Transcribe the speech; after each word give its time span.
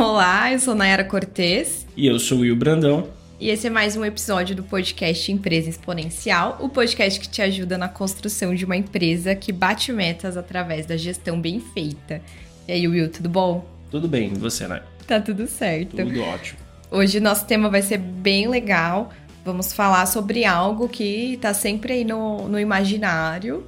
Olá, 0.00 0.50
eu 0.50 0.58
sou 0.58 0.74
Nayara 0.74 1.04
Cortez. 1.04 1.86
E 1.94 2.06
eu 2.06 2.18
sou 2.18 2.38
o 2.38 2.40
Will 2.40 2.56
Brandão. 2.56 3.10
E 3.38 3.50
esse 3.50 3.66
é 3.66 3.70
mais 3.70 3.98
um 3.98 4.04
episódio 4.04 4.56
do 4.56 4.62
podcast 4.62 5.30
Empresa 5.30 5.68
Exponencial, 5.68 6.56
o 6.58 6.70
podcast 6.70 7.20
que 7.20 7.28
te 7.28 7.42
ajuda 7.42 7.76
na 7.76 7.86
construção 7.86 8.54
de 8.54 8.64
uma 8.64 8.74
empresa 8.74 9.34
que 9.34 9.52
bate 9.52 9.92
metas 9.92 10.38
através 10.38 10.86
da 10.86 10.96
gestão 10.96 11.38
bem 11.38 11.60
feita. 11.60 12.22
E 12.66 12.72
aí, 12.72 12.88
Will, 12.88 13.10
tudo 13.10 13.28
bom? 13.28 13.62
Tudo 13.90 14.08
bem, 14.08 14.32
e 14.34 14.38
você, 14.38 14.66
né? 14.66 14.80
Tá 15.06 15.20
tudo 15.20 15.46
certo. 15.46 15.98
Tudo 15.98 16.22
ótimo. 16.22 16.58
Hoje 16.90 17.20
nosso 17.20 17.44
tema 17.44 17.68
vai 17.68 17.82
ser 17.82 17.98
bem 17.98 18.48
legal. 18.48 19.12
Vamos 19.44 19.74
falar 19.74 20.06
sobre 20.06 20.46
algo 20.46 20.88
que 20.88 21.38
tá 21.42 21.52
sempre 21.52 21.92
aí 21.92 22.04
no, 22.04 22.48
no 22.48 22.58
imaginário, 22.58 23.66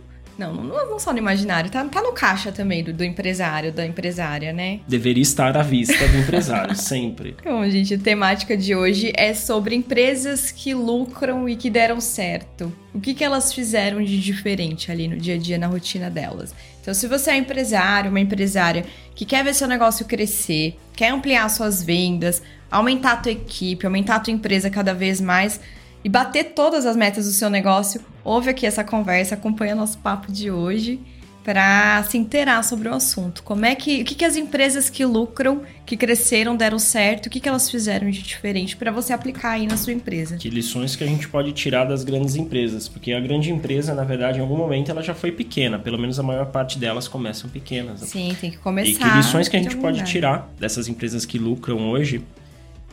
não, 0.50 0.64
não, 0.64 0.90
não 0.90 0.98
só 0.98 1.12
no 1.12 1.18
imaginário, 1.18 1.70
tá, 1.70 1.84
tá 1.84 2.02
no 2.02 2.12
caixa 2.12 2.50
também 2.50 2.82
do, 2.82 2.92
do 2.92 3.04
empresário, 3.04 3.72
da 3.72 3.86
empresária, 3.86 4.52
né? 4.52 4.80
Deveria 4.88 5.22
estar 5.22 5.56
à 5.56 5.62
vista 5.62 6.06
do 6.09 6.18
empresário, 6.18 6.74
sempre. 6.77 7.36
Bom, 7.45 7.68
gente, 7.68 7.95
a 7.95 7.98
temática 7.98 8.56
de 8.56 8.74
hoje 8.74 9.12
é 9.16 9.34
sobre 9.34 9.74
empresas 9.74 10.50
que 10.50 10.74
lucram 10.74 11.48
e 11.48 11.56
que 11.56 11.70
deram 11.70 12.00
certo. 12.00 12.73
O 12.95 13.00
que, 13.00 13.14
que 13.14 13.24
elas 13.24 13.52
fizeram 13.52 14.02
de 14.02 14.20
diferente 14.20 14.91
ali 14.91 15.09
no 15.09 15.16
dia 15.16 15.34
a 15.34 15.38
dia, 15.38 15.59
na 15.59 15.66
rotina 15.66 16.10
delas. 16.10 16.55
Então, 16.80 16.92
se 16.92 17.06
você 17.06 17.30
é 17.30 17.36
empresário, 17.36 18.11
uma 18.11 18.20
empresária 18.20 18.84
que 19.14 19.24
quer 19.24 19.45
ver 19.45 19.55
seu 19.55 19.69
negócio 19.69 20.05
crescer, 20.05 20.77
quer 20.95 21.11
ampliar 21.11 21.48
suas 21.48 21.83
vendas, 21.83 22.42
aumentar 22.70 23.12
a 23.12 23.16
tua 23.16 23.33
equipe, 23.33 23.86
aumentar 23.86 24.16
a 24.16 24.20
tua 24.20 24.33
empresa 24.33 24.69
cada 24.69 24.92
vez 24.92 25.20
mais 25.20 25.61
e 26.05 26.09
bater 26.09 26.52
todas 26.55 26.84
as 26.84 26.97
metas 26.97 27.27
do 27.27 27.33
seu 27.33 27.48
negócio, 27.48 28.00
ouve 28.25 28.51
aqui 28.51 28.67
essa 28.67 28.85
conversa, 28.85 29.35
acompanha 29.35 29.75
nosso 29.75 29.99
papo 29.99 30.31
de 30.31 30.51
hoje 30.51 31.01
para 31.45 32.03
se 32.05 32.17
inteirar 32.17 32.62
sobre 32.62 32.89
o 32.89 32.95
assunto. 32.95 33.43
Como 33.43 33.65
é 33.65 33.75
que, 33.75 34.03
o 34.03 34.05
que, 34.05 34.15
que 34.15 34.25
as 34.25 34.37
empresas 34.37 34.89
que 34.89 35.05
lucram, 35.05 35.62
que 35.85 35.97
cresceram, 35.97 36.57
deram 36.57 36.79
certo, 36.79 37.27
o 37.27 37.31
que, 37.31 37.41
que 37.41 37.48
elas 37.48 37.71
fizeram 37.71 38.09
de 38.11 38.23
diferente 38.23 38.77
para 38.77 38.91
você 38.91 39.12
aplicar 39.12 39.51
aí 39.53 39.67
na 39.67 39.77
sua 39.77 39.93
empresa? 39.93 40.37
Que 40.37 40.48
lições 40.48 40.95
que 40.95 41.03
a 41.03 41.06
gente 41.06 41.29
pode 41.29 41.53
tirar 41.53 41.84
das 41.84 42.05
grandes 42.05 42.37
empresas, 42.37 42.89
porque 42.89 43.12
a 43.12 43.20
grande 43.20 43.51
empresa, 43.51 43.95
na 43.95 44.05
verdade, 44.05 44.39
em 44.39 44.41
algum 44.42 44.57
momento 44.57 44.91
ela 44.91 45.03
já 45.03 45.14
foi 45.14 45.33
pequena, 45.33 45.79
pelo 45.79 45.98
menos 45.98 46.19
a 46.19 46.23
maior 46.23 46.47
parte 46.47 46.79
delas 46.79 47.09
começam 47.09 47.51
pequenas. 47.51 48.01
Sim, 48.01 48.36
tem 48.41 48.51
que 48.51 48.59
começar. 48.59 48.91
E 48.91 48.95
que 49.11 49.17
lições 49.17 49.48
que 49.48 49.57
a 49.57 49.62
gente 49.62 49.77
pode 49.77 49.98
lugar. 49.98 50.07
tirar 50.07 50.53
dessas 50.59 50.89
empresas 50.89 51.27
que 51.27 51.39
lucram 51.39 51.91
hoje 51.91 52.23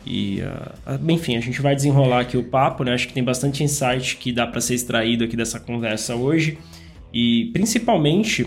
e, 0.06 0.40
uh, 0.40 1.10
enfim, 1.10 1.36
a 1.36 1.40
gente 1.40 1.60
vai 1.60 1.74
desenrolar 1.74 2.20
aqui 2.20 2.36
o 2.36 2.44
papo, 2.44 2.84
né? 2.84 2.94
Acho 2.94 3.06
que 3.08 3.14
tem 3.14 3.22
bastante 3.22 3.62
insight 3.62 4.16
que 4.16 4.32
dá 4.32 4.46
para 4.46 4.60
ser 4.60 4.74
extraído 4.74 5.24
aqui 5.24 5.36
dessa 5.36 5.60
conversa 5.60 6.14
hoje. 6.14 6.58
E, 7.12 7.50
principalmente, 7.52 8.46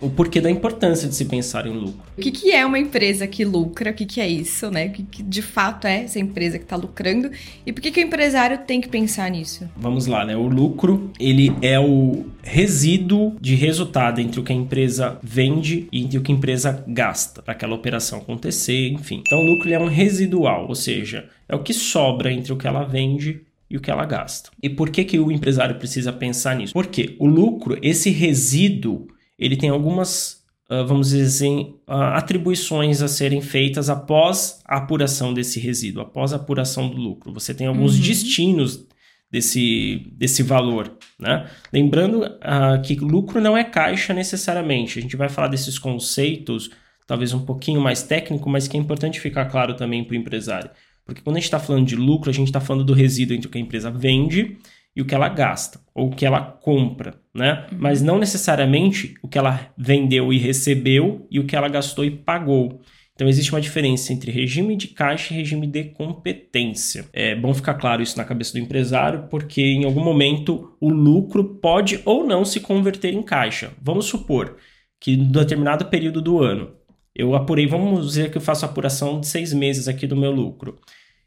o 0.00 0.10
porquê 0.10 0.40
da 0.40 0.50
importância 0.50 1.08
de 1.08 1.14
se 1.14 1.24
pensar 1.24 1.66
em 1.66 1.72
lucro. 1.72 2.02
O 2.16 2.20
que, 2.20 2.30
que 2.30 2.52
é 2.52 2.64
uma 2.64 2.78
empresa 2.78 3.26
que 3.26 3.44
lucra? 3.44 3.90
O 3.90 3.94
que, 3.94 4.06
que 4.06 4.20
é 4.20 4.28
isso, 4.28 4.70
né? 4.70 4.86
O 4.86 4.92
que, 4.92 5.02
que 5.02 5.22
de 5.22 5.42
fato 5.42 5.86
é 5.86 6.04
essa 6.04 6.18
empresa 6.18 6.58
que 6.58 6.64
está 6.64 6.76
lucrando? 6.76 7.30
E 7.66 7.72
por 7.72 7.80
que, 7.80 7.90
que 7.90 8.00
o 8.00 8.02
empresário 8.02 8.58
tem 8.58 8.80
que 8.80 8.88
pensar 8.88 9.30
nisso? 9.30 9.68
Vamos 9.76 10.06
lá, 10.06 10.24
né? 10.24 10.36
O 10.36 10.46
lucro, 10.46 11.10
ele 11.18 11.52
é 11.62 11.78
o 11.78 12.26
resíduo 12.42 13.36
de 13.40 13.54
resultado 13.54 14.20
entre 14.20 14.40
o 14.40 14.42
que 14.42 14.52
a 14.52 14.56
empresa 14.56 15.18
vende 15.22 15.88
e 15.92 16.02
entre 16.02 16.18
o 16.18 16.22
que 16.22 16.32
a 16.32 16.34
empresa 16.34 16.84
gasta 16.86 17.42
para 17.42 17.52
aquela 17.52 17.74
operação 17.74 18.18
acontecer, 18.18 18.88
enfim. 18.88 19.22
Então, 19.26 19.38
o 19.38 19.44
lucro 19.44 19.72
é 19.72 19.78
um 19.78 19.88
residual, 19.88 20.66
ou 20.68 20.74
seja, 20.74 21.28
é 21.48 21.54
o 21.54 21.62
que 21.62 21.74
sobra 21.74 22.32
entre 22.32 22.52
o 22.52 22.56
que 22.56 22.66
ela 22.66 22.84
vende 22.84 23.42
e 23.70 23.76
o 23.76 23.80
que 23.80 23.90
ela 23.90 24.04
gasta. 24.04 24.50
E 24.62 24.68
por 24.68 24.90
que, 24.90 25.04
que 25.04 25.18
o 25.18 25.30
empresário 25.30 25.76
precisa 25.76 26.12
pensar 26.12 26.56
nisso? 26.56 26.72
Porque 26.72 27.16
o 27.18 27.26
lucro, 27.26 27.78
esse 27.82 28.10
resíduo, 28.10 29.08
ele 29.38 29.56
tem 29.56 29.70
algumas, 29.70 30.42
uh, 30.70 30.84
vamos 30.86 31.10
dizer 31.10 31.24
assim, 31.24 31.74
uh, 31.86 32.14
atribuições 32.14 33.00
a 33.00 33.08
serem 33.08 33.40
feitas 33.40 33.88
após 33.88 34.60
a 34.64 34.78
apuração 34.78 35.32
desse 35.32 35.60
resíduo, 35.60 36.02
após 36.02 36.32
a 36.32 36.36
apuração 36.36 36.88
do 36.88 36.96
lucro. 36.96 37.32
Você 37.32 37.54
tem 37.54 37.66
alguns 37.66 37.94
uhum. 37.94 38.02
destinos 38.02 38.86
desse, 39.30 40.10
desse 40.12 40.42
valor. 40.42 40.96
Né? 41.18 41.48
Lembrando 41.72 42.24
uh, 42.24 42.82
que 42.82 42.94
lucro 42.96 43.40
não 43.40 43.56
é 43.56 43.62
caixa 43.62 44.12
necessariamente. 44.12 44.98
A 44.98 45.02
gente 45.02 45.16
vai 45.16 45.28
falar 45.28 45.48
desses 45.48 45.78
conceitos, 45.78 46.70
talvez 47.06 47.32
um 47.32 47.44
pouquinho 47.44 47.80
mais 47.80 48.02
técnico, 48.02 48.48
mas 48.50 48.66
que 48.66 48.76
é 48.76 48.80
importante 48.80 49.20
ficar 49.20 49.46
claro 49.46 49.74
também 49.74 50.02
para 50.02 50.14
o 50.14 50.16
empresário. 50.16 50.70
Porque 51.04 51.22
quando 51.22 51.36
a 51.36 51.38
gente 51.38 51.46
está 51.46 51.58
falando 51.58 51.86
de 51.86 51.96
lucro, 51.96 52.28
a 52.28 52.34
gente 52.34 52.48
está 52.48 52.60
falando 52.60 52.84
do 52.84 52.92
resíduo 52.92 53.34
entre 53.34 53.48
o 53.48 53.50
que 53.50 53.56
a 53.56 53.60
empresa 53.60 53.90
vende 53.90 54.58
e 54.94 55.02
o 55.02 55.04
que 55.04 55.14
ela 55.14 55.28
gasta, 55.28 55.80
ou 55.94 56.08
o 56.08 56.10
que 56.10 56.26
ela 56.26 56.40
compra, 56.40 57.14
né? 57.34 57.66
Uhum. 57.70 57.78
Mas 57.80 58.02
não 58.02 58.18
necessariamente 58.18 59.14
o 59.22 59.28
que 59.28 59.38
ela 59.38 59.72
vendeu 59.76 60.32
e 60.32 60.38
recebeu 60.38 61.26
e 61.30 61.38
o 61.38 61.44
que 61.44 61.54
ela 61.54 61.68
gastou 61.68 62.04
e 62.04 62.10
pagou. 62.10 62.80
Então 63.18 63.28
existe 63.28 63.50
uma 63.52 63.60
diferença 63.60 64.12
entre 64.12 64.30
regime 64.30 64.76
de 64.76 64.88
caixa 64.88 65.34
e 65.34 65.36
regime 65.36 65.66
de 65.66 65.84
competência. 65.84 67.06
É 67.12 67.34
bom 67.34 67.52
ficar 67.52 67.74
claro 67.74 68.00
isso 68.00 68.16
na 68.16 68.24
cabeça 68.24 68.52
do 68.52 68.60
empresário, 68.60 69.24
porque 69.28 69.60
em 69.60 69.84
algum 69.84 70.04
momento 70.04 70.76
o 70.80 70.88
lucro 70.88 71.42
pode 71.56 72.00
ou 72.04 72.24
não 72.24 72.44
se 72.44 72.60
converter 72.60 73.12
em 73.12 73.22
caixa. 73.22 73.72
Vamos 73.82 74.06
supor 74.06 74.56
que 75.00 75.14
em 75.14 75.24
determinado 75.32 75.86
período 75.86 76.22
do 76.22 76.40
ano 76.40 76.78
eu 77.12 77.34
apurei, 77.34 77.66
vamos 77.66 78.06
dizer 78.06 78.30
que 78.30 78.36
eu 78.38 78.42
faço 78.42 78.64
apuração 78.64 79.18
de 79.18 79.26
seis 79.26 79.52
meses 79.52 79.88
aqui 79.88 80.06
do 80.06 80.16
meu 80.16 80.30
lucro. 80.30 80.78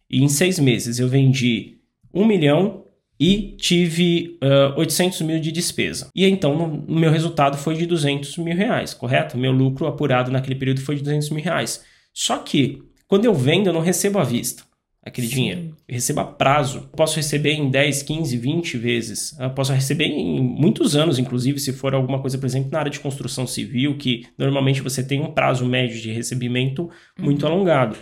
E 0.09 0.23
em 0.23 0.29
seis 0.29 0.57
meses 0.59 0.97
eu 0.97 1.09
vendi 1.09 1.77
um 2.13 2.25
milhão 2.25 2.80
e 3.21 3.55
tive 3.55 4.39
uh, 4.43 4.79
800 4.79 5.21
mil 5.21 5.39
de 5.39 5.51
despesa. 5.51 6.09
E 6.15 6.25
então 6.25 6.83
o 6.87 6.95
meu 6.95 7.11
resultado 7.11 7.55
foi 7.55 7.75
de 7.75 7.85
200 7.85 8.35
mil 8.39 8.57
reais, 8.57 8.95
correto? 8.95 9.37
Meu 9.37 9.51
lucro 9.51 9.85
apurado 9.85 10.31
naquele 10.31 10.55
período 10.55 10.81
foi 10.81 10.95
de 10.95 11.03
200 11.03 11.29
mil 11.29 11.43
reais. 11.43 11.83
Só 12.11 12.39
que 12.39 12.81
quando 13.07 13.25
eu 13.25 13.33
vendo, 13.35 13.67
eu 13.67 13.73
não 13.73 13.81
recebo 13.81 14.17
à 14.17 14.23
vista 14.23 14.63
aquele 15.05 15.27
Sim. 15.27 15.35
dinheiro. 15.35 15.77
Eu 15.87 15.93
recebo 15.93 16.21
a 16.21 16.25
prazo. 16.25 16.89
posso 16.95 17.15
receber 17.15 17.51
em 17.53 17.69
10, 17.69 18.01
15, 18.01 18.37
20 18.37 18.77
vezes. 18.77 19.37
Eu 19.39 19.51
posso 19.51 19.71
receber 19.71 20.05
em 20.05 20.41
muitos 20.41 20.95
anos, 20.95 21.19
inclusive, 21.19 21.59
se 21.59 21.73
for 21.73 21.93
alguma 21.93 22.19
coisa, 22.19 22.39
por 22.39 22.47
exemplo, 22.47 22.71
na 22.71 22.79
área 22.79 22.91
de 22.91 22.99
construção 22.99 23.45
civil, 23.45 23.97
que 23.99 24.25
normalmente 24.35 24.81
você 24.81 25.03
tem 25.03 25.21
um 25.21 25.31
prazo 25.31 25.63
médio 25.67 26.01
de 26.01 26.11
recebimento 26.11 26.89
muito 27.19 27.45
uhum. 27.45 27.51
alongado. 27.51 27.95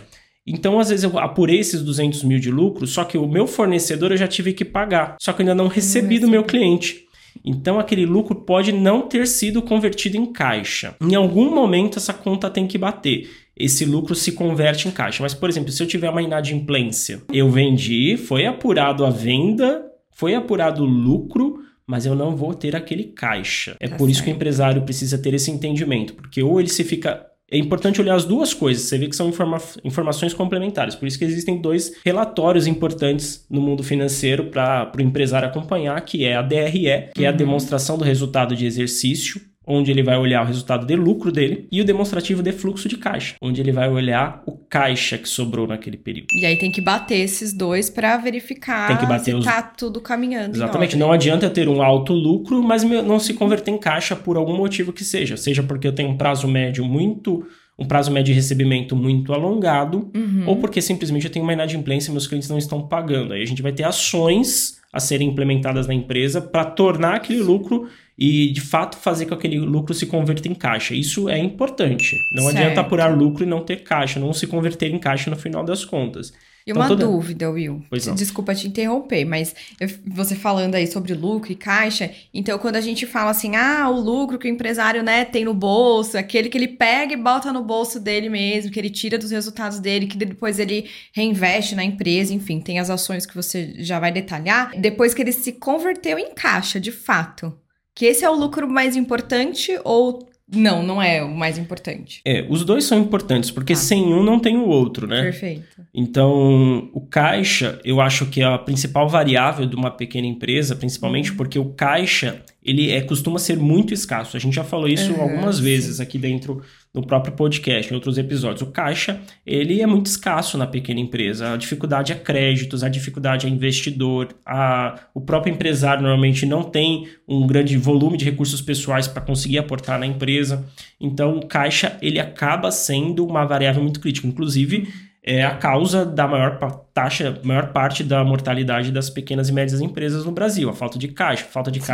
Então, 0.52 0.78
às 0.80 0.88
vezes, 0.88 1.04
eu 1.04 1.18
apurei 1.18 1.60
esses 1.60 1.82
200 1.82 2.24
mil 2.24 2.38
de 2.38 2.50
lucro, 2.50 2.86
só 2.86 3.04
que 3.04 3.16
o 3.16 3.28
meu 3.28 3.46
fornecedor 3.46 4.10
eu 4.10 4.16
já 4.16 4.26
tive 4.26 4.52
que 4.52 4.64
pagar. 4.64 5.16
Só 5.20 5.32
que 5.32 5.42
eu 5.42 5.44
ainda 5.44 5.54
não 5.54 5.68
recebi 5.68 6.18
do 6.18 6.28
meu 6.28 6.42
cliente. 6.42 7.04
Então, 7.44 7.78
aquele 7.78 8.04
lucro 8.04 8.34
pode 8.34 8.72
não 8.72 9.02
ter 9.02 9.26
sido 9.26 9.62
convertido 9.62 10.16
em 10.16 10.26
caixa. 10.26 10.96
Em 11.00 11.14
algum 11.14 11.54
momento, 11.54 11.98
essa 11.98 12.12
conta 12.12 12.50
tem 12.50 12.66
que 12.66 12.76
bater. 12.76 13.30
Esse 13.56 13.84
lucro 13.84 14.14
se 14.14 14.32
converte 14.32 14.88
em 14.88 14.90
caixa. 14.90 15.22
Mas, 15.22 15.34
por 15.34 15.48
exemplo, 15.48 15.70
se 15.70 15.82
eu 15.82 15.86
tiver 15.86 16.10
uma 16.10 16.22
inadimplência, 16.22 17.22
eu 17.32 17.48
vendi, 17.48 18.16
foi 18.16 18.46
apurado 18.46 19.04
a 19.04 19.10
venda, 19.10 19.84
foi 20.10 20.34
apurado 20.34 20.82
o 20.82 20.86
lucro, 20.86 21.60
mas 21.86 22.06
eu 22.06 22.14
não 22.14 22.36
vou 22.36 22.54
ter 22.54 22.74
aquele 22.74 23.04
caixa. 23.04 23.76
É 23.78 23.86
tá 23.88 23.96
por 23.96 24.04
certo. 24.04 24.10
isso 24.10 24.24
que 24.24 24.30
o 24.30 24.34
empresário 24.34 24.82
precisa 24.82 25.18
ter 25.18 25.34
esse 25.34 25.50
entendimento, 25.50 26.14
porque 26.14 26.42
ou 26.42 26.58
ele 26.58 26.68
se 26.68 26.84
fica 26.84 27.29
é 27.50 27.58
importante 27.58 28.00
olhar 28.00 28.14
as 28.14 28.24
duas 28.24 28.54
coisas. 28.54 28.84
Você 28.84 28.96
vê 28.96 29.08
que 29.08 29.16
são 29.16 29.28
informa 29.28 29.58
informações 29.82 30.32
complementares. 30.32 30.94
Por 30.94 31.08
isso 31.08 31.18
que 31.18 31.24
existem 31.24 31.60
dois 31.60 31.92
relatórios 32.04 32.66
importantes 32.66 33.44
no 33.50 33.60
mundo 33.60 33.82
financeiro 33.82 34.44
para 34.46 34.92
o 34.96 35.00
empresário 35.00 35.48
acompanhar, 35.48 36.00
que 36.02 36.24
é 36.24 36.36
a 36.36 36.42
DRE, 36.42 37.10
que 37.12 37.20
uhum. 37.20 37.24
é 37.24 37.26
a 37.26 37.30
uhum. 37.30 37.36
demonstração 37.36 37.98
do 37.98 38.04
resultado 38.04 38.54
de 38.54 38.66
exercício, 38.66 39.40
onde 39.70 39.90
ele 39.90 40.02
vai 40.02 40.18
olhar 40.18 40.42
o 40.42 40.46
resultado 40.46 40.84
de 40.84 40.96
lucro 40.96 41.30
dele, 41.30 41.68
e 41.70 41.80
o 41.80 41.84
demonstrativo 41.84 42.42
de 42.42 42.52
fluxo 42.52 42.88
de 42.88 42.96
caixa, 42.96 43.36
onde 43.40 43.60
ele 43.60 43.72
vai 43.72 43.88
olhar 43.88 44.42
o 44.46 44.52
caixa 44.52 45.16
que 45.16 45.28
sobrou 45.28 45.66
naquele 45.66 45.96
período. 45.96 46.26
E 46.32 46.44
aí 46.44 46.56
tem 46.58 46.70
que 46.70 46.80
bater 46.80 47.18
esses 47.18 47.52
dois 47.52 47.88
para 47.88 48.16
verificar 48.16 48.88
tem 48.88 48.96
que 48.96 49.06
bater 49.06 49.32
se 49.32 49.34
os... 49.34 49.44
tá 49.44 49.62
tudo 49.62 50.00
caminhando. 50.00 50.56
Exatamente. 50.56 50.96
Não 50.96 51.12
adianta 51.12 51.46
eu 51.46 51.50
ter 51.50 51.68
um 51.68 51.82
alto 51.82 52.12
lucro, 52.12 52.62
mas 52.62 52.82
não 52.82 53.18
se 53.18 53.34
converter 53.34 53.70
em 53.70 53.78
caixa 53.78 54.16
por 54.16 54.36
algum 54.36 54.56
motivo 54.56 54.92
que 54.92 55.04
seja. 55.04 55.36
Seja 55.36 55.62
porque 55.62 55.86
eu 55.86 55.92
tenho 55.92 56.10
um 56.10 56.16
prazo 56.16 56.48
médio 56.48 56.84
muito 56.84 57.46
um 57.80 57.86
prazo 57.86 58.10
médio 58.10 58.26
de 58.26 58.32
recebimento 58.34 58.94
muito 58.94 59.32
alongado, 59.32 60.10
uhum. 60.14 60.44
ou 60.46 60.56
porque 60.56 60.82
simplesmente 60.82 61.24
eu 61.24 61.32
tenho 61.32 61.42
uma 61.42 61.54
inadimplência 61.54 62.10
e 62.10 62.12
meus 62.12 62.26
clientes 62.26 62.46
não 62.46 62.58
estão 62.58 62.86
pagando. 62.86 63.32
Aí 63.32 63.40
a 63.40 63.46
gente 63.46 63.62
vai 63.62 63.72
ter 63.72 63.84
ações 63.84 64.78
a 64.92 65.00
serem 65.00 65.28
implementadas 65.28 65.86
na 65.86 65.94
empresa 65.94 66.42
para 66.42 66.64
tornar 66.64 67.14
aquele 67.14 67.40
lucro 67.40 67.88
e 68.20 68.52
de 68.52 68.60
fato 68.60 68.98
fazer 68.98 69.24
com 69.24 69.30
que 69.30 69.46
aquele 69.46 69.58
lucro 69.58 69.94
se 69.94 70.04
converta 70.04 70.46
em 70.46 70.54
caixa. 70.54 70.94
Isso 70.94 71.26
é 71.30 71.38
importante. 71.38 72.18
Não 72.30 72.44
certo. 72.44 72.58
adianta 72.58 72.80
apurar 72.82 73.16
lucro 73.16 73.44
e 73.44 73.46
não 73.46 73.64
ter 73.64 73.82
caixa, 73.82 74.20
não 74.20 74.34
se 74.34 74.46
converter 74.46 74.92
em 74.92 74.98
caixa 74.98 75.30
no 75.30 75.36
final 75.36 75.64
das 75.64 75.86
contas. 75.86 76.30
E 76.66 76.72
então, 76.72 76.82
uma 76.82 76.88
toda... 76.88 77.06
dúvida, 77.06 77.50
Will. 77.50 77.82
Desculpa 78.14 78.54
te 78.54 78.68
interromper, 78.68 79.24
mas 79.24 79.54
eu, 79.80 79.88
você 80.06 80.36
falando 80.36 80.74
aí 80.74 80.86
sobre 80.86 81.14
lucro 81.14 81.50
e 81.50 81.54
caixa, 81.54 82.10
então 82.34 82.58
quando 82.58 82.76
a 82.76 82.82
gente 82.82 83.06
fala 83.06 83.30
assim, 83.30 83.56
ah, 83.56 83.88
o 83.88 83.98
lucro 83.98 84.38
que 84.38 84.46
o 84.46 84.50
empresário 84.52 85.02
né, 85.02 85.24
tem 85.24 85.46
no 85.46 85.54
bolso, 85.54 86.18
aquele 86.18 86.50
que 86.50 86.58
ele 86.58 86.68
pega 86.68 87.14
e 87.14 87.16
bota 87.16 87.50
no 87.50 87.64
bolso 87.64 87.98
dele 87.98 88.28
mesmo, 88.28 88.70
que 88.70 88.78
ele 88.78 88.90
tira 88.90 89.16
dos 89.16 89.30
resultados 89.30 89.80
dele, 89.80 90.06
que 90.06 90.18
depois 90.18 90.58
ele 90.58 90.90
reinveste 91.14 91.74
na 91.74 91.82
empresa, 91.82 92.34
enfim, 92.34 92.60
tem 92.60 92.78
as 92.78 92.90
ações 92.90 93.24
que 93.24 93.34
você 93.34 93.74
já 93.78 93.98
vai 93.98 94.12
detalhar, 94.12 94.78
depois 94.78 95.14
que 95.14 95.22
ele 95.22 95.32
se 95.32 95.52
converteu 95.52 96.18
em 96.18 96.34
caixa, 96.34 96.78
de 96.78 96.92
fato 96.92 97.58
que 98.00 98.06
esse 98.06 98.24
é 98.24 98.30
o 98.30 98.34
lucro 98.34 98.66
mais 98.66 98.96
importante 98.96 99.78
ou 99.84 100.26
não, 100.50 100.82
não 100.82 101.02
é 101.02 101.22
o 101.22 101.28
mais 101.28 101.58
importante. 101.58 102.22
É, 102.24 102.46
os 102.48 102.64
dois 102.64 102.84
são 102.84 102.98
importantes, 102.98 103.50
porque 103.50 103.74
ah. 103.74 103.76
sem 103.76 104.14
um 104.14 104.22
não 104.22 104.40
tem 104.40 104.56
o 104.56 104.66
outro, 104.66 105.06
né? 105.06 105.20
Perfeito. 105.20 105.82
Então, 105.92 106.88
o 106.94 107.02
caixa, 107.02 107.78
eu 107.84 108.00
acho 108.00 108.24
que 108.24 108.40
é 108.40 108.46
a 108.46 108.56
principal 108.56 109.06
variável 109.06 109.66
de 109.66 109.76
uma 109.76 109.90
pequena 109.90 110.26
empresa, 110.26 110.74
principalmente 110.74 111.32
uhum. 111.32 111.36
porque 111.36 111.58
o 111.58 111.74
caixa, 111.74 112.42
ele 112.64 112.90
é, 112.90 113.02
costuma 113.02 113.38
ser 113.38 113.58
muito 113.58 113.92
escasso. 113.92 114.34
A 114.34 114.40
gente 114.40 114.54
já 114.54 114.64
falou 114.64 114.88
isso 114.88 115.12
uhum, 115.12 115.20
algumas 115.20 115.56
sim. 115.56 115.62
vezes 115.64 116.00
aqui 116.00 116.16
dentro 116.16 116.62
no 116.92 117.06
próprio 117.06 117.34
podcast, 117.34 117.92
em 117.92 117.94
outros 117.94 118.18
episódios. 118.18 118.62
O 118.62 118.72
caixa, 118.72 119.20
ele 119.46 119.80
é 119.80 119.86
muito 119.86 120.06
escasso 120.06 120.58
na 120.58 120.66
pequena 120.66 120.98
empresa. 120.98 121.52
A 121.52 121.56
dificuldade 121.56 122.12
é 122.12 122.16
créditos, 122.16 122.82
a 122.82 122.88
dificuldade 122.88 123.46
é 123.46 123.50
investidor, 123.50 124.34
a, 124.44 124.98
o 125.14 125.20
próprio 125.20 125.52
empresário 125.52 126.02
normalmente 126.02 126.44
não 126.44 126.64
tem 126.64 127.08
um 127.28 127.46
grande 127.46 127.76
volume 127.76 128.16
de 128.16 128.24
recursos 128.24 128.60
pessoais 128.60 129.06
para 129.06 129.22
conseguir 129.22 129.58
aportar 129.58 130.00
na 130.00 130.06
empresa. 130.06 130.64
Então, 131.00 131.36
o 131.36 131.46
caixa, 131.46 131.96
ele 132.02 132.18
acaba 132.18 132.72
sendo 132.72 133.24
uma 133.24 133.44
variável 133.44 133.82
muito 133.82 134.00
crítica. 134.00 134.26
Inclusive, 134.26 134.88
é 135.22 135.44
a 135.44 135.54
causa 135.54 136.04
da 136.04 136.26
maior 136.26 136.58
taxa, 136.92 137.38
maior 137.44 137.72
parte 137.72 138.02
da 138.02 138.24
mortalidade 138.24 138.90
das 138.90 139.08
pequenas 139.08 139.48
e 139.48 139.52
médias 139.52 139.80
empresas 139.80 140.24
no 140.24 140.32
Brasil, 140.32 140.68
a 140.68 140.74
falta 140.74 140.98
de 140.98 141.08
caixa. 141.08 141.44
Falta 141.44 141.70
de 141.70 141.80
Sim. 141.80 141.86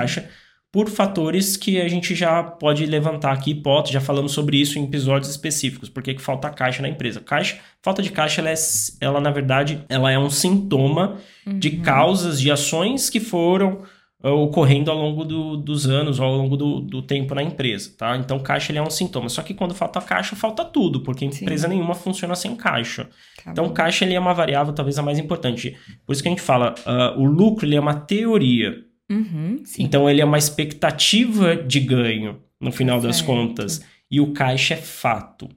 Por 0.76 0.90
fatores 0.90 1.56
que 1.56 1.80
a 1.80 1.88
gente 1.88 2.14
já 2.14 2.42
pode 2.42 2.84
levantar 2.84 3.32
aqui 3.32 3.52
hipóteses, 3.52 3.94
já 3.94 4.00
falamos 4.00 4.32
sobre 4.32 4.60
isso 4.60 4.78
em 4.78 4.84
episódios 4.84 5.30
específicos, 5.30 5.88
porque 5.88 6.12
que 6.12 6.20
falta 6.20 6.50
caixa 6.50 6.82
na 6.82 6.88
empresa. 6.90 7.18
Caixa, 7.18 7.56
falta 7.80 8.02
de 8.02 8.12
caixa, 8.12 8.42
ela, 8.42 8.50
é, 8.50 8.54
ela 9.00 9.18
na 9.18 9.30
verdade, 9.30 9.82
ela 9.88 10.12
é 10.12 10.18
um 10.18 10.28
sintoma 10.28 11.16
uhum. 11.46 11.58
de 11.58 11.78
causas, 11.78 12.38
de 12.38 12.50
ações 12.50 13.08
que 13.08 13.20
foram 13.20 13.84
uh, 14.22 14.28
ocorrendo 14.32 14.90
ao 14.90 14.98
longo 14.98 15.24
do, 15.24 15.56
dos 15.56 15.88
anos, 15.88 16.20
ao 16.20 16.30
longo 16.30 16.58
do, 16.58 16.80
do, 16.82 17.00
tempo 17.00 17.34
na 17.34 17.42
empresa, 17.42 17.94
tá? 17.96 18.14
Então, 18.14 18.38
caixa 18.38 18.70
ele 18.70 18.78
é 18.78 18.82
um 18.82 18.90
sintoma. 18.90 19.30
Só 19.30 19.40
que 19.40 19.54
quando 19.54 19.74
falta 19.74 19.98
caixa, 20.02 20.36
falta 20.36 20.62
tudo, 20.62 21.00
porque 21.00 21.24
empresa 21.24 21.66
Sim. 21.66 21.72
nenhuma 21.74 21.94
funciona 21.94 22.34
sem 22.34 22.54
caixa. 22.54 23.08
Tá 23.42 23.50
então, 23.50 23.68
bom. 23.68 23.72
caixa 23.72 24.04
ele 24.04 24.12
é 24.12 24.20
uma 24.20 24.34
variável 24.34 24.74
talvez 24.74 24.98
a 24.98 25.02
mais 25.02 25.18
importante. 25.18 25.74
Por 26.04 26.12
isso 26.12 26.22
que 26.22 26.28
a 26.28 26.32
gente 26.32 26.42
fala, 26.42 26.74
uh, 26.84 27.18
o 27.18 27.24
lucro 27.24 27.64
ele 27.64 27.76
é 27.76 27.80
uma 27.80 27.94
teoria, 27.94 28.84
Uhum, 29.08 29.62
então 29.78 30.10
ele 30.10 30.20
é 30.20 30.24
uma 30.24 30.38
expectativa 30.38 31.54
de 31.54 31.78
ganho 31.78 32.40
no 32.60 32.72
final 32.72 33.00
certo. 33.00 33.12
das 33.12 33.22
contas. 33.22 33.82
E 34.10 34.20
o 34.20 34.32
caixa 34.32 34.74
é 34.74 34.76
fato. 34.76 35.48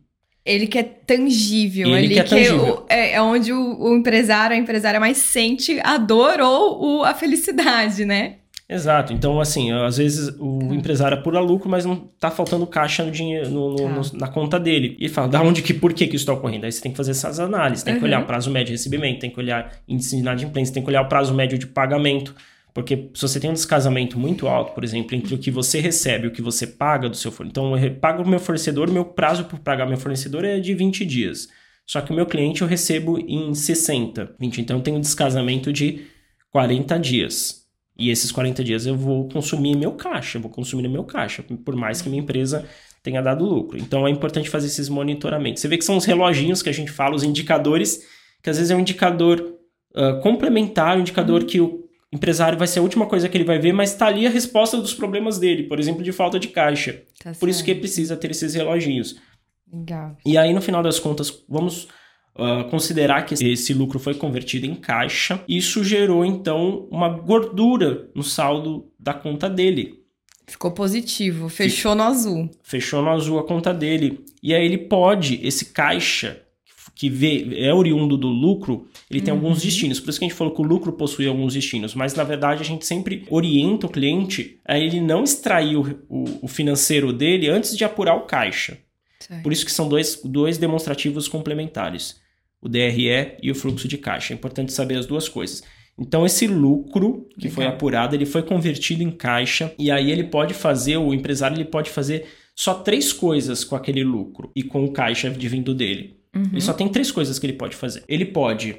Ele 0.46 0.66
que 0.66 0.80
é 0.80 0.84
tangível, 0.84 1.96
ele, 1.96 2.14
que 2.14 2.20
é, 2.20 2.24
tangível. 2.24 2.78
Que 2.78 2.94
é, 2.94 3.14
é, 3.14 3.22
onde 3.22 3.54
o, 3.54 3.82
o, 3.82 3.96
empresário, 3.96 4.56
a 4.56 4.60
empresária 4.60 5.00
mais 5.00 5.18
sente 5.18 5.80
a 5.84 5.98
dor 5.98 6.40
ou 6.40 7.00
o, 7.00 7.04
a 7.04 7.14
felicidade, 7.14 8.06
né? 8.06 8.36
Exato. 8.68 9.14
Então, 9.14 9.40
assim, 9.40 9.72
às 9.72 9.98
vezes 9.98 10.36
o 10.40 10.60
tá. 10.60 10.76
empresário 10.76 11.18
apura 11.18 11.40
lucro, 11.40 11.68
mas 11.68 11.86
não 11.86 11.96
tá 12.20 12.30
faltando 12.32 12.66
caixa 12.68 13.04
no 13.04 13.12
dinheiro, 13.12 13.50
no, 13.50 13.72
no, 13.72 13.78
tá. 13.78 13.90
no, 13.90 14.20
na 14.20 14.28
conta 14.28 14.60
dele. 14.60 14.96
E 15.00 15.10
fala, 15.10 15.28
da 15.28 15.42
onde 15.42 15.62
que, 15.62 15.74
por 15.74 15.92
que 15.92 16.08
que 16.08 16.16
isso 16.16 16.24
está 16.24 16.34
ocorrendo? 16.34 16.66
Aí 16.66 16.72
você 16.72 16.82
tem 16.82 16.92
que 16.92 16.98
fazer 16.98 17.12
essas 17.12 17.40
análises, 17.40 17.84
tem 17.84 17.96
uhum. 17.96 18.00
que 18.00 18.06
olhar 18.06 18.22
o 18.22 18.26
prazo 18.26 18.50
médio 18.50 18.68
de 18.68 18.72
recebimento, 18.74 19.20
tem 19.20 19.30
que 19.30 19.40
olhar 19.40 19.72
índice 19.88 20.16
de 20.16 20.22
inadimplência, 20.22 20.74
tem 20.74 20.84
que 20.84 20.90
olhar 20.90 21.02
o 21.02 21.10
prazo 21.10 21.34
médio 21.34 21.58
de 21.58 21.66
pagamento. 21.66 22.36
Porque 22.74 23.10
se 23.14 23.22
você 23.22 23.40
tem 23.40 23.50
um 23.50 23.54
descasamento 23.54 24.18
muito 24.18 24.48
alto, 24.48 24.74
por 24.74 24.84
exemplo, 24.84 25.16
entre 25.16 25.34
o 25.34 25.38
que 25.38 25.50
você 25.50 25.80
recebe 25.80 26.26
e 26.26 26.28
o 26.28 26.32
que 26.32 26.42
você 26.42 26.68
paga 26.68 27.10
do 27.10 27.18
seu 27.18 27.32
fornecedor. 27.32 27.74
Então, 27.74 27.78
eu 27.78 27.96
pago 27.96 28.24
o 28.24 28.28
meu 28.28 28.40
fornecedor, 28.40 28.90
meu 28.92 29.06
prazo 29.06 29.46
para 29.46 29.58
pagar 29.58 29.86
meu 29.88 29.98
fornecedor 29.98 30.46
é 30.46 30.60
de 30.60 30.74
20 30.74 31.06
dias. 31.06 31.50
Só 31.86 32.02
que 32.02 32.12
o 32.12 32.16
meu 32.16 32.26
cliente 32.26 32.62
eu 32.62 32.68
recebo 32.68 33.18
em 33.20 33.54
60, 33.54 34.36
20. 34.40 34.62
Então, 34.62 34.78
eu 34.78 34.84
tenho 34.84 34.98
um 34.98 35.02
descasamento 35.02 35.74
de 35.74 36.06
40 36.52 37.00
dias. 37.00 37.66
E 37.98 38.10
esses 38.10 38.32
40 38.32 38.64
dias 38.64 38.86
eu 38.86 38.96
vou 38.96 39.28
consumir 39.28 39.76
meu 39.76 39.94
caixa, 39.94 40.38
eu 40.38 40.42
vou 40.42 40.52
consumir 40.52 40.88
meu 40.88 41.04
caixa, 41.04 41.44
por 41.44 41.76
mais 41.76 42.02
que 42.02 42.08
minha 42.08 42.22
empresa 42.22 42.66
tenha 43.02 43.22
dado 43.22 43.44
lucro. 43.44 43.78
Então, 43.78 44.08
é 44.08 44.12
importante 44.12 44.50
fazer 44.50 44.68
esses 44.68 44.88
monitoramentos. 44.88 45.62
Você 45.62 45.68
vê 45.68 45.78
que 45.78 45.84
são 45.84 45.98
os 45.98 46.06
reloginhos 46.06 46.62
que 46.62 46.70
a 46.70 46.74
gente 46.74 46.92
fala, 46.92 47.16
os 47.16 47.24
indicadores, 47.24 48.06
que 48.44 48.50
às 48.50 48.58
vezes 48.58 48.72
é 48.72 48.76
um 48.76 48.80
indicador 48.80 49.42
uh, 49.96 50.22
complementar, 50.22 50.96
um 50.96 51.02
indicador 51.02 51.44
que 51.44 51.60
o 51.60 51.89
empresário 52.12 52.58
vai 52.58 52.68
ser 52.68 52.80
a 52.80 52.82
última 52.82 53.06
coisa 53.06 53.30
que 53.30 53.38
ele 53.38 53.44
vai 53.44 53.60
ver, 53.60 53.74
mas 53.74 53.92
está 53.92 54.08
ali 54.08 54.26
a 54.26 54.30
resposta 54.30 54.78
dos 54.78 54.94
problemas 54.94 55.38
dele, 55.38 55.64
por 55.64 55.80
exemplo, 55.80 56.04
de 56.04 56.12
falta 56.12 56.40
de 56.40 56.48
caixa. 56.48 57.04
Tá 57.24 57.34
por 57.40 57.48
isso 57.48 57.64
que 57.64 57.76
precisa 57.76 58.18
ter 58.18 58.32
esses 58.32 58.54
reloginhos. 58.54 59.16
Legal. 59.72 60.18
E 60.26 60.38
aí, 60.38 60.54
no 60.54 60.62
final 60.62 60.82
das 60.82 61.00
contas, 61.00 61.44
vamos 61.48 61.88
uh, 62.36 62.68
considerar 62.70 63.24
que 63.26 63.36
esse 63.36 63.74
lucro 63.74 64.00
foi 64.00 64.16
convertido 64.16 64.66
em 64.66 64.74
caixa. 64.74 65.44
Isso 65.48 65.84
gerou, 65.84 66.26
então, 66.26 66.88
uma 66.92 67.10
gordura 67.10 68.10
no 68.16 68.24
saldo 68.24 68.92
da 69.00 69.14
conta 69.14 69.48
dele. 69.48 70.00
Ficou 70.48 70.72
positivo, 70.72 71.48
fechou 71.48 71.94
no 71.94 72.02
azul. 72.02 72.50
Fechou 72.64 73.04
no 73.04 73.10
azul 73.12 73.38
a 73.38 73.46
conta 73.46 73.72
dele. 73.72 74.26
E 74.42 74.56
aí 74.56 74.66
ele 74.66 74.80
pode, 74.80 75.40
esse 75.46 75.66
caixa, 75.66 76.42
que 77.00 77.10
vê, 77.10 77.48
é 77.56 77.74
oriundo 77.74 78.18
do 78.18 78.28
lucro, 78.28 78.86
ele 79.10 79.22
tem 79.22 79.34
uhum. 79.34 79.40
alguns 79.40 79.62
destinos. 79.62 80.02
Por 80.02 80.10
isso 80.10 80.20
que 80.20 80.26
a 80.26 80.28
gente 80.28 80.38
falou 80.38 80.54
que 80.54 80.60
o 80.60 80.66
lucro 80.66 80.92
possui 80.92 81.28
alguns 81.28 81.54
destinos. 81.54 81.96
Mas, 81.96 82.14
na 82.14 82.26
verdade, 82.26 82.62
a 82.62 82.66
gente 82.66 82.86
sempre 82.86 83.24
orienta 83.30 83.88
o 83.88 83.90
cliente 83.90 84.60
a 84.66 84.78
ele 84.78 85.00
não 85.00 85.24
extrair 85.24 85.78
o, 85.78 85.98
o, 86.10 86.26
o 86.42 86.48
financeiro 86.50 87.14
dele 87.14 87.48
antes 87.48 87.78
de 87.78 87.86
apurar 87.86 88.16
o 88.16 88.26
caixa. 88.26 88.80
Certo. 89.18 89.42
Por 89.42 89.54
isso 89.54 89.66
que 89.66 89.72
são 89.72 89.88
dois, 89.88 90.20
dois 90.26 90.58
demonstrativos 90.58 91.30
complementares. 91.30 92.20
O 92.62 92.68
DRE 92.68 93.38
e 93.42 93.50
o 93.50 93.56
fluxo 93.56 93.88
de 93.88 93.98
caixa. 93.98 94.34
É 94.34 94.36
importante 94.36 94.74
saber 94.74 94.98
as 94.98 95.06
duas 95.06 95.30
coisas. 95.30 95.64
Então, 95.98 96.26
esse 96.26 96.48
lucro 96.48 97.30
que 97.40 97.48
foi 97.48 97.66
apurado, 97.66 98.14
ele 98.14 98.26
foi 98.26 98.44
convertido 98.44 99.04
em 99.04 99.12
caixa. 99.12 99.74
E 99.80 99.90
aí 99.90 100.12
ele 100.12 100.26
pode 100.26 100.54
fazer, 100.54 100.98
o 100.98 101.14
empresário 101.14 101.56
ele 101.56 101.64
pode 101.64 101.90
fazer 101.90 102.26
só 102.54 102.74
três 102.74 103.14
coisas 103.14 103.64
com 103.64 103.78
aquele 103.78 104.04
lucro 104.04 104.52
e 104.54 104.64
com 104.64 104.84
o 104.84 104.92
caixa 104.92 105.30
de 105.30 105.48
vindo 105.48 105.74
dele. 105.74 106.19
Uhum. 106.36 106.44
Ele 106.52 106.62
só 106.62 106.74
tem 106.74 106.88
três 106.88 107.12
coisas 107.12 107.40
que 107.40 107.46
ele 107.46 107.54
pode 107.54 107.76
fazer. 107.76 108.04
Ele 108.08 108.26
pode 108.26 108.78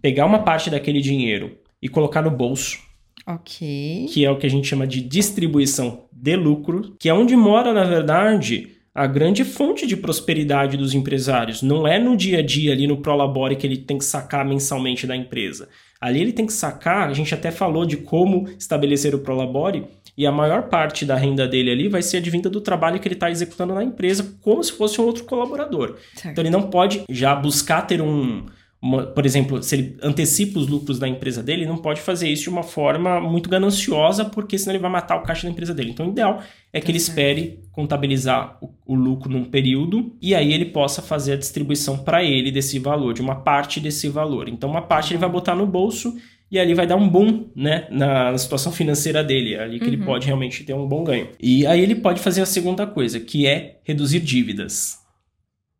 pegar 0.00 0.26
uma 0.26 0.40
parte 0.40 0.70
daquele 0.70 1.00
dinheiro 1.00 1.58
e 1.82 1.88
colocar 1.88 2.22
no 2.22 2.30
bolso. 2.30 2.78
Ok. 3.26 4.06
Que 4.10 4.24
é 4.24 4.30
o 4.30 4.38
que 4.38 4.46
a 4.46 4.50
gente 4.50 4.66
chama 4.66 4.86
de 4.86 5.00
distribuição 5.00 6.04
de 6.10 6.34
lucro, 6.36 6.96
que 6.98 7.08
é 7.08 7.14
onde 7.14 7.36
mora, 7.36 7.72
na 7.72 7.84
verdade, 7.84 8.78
a 8.94 9.06
grande 9.06 9.44
fonte 9.44 9.86
de 9.86 9.96
prosperidade 9.96 10.76
dos 10.76 10.94
empresários. 10.94 11.62
Não 11.62 11.86
é 11.86 11.98
no 11.98 12.16
dia 12.16 12.38
a 12.38 12.42
dia 12.42 12.72
ali 12.72 12.86
no 12.86 12.96
Prolabore 12.96 13.54
que 13.54 13.66
ele 13.66 13.76
tem 13.76 13.98
que 13.98 14.04
sacar 14.04 14.44
mensalmente 14.44 15.06
da 15.06 15.14
empresa. 15.14 15.68
Ali 16.00 16.20
ele 16.20 16.32
tem 16.32 16.46
que 16.46 16.52
sacar, 16.52 17.08
a 17.08 17.12
gente 17.12 17.34
até 17.34 17.50
falou 17.50 17.84
de 17.84 17.96
como 17.96 18.48
estabelecer 18.58 19.14
o 19.14 19.18
Prolabore, 19.18 19.84
e 20.18 20.26
a 20.26 20.32
maior 20.32 20.64
parte 20.64 21.06
da 21.06 21.14
renda 21.14 21.46
dele 21.46 21.70
ali 21.70 21.86
vai 21.86 22.02
ser 22.02 22.16
advinda 22.16 22.50
do 22.50 22.60
trabalho 22.60 22.98
que 22.98 23.06
ele 23.06 23.14
está 23.14 23.30
executando 23.30 23.72
na 23.72 23.84
empresa, 23.84 24.34
como 24.42 24.62
se 24.64 24.72
fosse 24.72 25.00
um 25.00 25.04
outro 25.04 25.22
colaborador. 25.22 25.96
Certo. 26.12 26.32
Então 26.32 26.42
ele 26.42 26.50
não 26.50 26.62
pode 26.62 27.04
já 27.08 27.36
buscar 27.36 27.82
ter 27.82 28.02
um. 28.02 28.44
Uma, 28.80 29.06
por 29.06 29.26
exemplo, 29.26 29.60
se 29.62 29.74
ele 29.74 29.96
antecipa 30.02 30.58
os 30.58 30.68
lucros 30.68 30.98
da 31.00 31.08
empresa 31.08 31.42
dele, 31.42 31.62
ele 31.62 31.68
não 31.68 31.78
pode 31.78 32.00
fazer 32.00 32.28
isso 32.28 32.44
de 32.44 32.48
uma 32.48 32.62
forma 32.62 33.20
muito 33.20 33.48
gananciosa, 33.48 34.24
porque 34.24 34.56
senão 34.58 34.72
ele 34.72 34.82
vai 34.82 34.90
matar 34.90 35.16
o 35.16 35.22
caixa 35.22 35.46
da 35.46 35.52
empresa 35.52 35.74
dele. 35.74 35.90
Então, 35.90 36.06
o 36.06 36.10
ideal 36.10 36.42
é 36.72 36.80
que 36.80 36.86
tá 36.86 36.92
ele 36.92 36.98
espere 36.98 37.60
contabilizar 37.72 38.56
o, 38.60 38.70
o, 38.86 38.94
lucro 38.94 39.30
num 39.30 39.44
período 39.44 40.16
e 40.22 40.32
aí 40.32 40.52
ele 40.52 40.66
possa 40.66 41.02
fazer 41.02 41.32
a 41.32 41.36
distribuição 41.36 41.98
para 41.98 42.22
ele 42.22 42.52
desse 42.52 42.78
valor, 42.78 43.14
de 43.14 43.20
uma 43.20 43.36
parte 43.36 43.80
desse 43.80 44.08
valor. 44.08 44.48
Então, 44.48 44.70
uma 44.70 44.82
parte 44.82 45.12
ele 45.12 45.18
vai 45.18 45.28
botar 45.28 45.56
no 45.56 45.66
bolso 45.66 46.16
e 46.50 46.58
ali 46.58 46.74
vai 46.74 46.86
dar 46.86 46.96
um 46.96 47.08
boom, 47.08 47.50
né, 47.54 47.86
na, 47.90 48.36
situação 48.38 48.72
financeira 48.72 49.22
dele, 49.22 49.56
ali 49.56 49.78
que 49.78 49.86
uhum. 49.86 49.92
ele 49.92 50.04
pode 50.04 50.26
realmente 50.26 50.64
ter 50.64 50.74
um 50.74 50.88
bom 50.88 51.04
ganho. 51.04 51.28
E 51.38 51.66
aí 51.66 51.80
ele 51.80 51.94
pode 51.94 52.20
fazer 52.20 52.40
a 52.40 52.46
segunda 52.46 52.86
coisa, 52.86 53.20
que 53.20 53.46
é 53.46 53.78
reduzir 53.84 54.20
dívidas. 54.20 54.98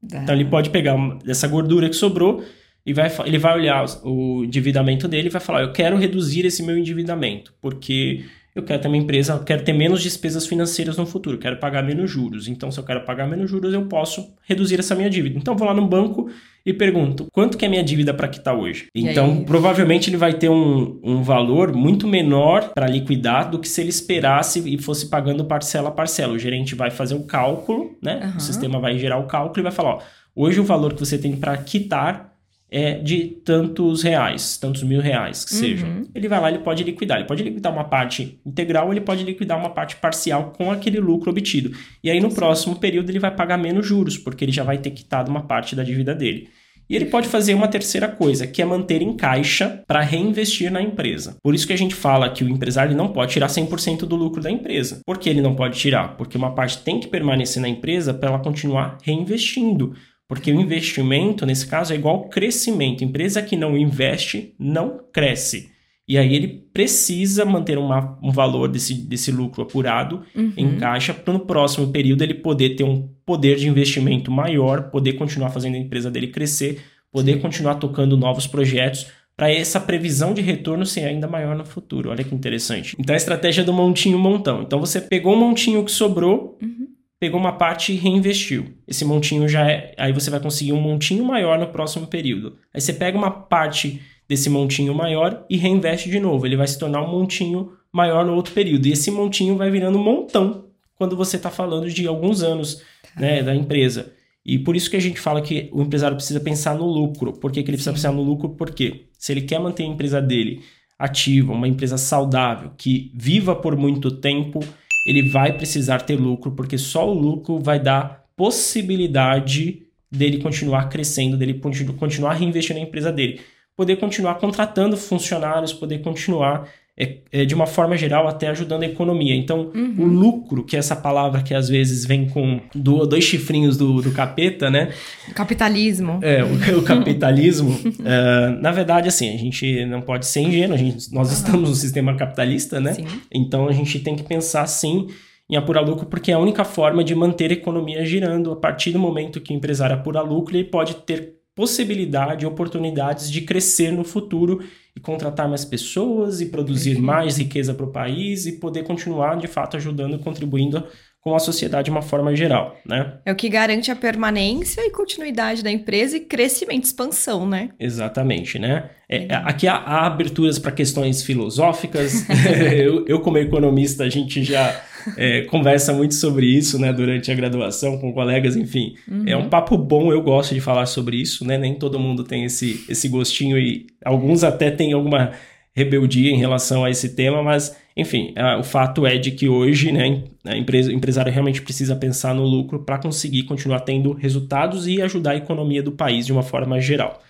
Então 0.04 0.34
ele 0.34 0.44
pode 0.44 0.70
pegar 0.70 0.96
essa 1.26 1.48
gordura 1.48 1.88
que 1.88 1.96
sobrou 1.96 2.44
e 2.86 2.92
vai, 2.92 3.10
ele 3.26 3.38
vai 3.38 3.58
olhar 3.58 3.84
o 4.04 4.44
endividamento 4.44 5.08
dele 5.08 5.28
e 5.28 5.30
vai 5.30 5.40
falar: 5.40 5.62
Eu 5.62 5.72
quero 5.72 5.96
reduzir 5.96 6.46
esse 6.46 6.62
meu 6.62 6.78
endividamento, 6.78 7.52
porque 7.60 8.24
eu 8.54 8.62
quero 8.62 8.80
ter 8.80 8.88
uma 8.88 8.96
empresa, 8.96 9.38
quero 9.44 9.62
ter 9.62 9.72
menos 9.72 10.02
despesas 10.02 10.46
financeiras 10.46 10.96
no 10.96 11.06
futuro, 11.06 11.38
quero 11.38 11.58
pagar 11.58 11.82
menos 11.82 12.10
juros. 12.10 12.48
Então, 12.48 12.70
se 12.70 12.78
eu 12.78 12.84
quero 12.84 13.04
pagar 13.04 13.26
menos 13.26 13.50
juros, 13.50 13.72
eu 13.72 13.86
posso 13.86 14.34
reduzir 14.46 14.78
essa 14.78 14.94
minha 14.94 15.08
dívida. 15.08 15.38
Então, 15.38 15.54
eu 15.54 15.58
vou 15.58 15.66
lá 15.66 15.74
no 15.74 15.86
banco 15.86 16.28
e 16.64 16.72
pergunto: 16.72 17.26
quanto 17.32 17.56
que 17.56 17.64
é 17.64 17.68
minha 17.68 17.84
dívida 17.84 18.12
para 18.12 18.28
quitar 18.28 18.54
hoje? 18.54 18.88
E 18.94 19.06
então, 19.06 19.32
aí? 19.32 19.44
provavelmente 19.44 20.10
ele 20.10 20.16
vai 20.16 20.34
ter 20.34 20.48
um, 20.48 20.98
um 21.02 21.22
valor 21.22 21.72
muito 21.72 22.06
menor 22.06 22.70
para 22.74 22.86
liquidar 22.86 23.50
do 23.50 23.58
que 23.58 23.68
se 23.68 23.80
ele 23.80 23.90
esperasse 23.90 24.62
e 24.68 24.76
fosse 24.78 25.08
pagando 25.08 25.44
parcela 25.44 25.88
a 25.88 25.92
parcela. 25.92 26.34
O 26.34 26.38
gerente 26.38 26.74
vai 26.74 26.90
fazer 26.90 27.14
o 27.14 27.24
cálculo, 27.24 27.96
né? 28.02 28.20
Uhum. 28.24 28.36
O 28.38 28.40
sistema 28.40 28.80
vai 28.80 28.98
gerar 28.98 29.18
o 29.18 29.26
cálculo 29.26 29.60
e 29.60 29.62
vai 29.62 29.72
falar: 29.72 29.96
ó, 29.96 29.98
hoje 30.34 30.60
o 30.60 30.64
valor 30.64 30.94
que 30.94 31.00
você 31.00 31.16
tem 31.16 31.36
para 31.36 31.56
quitar 31.56 32.37
é 32.70 32.98
de 32.98 33.38
tantos 33.44 34.02
reais, 34.02 34.58
tantos 34.58 34.82
mil 34.82 35.00
reais 35.00 35.44
que 35.44 35.54
uhum. 35.54 35.58
sejam. 35.58 36.02
Ele 36.14 36.28
vai 36.28 36.40
lá, 36.40 36.50
ele 36.50 36.58
pode 36.58 36.84
liquidar. 36.84 37.18
Ele 37.18 37.26
pode 37.26 37.42
liquidar 37.42 37.72
uma 37.72 37.84
parte 37.84 38.38
integral, 38.44 38.92
ele 38.92 39.00
pode 39.00 39.24
liquidar 39.24 39.58
uma 39.58 39.70
parte 39.70 39.96
parcial 39.96 40.52
com 40.56 40.70
aquele 40.70 41.00
lucro 41.00 41.30
obtido. 41.30 41.72
E 42.04 42.10
aí 42.10 42.20
no 42.20 42.30
Sim. 42.30 42.36
próximo 42.36 42.76
período 42.76 43.10
ele 43.10 43.18
vai 43.18 43.34
pagar 43.34 43.56
menos 43.56 43.86
juros, 43.86 44.18
porque 44.18 44.44
ele 44.44 44.52
já 44.52 44.64
vai 44.64 44.78
ter 44.78 44.90
quitado 44.90 45.30
uma 45.30 45.42
parte 45.42 45.74
da 45.74 45.82
dívida 45.82 46.14
dele. 46.14 46.48
E 46.90 46.96
ele 46.96 47.06
pode 47.06 47.28
fazer 47.28 47.52
uma 47.52 47.68
terceira 47.68 48.08
coisa, 48.08 48.46
que 48.46 48.62
é 48.62 48.64
manter 48.64 49.02
em 49.02 49.14
caixa 49.14 49.82
para 49.86 50.00
reinvestir 50.00 50.72
na 50.72 50.80
empresa. 50.80 51.36
Por 51.42 51.54
isso 51.54 51.66
que 51.66 51.72
a 51.74 51.78
gente 51.78 51.94
fala 51.94 52.30
que 52.30 52.42
o 52.42 52.48
empresário 52.48 52.96
não 52.96 53.08
pode 53.08 53.32
tirar 53.32 53.48
100% 53.48 54.00
do 54.00 54.16
lucro 54.16 54.42
da 54.42 54.50
empresa. 54.50 55.00
Por 55.04 55.18
que 55.18 55.28
ele 55.28 55.42
não 55.42 55.54
pode 55.54 55.78
tirar? 55.78 56.16
Porque 56.16 56.38
uma 56.38 56.54
parte 56.54 56.78
tem 56.78 56.98
que 56.98 57.06
permanecer 57.06 57.60
na 57.60 57.68
empresa 57.68 58.14
para 58.14 58.30
ela 58.30 58.38
continuar 58.38 58.96
reinvestindo. 59.02 59.94
Porque 60.28 60.52
o 60.52 60.60
investimento, 60.60 61.46
nesse 61.46 61.66
caso, 61.66 61.92
é 61.92 61.96
igual 61.96 62.28
crescimento. 62.28 63.02
Empresa 63.02 63.40
que 63.40 63.56
não 63.56 63.76
investe 63.76 64.54
não 64.58 65.00
cresce. 65.10 65.70
E 66.06 66.16
aí 66.16 66.34
ele 66.34 66.48
precisa 66.72 67.44
manter 67.44 67.76
uma, 67.76 68.18
um 68.22 68.30
valor 68.30 68.68
desse, 68.68 68.94
desse 68.94 69.30
lucro 69.30 69.62
apurado 69.62 70.22
uhum. 70.34 70.52
em 70.56 70.76
caixa 70.76 71.12
para 71.12 71.34
no 71.34 71.40
próximo 71.40 71.88
período 71.88 72.22
ele 72.22 72.34
poder 72.34 72.76
ter 72.76 72.84
um 72.84 73.08
poder 73.26 73.56
de 73.56 73.68
investimento 73.68 74.30
maior, 74.30 74.90
poder 74.90 75.14
continuar 75.14 75.50
fazendo 75.50 75.74
a 75.74 75.78
empresa 75.78 76.10
dele 76.10 76.28
crescer, 76.28 76.80
poder 77.12 77.34
Sim. 77.34 77.40
continuar 77.40 77.74
tocando 77.74 78.16
novos 78.16 78.46
projetos 78.46 79.06
para 79.36 79.52
essa 79.52 79.78
previsão 79.78 80.32
de 80.32 80.40
retorno 80.40 80.86
ser 80.86 81.04
ainda 81.04 81.28
maior 81.28 81.54
no 81.54 81.64
futuro. 81.64 82.10
Olha 82.10 82.24
que 82.24 82.34
interessante. 82.34 82.96
Então 82.98 83.12
a 83.12 83.16
estratégia 83.16 83.62
do 83.62 83.72
montinho 83.72 84.18
montão. 84.18 84.62
Então 84.62 84.80
você 84.80 85.00
pegou 85.00 85.34
um 85.34 85.38
montinho 85.38 85.84
que 85.84 85.92
sobrou, 85.92 86.58
uhum. 86.60 86.87
Pegou 87.20 87.38
uma 87.38 87.52
parte 87.52 87.92
e 87.92 87.96
reinvestiu. 87.96 88.74
Esse 88.86 89.04
montinho 89.04 89.48
já 89.48 89.68
é, 89.68 89.94
aí 89.98 90.12
você 90.12 90.30
vai 90.30 90.40
conseguir 90.40 90.72
um 90.72 90.80
montinho 90.80 91.24
maior 91.24 91.58
no 91.58 91.68
próximo 91.68 92.06
período. 92.06 92.56
Aí 92.72 92.80
você 92.80 92.92
pega 92.92 93.18
uma 93.18 93.30
parte 93.30 94.00
desse 94.28 94.48
montinho 94.48 94.94
maior 94.94 95.44
e 95.48 95.56
reinveste 95.56 96.10
de 96.10 96.20
novo. 96.20 96.46
Ele 96.46 96.56
vai 96.56 96.66
se 96.66 96.78
tornar 96.78 97.02
um 97.02 97.10
montinho 97.10 97.72
maior 97.92 98.24
no 98.24 98.34
outro 98.34 98.52
período. 98.52 98.86
E 98.86 98.92
esse 98.92 99.10
montinho 99.10 99.56
vai 99.56 99.70
virando 99.70 99.98
montão 99.98 100.66
quando 100.94 101.16
você 101.16 101.36
está 101.36 101.50
falando 101.50 101.88
de 101.88 102.06
alguns 102.06 102.42
anos 102.42 102.82
tá. 103.14 103.20
né, 103.20 103.42
da 103.42 103.54
empresa. 103.54 104.12
E 104.44 104.58
por 104.58 104.76
isso 104.76 104.90
que 104.90 104.96
a 104.96 105.00
gente 105.00 105.20
fala 105.20 105.42
que 105.42 105.68
o 105.72 105.82
empresário 105.82 106.16
precisa 106.16 106.40
pensar 106.40 106.74
no 106.76 106.86
lucro. 106.86 107.32
Por 107.32 107.50
que, 107.50 107.62
que 107.62 107.70
ele 107.70 107.76
precisa 107.76 107.90
Sim. 107.90 107.96
pensar 107.96 108.12
no 108.12 108.22
lucro? 108.22 108.50
Porque 108.50 109.06
se 109.18 109.32
ele 109.32 109.42
quer 109.42 109.58
manter 109.58 109.82
a 109.82 109.86
empresa 109.86 110.22
dele 110.22 110.62
ativa, 110.98 111.52
uma 111.52 111.68
empresa 111.68 111.96
saudável, 111.96 112.72
que 112.76 113.12
viva 113.14 113.54
por 113.54 113.76
muito 113.76 114.10
tempo, 114.10 114.60
ele 115.08 115.22
vai 115.22 115.54
precisar 115.54 116.02
ter 116.02 116.16
lucro, 116.16 116.52
porque 116.52 116.76
só 116.76 117.08
o 117.08 117.14
lucro 117.14 117.58
vai 117.58 117.80
dar 117.80 118.26
possibilidade 118.36 119.86
dele 120.10 120.36
continuar 120.42 120.90
crescendo, 120.90 121.34
dele 121.34 121.58
continuar 121.98 122.34
reinvestindo 122.34 122.78
na 122.78 122.84
empresa 122.84 123.10
dele. 123.10 123.40
Poder 123.74 123.96
continuar 123.96 124.34
contratando 124.34 124.98
funcionários, 124.98 125.72
poder 125.72 126.02
continuar 126.02 126.68
é, 127.00 127.18
é, 127.30 127.44
de 127.44 127.54
uma 127.54 127.66
forma 127.66 127.96
geral 127.96 128.26
até 128.26 128.48
ajudando 128.48 128.82
a 128.82 128.86
economia. 128.86 129.32
Então, 129.36 129.70
uhum. 129.72 129.94
o 129.98 130.04
lucro, 130.04 130.64
que 130.64 130.74
é 130.74 130.80
essa 130.80 130.96
palavra 130.96 131.42
que 131.42 131.54
às 131.54 131.68
vezes 131.68 132.04
vem 132.04 132.28
com 132.28 132.60
do, 132.74 133.06
dois 133.06 133.22
chifrinhos 133.22 133.76
do, 133.76 134.02
do 134.02 134.10
capeta, 134.10 134.68
né? 134.68 134.90
Capitalismo. 135.32 136.18
É, 136.22 136.42
o, 136.42 136.48
o 136.78 136.82
capitalismo. 136.82 137.70
uh, 137.70 138.60
na 138.60 138.72
verdade, 138.72 139.06
assim, 139.06 139.32
a 139.32 139.38
gente 139.38 139.84
não 139.86 140.00
pode 140.00 140.26
ser 140.26 140.40
ingênuo, 140.40 140.76
gente, 140.76 141.14
nós 141.14 141.30
estamos 141.30 141.70
no 141.70 141.76
sistema 141.76 142.16
capitalista, 142.16 142.80
né? 142.80 142.94
Sim. 142.94 143.06
Então, 143.32 143.68
a 143.68 143.72
gente 143.72 144.00
tem 144.00 144.16
que 144.16 144.24
pensar, 144.24 144.66
sim, 144.66 145.06
em 145.48 145.54
apurar 145.54 145.82
lucro, 145.82 146.06
porque 146.06 146.32
é 146.32 146.34
a 146.34 146.38
única 146.38 146.64
forma 146.64 147.04
de 147.04 147.14
manter 147.14 147.50
a 147.50 147.54
economia 147.54 148.04
girando. 148.04 148.50
A 148.50 148.56
partir 148.56 148.90
do 148.90 148.98
momento 148.98 149.40
que 149.40 149.54
o 149.54 149.56
empresário 149.56 149.94
apura 149.94 150.20
lucro, 150.20 150.56
ele 150.56 150.64
pode 150.64 150.96
ter 150.96 151.37
possibilidade, 151.58 152.46
oportunidades 152.46 153.28
de 153.28 153.40
crescer 153.40 153.90
no 153.90 154.04
futuro 154.04 154.62
e 154.94 155.00
contratar 155.00 155.48
mais 155.48 155.64
pessoas 155.64 156.40
e 156.40 156.46
produzir 156.46 157.00
mais 157.00 157.36
riqueza 157.36 157.74
para 157.74 157.84
o 157.84 157.90
país 157.90 158.46
e 158.46 158.60
poder 158.60 158.84
continuar 158.84 159.36
de 159.36 159.48
fato 159.48 159.76
ajudando 159.76 160.14
e 160.14 160.22
contribuindo 160.22 160.84
com 161.20 161.34
a 161.34 161.38
sociedade 161.38 161.86
de 161.86 161.90
uma 161.90 162.02
forma 162.02 162.34
geral, 162.34 162.76
né? 162.86 163.14
É 163.24 163.32
o 163.32 163.36
que 163.36 163.48
garante 163.48 163.90
a 163.90 163.96
permanência 163.96 164.80
e 164.82 164.90
continuidade 164.90 165.62
da 165.62 165.70
empresa 165.70 166.16
e 166.16 166.20
crescimento 166.20 166.84
expansão, 166.84 167.46
né? 167.46 167.70
Exatamente, 167.78 168.58
né? 168.58 168.90
É, 169.08 169.26
aqui 169.44 169.66
há, 169.66 169.74
há 169.74 170.06
aberturas 170.06 170.58
para 170.58 170.70
questões 170.70 171.22
filosóficas. 171.22 172.24
eu, 172.72 173.04
eu, 173.06 173.20
como 173.20 173.38
economista, 173.38 174.04
a 174.04 174.08
gente 174.08 174.44
já 174.44 174.80
é, 175.16 175.42
conversa 175.42 175.92
muito 175.92 176.14
sobre 176.14 176.46
isso, 176.46 176.78
né, 176.78 176.92
durante 176.92 177.30
a 177.30 177.34
graduação 177.34 177.98
com 177.98 178.12
colegas, 178.12 178.56
enfim. 178.56 178.94
Uhum. 179.08 179.24
É 179.26 179.36
um 179.36 179.48
papo 179.48 179.76
bom, 179.76 180.12
eu 180.12 180.22
gosto 180.22 180.54
de 180.54 180.60
falar 180.60 180.86
sobre 180.86 181.16
isso, 181.16 181.44
né? 181.44 181.58
Nem 181.58 181.74
todo 181.74 181.98
mundo 181.98 182.22
tem 182.22 182.44
esse, 182.44 182.84
esse 182.88 183.08
gostinho 183.08 183.58
e 183.58 183.86
alguns 184.04 184.44
até 184.44 184.70
têm 184.70 184.92
alguma 184.92 185.32
rebeldia 185.74 186.30
em 186.30 186.38
relação 186.38 186.84
a 186.84 186.90
esse 186.90 187.10
tema, 187.14 187.42
mas 187.42 187.76
enfim, 187.98 188.32
o 188.60 188.62
fato 188.62 189.04
é 189.04 189.18
de 189.18 189.32
que 189.32 189.48
hoje 189.48 189.90
né, 189.90 190.22
a 190.46 190.56
empresa, 190.56 190.88
o 190.88 190.94
empresário 190.94 191.32
realmente 191.32 191.60
precisa 191.60 191.96
pensar 191.96 192.32
no 192.32 192.44
lucro 192.44 192.84
para 192.84 192.96
conseguir 192.96 193.42
continuar 193.42 193.80
tendo 193.80 194.12
resultados 194.12 194.86
e 194.86 195.02
ajudar 195.02 195.32
a 195.32 195.36
economia 195.36 195.82
do 195.82 195.90
país 195.90 196.24
de 196.24 196.32
uma 196.32 196.44
forma 196.44 196.80
geral. 196.80 197.20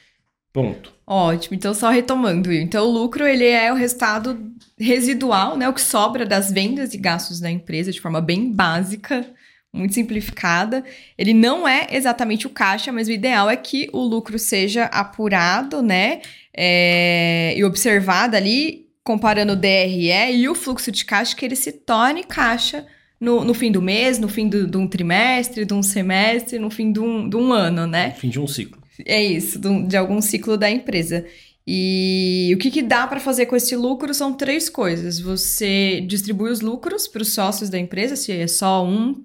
Ponto. 0.53 0.93
Ótimo. 1.07 1.57
Então, 1.57 1.73
só 1.73 1.89
retomando, 1.89 2.53
então 2.53 2.87
o 2.87 2.91
lucro 2.91 3.27
ele 3.27 3.47
é 3.47 3.73
o 3.73 3.77
resultado 3.77 4.39
residual, 4.79 5.57
né, 5.57 5.67
o 5.67 5.73
que 5.73 5.81
sobra 5.81 6.27
das 6.27 6.53
vendas 6.53 6.93
e 6.93 6.99
gastos 6.99 7.41
da 7.41 7.51
empresa 7.51 7.91
de 7.91 8.01
forma 8.01 8.21
bem 8.21 8.53
básica, 8.53 9.27
muito 9.73 9.95
simplificada. 9.95 10.85
Ele 11.17 11.33
não 11.33 11.67
é 11.67 11.87
exatamente 11.93 12.47
o 12.47 12.51
caixa, 12.51 12.93
mas 12.93 13.09
o 13.09 13.13
ideal 13.13 13.49
é 13.49 13.57
que 13.57 13.89
o 13.91 14.01
lucro 14.03 14.39
seja 14.39 14.85
apurado, 14.85 15.81
né, 15.81 16.21
é, 16.55 17.55
e 17.57 17.65
observado 17.65 18.37
ali 18.37 18.88
comparando 19.09 19.55
o 19.55 19.57
DRE 19.57 20.35
e 20.35 20.47
o 20.51 20.55
fluxo 20.55 20.93
de 20.93 21.03
caixa, 21.03 21.35
que 21.35 21.43
ele 21.43 21.57
se 21.57 21.73
torne 21.73 22.23
caixa 22.23 22.85
no, 23.19 23.43
no 23.43 23.55
fim 23.55 23.73
do 23.73 23.81
mês, 23.81 24.19
no 24.19 24.29
fim 24.29 24.47
do, 24.47 24.67
de 24.67 24.77
um 24.77 24.87
trimestre, 24.87 25.65
de 25.65 25.73
um 25.73 25.83
semestre, 25.83 26.59
no 26.59 26.69
fim 26.69 26.93
de 26.93 27.01
um, 27.01 27.27
de 27.27 27.35
um 27.35 27.51
ano, 27.51 27.87
né? 27.87 28.09
No 28.09 28.15
fim 28.17 28.29
de 28.29 28.39
um 28.39 28.47
ciclo. 28.47 28.83
É 29.07 29.25
isso, 29.25 29.59
de, 29.59 29.85
de 29.85 29.97
algum 29.97 30.21
ciclo 30.21 30.59
da 30.59 30.71
empresa. 30.71 31.25
E 31.67 32.53
o 32.55 32.59
que, 32.59 32.71
que 32.71 32.83
dá 32.83 33.07
para 33.07 33.19
fazer 33.19 33.47
com 33.47 33.57
esse 33.57 33.75
lucro 33.75 34.13
são 34.13 34.35
três 34.35 34.69
coisas. 34.69 35.19
Você 35.19 36.03
distribui 36.07 36.51
os 36.51 36.61
lucros 36.61 37.09
para 37.09 37.23
os 37.23 37.33
sócios 37.33 37.71
da 37.71 37.79
empresa, 37.79 38.15
se 38.15 38.31
é 38.31 38.47
só 38.47 38.87
um, 38.87 39.25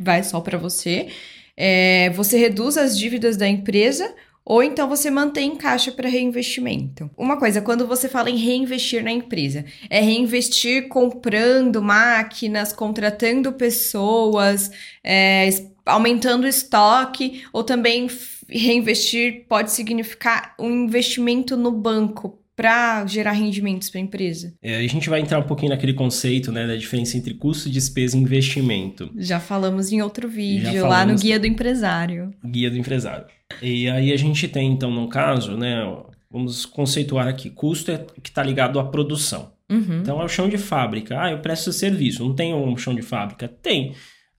vai 0.00 0.24
só 0.24 0.40
para 0.40 0.56
você. 0.56 1.08
É, 1.54 2.08
você 2.10 2.38
reduz 2.38 2.78
as 2.78 2.98
dívidas 2.98 3.36
da 3.36 3.46
empresa 3.46 4.10
ou 4.48 4.62
então 4.62 4.88
você 4.88 5.10
mantém 5.10 5.52
em 5.52 5.56
caixa 5.56 5.92
para 5.92 6.08
reinvestimento. 6.08 7.10
Uma 7.18 7.36
coisa, 7.36 7.60
quando 7.60 7.86
você 7.86 8.08
fala 8.08 8.30
em 8.30 8.36
reinvestir 8.38 9.04
na 9.04 9.12
empresa, 9.12 9.62
é 9.90 10.00
reinvestir 10.00 10.88
comprando 10.88 11.82
máquinas, 11.82 12.72
contratando 12.72 13.52
pessoas, 13.52 14.70
é, 15.04 15.50
aumentando 15.84 16.44
o 16.44 16.48
estoque, 16.48 17.44
ou 17.52 17.62
também 17.62 18.08
reinvestir 18.48 19.44
pode 19.46 19.70
significar 19.70 20.54
um 20.58 20.70
investimento 20.70 21.54
no 21.54 21.70
banco 21.70 22.38
para 22.58 23.06
gerar 23.06 23.30
rendimentos 23.30 23.88
para 23.88 24.00
a 24.00 24.02
empresa? 24.02 24.52
É, 24.60 24.78
a 24.78 24.86
gente 24.88 25.08
vai 25.08 25.20
entrar 25.20 25.38
um 25.38 25.44
pouquinho 25.44 25.70
naquele 25.70 25.94
conceito 25.94 26.50
né, 26.50 26.66
da 26.66 26.74
diferença 26.74 27.16
entre 27.16 27.32
custo, 27.34 27.70
despesa 27.70 28.16
e 28.16 28.20
investimento. 28.20 29.08
Já 29.16 29.38
falamos 29.38 29.92
em 29.92 30.02
outro 30.02 30.28
vídeo, 30.28 30.84
lá 30.84 31.06
no 31.06 31.14
Guia 31.14 31.38
do 31.38 31.46
Empresário. 31.46 32.34
Guia 32.44 32.68
do 32.68 32.76
Empresário. 32.76 33.26
E 33.62 33.88
aí 33.88 34.12
a 34.12 34.16
gente 34.16 34.48
tem, 34.48 34.72
então, 34.72 34.90
no 34.90 35.08
caso, 35.08 35.56
né, 35.56 35.84
vamos 36.28 36.66
conceituar 36.66 37.28
aqui, 37.28 37.48
custo 37.48 37.92
é 37.92 38.04
que 38.20 38.28
está 38.28 38.42
ligado 38.42 38.80
à 38.80 38.84
produção. 38.84 39.52
Uhum. 39.70 40.00
Então 40.00 40.20
é 40.20 40.24
o 40.24 40.28
chão 40.28 40.48
de 40.48 40.58
fábrica. 40.58 41.16
Ah, 41.16 41.30
eu 41.30 41.38
presto 41.38 41.72
serviço, 41.72 42.24
não 42.24 42.34
tem 42.34 42.52
um 42.52 42.76
chão 42.76 42.92
de 42.92 43.02
fábrica? 43.02 43.46
Tem. 43.46 43.94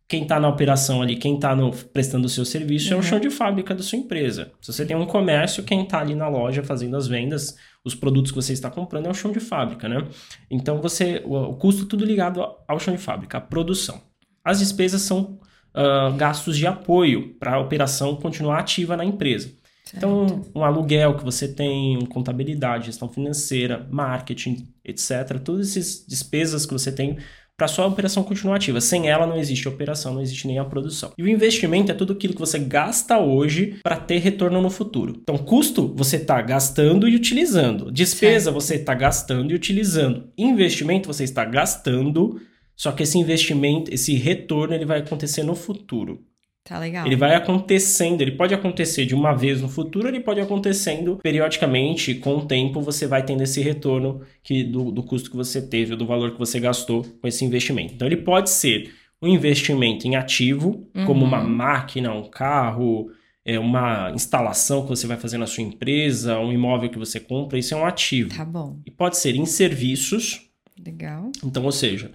Quem 0.10 0.24
está 0.24 0.42
na 0.42 0.50
operação 0.50 1.02
ali, 1.02 1.16
quem 1.16 1.36
está 1.36 1.56
prestando 1.94 2.26
o 2.26 2.30
seu 2.30 2.44
serviço 2.44 2.88
uhum. 2.88 2.94
é 2.94 2.96
o 2.96 2.98
uhum. 2.98 3.04
chão 3.04 3.20
de 3.20 3.30
fábrica 3.30 3.74
da 3.74 3.82
sua 3.82 3.98
empresa. 3.98 4.52
Se 4.60 4.74
você 4.74 4.86
tem 4.86 4.98
um 4.98 5.06
comércio, 5.06 5.64
quem 5.64 5.84
está 5.84 6.02
ali 6.02 6.16
na 6.16 6.28
loja 6.28 6.62
fazendo 6.62 6.98
as 6.98 7.08
vendas, 7.08 7.56
os 7.84 7.96
produtos 7.96 8.32
que 8.32 8.36
você 8.36 8.54
está 8.54 8.70
comprando 8.70 9.06
é 9.06 9.10
o 9.10 9.14
chão 9.14 9.32
de 9.32 9.40
fábrica, 9.40 9.88
né? 9.88 10.06
Então 10.50 10.82
você, 10.82 11.22
o, 11.26 11.54
custo 11.56 11.86
tudo 11.86 12.06
ligado 12.06 12.46
ao 12.68 12.80
chão 12.80 12.94
de 12.94 13.02
fábrica, 13.02 13.38
a 13.38 13.42
produção. 13.42 14.02
As 14.44 14.60
despesas 14.60 15.02
são 15.02 15.40
uh, 15.74 16.14
gastos 16.16 16.58
de 16.58 16.68
apoio 16.68 17.36
para 17.36 17.56
a 17.56 17.60
operação 17.60 18.16
continuar 18.16 18.60
ativa 18.60 18.98
na 18.98 19.06
empresa. 19.06 19.52
Então, 19.96 20.28
certo. 20.28 20.40
Então, 20.40 20.62
um 20.62 20.64
aluguel 20.64 21.16
que 21.16 21.24
você 21.24 21.48
tem, 21.48 22.06
contabilidade, 22.08 22.88
gestão 22.88 23.10
financeira, 23.10 23.88
marketing, 23.90 24.68
etc. 24.84 25.40
Todas 25.44 25.76
essas 25.76 26.06
despesas 26.08 26.66
que 26.66 26.74
você 26.74 26.92
tem 26.92 27.18
para 27.60 27.68
sua 27.68 27.86
operação 27.86 28.24
continuar 28.24 28.56
ativa. 28.56 28.80
Sem 28.80 29.10
ela 29.10 29.28
não 29.28 29.36
existe 29.36 29.68
operação, 29.68 30.14
não 30.14 30.22
existe 30.22 30.48
nem 30.48 30.58
a 30.58 30.64
produção. 30.64 31.12
E 31.18 31.22
o 31.22 31.28
investimento 31.28 31.92
é 31.92 31.94
tudo 31.94 32.14
aquilo 32.14 32.34
que 32.34 32.40
você 32.40 32.58
gasta 32.58 33.20
hoje 33.20 33.78
para 33.84 33.98
ter 33.98 34.20
retorno 34.20 34.62
no 34.62 34.70
futuro. 34.70 35.18
Então, 35.22 35.38
custo 35.38 35.94
você 35.94 36.16
está 36.16 36.42
gastando 36.42 37.08
e 37.08 37.16
utilizando. 37.18 37.92
Despesa 37.92 38.46
certo. 38.46 38.54
você 38.54 38.76
está 38.76 38.94
gastando 38.94 39.52
e 39.52 39.56
utilizando. 39.56 40.30
Investimento 40.38 41.08
você 41.08 41.26
está 41.26 41.44
gastando 41.44 42.40
só 42.80 42.94
que 42.94 43.04
esse 43.04 43.18
investimento, 43.18 43.94
esse 43.94 44.14
retorno, 44.14 44.74
ele 44.74 44.86
vai 44.86 45.00
acontecer 45.00 45.44
no 45.44 45.54
futuro. 45.54 46.24
Tá 46.70 46.78
legal. 46.78 47.04
Ele 47.08 47.16
vai 47.16 47.34
acontecendo, 47.34 48.22
ele 48.22 48.34
pode 48.34 48.54
acontecer 48.54 49.04
de 49.04 49.16
uma 49.16 49.34
vez 49.34 49.60
no 49.60 49.68
futuro, 49.68 50.08
ele 50.08 50.20
pode 50.20 50.40
acontecendo 50.40 51.18
periodicamente, 51.18 52.14
com 52.14 52.38
o 52.38 52.46
tempo 52.46 52.80
você 52.80 53.08
vai 53.08 53.26
tendo 53.26 53.42
esse 53.42 53.60
retorno 53.60 54.22
que 54.44 54.64
do, 54.64 54.92
do 54.92 55.02
custo 55.02 55.32
que 55.32 55.36
você 55.36 55.60
teve, 55.64 55.96
do 55.96 56.06
valor 56.06 56.30
que 56.30 56.38
você 56.38 56.60
gastou 56.60 57.04
com 57.20 57.28
esse 57.28 57.44
investimento. 57.44 57.96
Então 57.96 58.08
ele 58.08 58.18
pode 58.18 58.52
ser 58.52 58.94
um 59.20 59.28
investimento 59.28 60.08
em 60.08 60.16
ativo, 60.16 60.88
uhum. 60.96 61.06
como 61.08 61.26
uma 61.26 61.42
máquina, 61.42 62.14
um 62.14 62.30
carro, 62.30 63.10
é 63.44 63.58
uma 63.58 64.12
instalação 64.14 64.84
que 64.84 64.90
você 64.90 65.08
vai 65.08 65.18
fazer 65.18 65.40
na 65.40 65.48
sua 65.48 65.64
empresa, 65.64 66.38
um 66.38 66.54
imóvel 66.54 66.92
que 66.92 67.00
você 67.00 67.20
compra, 67.20 67.58
isso 67.58 67.74
é 67.74 67.78
um 67.78 67.86
ativo. 67.86 68.30
Tá 68.30 68.46
bom. 68.46 68.80
E 68.86 68.92
pode 68.92 69.18
ser 69.18 69.36
em 69.36 69.46
serviços. 69.48 70.48
Legal. 70.86 71.32
Então, 71.44 71.66
ou 71.66 71.72
seja, 71.72 72.12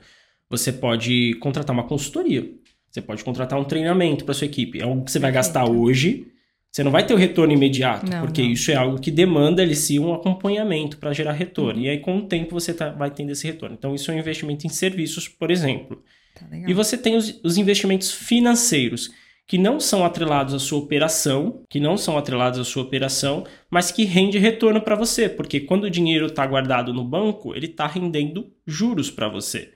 você 0.49 0.73
pode 0.73 1.35
contratar 1.41 1.75
uma 1.75 1.89
consultoria. 1.89 2.49
Você 2.95 3.03
pode 3.03 3.25
contratar 3.25 3.59
um 3.59 3.65
treinamento 3.65 4.25
para 4.25 4.33
sua 4.35 4.45
equipe. 4.47 4.79
É 4.79 4.85
algo 4.85 5.05
que 5.05 5.11
você 5.11 5.19
vai 5.19 5.33
Perfeito. 5.33 5.53
gastar 5.55 5.69
hoje. 5.69 6.29
Você 6.71 6.85
não 6.85 6.93
vai 6.93 7.05
ter 7.05 7.13
o 7.13 7.17
retorno 7.17 7.53
imediato, 7.53 8.09
Não, 8.09 8.21
porque 8.21 8.41
não. 8.43 8.51
isso 8.51 8.71
é 8.71 8.77
algo 8.77 9.01
que 9.01 9.11
demanda 9.11 9.63
ele 9.65 9.75
sim 9.75 9.99
um 9.99 10.15
acompanhamento 10.15 10.99
para 10.99 11.13
gerar 11.13 11.33
retorno. 11.33 11.81
Uhum. 11.81 11.87
E 11.87 11.89
aí, 11.89 11.99
com 11.99 12.19
o 12.19 12.23
tempo, 12.23 12.53
você 12.53 12.73
tá- 12.73 12.91
vai 12.91 13.11
tendo 13.11 13.31
esse 13.33 13.45
retorno. 13.47 13.75
Então, 13.77 13.97
isso 13.97 14.13
é 14.13 14.15
um 14.15 14.19
investimento 14.19 14.65
em 14.65 14.71
serviços, 14.71 15.27
por 15.27 15.51
exemplo. 15.51 16.03
Tá. 16.39 16.47
E 16.69 16.73
você 16.73 16.97
tem 16.97 17.17
os, 17.17 17.41
os 17.43 17.57
investimentos 17.59 18.13
financeiros, 18.13 19.11
que 19.47 19.59
não 19.59 19.79
são 19.81 20.05
atrelados 20.05 20.55
à 20.55 20.59
sua 20.61 20.79
operação, 20.79 21.63
que 21.69 21.79
não 21.81 21.97
são 21.97 22.17
atrelados 22.17 22.59
à 22.61 22.65
sua 22.65 22.83
operação, 22.85 23.45
mas 23.69 23.91
que 23.91 24.05
rende 24.05 24.39
retorno 24.39 24.81
para 24.81 24.95
você, 24.97 25.29
porque 25.29 25.61
quando 25.61 25.85
o 25.85 25.91
dinheiro 25.91 26.27
está 26.27 26.47
guardado 26.47 26.93
no 26.95 27.05
banco, 27.05 27.55
ele 27.55 27.67
está 27.67 27.87
rendendo 27.89 28.51
juros 28.67 29.11
para 29.11 29.29
você. 29.29 29.73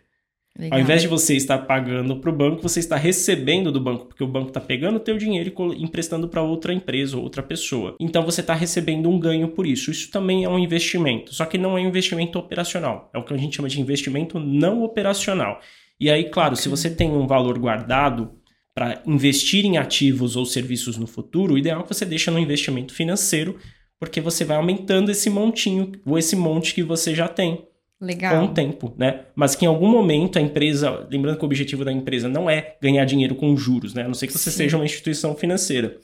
Legal. 0.59 0.77
Ao 0.77 0.83
invés 0.83 1.03
de 1.03 1.07
você 1.07 1.37
estar 1.37 1.59
pagando 1.59 2.17
para 2.17 2.31
o 2.31 2.33
banco, 2.33 2.61
você 2.61 2.81
está 2.81 2.97
recebendo 2.97 3.71
do 3.71 3.81
banco, 3.81 4.07
porque 4.07 4.25
o 4.25 4.27
banco 4.27 4.49
está 4.49 4.61
pegando 4.61 4.97
o 4.97 5.01
teu 5.01 5.17
dinheiro 5.17 5.55
e 5.73 5.85
emprestando 5.85 6.27
para 6.27 6.43
outra 6.43 6.75
empresa 6.75 7.17
ou 7.17 7.23
outra 7.23 7.45
pessoa. 7.45 7.95
Então 8.01 8.25
você 8.25 8.41
está 8.41 8.55
recebendo 8.55 9.09
um 9.09 9.21
ganho 9.21 9.47
por 9.49 9.65
isso. 9.65 9.93
Isso 9.93 10.11
também 10.11 10.43
é 10.43 10.49
um 10.49 10.59
investimento, 10.59 11.33
só 11.33 11.45
que 11.45 11.57
não 11.57 11.79
é 11.79 11.81
um 11.81 11.87
investimento 11.87 12.41
operacional. 12.41 13.09
É 13.15 13.19
o 13.19 13.23
que 13.23 13.33
a 13.33 13.37
gente 13.37 13.55
chama 13.55 13.69
de 13.69 13.81
investimento 13.81 14.41
não 14.41 14.83
operacional. 14.83 15.61
E 16.01 16.11
aí, 16.11 16.25
claro, 16.25 16.57
se 16.57 16.69
você 16.69 16.91
tem 16.91 17.09
um 17.09 17.27
valor 17.29 17.57
guardado 17.57 18.33
para 18.75 19.01
investir 19.07 19.65
em 19.65 19.79
ativos 19.79 20.35
ou 20.35 20.45
serviços 20.45 20.97
no 20.97 21.07
futuro, 21.07 21.55
o 21.55 21.59
ideal 21.59 21.81
é 21.81 21.83
que 21.85 21.95
você 21.95 22.05
deixa 22.05 22.33
no 22.33 22.39
investimento 22.39 22.93
financeiro, 22.93 23.59
porque 24.01 24.21
você 24.21 24.45
vai 24.45 24.57
aumentando 24.57 25.11
esse 25.11 25.31
montinho 25.31 25.93
ou 26.05 26.19
esse 26.19 26.35
monte 26.35 26.75
que 26.75 26.83
você 26.83 27.15
já 27.15 27.29
tem 27.29 27.68
com 27.99 28.05
Legal. 28.05 28.45
o 28.45 28.49
tempo, 28.49 28.95
né? 28.97 29.25
Mas 29.35 29.55
que 29.55 29.65
em 29.65 29.69
algum 29.69 29.89
momento 29.89 30.39
a 30.39 30.43
empresa, 30.43 31.07
lembrando 31.11 31.37
que 31.37 31.45
o 31.45 31.47
objetivo 31.47 31.85
da 31.85 31.93
empresa 31.93 32.29
não 32.29 32.49
é 32.49 32.77
ganhar 32.81 33.05
dinheiro 33.05 33.35
com 33.35 33.57
juros, 33.57 33.93
né? 33.93 34.03
A 34.03 34.07
não 34.07 34.15
ser 34.15 34.29
que 34.29 34.33
você 34.33 34.51
Sim. 34.51 34.57
seja 34.57 34.77
uma 34.77 34.85
instituição 34.85 35.35
financeira. 35.35 35.99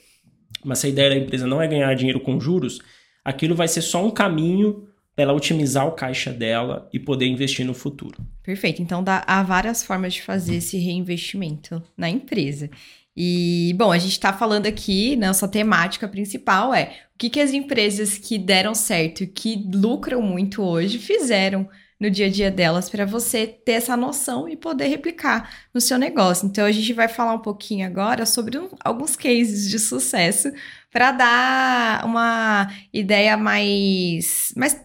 Mas 0.65 0.81
se 0.81 0.87
a 0.87 0.91
ideia 0.91 1.11
da 1.11 1.17
empresa 1.17 1.47
não 1.47 1.63
é 1.63 1.69
ganhar 1.69 1.95
dinheiro 1.95 2.21
com 2.21 2.41
juros, 2.41 2.81
aquilo 3.25 3.55
vai 3.55 3.69
ser 3.69 3.83
só 3.83 4.05
um 4.05 4.11
caminho 4.11 4.89
para 5.15 5.25
ela 5.25 5.33
otimizar 5.33 5.87
o 5.87 5.93
caixa 5.93 6.33
dela 6.33 6.89
e 6.93 6.99
poder 6.99 7.27
investir 7.27 7.65
no 7.65 7.75
futuro. 7.75 8.27
Perfeito. 8.43 8.83
Então 8.83 9.03
dá, 9.03 9.23
há 9.27 9.43
várias 9.45 9.85
formas 9.85 10.15
de 10.15 10.23
fazer 10.23 10.57
esse 10.57 10.77
reinvestimento 10.77 11.81
na 11.97 12.11
empresa. 12.11 12.69
E, 13.17 13.73
bom, 13.79 13.93
a 13.93 13.99
gente 13.99 14.11
está 14.11 14.33
falando 14.33 14.67
aqui, 14.67 15.15
nossa 15.15 15.47
temática 15.47 16.09
principal 16.09 16.75
é 16.75 16.97
o 17.15 17.19
que, 17.19 17.31
que 17.31 17.41
as 17.41 17.53
empresas 17.53 18.19
que 18.19 18.37
deram 18.37 18.75
certo 18.75 19.23
e 19.23 19.29
que 19.29 19.65
lucram 19.73 20.21
muito 20.21 20.61
hoje 20.61 20.99
fizeram 20.99 21.69
no 22.01 22.11
dia 22.11 22.27
a 22.27 22.31
dia 22.31 22.51
delas 22.51 22.91
para 22.91 23.05
você 23.07 23.47
ter 23.47 23.73
essa 23.73 23.97
noção 23.97 24.49
e 24.49 24.57
poder 24.57 24.89
replicar 24.89 25.51
no 25.73 25.81
seu 25.81 25.99
negócio. 25.99 26.47
Então 26.47 26.65
a 26.67 26.73
gente 26.73 26.93
vai 26.93 27.09
falar 27.09 27.35
um 27.35 27.39
pouquinho 27.39 27.87
agora 27.87 28.27
sobre 28.27 28.59
um- 28.59 28.69
alguns 28.85 29.17
cases 29.17 29.69
de 29.71 29.79
sucesso 29.79 30.51
para 30.91 31.13
dar 31.13 32.05
uma 32.05 32.71
ideia 32.93 33.37
mais, 33.37 34.53
mais 34.57 34.81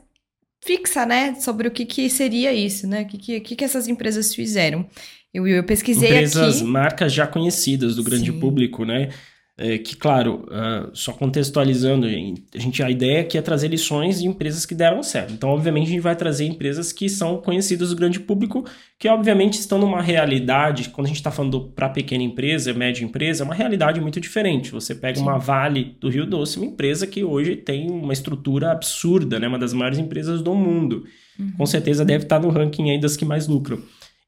fixa, 0.63 1.05
né, 1.05 1.35
sobre 1.35 1.67
o 1.67 1.71
que, 1.71 1.85
que 1.85 2.09
seria 2.09 2.53
isso, 2.53 2.87
né? 2.87 3.01
O 3.03 3.05
que, 3.07 3.17
que, 3.17 3.39
que, 3.39 3.55
que 3.55 3.63
essas 3.65 3.87
empresas 3.87 4.33
fizeram. 4.35 4.85
Eu, 5.33 5.47
eu 5.47 5.63
pesquisei 5.63 6.09
Empresas, 6.09 6.57
aqui. 6.57 6.65
marcas 6.65 7.13
já 7.13 7.27
conhecidas 7.27 7.95
do 7.95 8.03
grande 8.03 8.31
Sim. 8.31 8.39
público, 8.39 8.83
né? 8.83 9.09
É, 9.61 9.77
que, 9.77 9.93
claro, 9.93 10.47
ah, 10.49 10.89
só 10.93 11.11
contextualizando, 11.11 12.07
a, 12.07 12.09
gente, 12.57 12.81
a 12.81 12.89
ideia 12.89 13.19
aqui 13.19 13.37
é 13.37 13.41
trazer 13.41 13.67
lições 13.67 14.21
de 14.21 14.25
empresas 14.25 14.65
que 14.65 14.73
deram 14.73 15.03
certo. 15.03 15.33
Então, 15.33 15.49
obviamente, 15.49 15.87
a 15.87 15.89
gente 15.89 15.99
vai 15.99 16.15
trazer 16.15 16.45
empresas 16.45 16.93
que 16.93 17.09
são 17.09 17.41
conhecidas 17.41 17.89
do 17.89 17.95
grande 17.97 18.21
público, 18.21 18.63
que, 18.97 19.09
obviamente, 19.09 19.59
estão 19.59 19.77
numa 19.77 20.01
realidade, 20.01 20.87
quando 20.91 21.07
a 21.07 21.09
gente 21.09 21.17
está 21.17 21.29
falando 21.29 21.59
para 21.75 21.89
pequena 21.89 22.23
empresa, 22.23 22.73
média 22.73 23.03
empresa, 23.03 23.43
é 23.43 23.45
uma 23.45 23.53
realidade 23.53 23.99
muito 23.99 24.21
diferente. 24.21 24.71
Você 24.71 24.95
pega 24.95 25.17
Sim. 25.17 25.23
uma 25.23 25.37
Vale 25.37 25.97
do 25.99 26.07
Rio 26.07 26.25
Doce, 26.25 26.57
uma 26.57 26.67
empresa 26.67 27.05
que 27.05 27.21
hoje 27.21 27.57
tem 27.57 27.91
uma 27.91 28.13
estrutura 28.13 28.71
absurda, 28.71 29.41
né? 29.41 29.47
Uma 29.49 29.59
das 29.59 29.73
maiores 29.73 29.99
empresas 29.99 30.41
do 30.41 30.55
mundo. 30.55 31.03
Uhum. 31.37 31.51
Com 31.57 31.65
certeza 31.65 32.05
deve 32.05 32.23
estar 32.23 32.39
no 32.39 32.49
ranking 32.49 32.91
aí 32.91 32.99
das 32.99 33.17
que 33.17 33.25
mais 33.25 33.45
lucram. 33.45 33.79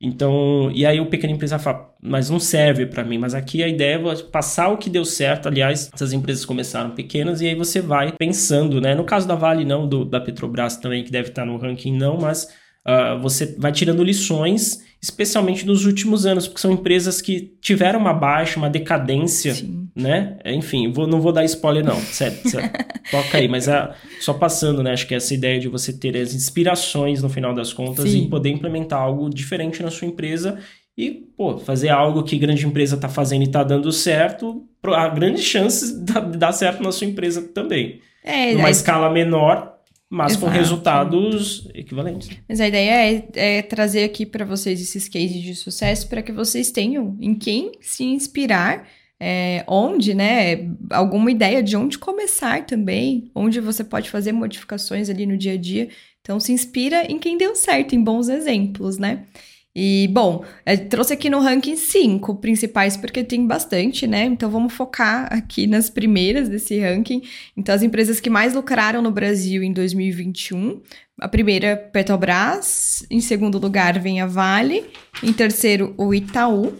Então, 0.03 0.71
e 0.73 0.83
aí 0.83 0.99
o 0.99 1.05
pequeno 1.05 1.31
empresário 1.33 1.63
fala, 1.63 1.93
mas 2.01 2.27
não 2.27 2.39
serve 2.39 2.87
para 2.87 3.03
mim. 3.03 3.19
Mas 3.19 3.35
aqui 3.35 3.61
a 3.61 3.67
ideia 3.67 4.01
é 4.01 4.23
passar 4.23 4.69
o 4.69 4.77
que 4.77 4.89
deu 4.89 5.05
certo. 5.05 5.47
Aliás, 5.47 5.91
essas 5.93 6.11
empresas 6.11 6.43
começaram 6.43 6.89
pequenas 6.91 7.39
e 7.39 7.47
aí 7.47 7.53
você 7.53 7.79
vai 7.79 8.11
pensando, 8.11 8.81
né? 8.81 8.95
No 8.95 9.03
caso 9.03 9.27
da 9.27 9.35
Vale, 9.35 9.63
não, 9.63 9.87
do, 9.87 10.03
da 10.03 10.19
Petrobras 10.19 10.77
também, 10.77 11.03
que 11.03 11.11
deve 11.11 11.29
estar 11.29 11.45
no 11.45 11.55
ranking, 11.55 11.95
não, 11.95 12.17
mas 12.17 12.49
ah, 12.85 13.15
você 13.15 13.55
vai 13.57 13.71
tirando 13.71 14.03
lições, 14.03 14.83
especialmente 15.01 15.65
nos 15.65 15.85
últimos 15.85 16.25
anos, 16.25 16.47
porque 16.47 16.61
são 16.61 16.71
empresas 16.71 17.21
que 17.21 17.53
tiveram 17.61 17.99
uma 17.99 18.13
baixa, 18.13 18.57
uma 18.57 18.69
decadência 18.69 19.53
Sim. 19.55 19.87
né? 19.95 20.37
Enfim, 20.45 20.91
vou, 20.91 21.07
não 21.07 21.19
vou 21.21 21.31
dar 21.31 21.43
spoiler, 21.45 21.83
não. 21.83 21.95
Sério, 21.99 22.37
sério. 22.49 22.69
Toca 23.09 23.37
aí, 23.37 23.47
mas 23.47 23.67
a, 23.67 23.93
só 24.19 24.33
passando, 24.33 24.81
né? 24.83 24.91
Acho 24.93 25.07
que 25.07 25.15
essa 25.15 25.33
ideia 25.33 25.59
de 25.59 25.67
você 25.67 25.91
ter 25.91 26.15
as 26.17 26.33
inspirações 26.33 27.21
no 27.21 27.29
final 27.29 27.53
das 27.53 27.73
contas 27.73 28.09
Sim. 28.09 28.25
e 28.25 28.29
poder 28.29 28.49
implementar 28.49 28.99
algo 29.01 29.29
diferente 29.29 29.81
na 29.83 29.89
sua 29.91 30.07
empresa 30.07 30.59
e, 30.97 31.09
pô, 31.35 31.57
fazer 31.57 31.89
algo 31.89 32.21
que 32.23 32.37
grande 32.37 32.65
empresa 32.67 32.95
tá 32.97 33.09
fazendo 33.09 33.43
e 33.43 33.47
tá 33.47 33.63
dando 33.63 33.91
certo, 33.91 34.67
há 34.83 35.07
grandes 35.09 35.43
chances 35.43 35.91
de 36.05 36.37
dar- 36.37 36.51
certo 36.51 36.83
na 36.83 36.91
sua 36.91 37.07
empresa 37.07 37.41
também. 37.41 37.99
É, 38.23 38.53
Numa 38.53 38.67
a- 38.67 38.71
escala 38.71 39.09
menor, 39.09 39.73
mas 40.11 40.35
com 40.35 40.47
Exato. 40.47 40.59
resultados 40.59 41.69
equivalentes. 41.73 42.29
mas 42.47 42.59
a 42.59 42.67
ideia 42.67 42.91
é, 43.33 43.57
é 43.57 43.61
trazer 43.61 44.03
aqui 44.03 44.25
para 44.25 44.43
vocês 44.43 44.81
esses 44.81 45.07
cases 45.07 45.41
de 45.41 45.55
sucesso 45.55 46.09
para 46.09 46.21
que 46.21 46.33
vocês 46.33 46.69
tenham 46.69 47.17
em 47.21 47.33
quem 47.33 47.71
se 47.79 48.03
inspirar. 48.03 48.85
é, 49.23 49.63
onde, 49.67 50.15
né? 50.15 50.67
Alguma 50.89 51.29
ideia 51.31 51.61
de 51.61 51.77
onde 51.77 51.97
começar 51.99 52.65
também, 52.65 53.29
onde 53.35 53.59
você 53.61 53.83
pode 53.83 54.09
fazer 54.09 54.31
modificações 54.31 55.09
ali 55.11 55.27
no 55.27 55.37
dia 55.37 55.53
a 55.53 55.57
dia. 55.57 55.89
Então, 56.21 56.39
se 56.39 56.51
inspira 56.51 57.05
em 57.09 57.19
quem 57.19 57.37
deu 57.37 57.55
certo, 57.55 57.93
em 57.95 58.03
bons 58.03 58.27
exemplos, 58.29 58.97
né? 58.97 59.25
E, 59.73 60.09
bom, 60.09 60.43
é, 60.65 60.75
trouxe 60.75 61.13
aqui 61.13 61.29
no 61.29 61.39
ranking 61.39 61.77
cinco 61.77 62.35
principais, 62.35 62.97
porque 62.97 63.23
tem 63.23 63.47
bastante, 63.47 64.05
né? 64.05 64.25
Então, 64.25 64.49
vamos 64.49 64.73
focar 64.73 65.31
aqui 65.31 65.65
nas 65.65 65.89
primeiras 65.89 66.49
desse 66.49 66.77
ranking. 66.79 67.21
Então, 67.55 67.73
as 67.73 67.81
empresas 67.81 68.19
que 68.19 68.29
mais 68.29 68.53
lucraram 68.53 69.01
no 69.01 69.11
Brasil 69.11 69.63
em 69.63 69.71
2021. 69.71 70.81
A 71.21 71.27
primeira, 71.27 71.77
Petrobras. 71.77 73.05
Em 73.09 73.21
segundo 73.21 73.57
lugar, 73.57 73.97
vem 73.97 74.19
a 74.19 74.25
Vale. 74.25 74.85
Em 75.23 75.31
terceiro, 75.31 75.93
o 75.97 76.13
Itaú. 76.13 76.73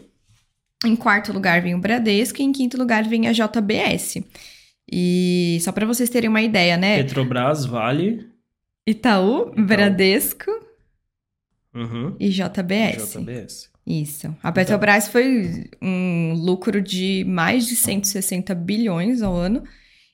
Em 0.84 0.96
quarto 0.96 1.32
lugar, 1.32 1.62
vem 1.62 1.76
o 1.76 1.80
Bradesco. 1.80 2.42
E 2.42 2.44
em 2.44 2.52
quinto 2.52 2.78
lugar, 2.78 3.08
vem 3.08 3.28
a 3.28 3.32
JBS. 3.32 4.22
E 4.92 5.60
só 5.62 5.72
para 5.72 5.86
vocês 5.86 6.10
terem 6.10 6.30
uma 6.30 6.42
ideia, 6.42 6.76
né? 6.76 6.98
Petrobras, 7.04 7.66
Vale. 7.66 8.28
Itaú, 8.86 9.54
Bradesco 9.56 10.52
Uhum. 11.74 12.16
e 12.20 12.30
JBS. 12.30 13.14
JBS. 13.14 13.72
Isso. 13.86 14.36
A 14.44 14.52
Petrobras 14.52 15.08
foi 15.08 15.70
um 15.82 16.34
lucro 16.34 16.82
de 16.82 17.24
mais 17.28 17.66
de 17.66 17.76
160 17.76 18.54
bilhões 18.56 19.22
ao 19.22 19.36
ano. 19.36 19.64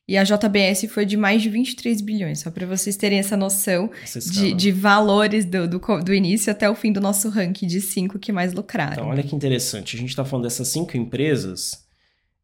E 0.08 0.16
a 0.18 0.24
JBS 0.24 0.86
foi 0.90 1.06
de 1.06 1.18
mais 1.18 1.42
de 1.42 1.50
23 1.50 2.00
bilhões, 2.00 2.40
só 2.40 2.50
para 2.50 2.66
vocês 2.66 2.96
terem 2.96 3.20
essa 3.20 3.36
noção 3.36 3.92
Essa 4.02 4.22
de, 4.22 4.54
de 4.54 4.72
valores 4.72 5.44
do, 5.44 5.68
do, 5.68 5.80
do 5.80 6.14
início 6.14 6.50
até 6.50 6.70
o 6.70 6.76
fim 6.76 6.94
do 6.94 7.02
nosso 7.02 7.28
ranking 7.28 7.68
de 7.68 7.82
cinco 7.82 8.18
que 8.18 8.32
mais 8.32 8.54
lucraram. 8.54 8.94
Então, 8.94 9.08
olha 9.10 9.22
que 9.22 9.36
interessante. 9.36 9.98
A 9.98 10.00
gente 10.00 10.10
está 10.10 10.24
falando 10.24 10.46
dessas 10.46 10.70
cinco 10.70 10.96
empresas. 10.96 11.86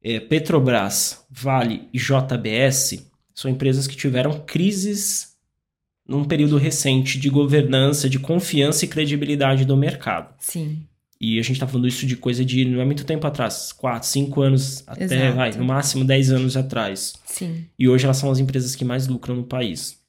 é, 0.04 0.19
Petrobras, 0.19 1.23
Vale 1.30 1.88
e 1.93 1.97
JBS 1.97 3.10
são 3.34 3.49
empresas 3.49 3.88
que 3.88 3.95
tiveram 3.95 4.41
crises 4.45 5.33
num 6.08 6.26
período 6.26 6.58
recente 6.58 7.18
de 7.20 7.30
governança, 7.30 8.10
de 8.10 8.20
confiança 8.20 8.86
e 8.86 8.88
credibilidade 8.88 9.66
do 9.66 9.78
mercado. 9.78 10.34
Sim, 10.39 10.84
E 11.20 11.39
a 11.39 11.42
gente 11.42 11.54
está 11.54 11.66
falando 11.68 11.88
isso 11.88 12.06
de 12.06 12.18
coisa 12.18 12.44
de 12.44 12.66
não 12.66 12.82
é 12.82 12.86
muito 12.86 13.06
tempo 13.06 13.26
atrás, 13.26 13.72
4, 13.72 14.08
5 14.08 14.42
anos 14.42 14.84
até, 14.86 15.06
Exato. 15.06 15.36
vai, 15.36 15.52
no 15.54 15.63
máximo 15.63 16.04
10 16.04 16.32
anos 16.32 16.58
atrás. 16.58 17.13
sim. 17.26 17.66
E 17.80 17.88
hoje 17.88 18.04
elas 18.04 18.18
são 18.18 18.30
as 18.30 18.39
empresas 18.39 18.76
que 18.76 18.84
mais 18.84 19.08
lucram 19.08 19.36
no 19.36 19.44
país. 19.46 20.03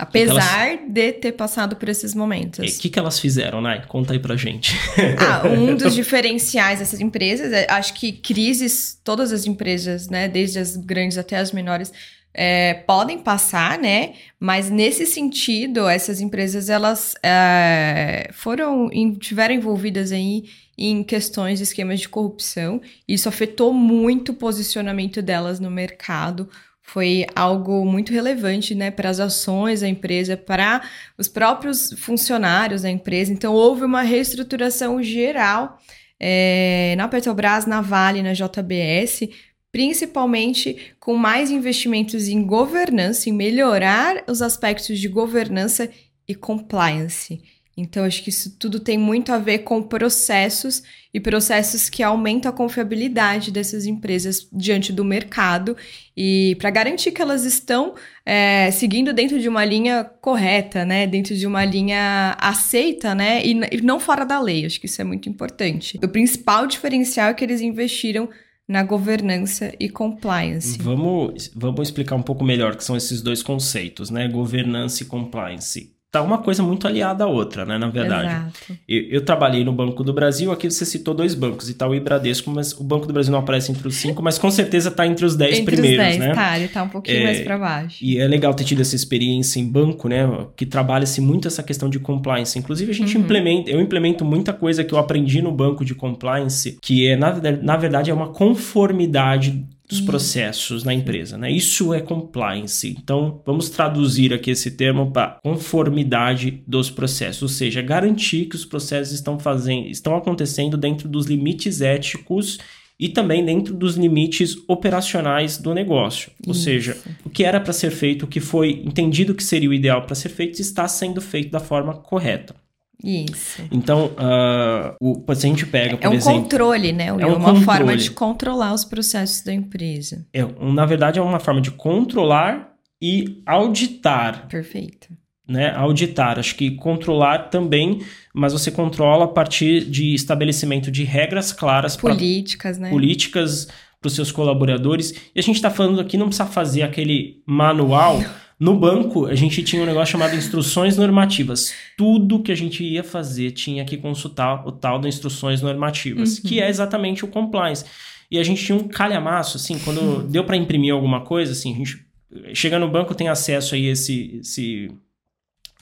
Apesar 0.00 0.78
de 0.88 1.12
ter 1.12 1.32
passado 1.32 1.76
por 1.76 1.88
esses 1.88 2.14
momentos. 2.14 2.76
O 2.76 2.80
que, 2.80 2.88
que 2.88 2.98
elas 2.98 3.18
fizeram, 3.18 3.60
Nai? 3.60 3.84
Conta 3.86 4.12
aí 4.12 4.18
pra 4.18 4.36
gente. 4.36 4.74
Ah, 5.18 5.46
um 5.48 5.76
dos 5.76 5.94
diferenciais 5.94 6.78
dessas 6.78 7.00
empresas, 7.00 7.52
é, 7.52 7.66
acho 7.70 7.94
que 7.94 8.12
crises, 8.12 8.98
todas 9.04 9.32
as 9.32 9.46
empresas, 9.46 10.08
né, 10.08 10.28
desde 10.28 10.58
as 10.58 10.76
grandes 10.76 11.18
até 11.18 11.36
as 11.36 11.52
menores, 11.52 11.92
é, 12.32 12.74
podem 12.86 13.18
passar, 13.18 13.78
né? 13.78 14.14
Mas 14.38 14.70
nesse 14.70 15.04
sentido, 15.04 15.88
essas 15.88 16.20
empresas 16.20 16.68
elas 16.68 17.14
é, 17.22 18.30
foram, 18.32 18.88
tiveram 19.18 19.54
envolvidas 19.54 20.12
aí 20.12 20.44
em 20.78 21.02
questões 21.02 21.58
de 21.58 21.64
esquemas 21.64 22.00
de 22.00 22.08
corrupção. 22.08 22.80
Isso 23.06 23.28
afetou 23.28 23.72
muito 23.72 24.32
o 24.32 24.34
posicionamento 24.34 25.20
delas 25.20 25.60
no 25.60 25.70
mercado. 25.70 26.48
Foi 26.92 27.24
algo 27.36 27.84
muito 27.84 28.12
relevante 28.12 28.74
né, 28.74 28.90
para 28.90 29.08
as 29.08 29.20
ações 29.20 29.80
da 29.80 29.88
empresa, 29.88 30.36
para 30.36 30.82
os 31.16 31.28
próprios 31.28 31.92
funcionários 31.92 32.82
da 32.82 32.90
empresa. 32.90 33.32
Então, 33.32 33.54
houve 33.54 33.84
uma 33.84 34.02
reestruturação 34.02 35.00
geral 35.00 35.78
é, 36.18 36.94
na 36.96 37.06
Petrobras, 37.06 37.64
na 37.64 37.80
Vale, 37.80 38.24
na 38.24 38.32
JBS, 38.32 39.28
principalmente 39.70 40.92
com 40.98 41.14
mais 41.14 41.52
investimentos 41.52 42.26
em 42.26 42.44
governança, 42.44 43.30
em 43.30 43.32
melhorar 43.32 44.24
os 44.26 44.42
aspectos 44.42 44.98
de 44.98 45.06
governança 45.06 45.88
e 46.26 46.34
compliance. 46.34 47.40
Então, 47.80 48.04
acho 48.04 48.22
que 48.22 48.30
isso 48.30 48.56
tudo 48.58 48.78
tem 48.78 48.98
muito 48.98 49.32
a 49.32 49.38
ver 49.38 49.60
com 49.60 49.82
processos 49.82 50.82
e 51.12 51.18
processos 51.18 51.88
que 51.88 52.02
aumentam 52.02 52.50
a 52.50 52.54
confiabilidade 52.54 53.50
dessas 53.50 53.86
empresas 53.86 54.46
diante 54.52 54.92
do 54.92 55.04
mercado 55.04 55.76
e 56.16 56.56
para 56.60 56.70
garantir 56.70 57.10
que 57.10 57.20
elas 57.20 57.44
estão 57.44 57.94
é, 58.24 58.70
seguindo 58.70 59.12
dentro 59.12 59.40
de 59.40 59.48
uma 59.48 59.64
linha 59.64 60.04
correta, 60.04 60.84
né? 60.84 61.06
Dentro 61.06 61.34
de 61.34 61.46
uma 61.46 61.64
linha 61.64 62.36
aceita, 62.38 63.14
né? 63.14 63.44
E, 63.44 63.58
e 63.72 63.80
não 63.80 63.98
fora 63.98 64.24
da 64.24 64.40
lei. 64.40 64.64
Acho 64.64 64.78
que 64.78 64.86
isso 64.86 65.00
é 65.00 65.04
muito 65.04 65.28
importante. 65.28 65.98
O 66.02 66.08
principal 66.08 66.66
diferencial 66.66 67.30
é 67.30 67.34
que 67.34 67.44
eles 67.44 67.60
investiram 67.60 68.28
na 68.68 68.84
governança 68.84 69.72
e 69.80 69.88
compliance. 69.88 70.78
Vamos, 70.80 71.50
vamos 71.56 71.88
explicar 71.88 72.14
um 72.14 72.22
pouco 72.22 72.44
melhor 72.44 72.76
que 72.76 72.84
são 72.84 72.96
esses 72.96 73.20
dois 73.20 73.42
conceitos, 73.42 74.10
né? 74.10 74.28
Governança 74.28 75.02
e 75.02 75.06
compliance 75.06 75.99
tá 76.10 76.20
uma 76.22 76.38
coisa 76.38 76.62
muito 76.62 76.88
aliada 76.88 77.24
à 77.24 77.26
outra, 77.26 77.64
né, 77.64 77.78
na 77.78 77.88
verdade. 77.88 78.52
Eu, 78.88 79.02
eu, 79.10 79.24
trabalhei 79.24 79.64
no 79.64 79.72
Banco 79.72 80.02
do 80.02 80.12
Brasil, 80.12 80.50
aqui 80.50 80.68
você 80.68 80.84
citou 80.84 81.14
dois 81.14 81.34
bancos, 81.34 81.70
Itaú 81.70 81.94
e 81.94 82.00
Bradesco, 82.00 82.50
mas 82.50 82.72
o 82.72 82.82
Banco 82.82 83.06
do 83.06 83.12
Brasil 83.12 83.30
não 83.30 83.38
aparece 83.38 83.70
entre 83.70 83.86
os 83.86 83.94
cinco, 83.94 84.20
mas 84.20 84.36
com 84.36 84.50
certeza 84.50 84.90
tá 84.90 85.06
entre 85.06 85.24
os 85.24 85.36
dez 85.36 85.58
entre 85.58 85.76
primeiros, 85.76 86.04
os 86.04 86.18
dez, 86.18 86.18
né? 86.18 86.34
Tá, 86.34 86.58
ele 86.58 86.68
tá 86.68 86.82
um 86.82 86.88
pouquinho 86.88 87.18
é, 87.18 87.24
mais 87.24 87.40
para 87.40 87.56
baixo. 87.56 88.04
E 88.04 88.18
é 88.18 88.26
legal 88.26 88.52
ter 88.54 88.64
tido 88.64 88.80
essa 88.80 88.96
experiência 88.96 89.60
em 89.60 89.70
banco, 89.70 90.08
né, 90.08 90.28
que 90.56 90.66
trabalha-se 90.66 91.20
muito 91.20 91.46
essa 91.46 91.62
questão 91.62 91.88
de 91.88 92.00
compliance. 92.00 92.58
Inclusive 92.58 92.90
a 92.90 92.94
gente 92.94 93.16
uhum. 93.16 93.22
implementa, 93.22 93.70
eu 93.70 93.80
implemento 93.80 94.24
muita 94.24 94.52
coisa 94.52 94.82
que 94.82 94.92
eu 94.92 94.98
aprendi 94.98 95.40
no 95.40 95.52
banco 95.52 95.84
de 95.84 95.94
compliance, 95.94 96.76
que 96.82 97.06
é 97.06 97.16
na, 97.16 97.32
na 97.62 97.76
verdade 97.76 98.10
é 98.10 98.14
uma 98.14 98.28
conformidade 98.32 99.64
dos 99.90 99.98
uhum. 99.98 100.06
processos 100.06 100.84
na 100.84 100.94
empresa, 100.94 101.36
né? 101.36 101.50
Isso 101.50 101.92
é 101.92 102.00
compliance. 102.00 102.96
Então, 102.96 103.42
vamos 103.44 103.68
traduzir 103.68 104.32
aqui 104.32 104.52
esse 104.52 104.70
termo 104.70 105.10
para 105.10 105.38
conformidade 105.42 106.62
dos 106.66 106.88
processos, 106.88 107.42
ou 107.42 107.48
seja, 107.48 107.82
garantir 107.82 108.46
que 108.46 108.54
os 108.56 108.64
processos 108.64 109.12
estão 109.12 109.38
fazendo, 109.38 109.88
estão 109.88 110.16
acontecendo 110.16 110.76
dentro 110.76 111.08
dos 111.08 111.26
limites 111.26 111.80
éticos 111.80 112.58
e 112.98 113.08
também 113.08 113.44
dentro 113.44 113.74
dos 113.74 113.96
limites 113.96 114.54
operacionais 114.68 115.58
do 115.58 115.74
negócio. 115.74 116.30
Ou 116.46 116.52
Isso. 116.52 116.62
seja, 116.62 116.96
o 117.24 117.30
que 117.30 117.42
era 117.42 117.58
para 117.58 117.72
ser 117.72 117.90
feito, 117.90 118.24
o 118.24 118.28
que 118.28 118.40
foi 118.40 118.82
entendido 118.84 119.34
que 119.34 119.42
seria 119.42 119.70
o 119.70 119.74
ideal 119.74 120.02
para 120.02 120.14
ser 120.14 120.28
feito, 120.28 120.60
está 120.60 120.86
sendo 120.86 121.20
feito 121.20 121.50
da 121.50 121.60
forma 121.60 121.94
correta. 121.94 122.54
Isso. 123.02 123.62
Então, 123.70 124.12
uh, 124.12 124.94
o, 125.00 125.34
gente 125.34 125.66
pega, 125.66 125.96
por 125.96 126.04
É 126.04 126.08
um 126.08 126.14
exemplo, 126.14 126.42
controle, 126.42 126.92
né? 126.92 127.06
É, 127.06 127.12
um 127.12 127.16
uma 127.16 127.54
controle. 127.54 127.64
forma 127.64 127.96
de 127.96 128.10
controlar 128.10 128.74
os 128.74 128.84
processos 128.84 129.42
da 129.42 129.52
empresa. 129.52 130.26
É, 130.32 130.44
na 130.60 130.86
verdade, 130.86 131.18
é 131.18 131.22
uma 131.22 131.40
forma 131.40 131.60
de 131.60 131.70
controlar 131.70 132.74
e 133.02 133.42
auditar. 133.46 134.46
Perfeito. 134.48 135.08
Né? 135.48 135.70
Auditar. 135.74 136.38
Acho 136.38 136.54
que 136.54 136.72
controlar 136.72 137.50
também, 137.50 138.02
mas 138.32 138.52
você 138.52 138.70
controla 138.70 139.24
a 139.24 139.28
partir 139.28 139.84
de 139.84 140.14
estabelecimento 140.14 140.90
de 140.90 141.02
regras 141.02 141.52
claras. 141.52 141.96
Políticas, 141.96 142.78
pra, 142.78 142.86
né? 142.86 142.90
Políticas 142.92 143.66
para 144.00 144.08
os 144.08 144.14
seus 144.14 144.30
colaboradores. 144.30 145.12
E 145.34 145.38
a 145.38 145.42
gente 145.42 145.56
está 145.56 145.70
falando 145.70 146.00
aqui, 146.00 146.16
não 146.16 146.26
precisa 146.26 146.48
fazer 146.48 146.82
aquele 146.82 147.42
manual. 147.46 148.22
No 148.60 148.78
banco, 148.78 149.24
a 149.24 149.34
gente 149.34 149.62
tinha 149.62 149.82
um 149.82 149.86
negócio 149.86 150.12
chamado 150.12 150.36
instruções 150.36 150.94
normativas. 150.94 151.72
Tudo 151.96 152.42
que 152.42 152.52
a 152.52 152.54
gente 152.54 152.84
ia 152.84 153.02
fazer 153.02 153.52
tinha 153.52 153.86
que 153.86 153.96
consultar 153.96 154.68
o 154.68 154.70
tal 154.70 154.98
das 154.98 155.14
instruções 155.14 155.62
normativas, 155.62 156.36
uhum. 156.36 156.42
que 156.44 156.60
é 156.60 156.68
exatamente 156.68 157.24
o 157.24 157.28
compliance. 157.28 157.86
E 158.30 158.38
a 158.38 158.42
gente 158.42 158.62
tinha 158.62 158.76
um 158.76 158.86
calhamaço, 158.86 159.56
assim, 159.56 159.78
quando 159.78 160.02
uhum. 160.02 160.26
deu 160.26 160.44
para 160.44 160.58
imprimir 160.58 160.92
alguma 160.92 161.22
coisa, 161.22 161.52
assim, 161.52 161.72
a 161.72 161.76
gente 161.78 162.04
chega 162.52 162.78
no 162.78 162.90
banco, 162.90 163.14
tem 163.14 163.28
acesso 163.28 163.74
aí 163.74 163.88
a 163.88 163.92
esse, 163.92 164.40
esse, 164.42 164.90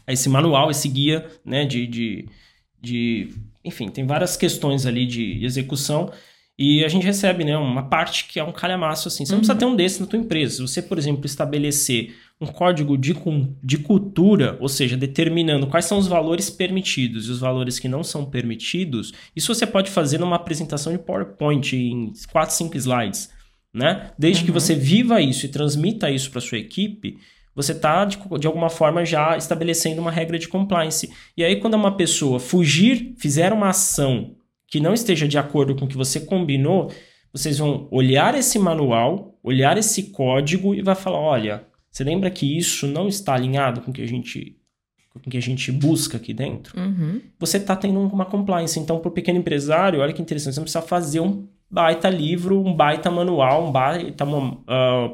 a 0.06 0.12
esse 0.12 0.28
manual, 0.28 0.70
esse 0.70 0.88
guia, 0.88 1.26
né, 1.44 1.64
de, 1.64 1.84
de, 1.84 2.26
de 2.80 3.28
enfim, 3.64 3.88
tem 3.88 4.06
várias 4.06 4.36
questões 4.36 4.86
ali 4.86 5.04
de 5.04 5.44
execução 5.44 6.12
e 6.58 6.84
a 6.84 6.88
gente 6.88 7.04
recebe, 7.04 7.44
né, 7.44 7.56
uma 7.56 7.82
parte 7.82 8.26
que 8.26 8.40
é 8.40 8.44
um 8.44 8.52
calhamaço 8.52 9.08
assim. 9.08 9.26
Você 9.26 9.32
uhum. 9.32 9.36
não 9.36 9.40
precisa 9.40 9.52
uhum. 9.54 9.58
ter 9.58 9.66
um 9.66 9.76
desse 9.76 10.00
na 10.00 10.06
tua 10.06 10.18
empresa. 10.18 10.56
Se 10.56 10.62
você, 10.62 10.80
por 10.80 10.96
exemplo, 10.96 11.26
estabelecer 11.26 12.14
um 12.40 12.46
código 12.46 12.96
de, 12.96 13.14
de 13.62 13.78
cultura, 13.78 14.56
ou 14.60 14.68
seja, 14.68 14.96
determinando 14.96 15.66
quais 15.66 15.86
são 15.86 15.98
os 15.98 16.06
valores 16.06 16.48
permitidos 16.48 17.26
e 17.26 17.30
os 17.30 17.40
valores 17.40 17.78
que 17.78 17.88
não 17.88 18.04
são 18.04 18.24
permitidos, 18.24 19.12
isso 19.34 19.52
você 19.52 19.66
pode 19.66 19.90
fazer 19.90 20.18
numa 20.18 20.36
apresentação 20.36 20.92
de 20.92 20.98
PowerPoint 20.98 21.74
em 21.74 22.12
4, 22.30 22.54
5 22.54 22.76
slides, 22.76 23.30
né? 23.74 24.12
Desde 24.16 24.42
uhum. 24.42 24.46
que 24.46 24.52
você 24.52 24.74
viva 24.74 25.20
isso 25.20 25.46
e 25.46 25.48
transmita 25.48 26.10
isso 26.10 26.30
para 26.30 26.40
sua 26.40 26.58
equipe, 26.58 27.18
você 27.58 27.72
está, 27.72 28.04
de, 28.04 28.16
de, 28.38 28.46
alguma 28.46 28.70
forma, 28.70 29.04
já 29.04 29.36
estabelecendo 29.36 30.00
uma 30.00 30.12
regra 30.12 30.38
de 30.38 30.46
compliance. 30.46 31.10
E 31.36 31.42
aí, 31.42 31.56
quando 31.56 31.74
uma 31.74 31.96
pessoa 31.96 32.38
fugir, 32.38 33.14
fizer 33.18 33.52
uma 33.52 33.70
ação 33.70 34.36
que 34.68 34.78
não 34.78 34.94
esteja 34.94 35.26
de 35.26 35.36
acordo 35.38 35.74
com 35.74 35.86
o 35.86 35.88
que 35.88 35.96
você 35.96 36.20
combinou, 36.20 36.92
vocês 37.32 37.58
vão 37.58 37.88
olhar 37.90 38.36
esse 38.36 38.60
manual, 38.60 39.36
olhar 39.42 39.76
esse 39.76 40.12
código 40.12 40.72
e 40.72 40.82
vai 40.82 40.94
falar, 40.94 41.18
olha, 41.18 41.67
você 41.90 42.04
lembra 42.04 42.30
que 42.30 42.56
isso 42.56 42.86
não 42.86 43.08
está 43.08 43.34
alinhado 43.34 43.80
com 43.80 43.90
o 43.90 43.94
que 43.94 44.02
a 44.02 44.06
gente 44.06 44.56
com 45.22 45.28
o 45.28 45.30
que 45.30 45.36
a 45.36 45.42
gente 45.42 45.72
busca 45.72 46.16
aqui 46.16 46.32
dentro? 46.32 46.78
Uhum. 46.78 47.20
Você 47.38 47.56
está 47.56 47.74
tendo 47.74 47.98
uma 48.00 48.24
compliance. 48.24 48.78
Então, 48.78 49.00
para 49.00 49.08
o 49.08 49.12
pequeno 49.12 49.38
empresário, 49.38 50.00
olha 50.00 50.12
que 50.12 50.22
interessante, 50.22 50.54
você 50.54 50.60
não 50.60 50.64
precisa 50.64 50.82
fazer 50.82 51.20
um 51.20 51.48
baita 51.70 52.08
livro, 52.08 52.64
um 52.64 52.74
baita 52.74 53.10
manual, 53.10 53.68
um 53.68 53.72
baita, 53.72 54.24
uh, 54.24 54.28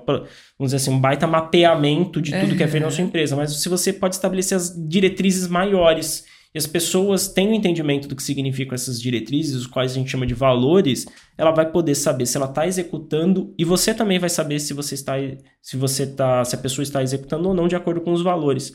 vamos 0.07 0.73
dizer 0.73 0.77
assim, 0.77 0.91
um 0.91 1.01
baita 1.01 1.27
mapeamento 1.27 2.21
de 2.21 2.33
tudo 2.33 2.51
uhum. 2.51 2.57
que 2.57 2.63
é 2.63 2.69
feito 2.69 2.85
na 2.85 2.91
sua 2.91 3.05
empresa. 3.05 3.35
Mas 3.35 3.53
se 3.61 3.69
você 3.69 3.93
pode 3.93 4.15
estabelecer 4.15 4.57
as 4.57 4.75
diretrizes 4.89 5.49
maiores 5.49 6.27
e 6.55 6.59
as 6.59 6.67
pessoas 6.67 7.27
têm 7.27 7.49
o 7.49 7.51
um 7.51 7.55
entendimento 7.55 8.07
do 8.07 8.15
que 8.15 8.23
significam 8.23 8.77
essas 8.77 9.03
diretrizes, 9.03 9.57
os 9.57 9.67
quais 9.67 9.91
a 9.91 9.95
gente 9.97 10.11
chama 10.11 10.25
de 10.25 10.35
valores, 10.35 11.05
ela 11.37 11.51
vai 11.51 11.69
poder 11.69 11.97
saber 11.97 12.27
se 12.27 12.37
ela 12.37 12.47
está 12.47 12.65
executando 12.65 13.53
e 13.59 13.65
você 13.65 13.93
também 13.93 14.21
vai 14.21 14.31
saber 14.31 14.61
se 14.61 14.73
você 14.73 14.95
está 14.95 15.15
se 15.61 15.77
você 15.77 16.07
tá 16.07 16.45
se 16.45 16.55
a 16.55 16.59
pessoa 16.59 16.85
está 16.85 17.03
executando 17.03 17.49
ou 17.49 17.55
não 17.55 17.67
de 17.67 17.75
acordo 17.75 18.01
com 18.01 18.13
os 18.13 18.23
valores. 18.23 18.73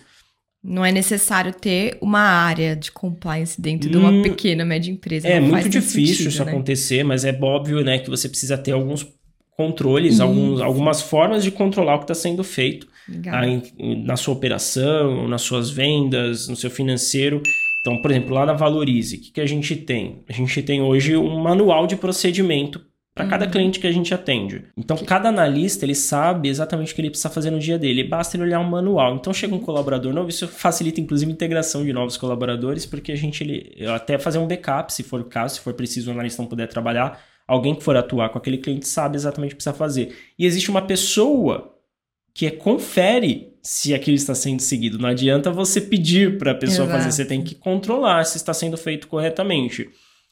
Não 0.61 0.83
é 0.83 0.91
necessário 0.91 1.53
ter 1.53 1.97
uma 2.01 2.19
área 2.19 2.75
de 2.75 2.91
compliance 2.91 3.61
dentro 3.61 3.87
hum, 3.87 3.91
de 3.93 3.97
uma 3.97 4.09
hum, 4.09 4.23
pequena, 4.23 4.65
média 4.65 4.91
empresa. 4.91 5.25
É 5.25 5.39
muito 5.39 5.69
difícil 5.69 6.15
sentido, 6.15 6.29
isso 6.29 6.43
né? 6.43 6.51
acontecer, 6.51 7.03
mas 7.03 7.23
é 7.23 7.31
óbvio 7.41 7.81
né, 7.81 7.99
que 7.99 8.09
você 8.09 8.27
precisa 8.27 8.57
ter 8.57 8.73
alguns 8.73 9.07
controles, 9.55 10.19
alguns, 10.19 10.59
algumas 10.59 11.01
formas 11.01 11.45
de 11.45 11.51
controlar 11.51 11.95
o 11.95 11.97
que 11.99 12.03
está 12.05 12.13
sendo 12.13 12.43
feito 12.43 12.87
na 14.05 14.17
sua 14.17 14.33
operação, 14.33 15.27
nas 15.27 15.41
suas 15.41 15.69
vendas, 15.69 16.49
no 16.49 16.57
seu 16.57 16.69
financeiro. 16.69 17.41
Então, 17.81 18.01
por 18.01 18.11
exemplo, 18.11 18.33
lá 18.33 18.45
na 18.45 18.53
Valorize, 18.53 19.15
o 19.15 19.21
que, 19.21 19.31
que 19.31 19.41
a 19.41 19.45
gente 19.45 19.75
tem? 19.75 20.23
A 20.27 20.33
gente 20.33 20.61
tem 20.61 20.81
hoje 20.81 21.15
um 21.15 21.39
manual 21.39 21.87
de 21.87 21.95
procedimento 21.95 22.81
para 23.15 23.27
cada 23.27 23.45
uhum. 23.45 23.51
cliente 23.51 23.79
que 23.79 23.87
a 23.87 23.91
gente 23.91 24.13
atende. 24.13 24.65
Então, 24.77 24.95
cada 24.97 25.29
analista 25.29 25.85
ele 25.85 25.95
sabe 25.95 26.47
exatamente 26.47 26.93
o 26.93 26.95
que 26.95 27.01
ele 27.01 27.09
precisa 27.09 27.29
fazer 27.29 27.51
no 27.51 27.59
dia 27.59 27.77
dele. 27.77 28.03
Basta 28.03 28.37
ele 28.37 28.43
olhar 28.43 28.59
um 28.59 28.69
manual. 28.69 29.15
Então, 29.15 29.33
chega 29.33 29.53
um 29.53 29.59
colaborador 29.59 30.13
novo, 30.13 30.29
isso 30.29 30.47
facilita 30.47 31.01
inclusive 31.01 31.29
a 31.29 31.33
integração 31.33 31.83
de 31.83 31.91
novos 31.91 32.15
colaboradores, 32.15 32.85
porque 32.85 33.11
a 33.11 33.17
gente 33.17 33.43
ele, 33.43 33.85
até 33.87 34.17
fazer 34.17 34.37
um 34.37 34.47
backup, 34.47 34.93
se 34.93 35.03
for 35.03 35.19
o 35.19 35.25
caso, 35.25 35.55
se 35.55 35.61
for 35.61 35.73
preciso 35.73 36.09
o 36.09 36.13
analista 36.13 36.41
não 36.41 36.49
puder 36.49 36.67
trabalhar, 36.67 37.21
alguém 37.47 37.75
que 37.75 37.83
for 37.83 37.97
atuar 37.97 38.29
com 38.29 38.37
aquele 38.37 38.57
cliente 38.57 38.87
sabe 38.87 39.17
exatamente 39.17 39.49
o 39.49 39.51
que 39.51 39.63
precisa 39.63 39.75
fazer. 39.75 40.15
E 40.37 40.45
existe 40.45 40.69
uma 40.69 40.81
pessoa 40.81 41.75
que 42.33 42.45
é, 42.45 42.51
confere 42.51 43.48
se 43.69 43.93
aquilo 43.93 44.15
está 44.15 44.34
sendo 44.34 44.63
seguido. 44.63 44.97
Não 44.97 45.08
adianta 45.08 45.51
você 45.51 45.79
pedir 45.79 46.39
para 46.39 46.53
a 46.53 46.55
pessoa 46.55 46.88
Exato. 46.88 47.03
fazer, 47.03 47.12
você 47.12 47.23
tem 47.23 47.43
que 47.43 47.53
controlar 47.53 48.23
se 48.23 48.36
está 48.36 48.51
sendo 48.51 48.75
feito 48.75 49.08
corretamente. 49.08 49.88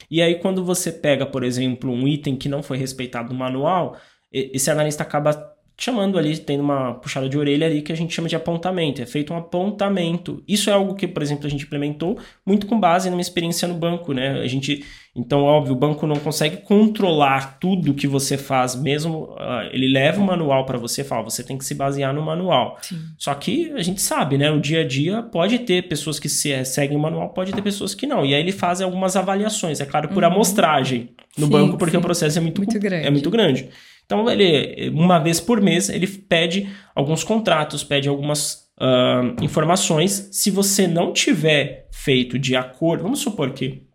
E 0.10 0.24
aí, 0.24 0.40
quando 0.40 0.66
você 0.66 0.92
pega, 0.92 1.24
por 1.24 1.44
exemplo, 1.44 1.92
um 1.92 2.08
item 2.08 2.36
que 2.36 2.50
não 2.50 2.64
foi 2.64 2.80
respeitado 2.80 3.32
no 3.32 3.38
manual, 3.38 3.96
esse 4.34 4.72
analista 4.72 5.04
acaba 5.04 5.56
chamando 5.80 6.18
ali, 6.18 6.36
tendo 6.36 6.64
uma 6.64 6.96
puxada 6.96 7.30
de 7.30 7.38
orelha 7.38 7.68
ali 7.68 7.84
que 7.84 7.92
a 7.92 7.96
gente 7.96 8.12
chama 8.12 8.28
de 8.28 8.36
apontamento. 8.36 9.04
É 9.04 9.06
feito 9.06 9.32
um 9.32 9.38
apontamento. 9.38 10.44
Isso 10.48 10.72
é 10.72 10.74
algo 10.74 10.96
que, 10.96 11.08
por 11.08 11.22
exemplo, 11.22 11.46
a 11.46 11.50
gente 11.50 11.64
implementou 11.64 12.18
muito 12.44 12.66
com 12.66 12.80
base 12.80 13.08
numa 13.12 13.22
experiência 13.22 13.68
no 13.68 13.76
banco, 13.76 14.14
né? 14.14 14.40
A 14.40 14.48
gente, 14.48 14.84
então, 15.18 15.42
óbvio, 15.42 15.74
o 15.74 15.76
banco 15.76 16.06
não 16.06 16.18
consegue 16.18 16.58
controlar 16.58 17.58
tudo 17.60 17.96
que 17.96 18.06
você 18.06 18.38
faz, 18.38 18.76
mesmo 18.76 19.34
uh, 19.34 19.68
ele 19.72 19.92
leva 19.92 20.22
o 20.22 20.24
manual 20.24 20.64
para 20.64 20.78
você, 20.78 21.04
fala, 21.04 21.24
você 21.24 21.44
tem 21.44 21.58
que 21.58 21.66
se 21.66 21.74
basear 21.74 22.14
no 22.14 22.22
manual. 22.22 22.78
Sim. 22.84 23.00
Só 23.18 23.34
que 23.34 23.72
a 23.72 23.82
gente 23.82 24.00
sabe, 24.00 24.38
né? 24.38 24.52
No 24.52 24.62
dia 24.62 24.82
a 24.82 24.88
dia 24.88 25.24
pode 25.24 25.58
ter 25.60 25.88
pessoas 25.88 26.20
que 26.20 26.30
se, 26.30 26.64
seguem 26.66 26.96
o 26.96 27.00
manual, 27.00 27.30
pode 27.30 27.52
ter 27.52 27.64
pessoas 27.64 27.96
que 27.96 28.06
não. 28.06 28.24
E 28.24 28.36
aí 28.36 28.40
ele 28.40 28.52
faz 28.52 28.80
algumas 28.80 29.16
avaliações, 29.16 29.82
é 29.82 29.86
claro, 29.86 30.10
por 30.10 30.24
uhum. 30.24 30.30
amostragem 30.30 31.10
no 31.36 31.48
sim, 31.48 31.52
banco, 31.52 31.78
porque 31.80 31.94
sim. 31.94 31.98
o 31.98 32.02
processo 32.02 32.38
é 32.38 32.42
muito, 32.42 32.62
muito 32.62 32.80
grande. 32.80 33.08
É 33.08 33.10
muito 33.10 33.32
grande. 33.32 33.70
Então, 34.06 34.30
ele, 34.30 34.90
uma 34.92 35.18
vez 35.18 35.40
por 35.40 35.60
mês, 35.60 35.90
ele 35.90 36.08
pede 36.08 36.70
alguns 36.94 37.24
contratos, 37.24 37.84
pede 37.84 38.08
algumas 38.08 38.68
uh, 38.80 39.44
informações. 39.44 40.30
Se 40.32 40.52
você 40.52 40.86
não 40.86 41.12
tiver 41.12 41.88
feito 41.92 42.38
de 42.38 42.56
acordo, 42.56 43.02
vamos 43.02 43.20
supor 43.20 43.52
que 43.52 43.87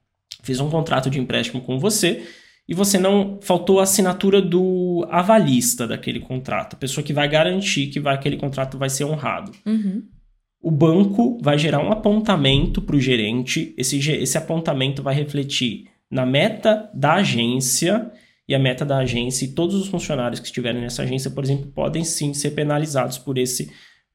fez 0.42 0.60
um 0.60 0.68
contrato 0.68 1.08
de 1.08 1.20
empréstimo 1.20 1.62
com 1.62 1.78
você 1.78 2.26
e 2.68 2.74
você 2.74 2.98
não 2.98 3.38
faltou 3.42 3.80
a 3.80 3.82
assinatura 3.82 4.40
do 4.40 5.06
avalista 5.10 5.86
daquele 5.86 6.20
contrato, 6.20 6.74
a 6.74 6.78
pessoa 6.78 7.04
que 7.04 7.12
vai 7.12 7.28
garantir 7.28 7.88
que 7.88 8.00
vai, 8.00 8.14
aquele 8.14 8.36
contrato 8.36 8.78
vai 8.78 8.88
ser 8.88 9.04
honrado. 9.04 9.52
Uhum. 9.66 10.02
O 10.60 10.70
banco 10.70 11.38
vai 11.42 11.58
gerar 11.58 11.84
um 11.84 11.90
apontamento 11.90 12.80
para 12.80 12.94
o 12.94 13.00
gerente. 13.00 13.74
Esse, 13.76 13.98
esse 14.10 14.38
apontamento 14.38 15.02
vai 15.02 15.14
refletir 15.14 15.88
na 16.08 16.24
meta 16.24 16.88
da 16.94 17.14
agência 17.14 18.12
e 18.48 18.54
a 18.54 18.58
meta 18.58 18.84
da 18.84 18.98
agência 18.98 19.44
e 19.44 19.48
todos 19.48 19.74
os 19.74 19.88
funcionários 19.88 20.38
que 20.38 20.46
estiverem 20.46 20.80
nessa 20.80 21.02
agência, 21.02 21.30
por 21.30 21.42
exemplo, 21.42 21.66
podem 21.72 22.04
sim 22.04 22.32
ser 22.32 22.52
penalizados 22.52 23.18
por 23.18 23.38
esse 23.38 23.70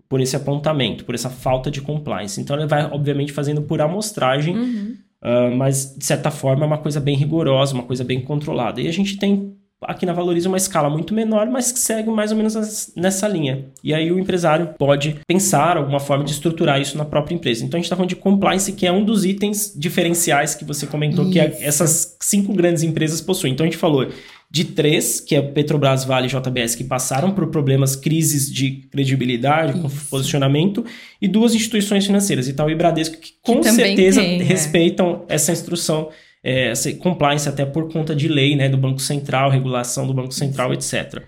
por 0.09 0.21
esse 0.21 0.37
apontamento, 0.37 1.03
por 1.03 1.15
essa 1.15 1.29
falta 1.29 1.69
de 1.69 1.81
compliance. 1.81 2.39
Então 2.39 2.55
ele 2.55 2.65
vai, 2.65 2.85
obviamente, 2.85 3.33
fazendo 3.33 3.63
por 3.63 3.81
amostragem, 3.81 4.57
uhum. 4.57 4.95
Uh, 5.27 5.55
mas 5.55 5.95
de 5.97 6.05
certa 6.05 6.31
forma 6.31 6.63
é 6.63 6.67
uma 6.67 6.77
coisa 6.77 6.99
bem 6.99 7.15
rigorosa, 7.15 7.73
uma 7.73 7.83
coisa 7.83 8.03
bem 8.03 8.21
controlada. 8.21 8.79
E 8.79 8.87
a 8.87 8.93
gente 8.93 9.17
tem 9.17 9.57
aqui 9.81 10.05
na 10.05 10.13
Valoriza 10.13 10.47
uma 10.47 10.57
escala 10.57 10.89
muito 10.89 11.13
menor, 11.13 11.47
mas 11.47 11.71
que 11.71 11.79
segue 11.79 12.09
mais 12.09 12.31
ou 12.31 12.37
menos 12.37 12.91
nessa 12.95 13.27
linha. 13.27 13.65
E 13.83 13.93
aí 13.93 14.11
o 14.11 14.19
empresário 14.19 14.73
pode 14.77 15.17
pensar 15.27 15.77
alguma 15.77 15.99
forma 15.99 16.23
de 16.23 16.31
estruturar 16.31 16.81
isso 16.81 16.97
na 16.97 17.05
própria 17.05 17.35
empresa. 17.35 17.63
Então 17.63 17.77
a 17.77 17.79
gente 17.79 17.85
está 17.85 17.95
falando 17.95 18.09
de 18.09 18.15
compliance, 18.15 18.71
que 18.73 18.87
é 18.87 18.91
um 18.91 19.03
dos 19.03 19.23
itens 19.25 19.73
diferenciais 19.75 20.55
que 20.55 20.65
você 20.65 20.87
comentou 20.87 21.25
isso. 21.25 21.33
que 21.33 21.39
essas 21.39 22.17
cinco 22.21 22.53
grandes 22.53 22.81
empresas 22.81 23.21
possuem. 23.21 23.53
Então 23.53 23.65
a 23.65 23.69
gente 23.69 23.77
falou 23.77 24.07
de 24.49 24.63
três, 24.63 25.19
que 25.19 25.35
é 25.35 25.41
Petrobras, 25.41 26.05
Vale 26.05 26.27
e 26.27 26.29
JBS, 26.29 26.75
que 26.75 26.83
passaram 26.83 27.31
por 27.31 27.47
problemas, 27.47 27.95
crises 27.95 28.51
de 28.51 28.87
credibilidade, 28.89 29.77
Isso. 29.77 30.07
posicionamento, 30.09 30.85
e 31.21 31.27
duas 31.27 31.53
instituições 31.53 32.05
financeiras, 32.05 32.47
Itaú 32.47 32.69
e 32.69 32.75
Bradesco, 32.75 33.17
que 33.17 33.33
com 33.41 33.59
que 33.59 33.69
certeza 33.69 34.21
tem, 34.21 34.39
é. 34.39 34.43
respeitam 34.43 35.25
é. 35.27 35.35
essa 35.35 35.51
instrução 35.51 36.09
é, 36.41 36.71
compliance 36.99 37.49
até 37.49 37.65
por 37.65 37.91
conta 37.91 38.15
de 38.15 38.29
lei, 38.29 38.55
né, 38.55 38.69
do 38.69 38.77
Banco 38.77 38.99
Central, 38.99 39.49
regulação 39.49 40.07
do 40.07 40.13
Banco 40.13 40.33
Central, 40.33 40.73
etc. 40.73 41.23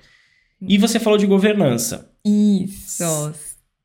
E 0.62 0.78
você 0.78 0.98
falou 0.98 1.20
de 1.20 1.26
governança. 1.26 2.10
Isso. 2.26 3.04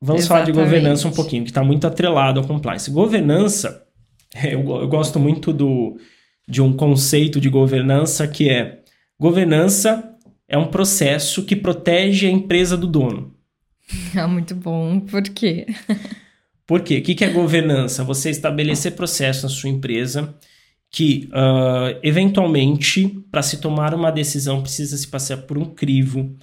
Vamos 0.01 0.23
Exatamente. 0.23 0.27
falar 0.27 0.45
de 0.45 0.51
governança 0.53 1.07
um 1.07 1.11
pouquinho, 1.11 1.43
que 1.43 1.49
está 1.49 1.63
muito 1.63 1.85
atrelado 1.85 2.39
ao 2.39 2.47
compliance. 2.47 2.89
Governança, 2.89 3.83
eu, 4.43 4.59
eu 4.59 4.87
gosto 4.87 5.19
muito 5.19 5.51
do, 5.51 5.97
de 6.47 6.61
um 6.61 6.71
conceito 6.71 7.41
de 7.41 7.49
governança 7.49 8.25
que 8.27 8.49
é 8.49 8.84
governança 9.19 10.15
é 10.47 10.57
um 10.57 10.67
processo 10.67 11.43
que 11.43 11.55
protege 11.55 12.27
a 12.27 12.31
empresa 12.31 12.77
do 12.77 12.87
dono. 12.87 13.33
Ah, 14.17 14.27
muito 14.27 14.55
bom. 14.55 14.99
Por 14.99 15.21
quê? 15.23 15.67
Por 16.65 16.81
quê? 16.81 16.97
O 16.97 17.01
que 17.03 17.23
é 17.23 17.29
governança? 17.29 18.03
Você 18.03 18.31
estabelecer 18.31 18.93
processos 18.93 19.43
na 19.43 19.49
sua 19.49 19.69
empresa 19.69 20.35
que, 20.89 21.29
uh, 21.31 21.99
eventualmente, 22.01 23.07
para 23.29 23.41
se 23.43 23.57
tomar 23.57 23.93
uma 23.93 24.11
decisão, 24.11 24.61
precisa 24.61 24.97
se 24.97 25.07
passar 25.07 25.37
por 25.37 25.57
um 25.57 25.65
crivo, 25.65 26.35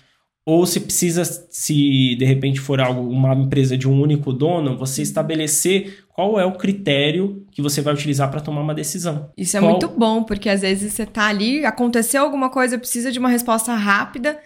ou 0.45 0.67
se 0.67 0.81
precisa, 0.81 1.25
se 1.25 2.17
de 2.17 2.25
repente 2.25 2.61
for 2.61 2.81
algo, 2.81 3.09
uma 3.09 3.35
empresa 3.35 3.77
de 3.77 3.89
um 3.89 4.01
único 4.01 4.33
dono, 4.33 4.77
você 4.77 5.03
estabelecer 5.03 6.05
qual 6.09 6.39
é 6.39 6.45
o 6.45 6.53
critério 6.53 7.47
que 7.51 7.63
você 7.63 7.81
vai 7.81 7.95
utilizar 7.95 8.31
para 8.31 8.41
tomar 8.41 8.61
uma 8.61 8.75
decisão. 8.75 9.31
Isso 9.37 9.57
é 9.57 9.61
qual... 9.61 9.71
muito 9.71 9.89
bom, 9.89 10.25
porque 10.25 10.49
às 10.49 10.63
vezes 10.63 10.93
você 10.93 11.05
está 11.05 11.27
ali, 11.27 11.65
aconteceu 11.65 12.23
alguma 12.23 12.51
coisa, 12.51 12.79
precisa 12.79 13.13
de 13.13 13.19
uma 13.19 13.29
resposta 13.29 13.73
rápida, 13.75 14.39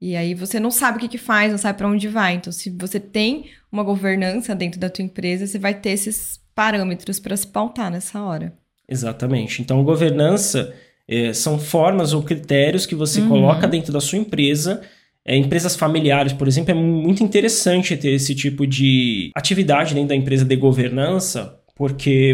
e 0.00 0.14
aí 0.14 0.34
você 0.34 0.60
não 0.60 0.70
sabe 0.70 0.98
o 0.98 1.00
que, 1.00 1.08
que 1.08 1.18
faz, 1.18 1.50
não 1.50 1.58
sabe 1.58 1.78
para 1.78 1.88
onde 1.88 2.06
vai. 2.06 2.34
Então, 2.34 2.52
se 2.52 2.70
você 2.70 3.00
tem 3.00 3.46
uma 3.72 3.82
governança 3.82 4.54
dentro 4.54 4.78
da 4.78 4.90
tua 4.90 5.04
empresa, 5.04 5.46
você 5.46 5.58
vai 5.58 5.74
ter 5.74 5.90
esses 5.90 6.40
parâmetros 6.54 7.18
para 7.18 7.36
se 7.36 7.46
pautar 7.46 7.90
nessa 7.90 8.22
hora. 8.22 8.52
Exatamente. 8.88 9.62
Então, 9.62 9.82
governança 9.82 10.72
é, 11.08 11.32
são 11.32 11.58
formas 11.58 12.12
ou 12.12 12.22
critérios 12.22 12.86
que 12.86 12.94
você 12.94 13.20
uhum. 13.20 13.28
coloca 13.28 13.66
dentro 13.66 13.92
da 13.92 14.00
sua 14.00 14.18
empresa. 14.18 14.82
É, 15.26 15.36
empresas 15.36 15.74
familiares, 15.74 16.32
por 16.32 16.46
exemplo, 16.46 16.70
é 16.70 16.74
muito 16.74 17.24
interessante 17.24 17.96
ter 17.96 18.10
esse 18.10 18.32
tipo 18.32 18.64
de 18.64 19.32
atividade 19.34 19.92
dentro 19.92 20.10
da 20.10 20.14
empresa 20.14 20.44
de 20.44 20.54
governança, 20.54 21.58
porque 21.74 22.32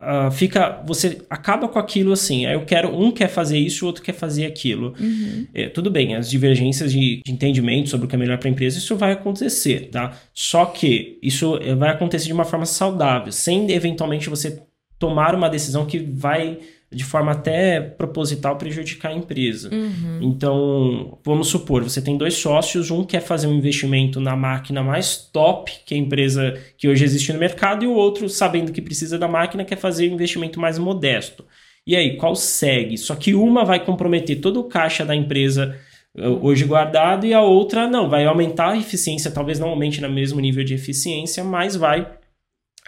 uh, 0.00 0.30
fica, 0.30 0.82
você 0.86 1.20
acaba 1.28 1.68
com 1.68 1.78
aquilo 1.78 2.12
assim. 2.12 2.46
Aí 2.46 2.54
eu 2.54 2.64
quero 2.64 2.88
um 2.98 3.12
quer 3.12 3.28
fazer 3.28 3.58
isso, 3.58 3.84
o 3.84 3.88
outro 3.88 4.02
quer 4.02 4.14
fazer 4.14 4.46
aquilo. 4.46 4.94
Uhum. 4.98 5.46
É, 5.52 5.68
tudo 5.68 5.90
bem, 5.90 6.16
as 6.16 6.30
divergências 6.30 6.90
de, 6.90 7.20
de, 7.22 7.32
entendimento 7.32 7.90
sobre 7.90 8.06
o 8.06 8.08
que 8.08 8.16
é 8.16 8.18
melhor 8.18 8.38
para 8.38 8.48
a 8.48 8.52
empresa, 8.52 8.78
isso 8.78 8.96
vai 8.96 9.12
acontecer, 9.12 9.90
tá? 9.90 10.18
Só 10.32 10.64
que 10.64 11.18
isso 11.22 11.58
é, 11.58 11.74
vai 11.74 11.90
acontecer 11.90 12.26
de 12.26 12.32
uma 12.32 12.44
forma 12.46 12.64
saudável, 12.64 13.30
sem 13.30 13.70
eventualmente 13.70 14.30
você 14.30 14.62
tomar 14.98 15.34
uma 15.34 15.50
decisão 15.50 15.84
que 15.84 15.98
vai 15.98 16.58
de 16.96 17.04
forma 17.04 17.32
até 17.32 17.80
proposital 17.80 18.56
prejudicar 18.56 19.10
a 19.10 19.14
empresa. 19.14 19.68
Uhum. 19.72 20.18
Então, 20.22 21.18
vamos 21.22 21.48
supor, 21.48 21.84
você 21.84 22.00
tem 22.00 22.16
dois 22.16 22.34
sócios, 22.34 22.90
um 22.90 23.04
quer 23.04 23.20
fazer 23.20 23.46
um 23.46 23.54
investimento 23.54 24.18
na 24.18 24.34
máquina 24.34 24.82
mais 24.82 25.16
top 25.16 25.70
que 25.84 25.94
a 25.94 25.98
empresa 25.98 26.58
que 26.78 26.88
hoje 26.88 27.04
existe 27.04 27.32
no 27.32 27.38
mercado 27.38 27.84
e 27.84 27.86
o 27.86 27.92
outro, 27.92 28.28
sabendo 28.28 28.72
que 28.72 28.80
precisa 28.80 29.18
da 29.18 29.28
máquina, 29.28 29.64
quer 29.64 29.76
fazer 29.76 30.08
um 30.08 30.14
investimento 30.14 30.58
mais 30.58 30.78
modesto. 30.78 31.44
E 31.86 31.94
aí, 31.94 32.16
qual 32.16 32.34
segue? 32.34 32.96
Só 32.96 33.14
que 33.14 33.34
uma 33.34 33.64
vai 33.64 33.84
comprometer 33.84 34.40
todo 34.40 34.58
o 34.58 34.64
caixa 34.64 35.04
da 35.04 35.14
empresa 35.14 35.78
eh, 36.16 36.26
hoje 36.26 36.64
guardado 36.64 37.26
e 37.26 37.34
a 37.34 37.42
outra 37.42 37.86
não, 37.86 38.08
vai 38.08 38.24
aumentar 38.24 38.70
a 38.70 38.76
eficiência, 38.78 39.30
talvez 39.30 39.58
não 39.58 39.68
aumente 39.68 40.00
no 40.00 40.10
mesmo 40.10 40.40
nível 40.40 40.64
de 40.64 40.74
eficiência, 40.74 41.44
mas 41.44 41.76
vai 41.76 42.10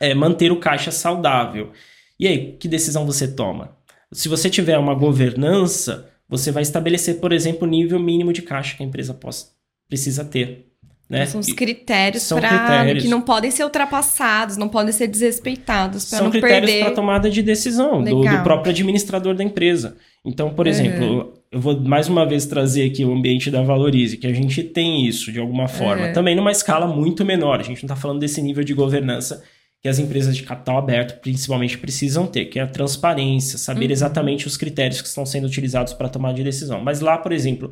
é, 0.00 0.14
manter 0.14 0.50
o 0.50 0.58
caixa 0.58 0.90
saudável. 0.90 1.70
E 2.18 2.26
aí, 2.26 2.56
que 2.58 2.66
decisão 2.66 3.06
você 3.06 3.28
toma? 3.32 3.77
Se 4.12 4.28
você 4.28 4.48
tiver 4.48 4.78
uma 4.78 4.94
governança, 4.94 6.08
você 6.28 6.50
vai 6.50 6.62
estabelecer, 6.62 7.16
por 7.16 7.32
exemplo, 7.32 7.66
o 7.66 7.70
nível 7.70 7.98
mínimo 7.98 8.32
de 8.32 8.42
caixa 8.42 8.76
que 8.76 8.82
a 8.82 8.86
empresa 8.86 9.14
possa, 9.14 9.46
precisa 9.88 10.24
ter. 10.24 10.68
Né? 11.08 11.24
São 11.24 11.40
os 11.40 11.50
critérios, 11.50 12.28
para 12.28 12.94
que 12.94 13.08
não 13.08 13.22
podem 13.22 13.50
ser 13.50 13.64
ultrapassados, 13.64 14.58
não 14.58 14.68
podem 14.68 14.92
ser 14.92 15.06
desrespeitados 15.06 16.10
para 16.10 16.22
não 16.22 16.30
perder. 16.30 16.48
São 16.48 16.60
critérios 16.60 16.84
para 16.84 16.94
tomada 16.94 17.30
de 17.30 17.42
decisão 17.42 18.04
do, 18.04 18.20
do, 18.20 18.42
próprio 18.42 18.70
administrador 18.70 19.34
da 19.34 19.42
empresa. 19.42 19.96
Então, 20.22 20.50
por 20.50 20.66
uhum. 20.66 20.70
exemplo, 20.70 21.34
eu 21.50 21.60
vou 21.60 21.80
mais 21.80 22.08
uma 22.08 22.26
vez 22.26 22.44
trazer 22.44 22.84
aqui 22.84 23.06
o 23.06 23.12
ambiente 23.12 23.50
da 23.50 23.62
Valorize, 23.62 24.18
que 24.18 24.26
a 24.26 24.34
gente 24.34 24.62
tem 24.62 25.06
isso 25.06 25.32
de 25.32 25.40
alguma 25.40 25.66
forma, 25.66 26.08
uhum. 26.08 26.12
também 26.12 26.36
numa 26.36 26.50
escala 26.50 26.86
muito 26.86 27.24
menor. 27.24 27.58
A 27.58 27.62
gente 27.62 27.82
não 27.82 27.86
está 27.86 27.96
falando 27.96 28.20
desse 28.20 28.42
nível 28.42 28.62
de 28.62 28.74
governança 28.74 29.42
que 29.80 29.88
as 29.88 29.98
empresas 29.98 30.36
de 30.36 30.42
capital 30.42 30.78
aberto 30.78 31.20
principalmente 31.20 31.78
precisam 31.78 32.26
ter, 32.26 32.46
que 32.46 32.58
é 32.58 32.62
a 32.62 32.66
transparência, 32.66 33.58
saber 33.58 33.86
uhum. 33.86 33.92
exatamente 33.92 34.46
os 34.46 34.56
critérios 34.56 35.00
que 35.00 35.08
estão 35.08 35.24
sendo 35.24 35.46
utilizados 35.46 35.92
para 35.92 36.08
tomar 36.08 36.34
de 36.34 36.42
decisão. 36.42 36.82
Mas 36.82 37.00
lá, 37.00 37.16
por 37.16 37.32
exemplo, 37.32 37.70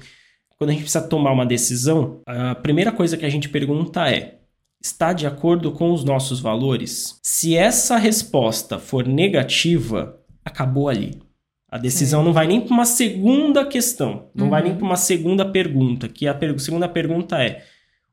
quando 0.57 0.71
a 0.71 0.73
gente 0.73 0.83
precisa 0.83 1.07
tomar 1.07 1.33
uma 1.33 1.45
decisão, 1.45 2.23
a 2.27 2.55
primeira 2.55 2.93
coisa 2.93 3.17
que 3.17 3.27
a 3.27 3.31
gente 3.31 3.49
pergunta 3.49 4.09
é: 4.09 4.39
está 4.83 5.13
de 5.13 5.27
acordo 5.27 5.73
com 5.73 5.93
os 5.93 6.05
nossos 6.05 6.41
valores? 6.41 7.19
Se 7.23 7.57
essa 7.57 7.97
resposta 7.97 8.79
for 8.79 9.07
negativa, 9.07 10.19
acabou 10.45 10.89
ali. 10.89 11.21
A 11.69 11.79
decisão 11.79 12.23
não 12.23 12.33
vai 12.33 12.47
nem 12.47 12.61
para 12.61 12.73
uma 12.73 12.85
segunda 12.85 13.67
questão, 13.67 14.31
não 14.35 14.45
uhum. 14.45 14.51
vai 14.51 14.63
nem 14.63 14.73
uhum. 14.73 14.79
para 14.79 14.87
uma 14.87 14.97
segunda 14.97 15.45
pergunta, 15.45 16.09
que 16.09 16.29
a 16.29 16.33
per 16.33 16.59
segunda 16.61 16.89
pergunta 16.89 17.43
é: 17.43 17.65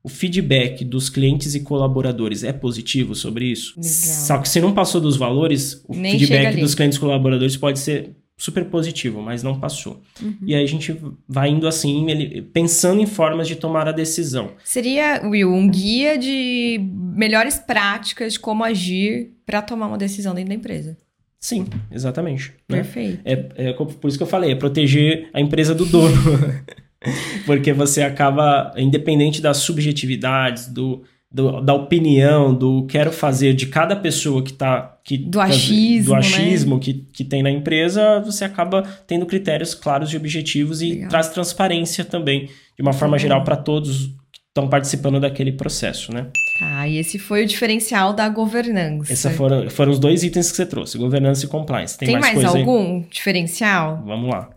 o 0.04 0.08
feedback 0.10 0.84
dos 0.84 1.08
clientes 1.08 1.54
e 1.54 1.60
colaboradores 1.60 2.44
é 2.44 2.52
positivo 2.52 3.14
sobre 3.14 3.46
isso. 3.46 3.72
Legal. 3.74 3.90
Só 3.90 4.38
que 4.38 4.48
se 4.50 4.60
não 4.60 4.74
passou 4.74 5.00
dos 5.00 5.16
valores, 5.16 5.82
o 5.88 5.96
Nem 5.96 6.18
feedback 6.18 6.60
dos 6.60 6.74
clientes 6.74 6.98
e 6.98 7.00
colaboradores 7.00 7.56
pode 7.56 7.78
ser 7.78 8.10
super 8.36 8.66
positivo, 8.66 9.22
mas 9.22 9.42
não 9.42 9.58
passou. 9.58 10.02
Uhum. 10.20 10.36
E 10.44 10.54
aí 10.54 10.62
a 10.62 10.68
gente 10.68 10.94
vai 11.26 11.48
indo 11.48 11.66
assim, 11.66 12.06
pensando 12.52 13.00
em 13.00 13.06
formas 13.06 13.48
de 13.48 13.56
tomar 13.56 13.88
a 13.88 13.92
decisão. 13.92 14.50
Seria, 14.62 15.22
Will, 15.24 15.50
um 15.50 15.70
guia 15.70 16.18
de 16.18 16.78
melhores 17.16 17.58
práticas 17.58 18.34
de 18.34 18.40
como 18.40 18.62
agir 18.62 19.32
para 19.46 19.62
tomar 19.62 19.86
uma 19.86 19.96
decisão 19.96 20.34
dentro 20.34 20.50
da 20.50 20.54
empresa. 20.54 20.98
Sim, 21.40 21.66
exatamente. 21.90 22.52
Né? 22.68 22.76
Perfeito. 22.76 23.16
Né? 23.24 23.48
É, 23.56 23.68
é, 23.70 23.72
por 23.72 24.08
isso 24.08 24.18
que 24.18 24.22
eu 24.22 24.28
falei, 24.28 24.52
é 24.52 24.54
proteger 24.54 25.30
a 25.32 25.40
empresa 25.40 25.74
do 25.74 25.86
dono. 25.86 26.14
Porque 27.46 27.72
você 27.72 28.02
acaba, 28.02 28.72
independente 28.76 29.40
das 29.40 29.58
subjetividades, 29.58 30.66
do, 30.66 31.02
do, 31.30 31.60
da 31.60 31.74
opinião, 31.74 32.54
do 32.54 32.86
quero 32.86 33.12
fazer 33.12 33.54
de 33.54 33.66
cada 33.66 33.96
pessoa 33.96 34.42
que 34.42 34.52
está. 34.52 34.96
Que, 35.04 35.18
do 35.18 35.40
achismo. 35.40 36.14
Do 36.14 36.14
achismo 36.14 36.74
né? 36.76 36.80
que, 36.80 36.94
que 37.12 37.24
tem 37.24 37.42
na 37.42 37.50
empresa, 37.50 38.20
você 38.20 38.44
acaba 38.44 38.82
tendo 39.06 39.26
critérios 39.26 39.74
claros 39.74 40.08
de 40.08 40.16
objetivos 40.16 40.80
e 40.80 40.92
Legal. 40.92 41.08
traz 41.10 41.28
transparência 41.28 42.04
também, 42.04 42.46
de 42.76 42.82
uma 42.82 42.92
forma 42.92 43.14
Uhum. 43.16 43.18
geral, 43.18 43.44
para 43.44 43.56
todos 43.56 44.06
que 44.32 44.40
estão 44.48 44.68
participando 44.68 45.20
daquele 45.20 45.52
processo, 45.52 46.12
né? 46.12 46.28
Tá, 46.58 46.86
e 46.86 46.96
esse 46.98 47.18
foi 47.18 47.42
o 47.42 47.46
diferencial 47.46 48.12
da 48.12 48.28
governança. 48.28 49.12
Esses 49.12 49.36
foram, 49.36 49.68
foram 49.68 49.90
os 49.92 49.98
dois 49.98 50.22
itens 50.22 50.50
que 50.50 50.56
você 50.56 50.64
trouxe, 50.64 50.96
governança 50.96 51.44
e 51.44 51.48
compliance. 51.48 51.98
Tem, 51.98 52.06
Tem, 52.06 52.18
mais, 52.20 52.34
coisa 52.34 52.52
aí? 52.54 52.60
algum 52.60 53.02
diferencial? 53.10 54.02
Vamos 54.06 54.30
lá. 54.30 54.50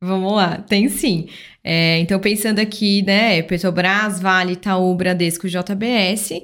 Vamos 0.00 0.32
lá, 0.32 0.58
tem 0.58 0.88
sim. 0.88 1.28
É, 1.62 1.98
então, 1.98 2.20
pensando 2.20 2.58
aqui, 2.58 3.02
né, 3.02 3.42
Petrobras, 3.42 4.20
Vale, 4.20 4.52
Itaú, 4.52 4.94
Bradesco, 4.94 5.48
JBS, 5.48 6.42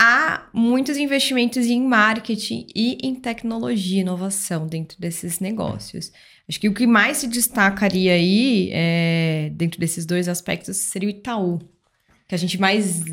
há 0.00 0.48
muitos 0.52 0.96
investimentos 0.96 1.66
em 1.66 1.82
marketing 1.82 2.66
e 2.74 2.98
em 3.02 3.14
tecnologia 3.14 4.00
inovação 4.00 4.66
dentro 4.66 5.00
desses 5.00 5.40
negócios. 5.40 6.10
Acho 6.48 6.60
que 6.60 6.68
o 6.68 6.74
que 6.74 6.86
mais 6.86 7.18
se 7.18 7.26
destacaria 7.26 8.12
aí, 8.12 8.70
é, 8.72 9.50
dentro 9.54 9.80
desses 9.80 10.06
dois 10.06 10.28
aspectos, 10.28 10.76
seria 10.76 11.08
o 11.08 11.10
Itaú. 11.10 11.60
Que 12.28 12.34
a 12.34 12.38
gente 12.38 12.60
mais 12.60 13.04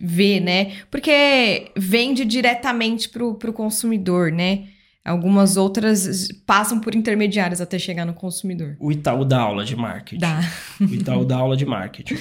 vê, 0.00 0.40
né? 0.40 0.78
Porque 0.90 1.70
vende 1.76 2.24
diretamente 2.24 3.06
para 3.08 3.22
o 3.26 3.52
consumidor, 3.52 4.32
né? 4.32 4.66
Algumas 5.04 5.56
outras 5.56 6.28
passam 6.46 6.80
por 6.80 6.94
intermediários 6.94 7.60
até 7.60 7.78
chegar 7.78 8.04
no 8.04 8.14
consumidor. 8.14 8.76
O 8.78 8.92
Itaú 8.92 9.24
dá 9.24 9.40
aula 9.40 9.64
de 9.64 9.74
marketing. 9.74 10.20
Dá. 10.20 10.40
O 10.80 10.94
Itaú 10.94 11.24
dá 11.24 11.36
aula 11.36 11.56
de 11.56 11.66
marketing. 11.66 12.16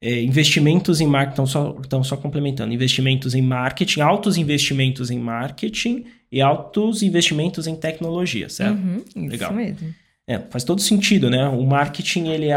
É, 0.00 0.20
investimentos 0.22 1.00
em 1.00 1.06
marketing, 1.06 1.44
estão 1.44 1.46
só, 1.46 2.02
só 2.02 2.16
complementando. 2.16 2.72
Investimentos 2.72 3.34
em 3.34 3.42
marketing, 3.42 4.00
altos 4.00 4.36
investimentos 4.38 5.10
em 5.10 5.18
marketing 5.18 6.06
e 6.30 6.40
altos 6.40 7.02
investimentos 7.02 7.66
em 7.66 7.76
tecnologia, 7.76 8.48
certo? 8.48 8.78
Uhum, 8.78 9.04
isso 9.14 9.28
Legal. 9.28 9.52
mesmo. 9.52 9.94
É, 10.26 10.38
faz 10.38 10.64
todo 10.64 10.80
sentido, 10.80 11.28
né? 11.28 11.46
O 11.48 11.64
marketing, 11.66 12.28
ele 12.28 12.46
é, 12.46 12.56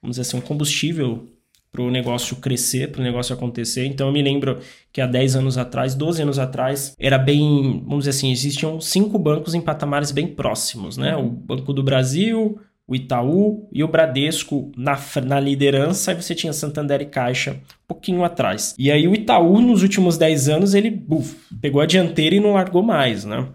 vamos 0.00 0.16
dizer 0.16 0.22
assim, 0.22 0.38
um 0.38 0.40
combustível 0.40 1.28
para 1.72 1.82
o 1.82 1.90
negócio 1.90 2.36
crescer, 2.36 2.90
para 2.90 3.00
o 3.00 3.04
negócio 3.04 3.34
acontecer. 3.34 3.86
Então, 3.86 4.08
eu 4.08 4.12
me 4.12 4.22
lembro 4.22 4.58
que 4.92 5.00
há 5.00 5.06
10 5.06 5.36
anos 5.36 5.56
atrás, 5.56 5.94
12 5.94 6.22
anos 6.22 6.38
atrás, 6.38 6.94
era 6.98 7.16
bem, 7.16 7.82
vamos 7.84 8.04
dizer 8.04 8.10
assim, 8.10 8.32
existiam 8.32 8.80
cinco 8.80 9.18
bancos 9.18 9.54
em 9.54 9.60
patamares 9.60 10.10
bem 10.10 10.26
próximos, 10.26 10.96
né? 10.96 11.16
O 11.16 11.28
Banco 11.28 11.72
do 11.72 11.82
Brasil, 11.82 12.58
o 12.90 12.94
Itaú 12.96 13.68
e 13.72 13.84
o 13.84 13.88
Bradesco 13.88 14.72
na, 14.76 14.98
na 15.24 15.38
liderança, 15.38 16.10
aí 16.10 16.20
você 16.20 16.34
tinha 16.34 16.52
Santander 16.52 17.00
e 17.00 17.06
Caixa 17.06 17.52
um 17.52 17.86
pouquinho 17.86 18.24
atrás. 18.24 18.74
E 18.76 18.90
aí 18.90 19.06
o 19.06 19.14
Itaú, 19.14 19.60
nos 19.60 19.82
últimos 19.82 20.18
10 20.18 20.48
anos, 20.48 20.74
ele 20.74 20.90
buf, 20.90 21.36
pegou 21.60 21.80
a 21.80 21.86
dianteira 21.86 22.34
e 22.34 22.40
não 22.40 22.54
largou 22.54 22.82
mais, 22.82 23.24
né? 23.24 23.46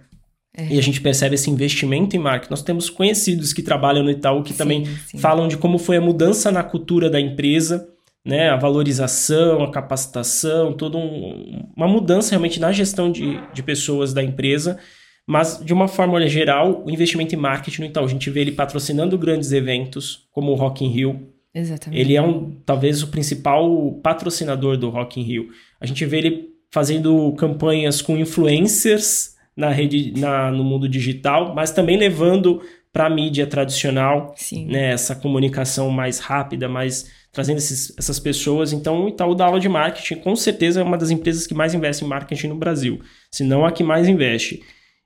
É. 0.56 0.68
E 0.74 0.80
a 0.80 0.82
gente 0.82 1.02
percebe 1.02 1.36
esse 1.36 1.50
investimento 1.50 2.16
em 2.16 2.20
marketing. 2.20 2.52
Nós 2.52 2.64
temos 2.64 2.90
conhecidos 2.90 3.52
que 3.52 3.62
trabalham 3.62 4.06
no 4.06 4.10
Itaú 4.10 4.42
que 4.42 4.54
Sim, 4.54 4.58
também 4.58 4.86
sim. 4.86 5.18
falam 5.18 5.50
de 5.50 5.58
como 5.58 5.78
foi 5.78 5.98
a 5.98 6.02
mudança 6.02 6.50
na 6.50 6.64
cultura 6.64 7.10
da 7.10 7.20
empresa, 7.20 7.90
né? 8.26 8.50
A 8.50 8.56
valorização, 8.58 9.64
a 9.64 9.72
capacitação, 9.72 10.74
toda 10.74 10.98
um- 10.98 11.68
uma 11.76 11.88
mudança 11.88 12.32
realmente 12.32 12.60
na 12.60 12.72
gestão 12.72 13.12
de, 13.12 13.40
de 13.54 13.62
pessoas 13.64 14.14
da 14.14 14.24
empresa. 14.24 14.80
Mas, 15.28 15.60
de 15.64 15.74
uma 15.74 15.88
forma 15.88 16.26
geral, 16.28 16.84
o 16.86 16.92
investimento 16.92 17.34
em 17.34 17.38
marketing 17.38 17.82
no 17.82 17.88
Itaú, 17.88 18.06
a 18.06 18.08
gente 18.08 18.30
vê 18.30 18.42
ele 18.42 18.52
patrocinando 18.52 19.18
grandes 19.18 19.52
eventos, 19.52 20.28
como 20.32 20.52
o 20.52 20.56
Rock 20.56 20.86
in 20.86 20.90
Rio, 20.90 21.30
Exatamente. 21.54 22.00
ele 22.00 22.16
é 22.16 22.22
um, 22.22 22.52
talvez 22.66 23.02
o 23.02 23.08
principal 23.08 23.94
patrocinador 24.04 24.78
do 24.78 24.90
Rock 24.90 25.20
in 25.20 25.24
Rio. 25.24 25.48
A 25.82 25.86
gente 25.86 26.06
vê 26.06 26.18
ele 26.18 26.50
fazendo 26.72 27.32
campanhas 27.34 28.02
com 28.02 28.16
influencers 28.18 29.36
na 29.56 29.70
rede, 29.70 30.14
na, 30.20 30.52
no 30.52 30.64
mundo 30.64 30.88
digital, 30.90 31.54
mas 31.56 31.72
também 31.72 31.98
levando 31.98 32.62
para 32.92 33.08
a 33.08 33.10
mídia 33.10 33.48
tradicional, 33.48 34.34
Sim. 34.38 34.68
né, 34.68 34.92
essa 34.92 35.16
comunicação 35.16 35.90
mais 35.90 36.20
rápida, 36.20 36.68
mais 36.70 37.10
trazendo 37.36 37.58
esses- 37.58 37.94
essas 37.98 38.18
pessoas. 38.18 38.74
Então, 38.74 39.06
o 39.06 39.10
Itaú 39.10 39.36
dá 39.36 39.46
aula 39.46 39.60
de 39.60 39.70
marketing, 39.70 40.16
com 40.16 40.36
certeza 40.36 40.80
é 40.80 40.84
uma 40.84 40.98
das 40.98 41.12
empresas 41.12 41.46
que 41.46 41.54
mais 41.54 41.74
investe 41.76 42.04
em 42.04 42.08
marketing 42.08 42.48
no 42.48 42.56
Brasil, 42.56 43.00
se 43.30 43.44
não 43.44 43.64
a 43.66 43.72
que 43.72 43.84
mais 43.84 44.08
investe. 44.08 44.64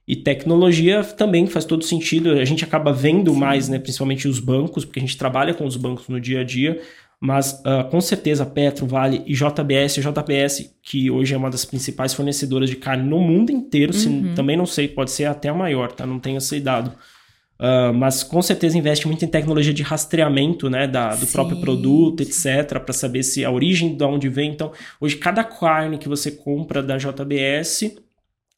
E 0.08 0.16
tecnologia 0.16 1.04
também 1.04 1.46
faz 1.46 1.64
todo 1.64 1.84
sentido. 1.84 2.30
A 2.32 2.44
gente 2.44 2.64
acaba 2.64 2.92
vendo 2.92 3.34
mais, 3.34 3.68
né, 3.68 3.78
principalmente 3.78 4.26
os 4.26 4.40
bancos, 4.40 4.84
porque 4.84 4.98
a 4.98 5.02
gente 5.02 5.16
trabalha 5.18 5.52
com 5.54 5.64
os 5.66 5.76
bancos 5.76 6.08
no 6.08 6.20
dia 6.20 6.40
a 6.40 6.44
dia. 6.44 6.80
Mas 7.20 7.60
ah, 7.66 7.84
com 7.84 8.00
certeza 8.00 8.46
Petro, 8.46 8.86
Vale 8.86 9.22
e 9.26 9.34
JBS, 9.34 10.00
JBS, 10.00 10.74
que 10.82 11.10
hoje 11.10 11.34
é 11.34 11.36
uma 11.36 11.50
das 11.50 11.64
principais 11.66 12.14
fornecedoras 12.14 12.70
de 12.70 12.76
carne 12.76 13.06
no 13.08 13.18
mundo 13.20 13.50
inteiro, 13.52 13.92
se- 13.92 14.08
também 14.34 14.56
não 14.56 14.64
sei, 14.66 14.88
pode 14.88 15.10
ser 15.10 15.26
até 15.26 15.48
a 15.50 15.54
maior, 15.54 15.92
tá? 15.92 16.06
Não 16.06 16.18
tenho 16.18 16.38
esse 16.38 16.58
dado. 16.60 16.92
Ah, 17.62 17.92
mas 17.92 18.22
com 18.22 18.40
certeza 18.40 18.78
investe 18.78 19.06
muito 19.06 19.22
em 19.22 19.28
tecnologia 19.28 19.74
de 19.74 19.82
rastreamento, 19.82 20.70
né, 20.70 20.86
da, 20.86 21.10
do 21.14 21.26
Sim, 21.26 21.32
próprio 21.32 21.60
produto, 21.60 22.22
etc, 22.22 22.78
para 22.82 22.92
saber 22.94 23.22
se 23.22 23.44
a 23.44 23.50
origem 23.50 23.94
de 23.94 24.02
onde 24.04 24.30
vem. 24.30 24.50
Então, 24.50 24.72
hoje 24.98 25.16
cada 25.16 25.44
carne 25.44 25.98
que 25.98 26.08
você 26.08 26.30
compra 26.30 26.82
da 26.82 26.96
JBS, 26.96 27.96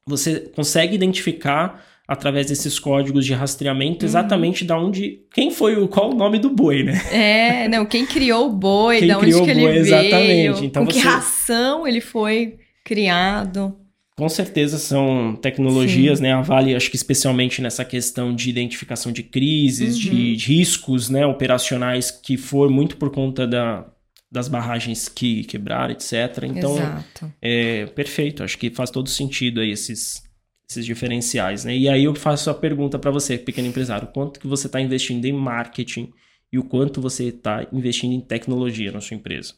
você 0.06 0.40
consegue 0.54 0.94
identificar 0.94 1.84
através 2.06 2.46
desses 2.46 2.78
códigos 2.78 3.24
de 3.24 3.32
rastreamento 3.34 4.04
exatamente 4.04 4.64
da 4.64 4.78
onde, 4.78 5.20
quem 5.32 5.50
foi 5.50 5.76
o 5.76 5.88
qual 5.88 6.10
o 6.10 6.14
nome 6.14 6.38
do 6.38 6.50
boi, 6.50 6.82
né? 6.84 7.00
É, 7.10 7.68
não, 7.68 7.84
quem 7.86 8.04
criou 8.06 8.48
o 8.48 8.52
boi, 8.52 8.98
Quem 9.00 9.08
da 9.08 9.16
onde 9.18 9.26
criou 9.26 9.44
que 9.44 9.50
ele 9.50 9.60
boi, 9.62 9.72
veio, 9.72 9.82
exatamente. 9.84 10.64
Então 10.66 10.84
com 10.84 10.90
que 10.92 11.00
você- 11.00 11.08
ração 11.08 11.86
ele 11.88 12.00
foi 12.00 12.56
criado. 12.84 13.74
Com 14.16 14.28
certeza 14.28 14.78
são 14.78 15.34
tecnologias, 15.34 16.20
né? 16.20 16.32
A 16.32 16.42
Vale, 16.42 16.74
acho 16.74 16.90
que 16.90 16.96
especialmente 16.96 17.62
nessa 17.62 17.84
questão 17.84 18.34
de 18.34 18.50
identificação 18.50 19.10
de 19.10 19.22
crises, 19.22 19.98
de, 19.98 20.36
de 20.36 20.46
riscos 20.46 21.08
né, 21.08 21.24
operacionais 21.24 22.10
que 22.10 22.36
for 22.36 22.70
muito 22.70 22.98
por 22.98 23.10
conta 23.10 23.46
da, 23.46 23.86
das 24.30 24.48
barragens 24.48 25.08
que 25.08 25.44
quebraram, 25.44 25.92
etc. 25.92 26.44
Então, 26.44 26.76
Exato. 26.76 27.32
é 27.40 27.86
perfeito. 27.86 28.42
Acho 28.42 28.58
que 28.58 28.70
faz 28.70 28.90
todo 28.90 29.08
sentido 29.08 29.60
aí 29.60 29.70
esses, 29.70 30.22
esses 30.68 30.84
diferenciais, 30.84 31.64
né? 31.64 31.76
E 31.76 31.88
aí 31.88 32.04
eu 32.04 32.14
faço 32.14 32.50
a 32.50 32.54
pergunta 32.54 32.98
para 32.98 33.10
você, 33.10 33.38
pequeno 33.38 33.68
empresário, 33.68 34.08
quanto 34.08 34.38
que 34.38 34.46
você 34.46 34.66
está 34.66 34.80
investindo 34.80 35.24
em 35.24 35.32
marketing 35.32 36.12
e 36.52 36.58
o 36.58 36.64
quanto 36.64 37.00
você 37.00 37.28
está 37.28 37.66
investindo 37.72 38.12
em 38.12 38.20
tecnologia 38.20 38.92
na 38.92 39.00
sua 39.00 39.16
empresa? 39.16 39.54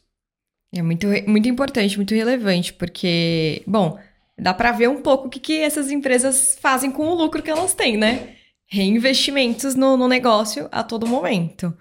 É 0.73 0.81
muito, 0.81 1.07
muito 1.27 1.47
importante, 1.47 1.97
muito 1.97 2.13
relevante, 2.13 2.73
porque, 2.73 3.63
bom, 3.65 3.97
dá 4.37 4.53
para 4.53 4.71
ver 4.71 4.89
um 4.89 5.01
pouco 5.01 5.27
o 5.27 5.29
que, 5.29 5.39
que 5.39 5.59
essas 5.59 5.91
empresas 5.91 6.57
fazem 6.61 6.91
com 6.91 7.07
o 7.07 7.15
lucro 7.15 7.41
que 7.41 7.49
elas 7.49 7.73
têm, 7.73 7.97
né? 7.97 8.35
Reinvestimentos 8.67 9.75
no, 9.75 9.95
no 9.95 10.07
negócio 10.07 10.67
a 10.71 10.83
todo 10.83 11.07
momento. 11.07 11.73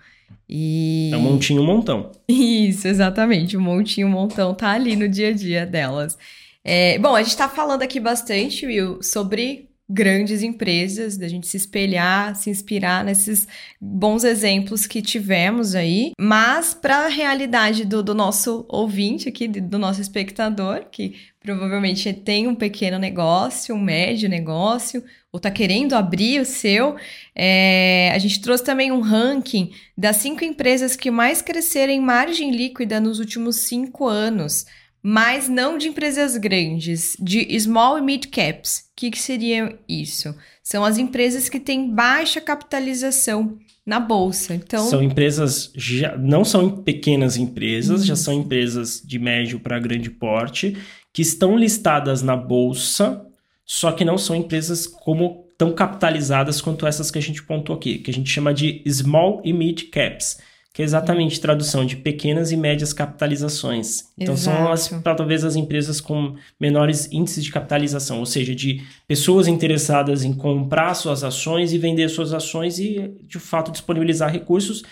E... 0.48 1.10
É 1.12 1.16
um 1.16 1.20
montinho, 1.20 1.62
um 1.62 1.66
montão. 1.66 2.12
Isso, 2.28 2.86
exatamente. 2.86 3.56
Um 3.56 3.60
montinho, 3.60 4.06
um 4.06 4.10
montão 4.10 4.54
tá 4.54 4.70
ali 4.70 4.94
no 4.94 5.08
dia 5.08 5.28
a 5.28 5.32
dia 5.32 5.66
delas. 5.66 6.18
É, 6.62 6.98
bom, 6.98 7.14
a 7.14 7.22
gente 7.22 7.36
tá 7.36 7.48
falando 7.48 7.82
aqui 7.82 7.98
bastante, 7.98 8.66
Will, 8.66 9.02
sobre 9.02 9.68
grandes 9.88 10.42
empresas, 10.42 11.18
da 11.18 11.28
gente 11.28 11.46
se 11.46 11.58
espelhar, 11.58 12.34
se 12.34 12.48
inspirar 12.48 13.04
nesses 13.04 13.46
bons 13.78 14.24
exemplos 14.24 14.86
que 14.86 15.02
tivemos 15.02 15.74
aí, 15.74 16.12
mas 16.18 16.72
para 16.72 17.04
a 17.04 17.08
realidade 17.08 17.84
do, 17.84 18.02
do 18.02 18.14
nosso 18.14 18.64
ouvinte 18.68 19.28
aqui, 19.28 19.46
do 19.46 19.78
nosso 19.78 20.00
espectador, 20.00 20.86
que 20.90 21.16
provavelmente 21.44 22.10
tem 22.14 22.48
um 22.48 22.54
pequeno 22.54 22.98
negócio, 22.98 23.74
um 23.74 23.80
médio 23.80 24.30
negócio, 24.30 25.04
ou 25.30 25.38
tá 25.38 25.50
querendo 25.50 25.92
abrir 25.92 26.40
o 26.40 26.44
seu, 26.44 26.96
é, 27.36 28.10
a 28.14 28.18
gente 28.18 28.40
trouxe 28.40 28.64
também 28.64 28.90
um 28.90 29.00
ranking 29.00 29.70
das 29.96 30.16
cinco 30.16 30.42
empresas 30.42 30.96
que 30.96 31.10
mais 31.10 31.42
cresceram 31.42 31.92
em 31.92 32.00
margem 32.00 32.50
líquida 32.50 32.98
nos 32.98 33.18
últimos 33.20 33.56
cinco 33.56 34.08
anos, 34.08 34.64
mas 35.02 35.46
não 35.46 35.76
de 35.76 35.88
empresas 35.88 36.38
grandes, 36.38 37.14
de 37.20 37.46
small 37.60 37.98
e 37.98 38.00
mid 38.00 38.24
caps. 38.30 38.86
O 38.92 38.96
que, 38.96 39.10
que 39.10 39.18
seria 39.18 39.78
isso? 39.86 40.34
São 40.62 40.82
as 40.82 40.96
empresas 40.96 41.50
que 41.50 41.60
têm 41.60 41.94
baixa 41.94 42.40
capitalização 42.40 43.58
na 43.84 44.00
bolsa. 44.00 44.54
Então, 44.54 44.88
São 44.88 45.02
empresas, 45.02 45.70
já, 45.76 46.16
não 46.16 46.42
são 46.42 46.70
pequenas 46.70 47.36
empresas, 47.36 48.06
já 48.06 48.16
são 48.16 48.32
empresas 48.32 49.02
de 49.04 49.18
médio 49.18 49.60
para 49.60 49.78
grande 49.78 50.08
porte, 50.08 50.74
que 51.14 51.22
estão 51.22 51.56
listadas 51.56 52.22
na 52.22 52.36
bolsa, 52.36 53.24
só 53.64 53.92
que 53.92 54.04
não 54.04 54.18
são 54.18 54.34
empresas 54.34 54.84
como 54.84 55.46
tão 55.56 55.72
capitalizadas 55.72 56.60
quanto 56.60 56.88
essas 56.88 57.08
que 57.08 57.18
a 57.18 57.22
gente 57.22 57.40
pontuou 57.44 57.78
aqui, 57.78 57.98
que 57.98 58.10
a 58.10 58.14
gente 58.14 58.28
chama 58.28 58.52
de 58.52 58.82
small 58.88 59.40
e 59.44 59.52
mid 59.52 59.90
caps, 59.90 60.40
que 60.72 60.82
é 60.82 60.84
exatamente 60.84 61.40
tradução 61.40 61.86
de 61.86 61.94
pequenas 61.94 62.50
e 62.50 62.56
médias 62.56 62.92
capitalizações. 62.92 64.08
Então 64.18 64.36
são 64.36 64.72
as, 64.72 64.88
Exato. 64.88 65.04
talvez 65.04 65.44
as 65.44 65.54
empresas 65.54 66.00
com 66.00 66.34
menores 66.58 67.08
índices 67.12 67.44
de 67.44 67.52
capitalização, 67.52 68.18
ou 68.18 68.26
seja, 68.26 68.52
de 68.52 68.82
pessoas 69.06 69.46
interessadas 69.46 70.24
em 70.24 70.32
comprar 70.34 70.94
suas 70.94 71.22
ações 71.22 71.72
e 71.72 71.78
vender 71.78 72.08
suas 72.08 72.34
ações 72.34 72.80
e 72.80 73.14
de 73.22 73.38
fato 73.38 73.70
disponibilizar 73.70 74.32
recursos 74.32 74.82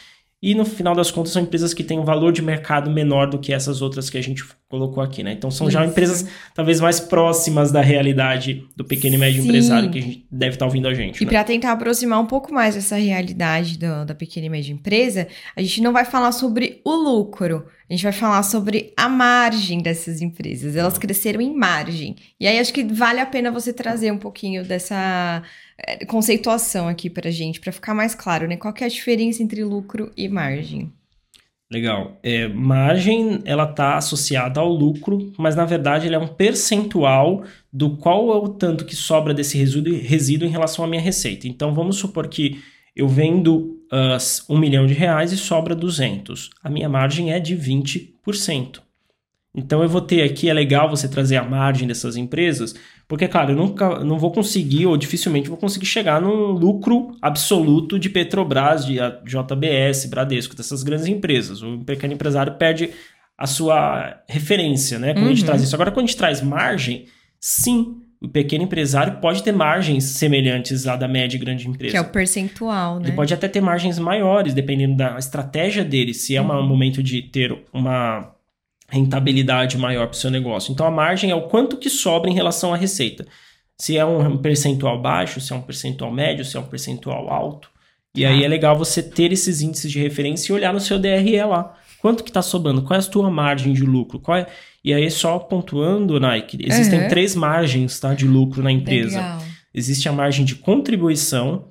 E 0.42 0.56
no 0.56 0.64
final 0.64 0.92
das 0.92 1.08
contas, 1.08 1.32
são 1.32 1.40
empresas 1.40 1.72
que 1.72 1.84
têm 1.84 2.00
um 2.00 2.04
valor 2.04 2.32
de 2.32 2.42
mercado 2.42 2.90
menor 2.90 3.30
do 3.30 3.38
que 3.38 3.52
essas 3.52 3.80
outras 3.80 4.10
que 4.10 4.18
a 4.18 4.20
gente 4.20 4.44
colocou 4.68 5.00
aqui, 5.00 5.22
né? 5.22 5.32
Então 5.32 5.52
são 5.52 5.68
Isso. 5.68 5.74
já 5.74 5.86
empresas 5.86 6.26
talvez 6.52 6.80
mais 6.80 6.98
próximas 6.98 7.70
da 7.70 7.80
realidade 7.80 8.66
do 8.74 8.84
pequeno 8.84 9.14
e 9.14 9.18
médio 9.18 9.40
Sim. 9.40 9.48
empresário 9.48 9.88
que 9.88 9.98
a 9.98 10.02
gente 10.02 10.26
deve 10.28 10.54
estar 10.54 10.64
tá 10.64 10.66
ouvindo 10.66 10.88
a 10.88 10.94
gente. 10.94 11.22
E 11.22 11.24
né? 11.24 11.30
para 11.30 11.44
tentar 11.44 11.70
aproximar 11.70 12.18
um 12.18 12.26
pouco 12.26 12.52
mais 12.52 12.76
essa 12.76 12.96
realidade 12.96 13.78
do, 13.78 14.04
da 14.04 14.16
pequena 14.16 14.46
e 14.46 14.50
média 14.50 14.72
empresa, 14.72 15.28
a 15.54 15.62
gente 15.62 15.80
não 15.80 15.92
vai 15.92 16.04
falar 16.04 16.32
sobre 16.32 16.80
o 16.84 16.92
lucro, 16.92 17.64
a 17.88 17.92
gente 17.92 18.02
vai 18.02 18.12
falar 18.12 18.42
sobre 18.42 18.92
a 18.96 19.08
margem 19.08 19.80
dessas 19.80 20.20
empresas. 20.20 20.74
Elas 20.74 20.98
cresceram 20.98 21.40
em 21.40 21.54
margem. 21.54 22.16
E 22.40 22.48
aí 22.48 22.58
acho 22.58 22.72
que 22.72 22.82
vale 22.82 23.20
a 23.20 23.26
pena 23.26 23.50
você 23.50 23.72
trazer 23.72 24.10
um 24.10 24.18
pouquinho 24.18 24.64
dessa 24.64 25.42
conceituação 26.06 26.88
aqui 26.88 27.10
para 27.10 27.30
gente, 27.30 27.60
para 27.60 27.72
ficar 27.72 27.94
mais 27.94 28.14
claro, 28.14 28.46
né? 28.46 28.56
Qual 28.56 28.72
é 28.80 28.84
a 28.84 28.88
diferença 28.88 29.42
entre 29.42 29.64
lucro 29.64 30.10
e 30.16 30.28
margem? 30.28 30.92
Legal. 31.72 32.18
É, 32.22 32.48
margem, 32.48 33.40
ela 33.46 33.64
está 33.64 33.96
associada 33.96 34.60
ao 34.60 34.68
lucro, 34.68 35.32
mas 35.38 35.56
na 35.56 35.64
verdade 35.64 36.06
ele 36.06 36.14
é 36.14 36.18
um 36.18 36.28
percentual 36.28 37.44
do 37.72 37.96
qual 37.96 38.30
é 38.30 38.36
o 38.36 38.48
tanto 38.48 38.84
que 38.84 38.94
sobra 38.94 39.32
desse 39.32 39.56
resíduo, 39.56 39.98
resíduo 39.98 40.46
em 40.46 40.50
relação 40.50 40.84
à 40.84 40.88
minha 40.88 41.00
receita. 41.00 41.48
Então 41.48 41.72
vamos 41.72 41.96
supor 41.96 42.28
que 42.28 42.60
eu 42.94 43.08
vendo 43.08 43.80
uh, 43.90 44.52
um 44.52 44.58
milhão 44.58 44.86
de 44.86 44.92
reais 44.92 45.32
e 45.32 45.38
sobra 45.38 45.74
200. 45.74 46.50
A 46.62 46.68
minha 46.68 46.90
margem 46.90 47.32
é 47.32 47.40
de 47.40 47.56
20%. 47.56 48.80
Então 49.54 49.82
eu 49.82 49.88
vou 49.88 50.02
ter 50.02 50.22
aqui, 50.22 50.50
é 50.50 50.54
legal 50.54 50.90
você 50.90 51.08
trazer 51.08 51.36
a 51.36 51.44
margem 51.44 51.88
dessas 51.88 52.16
empresas, 52.16 52.74
porque, 53.12 53.28
claro, 53.28 53.52
eu 53.52 53.56
nunca 53.56 54.02
não 54.02 54.18
vou 54.18 54.32
conseguir, 54.32 54.86
ou 54.86 54.96
dificilmente 54.96 55.46
vou 55.46 55.58
conseguir 55.58 55.84
chegar 55.84 56.18
num 56.18 56.52
lucro 56.52 57.14
absoluto 57.20 57.98
de 57.98 58.08
Petrobras, 58.08 58.86
de 58.86 58.94
JBS, 58.94 60.06
Bradesco, 60.06 60.56
dessas 60.56 60.82
grandes 60.82 61.06
empresas. 61.06 61.62
O 61.62 61.80
pequeno 61.80 62.14
empresário 62.14 62.54
perde 62.54 62.88
a 63.36 63.46
sua 63.46 64.22
referência, 64.26 64.98
né? 64.98 65.12
Quando 65.12 65.24
uhum. 65.24 65.26
a 65.26 65.34
gente 65.34 65.40
uhum. 65.40 65.46
traz 65.46 65.62
isso. 65.62 65.74
Agora, 65.74 65.90
quando 65.90 66.04
a 66.04 66.06
gente 66.06 66.16
traz 66.16 66.40
margem, 66.40 67.04
sim, 67.38 67.98
o 68.18 68.28
pequeno 68.28 68.64
empresário 68.64 69.20
pode 69.20 69.42
ter 69.42 69.52
margens 69.52 70.04
semelhantes 70.04 70.86
à 70.86 70.96
da 70.96 71.06
média 71.06 71.36
e 71.36 71.38
grande 71.38 71.68
empresa. 71.68 71.90
Que 71.90 71.98
é 71.98 72.00
o 72.00 72.08
percentual, 72.08 72.98
né? 72.98 73.08
Ele 73.08 73.12
pode 73.14 73.34
até 73.34 73.46
ter 73.46 73.60
margens 73.60 73.98
maiores, 73.98 74.54
dependendo 74.54 74.96
da 74.96 75.18
estratégia 75.18 75.84
dele. 75.84 76.14
Se 76.14 76.34
é 76.34 76.40
um 76.40 76.50
uhum. 76.50 76.66
momento 76.66 77.02
de 77.02 77.20
ter 77.20 77.62
uma 77.74 78.32
rentabilidade 78.92 79.78
maior 79.78 80.06
para 80.06 80.14
o 80.14 80.18
seu 80.18 80.30
negócio. 80.30 80.70
Então 80.70 80.86
a 80.86 80.90
margem 80.90 81.30
é 81.30 81.34
o 81.34 81.48
quanto 81.48 81.78
que 81.78 81.88
sobra 81.88 82.30
em 82.30 82.34
relação 82.34 82.74
à 82.74 82.76
receita. 82.76 83.26
Se 83.78 83.96
é 83.96 84.04
um 84.04 84.36
percentual 84.36 85.00
baixo, 85.00 85.40
se 85.40 85.50
é 85.50 85.56
um 85.56 85.62
percentual 85.62 86.12
médio, 86.12 86.44
se 86.44 86.58
é 86.58 86.60
um 86.60 86.64
percentual 86.64 87.30
alto. 87.30 87.70
E 88.14 88.26
ah. 88.26 88.28
aí 88.28 88.44
é 88.44 88.48
legal 88.48 88.76
você 88.76 89.02
ter 89.02 89.32
esses 89.32 89.62
índices 89.62 89.90
de 89.90 89.98
referência 89.98 90.52
e 90.52 90.54
olhar 90.54 90.74
no 90.74 90.78
seu 90.78 90.98
DRE 90.98 91.42
lá. 91.42 91.74
Quanto 92.02 92.22
que 92.22 92.28
está 92.28 92.42
sobrando? 92.42 92.82
Qual 92.82 92.98
é 92.98 93.02
a 93.02 93.06
tua 93.06 93.30
margem 93.30 93.72
de 93.72 93.82
lucro? 93.82 94.20
Qual 94.20 94.36
é... 94.36 94.46
E 94.84 94.92
aí, 94.92 95.10
só 95.10 95.38
pontuando, 95.38 96.20
Nike, 96.20 96.58
existem 96.60 97.02
uhum. 97.02 97.08
três 97.08 97.34
margens 97.34 97.98
tá, 97.98 98.12
de 98.12 98.26
lucro 98.26 98.62
na 98.62 98.70
empresa. 98.70 99.16
Legal. 99.16 99.42
Existe 99.72 100.08
a 100.08 100.12
margem 100.12 100.44
de 100.44 100.56
contribuição, 100.56 101.68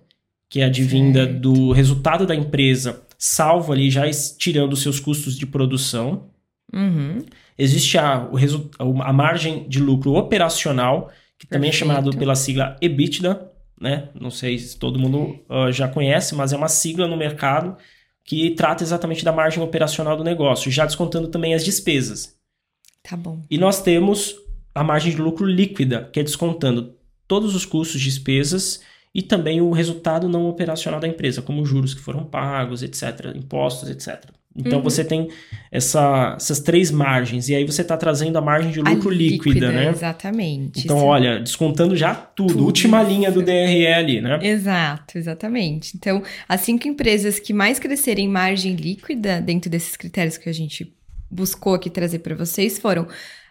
que 0.49 0.61
é 0.61 0.65
advinda 0.65 1.25
certo. 1.25 1.39
do 1.39 1.71
resultado 1.71 2.25
da 2.25 2.33
empresa, 2.33 3.03
salvo 3.17 3.73
ali 3.73 3.91
já 3.91 4.09
tirando 4.39 4.73
os 4.73 4.81
seus 4.81 4.99
custos 4.99 5.37
de 5.37 5.45
produção. 5.45 6.30
Uhum. 6.73 7.19
Existe 7.57 7.97
a, 7.97 8.27
o, 8.79 9.01
a 9.01 9.13
margem 9.13 9.67
de 9.67 9.79
lucro 9.79 10.13
operacional, 10.13 11.11
que 11.37 11.45
Perfeito. 11.45 11.49
também 11.49 11.69
é 11.69 11.73
chamado 11.73 12.17
pela 12.17 12.35
sigla 12.35 12.75
EBITDA, 12.81 13.51
né? 13.79 14.09
Não 14.19 14.29
sei 14.29 14.57
se 14.57 14.77
todo 14.77 14.99
mundo 14.99 15.39
uh, 15.49 15.71
já 15.71 15.87
conhece, 15.87 16.35
mas 16.35 16.53
é 16.53 16.57
uma 16.57 16.67
sigla 16.67 17.07
no 17.07 17.17
mercado 17.17 17.75
que 18.23 18.51
trata 18.51 18.83
exatamente 18.83 19.25
da 19.25 19.31
margem 19.31 19.61
operacional 19.63 20.15
do 20.15 20.23
negócio, 20.23 20.71
já 20.71 20.85
descontando 20.85 21.27
também 21.27 21.53
as 21.53 21.65
despesas. 21.65 22.35
Tá 23.03 23.17
bom. 23.17 23.41
E 23.49 23.57
nós 23.57 23.81
temos 23.81 24.35
a 24.73 24.83
margem 24.83 25.11
de 25.11 25.21
lucro 25.21 25.45
líquida, 25.45 26.09
que 26.13 26.19
é 26.19 26.23
descontando 26.23 26.95
todos 27.27 27.55
os 27.55 27.65
custos, 27.65 27.99
despesas 27.99 28.81
e 29.13 29.21
também 29.21 29.59
o 29.59 29.71
resultado 29.71 30.29
não 30.29 30.47
operacional 30.47 30.99
da 30.99 31.07
empresa, 31.07 31.41
como 31.41 31.65
juros 31.65 31.93
que 31.93 32.01
foram 32.01 32.23
pagos, 32.23 32.83
etc., 32.83 33.35
impostos, 33.35 33.89
etc. 33.89 34.31
Então 34.55 34.79
uhum. 34.79 34.83
você 34.83 35.03
tem 35.03 35.29
essa, 35.71 36.35
essas 36.35 36.59
três 36.59 36.91
margens, 36.91 37.47
e 37.47 37.55
aí 37.55 37.65
você 37.65 37.81
está 37.81 37.95
trazendo 37.95 38.37
a 38.37 38.41
margem 38.41 38.71
de 38.71 38.81
lucro 38.81 39.09
líquida, 39.09 39.49
líquida, 39.49 39.71
né? 39.71 39.89
Exatamente. 39.89 40.81
Então, 40.83 40.97
olha, 40.97 41.39
descontando 41.39 41.95
já 41.95 42.13
tudo, 42.13 42.53
tudo 42.53 42.65
última 42.65 43.01
isso. 43.01 43.11
linha 43.11 43.31
do 43.31 43.41
DRL, 43.41 44.21
né? 44.21 44.39
Exato, 44.41 45.17
exatamente. 45.17 45.95
Então, 45.95 46.21
as 46.49 46.61
cinco 46.61 46.87
empresas 46.87 47.39
que 47.39 47.53
mais 47.53 47.79
crescerem 47.79 48.27
margem 48.27 48.75
líquida 48.75 49.39
dentro 49.39 49.69
desses 49.69 49.95
critérios 49.95 50.37
que 50.37 50.49
a 50.49 50.53
gente 50.53 50.93
buscou 51.29 51.75
aqui 51.75 51.89
trazer 51.89 52.19
para 52.19 52.35
vocês 52.35 52.77
foram 52.77 53.07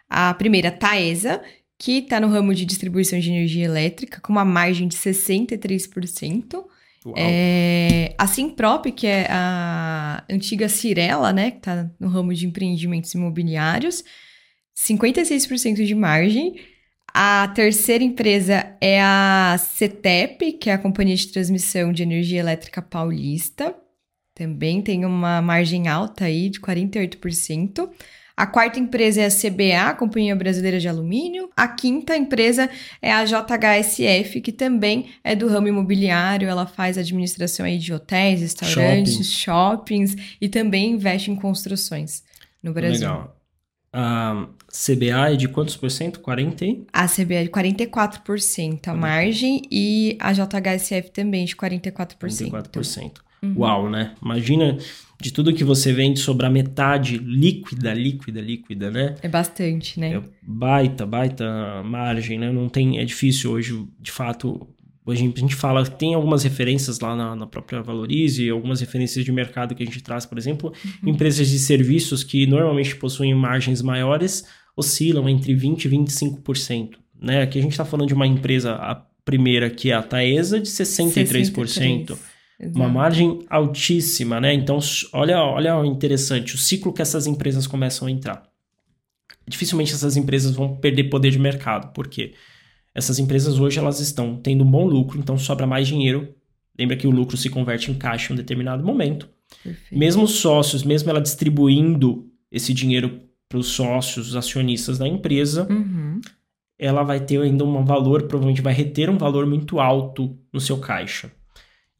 a 0.08 0.34
primeira, 0.34 0.70
Taesa, 0.70 1.40
que 1.78 1.98
está 1.98 2.20
no 2.20 2.28
ramo 2.28 2.54
de 2.54 2.66
distribuição 2.66 3.18
de 3.18 3.30
energia 3.30 3.64
elétrica, 3.64 4.20
com 4.20 4.32
uma 4.32 4.44
margem 4.44 4.86
de 4.86 4.96
63%. 4.96 6.62
É, 7.16 8.14
a 8.18 8.26
Simprop, 8.26 8.92
que 8.92 9.06
é 9.06 9.26
a 9.30 10.22
antiga 10.28 10.68
Cirela, 10.68 11.32
né, 11.32 11.50
que 11.50 11.56
está 11.58 11.90
no 11.98 12.08
ramo 12.08 12.34
de 12.34 12.46
empreendimentos 12.46 13.14
imobiliários, 13.14 14.04
56% 14.76 15.84
de 15.84 15.94
margem. 15.94 16.60
A 17.12 17.48
terceira 17.48 18.04
empresa 18.04 18.76
é 18.80 19.00
a 19.00 19.56
CETEP, 19.58 20.52
que 20.52 20.70
é 20.70 20.74
a 20.74 20.78
Companhia 20.78 21.16
de 21.16 21.28
Transmissão 21.28 21.92
de 21.92 22.02
Energia 22.02 22.38
Elétrica 22.38 22.80
Paulista. 22.80 23.74
Também 24.34 24.80
tem 24.80 25.04
uma 25.04 25.42
margem 25.42 25.88
alta 25.88 26.26
aí 26.26 26.48
de 26.48 26.60
48%. 26.60 27.90
A 28.40 28.46
quarta 28.46 28.80
empresa 28.80 29.20
é 29.20 29.26
a 29.26 29.28
CBA, 29.28 29.94
Companhia 29.98 30.34
Brasileira 30.34 30.80
de 30.80 30.88
Alumínio. 30.88 31.50
A 31.54 31.68
quinta 31.68 32.16
empresa 32.16 32.70
é 33.02 33.12
a 33.12 33.22
JHSF, 33.22 34.40
que 34.40 34.50
também 34.50 35.10
é 35.22 35.36
do 35.36 35.46
ramo 35.46 35.68
imobiliário. 35.68 36.48
Ela 36.48 36.64
faz 36.64 36.96
administração 36.96 37.66
aí 37.66 37.76
de 37.76 37.92
hotéis, 37.92 38.40
restaurantes, 38.40 39.30
Shopping. 39.30 40.14
shoppings 40.14 40.36
e 40.40 40.48
também 40.48 40.92
investe 40.92 41.30
em 41.30 41.36
construções 41.36 42.24
no 42.62 42.72
Brasil. 42.72 43.10
Legal. 43.10 43.36
A 43.92 44.46
CBA 44.68 45.34
é 45.34 45.36
de 45.36 45.46
quantos 45.46 45.76
por 45.76 45.90
cento? 45.90 46.20
40? 46.20 46.64
A 46.94 47.06
CBA 47.06 47.34
é 47.34 47.42
de 47.42 47.50
44% 47.50 48.88
a 48.88 48.94
margem 48.94 49.60
e 49.70 50.16
a 50.18 50.32
JHSF 50.32 51.10
também 51.10 51.44
de 51.44 51.54
44%. 51.54 52.16
44%. 52.16 53.18
Uhum. 53.42 53.54
Uau, 53.58 53.90
né? 53.90 54.14
Imagina 54.22 54.78
de 55.20 55.32
tudo 55.32 55.52
que 55.52 55.62
você 55.62 55.92
vende 55.92 56.18
sobre 56.18 56.46
a 56.46 56.50
metade 56.50 57.18
líquida, 57.18 57.92
líquida, 57.92 58.40
líquida, 58.40 58.90
né? 58.90 59.14
É 59.22 59.28
bastante, 59.28 60.00
né? 60.00 60.14
É 60.14 60.22
baita, 60.42 61.04
baita 61.04 61.82
margem, 61.84 62.38
né? 62.38 62.50
Não 62.50 62.68
tem, 62.68 62.98
é 62.98 63.04
difícil 63.04 63.52
hoje, 63.52 63.84
de 64.00 64.10
fato. 64.10 64.66
Hoje 65.04 65.22
a 65.34 65.40
gente 65.40 65.54
fala, 65.54 65.84
tem 65.86 66.14
algumas 66.14 66.44
referências 66.44 67.00
lá 67.00 67.16
na, 67.16 67.34
na 67.34 67.46
própria 67.46 67.82
Valorize, 67.82 68.48
algumas 68.48 68.80
referências 68.80 69.24
de 69.24 69.32
mercado 69.32 69.74
que 69.74 69.82
a 69.82 69.86
gente 69.86 70.02
traz, 70.02 70.24
por 70.24 70.38
exemplo, 70.38 70.72
uhum. 71.02 71.10
empresas 71.10 71.48
de 71.48 71.58
serviços 71.58 72.22
que 72.22 72.46
normalmente 72.46 72.94
possuem 72.96 73.34
margens 73.34 73.82
maiores 73.82 74.46
oscilam 74.76 75.28
entre 75.28 75.54
20% 75.54 75.84
e 75.84 75.88
25%. 75.88 76.90
Né? 77.20 77.42
Aqui 77.42 77.58
a 77.58 77.62
gente 77.62 77.72
está 77.72 77.84
falando 77.84 78.08
de 78.08 78.14
uma 78.14 78.26
empresa, 78.26 78.74
a 78.74 78.94
primeira 79.24 79.68
que 79.68 79.90
é 79.90 79.94
a 79.94 80.02
Taesa, 80.02 80.60
de 80.60 80.68
63%. 80.68 81.52
63%. 81.52 82.18
Exato. 82.60 82.78
Uma 82.78 82.88
margem 82.88 83.38
altíssima, 83.48 84.38
né? 84.38 84.52
Então, 84.52 84.78
olha, 85.14 85.38
olha 85.42 85.86
interessante, 85.86 86.54
o 86.54 86.58
ciclo 86.58 86.92
que 86.92 87.00
essas 87.00 87.26
empresas 87.26 87.66
começam 87.66 88.06
a 88.06 88.10
entrar. 88.10 88.42
Dificilmente 89.48 89.94
essas 89.94 90.14
empresas 90.16 90.54
vão 90.54 90.76
perder 90.76 91.04
poder 91.04 91.30
de 91.30 91.38
mercado, 91.38 91.90
porque 91.94 92.34
essas 92.94 93.18
empresas 93.18 93.58
hoje 93.58 93.78
elas 93.78 93.98
estão 93.98 94.36
tendo 94.36 94.62
um 94.62 94.70
bom 94.70 94.84
lucro, 94.84 95.18
então 95.18 95.38
sobra 95.38 95.66
mais 95.66 95.88
dinheiro. 95.88 96.34
Lembra 96.78 96.96
que 96.96 97.06
o 97.06 97.10
lucro 97.10 97.36
se 97.36 97.48
converte 97.48 97.90
em 97.90 97.94
caixa 97.94 98.30
em 98.30 98.34
um 98.34 98.36
determinado 98.36 98.84
momento. 98.84 99.28
Perfeito. 99.64 99.98
Mesmo 99.98 100.24
os 100.24 100.32
sócios, 100.32 100.82
mesmo 100.82 101.08
ela 101.08 101.20
distribuindo 101.20 102.28
esse 102.52 102.74
dinheiro 102.74 103.22
para 103.48 103.58
os 103.58 103.68
sócios, 103.68 104.28
os 104.28 104.36
acionistas 104.36 104.98
da 104.98 105.08
empresa, 105.08 105.66
uhum. 105.70 106.20
ela 106.78 107.02
vai 107.02 107.20
ter 107.20 107.40
ainda 107.40 107.64
um 107.64 107.84
valor, 107.84 108.24
provavelmente 108.24 108.62
vai 108.62 108.74
reter 108.74 109.08
um 109.08 109.18
valor 109.18 109.46
muito 109.46 109.80
alto 109.80 110.38
no 110.52 110.60
seu 110.60 110.78
caixa. 110.78 111.32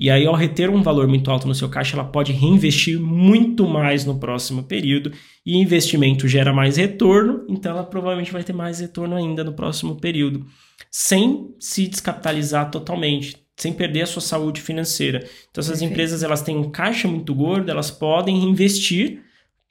E 0.01 0.09
aí, 0.09 0.25
ao 0.25 0.35
reter 0.35 0.71
um 0.71 0.83
valor 0.83 1.07
muito 1.07 1.31
alto 1.31 1.47
no 1.47 1.55
seu 1.55 1.69
caixa, 1.69 1.95
ela 1.95 2.07
pode 2.07 2.33
reinvestir 2.33 2.99
muito 2.99 3.69
mais 3.69 4.07
no 4.07 4.19
próximo 4.19 4.63
período. 4.63 5.13
E 5.45 5.59
investimento 5.59 6.27
gera 6.27 6.55
mais 6.55 6.79
retorno, 6.79 7.45
então 7.51 7.73
ela 7.73 7.85
provavelmente 7.85 8.33
vai 8.33 8.43
ter 8.43 8.55
mais 8.55 8.81
retorno 8.81 9.15
ainda 9.15 9.45
no 9.45 9.53
próximo 9.53 9.97
período, 9.97 10.47
sem 10.91 11.55
se 11.61 11.87
descapitalizar 11.87 12.71
totalmente, 12.71 13.37
sem 13.59 13.75
perder 13.75 14.01
a 14.03 14.07
sua 14.07 14.23
saúde 14.23 14.63
financeira. 14.63 15.19
Então, 15.51 15.61
essas 15.61 15.73
Perfeito. 15.73 15.93
empresas 15.93 16.23
elas 16.23 16.41
têm 16.41 16.57
um 16.57 16.71
caixa 16.71 17.07
muito 17.07 17.35
gordo, 17.35 17.71
elas 17.71 17.91
podem 17.91 18.41
reinvestir. 18.41 19.21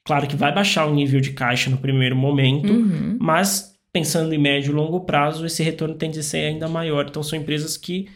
Claro 0.06 0.28
que 0.28 0.36
vai 0.36 0.54
baixar 0.54 0.86
o 0.86 0.94
nível 0.94 1.20
de 1.20 1.32
caixa 1.32 1.72
no 1.72 1.78
primeiro 1.78 2.16
momento, 2.16 2.72
uhum. 2.72 3.18
mas 3.20 3.74
pensando 3.92 4.32
em 4.32 4.38
médio 4.38 4.72
e 4.72 4.76
longo 4.76 5.00
prazo, 5.02 5.44
esse 5.44 5.64
retorno 5.64 5.96
tende 5.96 6.20
a 6.20 6.24
ser 6.24 6.46
ainda 6.46 6.68
maior. 6.68 7.08
Então, 7.10 7.24
são 7.24 7.40
empresas 7.40 7.76
que 7.76 8.08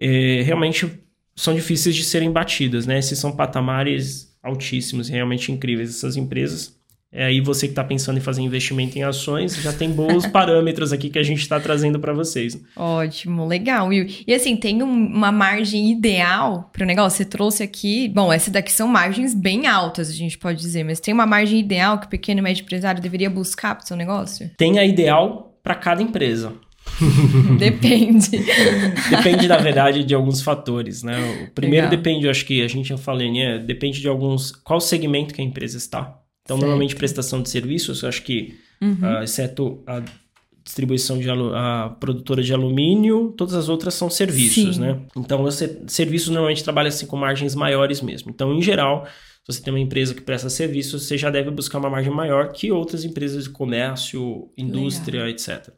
é, 0.00 0.40
realmente 0.42 1.06
são 1.38 1.54
difíceis 1.54 1.94
de 1.94 2.02
serem 2.02 2.32
batidas, 2.32 2.86
né? 2.86 2.98
Esses 2.98 3.18
são 3.18 3.30
patamares 3.30 4.36
altíssimos, 4.42 5.08
realmente 5.08 5.52
incríveis 5.52 5.90
essas 5.90 6.16
empresas. 6.16 6.76
É 7.10 7.24
aí 7.24 7.40
você 7.40 7.66
que 7.66 7.72
está 7.72 7.82
pensando 7.82 8.18
em 8.18 8.20
fazer 8.20 8.42
investimento 8.42 8.98
em 8.98 9.02
ações, 9.02 9.56
já 9.56 9.72
tem 9.72 9.90
bons 9.90 10.26
parâmetros 10.28 10.92
aqui 10.92 11.08
que 11.08 11.18
a 11.18 11.22
gente 11.22 11.40
está 11.40 11.58
trazendo 11.58 11.98
para 11.98 12.12
vocês. 12.12 12.60
Ótimo, 12.76 13.46
legal, 13.46 13.88
Will. 13.88 14.06
E 14.26 14.34
assim, 14.34 14.56
tem 14.56 14.82
um, 14.82 15.06
uma 15.06 15.32
margem 15.32 15.90
ideal 15.90 16.68
para 16.72 16.82
o 16.82 16.86
negócio? 16.86 17.18
Você 17.18 17.24
trouxe 17.24 17.62
aqui, 17.62 18.08
bom, 18.08 18.30
essa 18.30 18.50
daqui 18.50 18.70
são 18.70 18.88
margens 18.88 19.32
bem 19.32 19.66
altas, 19.66 20.10
a 20.10 20.12
gente 20.12 20.36
pode 20.36 20.60
dizer, 20.60 20.84
mas 20.84 21.00
tem 21.00 21.14
uma 21.14 21.24
margem 21.24 21.58
ideal 21.58 21.98
que 21.98 22.06
o 22.06 22.10
pequeno 22.10 22.40
e 22.40 22.42
médio 22.42 22.62
empresário 22.62 23.00
deveria 23.00 23.30
buscar 23.30 23.74
para 23.74 23.84
o 23.84 23.86
seu 23.86 23.96
negócio? 23.96 24.50
Tem 24.58 24.78
a 24.78 24.84
ideal 24.84 25.56
para 25.62 25.76
cada 25.76 26.02
empresa. 26.02 26.52
Depende. 27.58 28.30
depende, 29.10 29.48
na 29.48 29.56
verdade, 29.58 30.04
de 30.04 30.14
alguns 30.14 30.42
fatores, 30.42 31.02
né? 31.02 31.18
O 31.44 31.54
primeiro 31.54 31.86
Legal. 31.86 32.02
depende, 32.02 32.24
eu 32.26 32.30
acho 32.30 32.44
que 32.44 32.62
a 32.62 32.68
gente 32.68 32.88
já 32.88 32.98
falou, 32.98 33.22
né? 33.32 33.58
Depende 33.58 34.00
de 34.00 34.08
alguns. 34.08 34.52
Qual 34.52 34.80
segmento 34.80 35.34
que 35.34 35.40
a 35.40 35.44
empresa 35.44 35.76
está. 35.76 36.20
Então, 36.42 36.56
certo. 36.56 36.60
normalmente, 36.60 36.96
prestação 36.96 37.42
de 37.42 37.50
serviços, 37.50 38.02
eu 38.02 38.08
acho 38.08 38.22
que, 38.22 38.54
uhum. 38.80 38.96
uh, 39.02 39.22
exceto 39.22 39.82
a 39.86 40.02
distribuição 40.64 41.18
de 41.18 41.28
a 41.30 41.96
produtora 41.98 42.42
de 42.42 42.52
alumínio, 42.52 43.34
todas 43.36 43.54
as 43.54 43.68
outras 43.68 43.94
são 43.94 44.10
serviços, 44.10 44.76
Sim. 44.76 44.80
né? 44.80 45.00
Então, 45.16 45.42
você, 45.42 45.82
serviços 45.86 46.28
normalmente 46.28 46.62
trabalha 46.62 46.88
assim 46.88 47.06
com 47.06 47.16
margens 47.16 47.54
maiores 47.54 48.02
mesmo. 48.02 48.30
Então, 48.30 48.54
em 48.54 48.60
geral, 48.60 49.06
se 49.06 49.54
você 49.54 49.62
tem 49.62 49.72
uma 49.72 49.80
empresa 49.80 50.14
que 50.14 50.20
presta 50.20 50.50
serviços, 50.50 51.04
você 51.04 51.16
já 51.16 51.30
deve 51.30 51.50
buscar 51.50 51.78
uma 51.78 51.88
margem 51.88 52.12
maior 52.12 52.52
que 52.52 52.70
outras 52.70 53.04
empresas 53.04 53.44
de 53.44 53.50
comércio, 53.50 54.50
indústria, 54.58 55.24
Legal. 55.24 55.30
etc. 55.30 55.72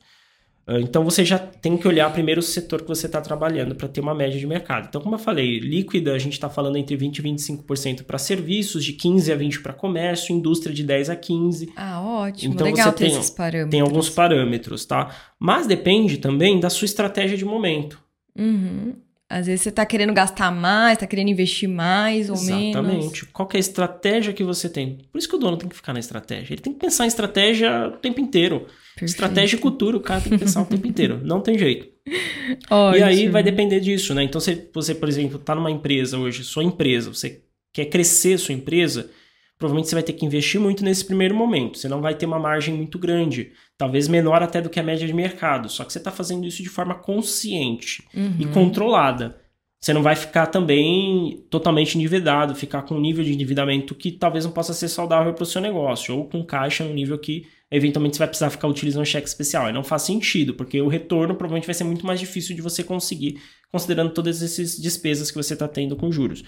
Ah, 0.66 0.80
então 0.80 1.04
você 1.04 1.24
já 1.24 1.38
tem 1.38 1.76
que 1.76 1.86
olhar 1.88 2.12
primeiro 2.12 2.40
o 2.40 2.42
setor 2.42 2.82
que 2.82 2.88
você 2.88 3.06
está 3.06 3.20
trabalhando 3.20 3.74
para 3.74 3.88
ter 3.88 4.00
uma 4.00 4.14
média 4.14 4.38
de 4.38 4.46
mercado. 4.46 4.86
Então, 4.88 5.00
como 5.00 5.14
eu 5.14 5.18
falei, 5.18 5.58
líquida 5.58 6.12
a 6.12 6.18
gente 6.18 6.34
está 6.34 6.48
falando 6.48 6.76
entre 6.76 6.96
20% 6.96 7.18
e 7.18 7.22
25% 7.22 8.04
para 8.04 8.18
serviços, 8.18 8.84
de 8.84 8.92
15% 8.92 9.32
a 9.32 9.36
20% 9.36 9.62
para 9.62 9.72
comércio, 9.72 10.34
indústria 10.34 10.74
de 10.74 10.84
10% 10.84 11.10
a 11.10 11.16
15%. 11.16 11.68
Ah, 11.76 12.00
ótimo. 12.00 12.54
Então 12.54 12.66
Legal 12.66 12.90
você 12.90 12.96
tem, 12.96 13.08
esses 13.08 13.30
parâmetros. 13.30 13.70
Tem 13.70 13.80
alguns 13.80 14.08
parâmetros, 14.08 14.84
tá? 14.84 15.10
Mas 15.38 15.66
depende 15.66 16.18
também 16.18 16.60
da 16.60 16.70
sua 16.70 16.84
estratégia 16.84 17.36
de 17.36 17.44
momento. 17.44 18.00
Uhum. 18.38 18.94
Às 19.28 19.46
vezes 19.46 19.62
você 19.62 19.68
está 19.68 19.86
querendo 19.86 20.12
gastar 20.12 20.50
mais, 20.50 20.94
está 20.94 21.06
querendo 21.06 21.28
investir 21.28 21.68
mais 21.68 22.28
ou 22.28 22.34
Exatamente. 22.34 22.74
menos. 22.74 22.88
Exatamente. 22.88 23.26
Qual 23.26 23.48
é 23.52 23.56
a 23.56 23.60
estratégia 23.60 24.32
que 24.32 24.42
você 24.42 24.68
tem? 24.68 24.98
Por 25.12 25.18
isso 25.18 25.28
que 25.28 25.36
o 25.36 25.38
dono 25.38 25.56
tem 25.56 25.68
que 25.68 25.76
ficar 25.76 25.92
na 25.92 26.00
estratégia. 26.00 26.54
Ele 26.54 26.60
tem 26.60 26.72
que 26.72 26.80
pensar 26.80 27.04
em 27.04 27.06
estratégia 27.06 27.86
o 27.86 27.98
tempo 27.98 28.20
inteiro. 28.20 28.66
Perfeito. 29.00 29.10
Estratégia 29.10 29.56
e 29.56 29.58
cultura, 29.58 29.96
o 29.96 30.00
cara 30.00 30.20
tem 30.20 30.32
que 30.32 30.38
pensar 30.38 30.60
o 30.60 30.66
tempo 30.66 30.86
inteiro. 30.86 31.20
Não 31.24 31.40
tem 31.40 31.58
jeito. 31.58 31.88
Ótimo. 32.70 33.00
E 33.00 33.02
aí 33.02 33.28
vai 33.28 33.42
depender 33.42 33.80
disso, 33.80 34.14
né? 34.14 34.22
Então, 34.22 34.40
se 34.40 34.68
você, 34.74 34.94
por 34.94 35.08
exemplo, 35.08 35.38
está 35.38 35.54
numa 35.54 35.70
empresa 35.70 36.18
hoje, 36.18 36.44
sua 36.44 36.62
empresa, 36.62 37.12
você 37.12 37.42
quer 37.72 37.86
crescer 37.86 38.36
sua 38.38 38.54
empresa, 38.54 39.10
provavelmente 39.58 39.88
você 39.88 39.94
vai 39.94 40.02
ter 40.02 40.12
que 40.12 40.26
investir 40.26 40.60
muito 40.60 40.84
nesse 40.84 41.04
primeiro 41.04 41.34
momento. 41.34 41.78
Você 41.78 41.88
não 41.88 42.02
vai 42.02 42.14
ter 42.14 42.26
uma 42.26 42.38
margem 42.38 42.74
muito 42.74 42.98
grande 42.98 43.52
talvez 43.78 44.06
menor 44.06 44.42
até 44.42 44.60
do 44.60 44.68
que 44.68 44.78
a 44.78 44.82
média 44.82 45.06
de 45.06 45.14
mercado. 45.14 45.70
Só 45.70 45.82
que 45.82 45.92
você 45.92 45.98
está 45.98 46.10
fazendo 46.10 46.46
isso 46.46 46.62
de 46.62 46.68
forma 46.68 46.94
consciente 46.94 48.04
uhum. 48.14 48.36
e 48.38 48.46
controlada. 48.46 49.40
Você 49.80 49.94
não 49.94 50.02
vai 50.02 50.14
ficar 50.14 50.48
também 50.48 51.42
totalmente 51.48 51.96
endividado, 51.96 52.54
ficar 52.54 52.82
com 52.82 52.96
um 52.96 53.00
nível 53.00 53.24
de 53.24 53.32
endividamento 53.32 53.94
que 53.94 54.12
talvez 54.12 54.44
não 54.44 54.52
possa 54.52 54.74
ser 54.74 54.88
saudável 54.88 55.32
para 55.32 55.42
o 55.42 55.46
seu 55.46 55.62
negócio, 55.62 56.14
ou 56.14 56.28
com 56.28 56.44
caixa 56.44 56.84
no 56.84 56.92
nível 56.92 57.16
que 57.16 57.46
eventualmente 57.70 58.16
você 58.16 58.20
vai 58.20 58.28
precisar 58.28 58.50
ficar 58.50 58.68
utilizando 58.68 59.04
cheque 59.04 59.28
especial. 59.28 59.68
E 59.68 59.72
não 59.72 59.84
faz 59.84 60.02
sentido, 60.02 60.54
porque 60.54 60.80
o 60.80 60.88
retorno 60.88 61.34
provavelmente 61.34 61.66
vai 61.66 61.74
ser 61.74 61.84
muito 61.84 62.04
mais 62.04 62.18
difícil 62.18 62.56
de 62.56 62.62
você 62.62 62.82
conseguir, 62.82 63.40
considerando 63.70 64.12
todas 64.12 64.42
essas 64.42 64.76
despesas 64.76 65.30
que 65.30 65.36
você 65.36 65.54
está 65.54 65.68
tendo 65.68 65.96
com 65.96 66.10
juros. 66.10 66.42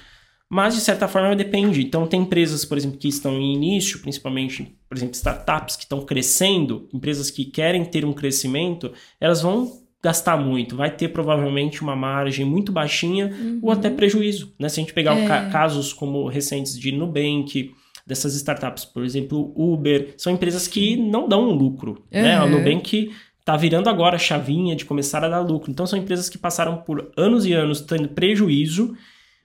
Mas, 0.51 0.75
de 0.75 0.83
certa 0.83 1.09
forma, 1.09 1.35
depende. 1.35 1.81
Então, 1.81 2.07
tem 2.07 2.21
empresas, 2.21 2.65
por 2.65 2.77
exemplo, 2.77 2.99
que 2.99 3.09
estão 3.09 3.39
em 3.41 3.55
início, 3.55 4.01
principalmente, 4.01 4.77
por 4.87 4.99
exemplo, 4.99 5.15
startups 5.15 5.77
que 5.77 5.85
estão 5.85 6.03
crescendo, 6.03 6.89
empresas 6.93 7.31
que 7.31 7.47
querem 7.47 7.85
ter 7.85 8.05
um 8.05 8.13
crescimento, 8.13 8.93
elas 9.19 9.41
vão 9.41 9.81
gastar 10.03 10.37
muito, 10.37 10.77
vai 10.77 10.91
ter 10.91 11.09
provavelmente 11.09 11.81
uma 11.81 11.95
margem 11.95 12.45
muito 12.45 12.73
baixinha 12.73 13.29
uhum. 13.29 13.61
ou 13.63 13.71
até 13.71 13.89
prejuízo. 13.89 14.53
Né? 14.59 14.69
Se 14.69 14.81
a 14.81 14.83
gente 14.83 14.93
pegar 14.93 15.17
é. 15.17 15.51
casos 15.51 15.93
como 15.93 16.27
recentes 16.27 16.79
de 16.79 16.91
Nubank, 16.91 17.73
dessas 18.07 18.35
startups, 18.35 18.85
por 18.85 19.05
exemplo, 19.05 19.53
Uber, 19.57 20.15
são 20.17 20.33
empresas 20.33 20.67
que 20.67 20.97
não 20.97 21.29
dão 21.29 21.49
um 21.49 21.53
lucro. 21.53 22.05
Uhum. 22.13 22.23
Né? 22.23 22.37
A 22.37 22.47
Nubank 22.47 23.13
está 23.41 23.57
virando 23.57 23.89
agora 23.89 24.17
a 24.17 24.19
chavinha 24.19 24.77
de 24.77 24.85
começar 24.85 25.25
a 25.25 25.29
dar 25.29 25.41
lucro. 25.41 25.71
Então, 25.71 25.87
são 25.87 25.99
empresas 25.99 26.29
que 26.29 26.39
passaram 26.39 26.79
por 26.79 27.11
anos 27.17 27.47
e 27.47 27.53
anos 27.53 27.81
tendo 27.81 28.09
prejuízo 28.09 28.95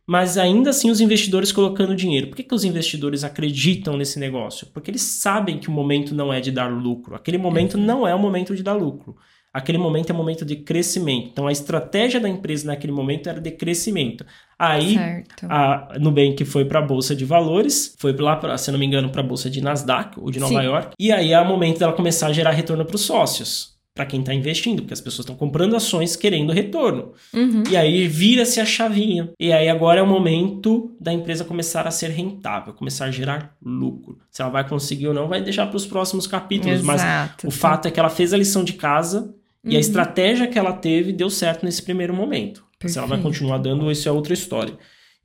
mas 0.07 0.37
ainda 0.37 0.69
assim 0.69 0.89
os 0.89 1.01
investidores 1.01 1.51
colocando 1.51 1.93
dinheiro. 1.93 2.27
Por 2.27 2.37
que, 2.37 2.43
que 2.43 2.55
os 2.55 2.63
investidores 2.63 3.25
acreditam 3.25 3.97
nesse 3.97 4.17
negócio? 4.17 4.65
Porque 4.67 4.89
eles 4.89 5.01
sabem 5.01 5.59
que 5.59 5.67
o 5.67 5.71
momento 5.71 6.15
não 6.15 6.31
é 6.31 6.39
de 6.39 6.49
dar 6.49 6.71
lucro. 6.71 7.13
Aquele 7.13 7.37
momento 7.37 7.77
não 7.77 8.07
é 8.07 8.15
o 8.15 8.19
momento 8.19 8.55
de 8.55 8.63
dar 8.63 8.71
lucro. 8.71 9.17
Aquele 9.57 9.79
momento 9.79 10.11
é 10.11 10.13
o 10.13 10.15
momento 10.15 10.45
de 10.45 10.57
crescimento. 10.57 11.29
Então 11.31 11.47
a 11.47 11.51
estratégia 11.51 12.19
da 12.19 12.29
empresa 12.29 12.67
naquele 12.67 12.93
momento 12.93 13.27
era 13.27 13.41
de 13.41 13.49
crescimento. 13.49 14.23
Aí 14.59 14.93
certo. 14.93 15.47
a 15.49 15.97
Nubank 15.99 16.45
foi 16.45 16.63
para 16.63 16.77
a 16.77 16.81
bolsa 16.81 17.15
de 17.15 17.25
valores, 17.25 17.95
foi 17.97 18.15
lá, 18.17 18.35
pra, 18.35 18.55
se 18.59 18.71
não 18.71 18.77
me 18.77 18.85
engano, 18.85 19.09
para 19.09 19.21
a 19.21 19.23
bolsa 19.23 19.49
de 19.49 19.59
Nasdaq 19.59 20.19
ou 20.19 20.29
de 20.29 20.39
Nova 20.39 20.61
Sim. 20.61 20.67
York. 20.67 20.89
E 20.99 21.11
aí 21.11 21.33
é 21.33 21.41
o 21.41 21.45
momento 21.45 21.79
dela 21.79 21.93
começar 21.93 22.27
a 22.27 22.33
gerar 22.33 22.51
retorno 22.51 22.85
para 22.85 22.95
os 22.95 23.01
sócios 23.01 23.75
para 23.97 24.05
quem 24.05 24.19
está 24.19 24.31
investindo, 24.31 24.83
porque 24.83 24.93
as 24.93 25.01
pessoas 25.01 25.21
estão 25.21 25.35
comprando 25.35 25.75
ações 25.75 26.15
querendo 26.15 26.53
retorno. 26.53 27.13
Uhum. 27.33 27.63
E 27.67 27.75
aí 27.75 28.07
vira-se 28.07 28.61
a 28.61 28.65
chavinha. 28.65 29.31
E 29.39 29.51
aí 29.51 29.67
agora 29.67 29.99
é 29.99 30.03
o 30.03 30.07
momento 30.07 30.95
da 31.01 31.11
empresa 31.11 31.43
começar 31.43 31.87
a 31.87 31.91
ser 31.91 32.11
rentável, 32.11 32.73
começar 32.75 33.05
a 33.05 33.11
gerar 33.11 33.57
lucro. 33.59 34.19
Se 34.29 34.43
ela 34.43 34.51
vai 34.51 34.69
conseguir 34.69 35.07
ou 35.07 35.15
não, 35.15 35.27
vai 35.27 35.41
deixar 35.41 35.65
para 35.65 35.77
os 35.77 35.87
próximos 35.87 36.27
capítulos. 36.27 36.79
Exato. 36.79 36.85
Mas 37.43 37.43
o 37.43 37.49
fato 37.49 37.87
é 37.87 37.91
que 37.91 37.99
ela 37.99 38.09
fez 38.09 38.33
a 38.33 38.37
lição 38.37 38.63
de 38.63 38.73
casa 38.73 39.33
uhum. 39.67 39.71
e 39.71 39.75
a 39.75 39.77
uhum. 39.77 39.79
estratégia 39.79 40.47
que 40.47 40.57
ela 40.57 40.73
teve 40.73 41.11
deu 41.13 41.29
certo 41.29 41.63
nesse 41.63 41.81
primeiro 41.81 42.13
momento. 42.13 42.65
Perfeito. 42.79 42.93
Se 42.93 42.99
ela 42.99 43.07
vai 43.07 43.21
continuar 43.21 43.57
dando, 43.57 43.91
isso 43.91 44.07
é 44.07 44.11
outra 44.11 44.33
história. 44.33 44.73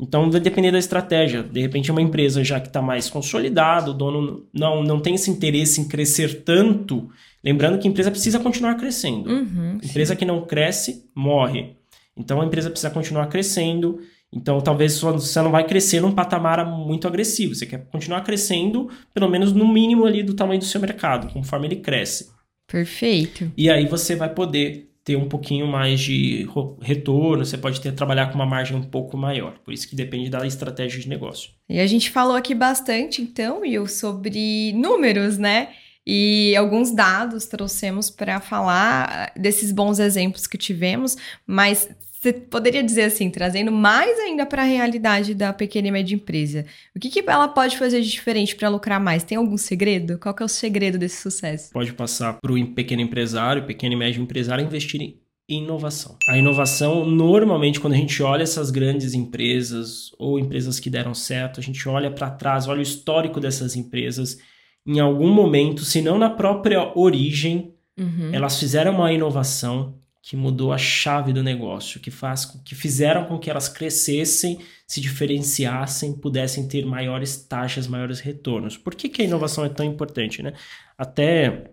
Então 0.01 0.31
vai 0.31 0.41
depender 0.41 0.73
da 0.73 0.79
estratégia. 0.79 1.43
De 1.43 1.61
repente, 1.61 1.91
uma 1.91 2.03
empresa 2.03 2.43
já 2.43 2.59
que 2.59 2.67
está 2.67 2.83
mais 2.83 3.09
consolidada, 3.09 3.91
o 3.91 3.95
dono 3.95 4.47
não, 4.53 4.83
não 4.83 5.01
tem 5.01 5.15
esse 5.15 5.31
interesse 5.31 5.81
em 5.81 5.87
crescer 5.87 6.43
tanto 6.43 7.09
Lembrando 7.45 7.79
que 7.79 7.89
a 7.89 7.91
empresa 7.91 8.11
precisa 8.11 8.39
continuar 8.39 8.77
crescendo. 8.77 9.29
Uhum, 9.29 9.79
empresa 9.83 10.15
sim. 10.15 10.19
que 10.19 10.25
não 10.25 10.43
cresce, 10.43 11.11
morre. 11.15 11.77
Então 12.17 12.41
a 12.41 12.45
empresa 12.45 12.71
precisa 12.71 12.91
continuar 12.91 13.27
crescendo. 13.27 14.01
Então 14.33 14.61
talvez 14.61 14.99
você 15.01 15.43
não 15.43 15.51
vai 15.51 15.67
crescer 15.67 16.01
num 16.01 16.13
patamar 16.13 16.65
muito 16.65 17.09
agressivo. 17.09 17.55
Você 17.55 17.67
quer 17.67 17.85
continuar 17.91 18.21
crescendo, 18.21 18.89
pelo 19.13 19.29
menos 19.29 19.53
no 19.53 19.67
mínimo 19.67 20.07
ali 20.07 20.23
do 20.23 20.35
tamanho 20.35 20.61
do 20.61 20.65
seu 20.65 20.81
mercado, 20.81 21.33
conforme 21.33 21.67
ele 21.67 21.77
cresce. 21.77 22.31
Perfeito. 22.73 23.53
E 23.55 23.69
aí 23.69 23.87
você 23.87 24.17
vai 24.17 24.33
poder 24.33 24.89
ter 25.05 25.15
um 25.15 25.29
pouquinho 25.29 25.67
mais 25.67 26.01
de 26.01 26.49
retorno, 26.81 27.45
você 27.45 27.59
pode 27.59 27.79
ter 27.83 27.93
trabalhar 27.93 28.29
com 28.29 28.35
uma 28.37 28.47
margem 28.47 28.75
um 28.75 28.83
pouco 28.83 29.15
maior. 29.15 29.59
Por 29.63 29.75
isso 29.75 29.87
que 29.87 29.95
depende 29.95 30.31
da 30.31 30.47
estratégia 30.47 30.99
de 30.99 31.07
negócio. 31.07 31.51
E 31.69 31.79
a 31.79 31.87
gente 31.87 32.11
falou 32.11 32.35
aqui 32.35 32.55
bastante, 32.55 33.21
então, 33.21 33.61
Will, 33.61 33.87
sobre 33.87 34.73
números, 34.73 35.37
né? 35.37 35.69
E 36.07 36.57
alguns 36.57 36.91
dados 36.91 37.45
trouxemos 37.45 38.11
para 38.11 38.41
falar 38.41 39.33
desses 39.37 39.71
bons 39.71 39.99
exemplos 39.99 40.47
que 40.47 40.57
tivemos, 40.57 41.17
mas 41.47 41.91
você 42.23 42.33
poderia 42.33 42.85
dizer 42.85 43.03
assim, 43.03 43.29
trazendo 43.29 43.73
mais 43.73 44.17
ainda 44.21 44.47
para 44.47 44.63
a 44.63 44.65
realidade 44.65 45.35
da 45.35 45.53
pequena 45.53 45.89
e 45.89 45.91
média 45.91 46.15
empresa, 46.15 46.65
o 46.95 47.01
que, 47.01 47.11
que 47.11 47.29
ela 47.29 47.49
pode 47.49 47.77
fazer 47.77 48.01
de 48.01 48.09
diferente 48.09 48.55
para 48.55 48.69
lucrar 48.69 49.01
mais? 49.01 49.25
Tem 49.25 49.37
algum 49.37 49.57
segredo? 49.57 50.19
Qual 50.21 50.33
que 50.33 50.41
é 50.41 50.47
o 50.47 50.49
segredo 50.49 50.97
desse 50.97 51.21
sucesso? 51.21 51.73
Pode 51.73 51.93
passar 51.93 52.39
para 52.41 52.53
o 52.53 52.67
pequeno 52.75 53.03
empresário, 53.03 53.67
pequeno 53.67 53.95
e 53.95 53.97
médio 53.97 54.23
empresário 54.23 54.65
investir 54.65 55.01
em 55.01 55.19
inovação. 55.49 56.17
A 56.29 56.39
inovação, 56.39 57.05
normalmente, 57.05 57.81
quando 57.81 57.95
a 57.95 57.97
gente 57.97 58.23
olha 58.23 58.45
essas 58.45 58.71
grandes 58.71 59.15
empresas 59.15 60.13
ou 60.17 60.39
empresas 60.39 60.79
que 60.79 60.89
deram 60.89 61.15
certo, 61.15 61.59
a 61.59 61.63
gente 61.63 61.89
olha 61.89 62.09
para 62.09 62.31
trás, 62.31 62.69
olha 62.69 62.79
o 62.79 62.83
histórico 62.83 63.41
dessas 63.41 63.75
empresas 63.75 64.39
em 64.87 65.01
algum 65.01 65.33
momento, 65.33 65.85
se 65.85 66.01
não 66.01 66.19
na 66.19 66.31
própria 66.31 66.97
origem, 66.97 67.75
uhum. 67.99 68.31
elas 68.33 68.61
fizeram 68.61 68.95
uma 68.95 69.13
inovação 69.13 70.01
que 70.23 70.37
mudou 70.37 70.73
a 70.73 70.79
chave 70.79 71.33
do 71.33 71.43
negócio, 71.43 71.99
que 71.99 72.11
faz 72.11 72.45
que 72.65 72.77
fizeram 72.77 73.25
com 73.25 73.41
que 73.41 73.51
elas 73.51 73.69
crescessem, 73.69 74.61
se 74.87 75.01
diferenciassem, 75.01 76.13
pudessem 76.13 76.69
ter 76.69 76.87
maiores 76.87 77.37
taxas, 77.37 77.89
maiores 77.89 78.21
retornos. 78.21 78.77
Por 78.77 78.95
que, 78.95 79.09
que 79.09 79.21
a 79.21 79.25
inovação 79.25 79.65
é 79.65 79.69
tão 79.69 79.85
importante, 79.85 80.41
né? 80.41 80.53
Até 80.97 81.73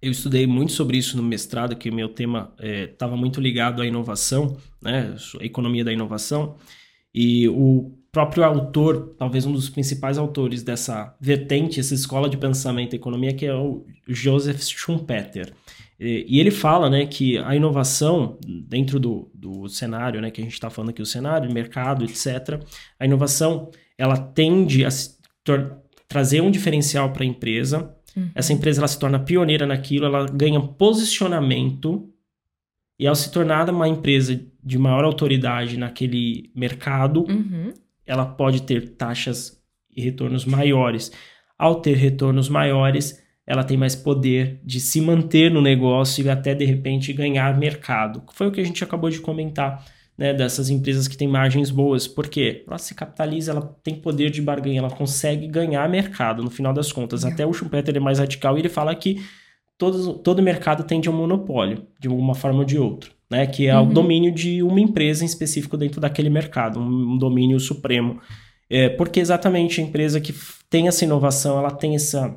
eu 0.00 0.10
estudei 0.10 0.46
muito 0.46 0.72
sobre 0.72 0.96
isso 0.96 1.16
no 1.16 1.22
mestrado, 1.22 1.76
que 1.76 1.90
o 1.90 1.94
meu 1.94 2.08
tema 2.08 2.54
estava 2.58 3.14
é, 3.14 3.18
muito 3.18 3.38
ligado 3.38 3.82
à 3.82 3.86
inovação, 3.86 4.56
né? 4.80 5.14
A 5.38 5.44
economia 5.44 5.84
da 5.84 5.92
inovação. 5.92 6.56
E 7.14 7.48
o 7.48 7.92
próprio 8.10 8.44
autor, 8.44 9.14
talvez 9.18 9.44
um 9.44 9.52
dos 9.52 9.68
principais 9.68 10.16
autores 10.16 10.62
dessa 10.62 11.14
vertente, 11.20 11.80
essa 11.80 11.94
escola 11.94 12.30
de 12.30 12.38
pensamento 12.38 12.94
e 12.94 12.96
economia, 12.96 13.34
que 13.34 13.44
é 13.44 13.54
o 13.54 13.84
Joseph 14.06 14.62
Schumpeter. 14.62 15.52
E 16.00 16.38
ele 16.38 16.52
fala 16.52 16.88
né, 16.88 17.06
que 17.06 17.38
a 17.38 17.56
inovação, 17.56 18.38
dentro 18.46 19.00
do, 19.00 19.30
do 19.34 19.68
cenário, 19.68 20.20
né, 20.20 20.30
que 20.30 20.40
a 20.40 20.44
gente 20.44 20.52
está 20.52 20.70
falando 20.70 20.90
aqui, 20.90 21.02
o 21.02 21.06
cenário, 21.06 21.52
mercado, 21.52 22.04
etc., 22.04 22.62
a 22.98 23.04
inovação 23.04 23.70
ela 23.96 24.16
tende 24.16 24.84
a 24.84 24.88
trazer 26.06 26.40
um 26.40 26.52
diferencial 26.52 27.12
para 27.12 27.24
a 27.24 27.26
empresa. 27.26 27.92
Uhum. 28.16 28.30
Essa 28.32 28.52
empresa 28.52 28.80
ela 28.80 28.86
se 28.86 28.98
torna 28.98 29.18
pioneira 29.18 29.66
naquilo, 29.66 30.06
ela 30.06 30.26
ganha 30.26 30.60
posicionamento 30.60 32.08
e 32.98 33.06
ao 33.06 33.14
se 33.14 33.30
tornar 33.32 33.68
uma 33.70 33.88
empresa 33.88 34.40
de 34.62 34.78
maior 34.78 35.04
autoridade 35.04 35.76
naquele 35.76 36.50
mercado, 36.54 37.24
uhum. 37.28 37.72
ela 38.06 38.26
pode 38.26 38.62
ter 38.62 38.90
taxas 38.90 39.60
e 39.94 40.00
retornos 40.00 40.44
maiores. 40.44 41.12
Ao 41.56 41.80
ter 41.80 41.96
retornos 41.96 42.48
maiores, 42.48 43.20
ela 43.48 43.64
tem 43.64 43.78
mais 43.78 43.96
poder 43.96 44.60
de 44.62 44.78
se 44.78 45.00
manter 45.00 45.50
no 45.50 45.62
negócio 45.62 46.22
e 46.22 46.28
até 46.28 46.54
de 46.54 46.66
repente 46.66 47.14
ganhar 47.14 47.56
mercado. 47.58 48.22
Foi 48.34 48.46
o 48.46 48.52
que 48.52 48.60
a 48.60 48.64
gente 48.64 48.84
acabou 48.84 49.08
de 49.08 49.20
comentar 49.20 49.82
né, 50.18 50.34
dessas 50.34 50.68
empresas 50.68 51.08
que 51.08 51.16
têm 51.16 51.26
margens 51.26 51.70
boas. 51.70 52.06
porque 52.06 52.62
Ela 52.66 52.76
se 52.76 52.94
capitaliza, 52.94 53.52
ela 53.52 53.74
tem 53.82 53.94
poder 53.94 54.30
de 54.30 54.42
barganha, 54.42 54.80
ela 54.80 54.90
consegue 54.90 55.46
ganhar 55.46 55.88
mercado 55.88 56.42
no 56.44 56.50
final 56.50 56.74
das 56.74 56.92
contas. 56.92 57.24
Até 57.24 57.46
o 57.46 57.52
Schumpeter 57.54 57.96
é 57.96 58.00
mais 58.00 58.18
radical 58.18 58.54
e 58.54 58.60
ele 58.60 58.68
fala 58.68 58.94
que 58.94 59.24
todo, 59.78 60.14
todo 60.18 60.42
mercado 60.42 60.84
tende 60.84 61.08
a 61.08 61.10
um 61.10 61.16
monopólio, 61.16 61.86
de 61.98 62.06
uma 62.06 62.34
forma 62.34 62.58
ou 62.58 62.64
de 62.66 62.78
outra. 62.78 63.10
Né, 63.30 63.46
que 63.46 63.66
é 63.66 63.78
uhum. 63.78 63.90
o 63.90 63.92
domínio 63.92 64.32
de 64.32 64.62
uma 64.62 64.80
empresa 64.80 65.22
em 65.22 65.26
específico 65.26 65.76
dentro 65.76 66.00
daquele 66.00 66.30
mercado, 66.30 66.80
um, 66.80 67.12
um 67.12 67.18
domínio 67.18 67.60
supremo. 67.60 68.20
É, 68.70 68.88
porque 68.88 69.20
exatamente 69.20 69.80
a 69.80 69.84
empresa 69.84 70.18
que 70.18 70.34
tem 70.68 70.88
essa 70.88 71.04
inovação, 71.04 71.58
ela 71.58 71.70
tem 71.70 71.94
essa. 71.94 72.36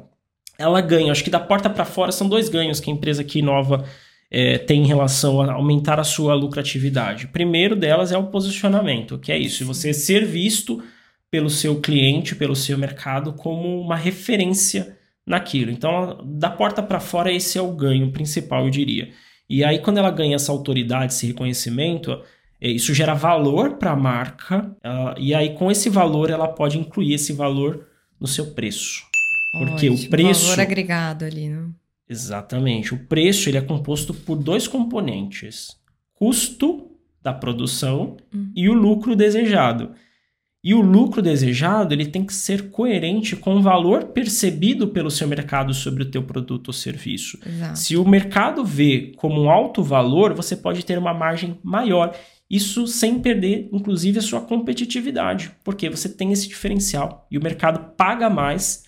Ela 0.62 0.82
ganha. 0.82 1.12
Acho 1.12 1.24
que 1.24 1.30
da 1.30 1.40
porta 1.40 1.70
para 1.70 1.86
fora 1.86 2.12
são 2.12 2.30
dois 2.30 2.50
ganhos 2.50 2.80
que 2.80 2.90
a 2.90 2.94
empresa 2.94 3.24
que 3.24 3.40
inova 3.40 3.86
é, 4.32 4.58
tem 4.58 4.82
em 4.84 4.88
relação 4.88 5.42
a 5.42 5.54
aumentar 5.54 6.00
a 6.00 6.06
sua 6.06 6.34
lucratividade. 6.34 7.26
O 7.26 7.30
primeiro 7.30 7.76
delas 7.76 8.12
é 8.14 8.18
o 8.18 8.28
posicionamento, 8.28 9.20
que 9.20 9.32
é 9.32 9.38
isso, 9.38 9.66
você 9.66 9.94
ser 9.94 10.26
visto 10.26 10.82
pelo 11.30 11.50
seu 11.50 11.82
cliente, 11.82 12.36
pelo 12.36 12.56
seu 12.56 12.78
mercado, 12.78 13.34
como 13.34 13.82
uma 13.82 13.96
referência 13.96 14.98
naquilo. 15.26 15.72
Então, 15.72 16.20
da 16.26 16.50
porta 16.50 16.82
para 16.82 17.00
fora, 17.00 17.32
esse 17.32 17.58
é 17.58 17.62
o 17.62 17.74
ganho 17.74 18.12
principal, 18.12 18.66
eu 18.66 18.70
diria. 18.70 19.10
E 19.50 19.64
aí, 19.64 19.80
quando 19.80 19.98
ela 19.98 20.12
ganha 20.12 20.36
essa 20.36 20.52
autoridade, 20.52 21.14
esse 21.14 21.28
reconhecimento, 21.28 22.22
é, 22.60 22.70
isso 22.70 22.94
gera 22.94 23.14
valor 23.14 23.78
para 23.78 23.92
a 23.92 23.96
marca, 23.96 24.76
e 25.18 25.34
aí, 25.34 25.54
com 25.56 25.70
esse 25.70 25.90
valor, 25.90 26.30
ela 26.30 26.48
pode 26.48 26.78
incluir 26.78 27.14
esse 27.14 27.34
valor 27.34 27.86
no 28.20 28.28
seu 28.28 28.54
preço. 28.54 29.11
Porque 29.52 29.90
Ótimo, 29.90 30.08
o 30.08 30.10
preço. 30.10 30.46
Valor 30.48 30.60
agregado 30.62 31.26
ali, 31.26 31.50
né? 31.50 31.68
Exatamente. 32.08 32.94
O 32.94 33.06
preço 33.06 33.50
ele 33.50 33.58
é 33.58 33.62
composto 33.62 34.14
por 34.14 34.36
dois 34.36 34.68
componentes: 34.68 35.78
custo 36.14 36.92
da 37.22 37.34
produção 37.34 38.18
uhum. 38.34 38.52
e 38.56 38.70
o 38.70 38.74
lucro 38.74 39.16
desejado. 39.16 39.92
E 40.64 40.76
o 40.76 40.82
lucro 40.82 41.24
desejado 41.24 41.94
ele 41.94 42.06
tem 42.06 42.24
que 42.24 42.34
ser 42.34 42.70
coerente 42.70 43.36
com 43.36 43.56
o 43.56 43.62
valor 43.62 44.06
percebido 44.06 44.90
pelo 44.90 45.10
seu 45.10 45.28
mercado 45.28 45.74
sobre 45.74 46.04
o 46.04 46.12
teu 46.12 46.22
produto 46.22 46.68
ou 46.68 46.74
serviço. 46.74 47.40
Exato. 47.44 47.80
Se 47.80 47.98
o 47.98 48.08
mercado 48.08 48.64
vê 48.64 49.12
como 49.16 49.42
um 49.42 49.50
alto 49.50 49.82
valor, 49.82 50.36
você 50.36 50.56
pode 50.56 50.86
ter 50.86 51.00
uma 51.00 51.16
margem 51.16 51.58
maior. 51.64 52.16
Isso 52.48 52.86
sem 52.86 53.20
perder, 53.20 53.70
inclusive, 53.72 54.20
a 54.20 54.22
sua 54.22 54.42
competitividade, 54.42 55.52
porque 55.64 55.90
você 55.90 56.08
tem 56.08 56.32
esse 56.32 56.48
diferencial 56.48 57.26
e 57.32 57.38
o 57.38 57.44
mercado 57.44 57.96
paga 57.96 58.30
mais 58.30 58.84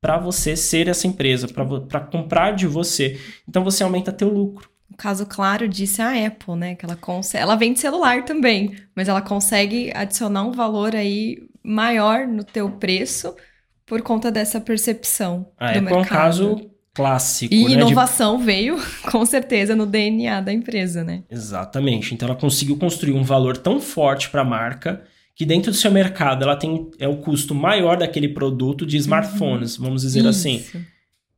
para 0.00 0.18
você 0.18 0.56
ser 0.56 0.88
essa 0.88 1.06
empresa, 1.06 1.48
para 1.48 2.00
comprar 2.00 2.52
de 2.52 2.66
você. 2.66 3.18
Então 3.48 3.64
você 3.64 3.82
aumenta 3.82 4.12
teu 4.12 4.28
lucro. 4.28 4.70
O 4.90 4.96
caso 4.96 5.26
claro 5.26 5.68
disso 5.68 6.00
é 6.00 6.04
a 6.04 6.26
Apple, 6.28 6.54
né? 6.56 6.74
Que 6.74 6.84
ela 6.84 6.96
consegue, 6.96 7.42
ela 7.42 7.56
vende 7.56 7.78
celular 7.78 8.24
também, 8.24 8.76
mas 8.94 9.08
ela 9.08 9.20
consegue 9.20 9.92
adicionar 9.94 10.44
um 10.44 10.52
valor 10.52 10.96
aí 10.96 11.38
maior 11.62 12.26
no 12.26 12.42
teu 12.42 12.70
preço 12.70 13.34
por 13.84 14.02
conta 14.02 14.30
dessa 14.30 14.60
percepção 14.60 15.48
a 15.58 15.72
do 15.72 15.78
Apple 15.78 15.82
mercado. 15.82 15.98
é 15.98 16.00
um 16.00 16.04
caso 16.04 16.70
clássico, 16.94 17.54
e 17.54 17.64
né? 17.64 17.70
inovação 17.72 18.38
de... 18.38 18.44
veio 18.44 18.76
com 19.10 19.24
certeza 19.24 19.76
no 19.76 19.86
DNA 19.86 20.40
da 20.40 20.52
empresa, 20.52 21.04
né? 21.04 21.22
Exatamente. 21.30 22.14
Então 22.14 22.28
ela 22.28 22.36
conseguiu 22.36 22.76
construir 22.76 23.12
um 23.12 23.22
valor 23.22 23.56
tão 23.56 23.80
forte 23.80 24.28
para 24.30 24.40
a 24.40 24.44
marca 24.44 25.02
que 25.38 25.46
dentro 25.46 25.70
do 25.70 25.76
seu 25.76 25.92
mercado 25.92 26.42
ela 26.42 26.56
tem 26.56 26.90
é 26.98 27.06
o 27.06 27.18
custo 27.18 27.54
maior 27.54 27.96
daquele 27.96 28.28
produto 28.28 28.84
de 28.84 28.96
smartphones, 28.96 29.78
uhum. 29.78 29.84
vamos 29.84 30.02
dizer 30.02 30.26
assim. 30.26 30.56
Isso. 30.56 30.76
assim. 30.76 30.86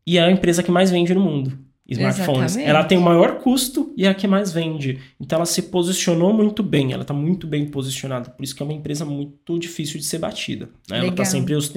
E 0.06 0.16
é 0.16 0.24
a 0.24 0.30
empresa 0.30 0.62
que 0.62 0.70
mais 0.70 0.90
vende 0.90 1.12
no 1.12 1.20
mundo. 1.20 1.58
Smartphones. 1.86 2.52
Exatamente. 2.52 2.70
Ela 2.70 2.84
tem 2.84 2.96
o 2.96 3.02
maior 3.02 3.40
custo 3.40 3.92
e 3.96 4.06
é 4.06 4.08
a 4.08 4.14
que 4.14 4.26
mais 4.26 4.52
vende. 4.52 5.00
Então 5.20 5.36
ela 5.36 5.44
se 5.44 5.62
posicionou 5.62 6.32
muito 6.32 6.62
bem, 6.62 6.92
ela 6.92 7.02
está 7.02 7.12
muito 7.12 7.46
bem 7.46 7.66
posicionada. 7.66 8.30
Por 8.30 8.42
isso 8.42 8.54
que 8.54 8.62
é 8.62 8.64
uma 8.64 8.72
empresa 8.72 9.04
muito 9.04 9.58
difícil 9.58 9.98
de 9.98 10.06
ser 10.06 10.18
batida. 10.18 10.70
Né? 10.88 10.98
Ela 11.00 11.08
está 11.08 11.24
sempre 11.26 11.54
os, 11.54 11.70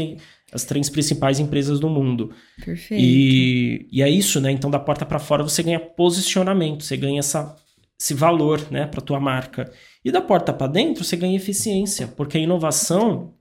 as 0.53 0.63
três 0.63 0.89
principais 0.89 1.41
empresas 1.41 1.77
do 1.77 1.89
mundo. 1.89 2.31
Perfeito. 2.63 3.03
E, 3.03 3.85
e 3.91 4.01
é 4.01 4.09
isso, 4.09 4.39
né? 4.39 4.49
Então 4.49 4.71
da 4.71 4.79
porta 4.79 5.05
para 5.05 5.19
fora 5.19 5.43
você 5.43 5.61
ganha 5.61 5.79
posicionamento, 5.79 6.83
você 6.83 6.95
ganha 6.95 7.19
essa, 7.19 7.53
esse 7.99 8.13
valor 8.13 8.61
né, 8.71 8.85
para 8.85 9.01
tua 9.01 9.19
marca. 9.19 9.69
E 10.03 10.11
da 10.11 10.21
porta 10.21 10.51
para 10.51 10.67
dentro, 10.67 11.03
você 11.03 11.15
ganha 11.15 11.35
eficiência, 11.35 12.07
porque 12.07 12.37
a 12.37 12.41
inovação, 12.41 13.33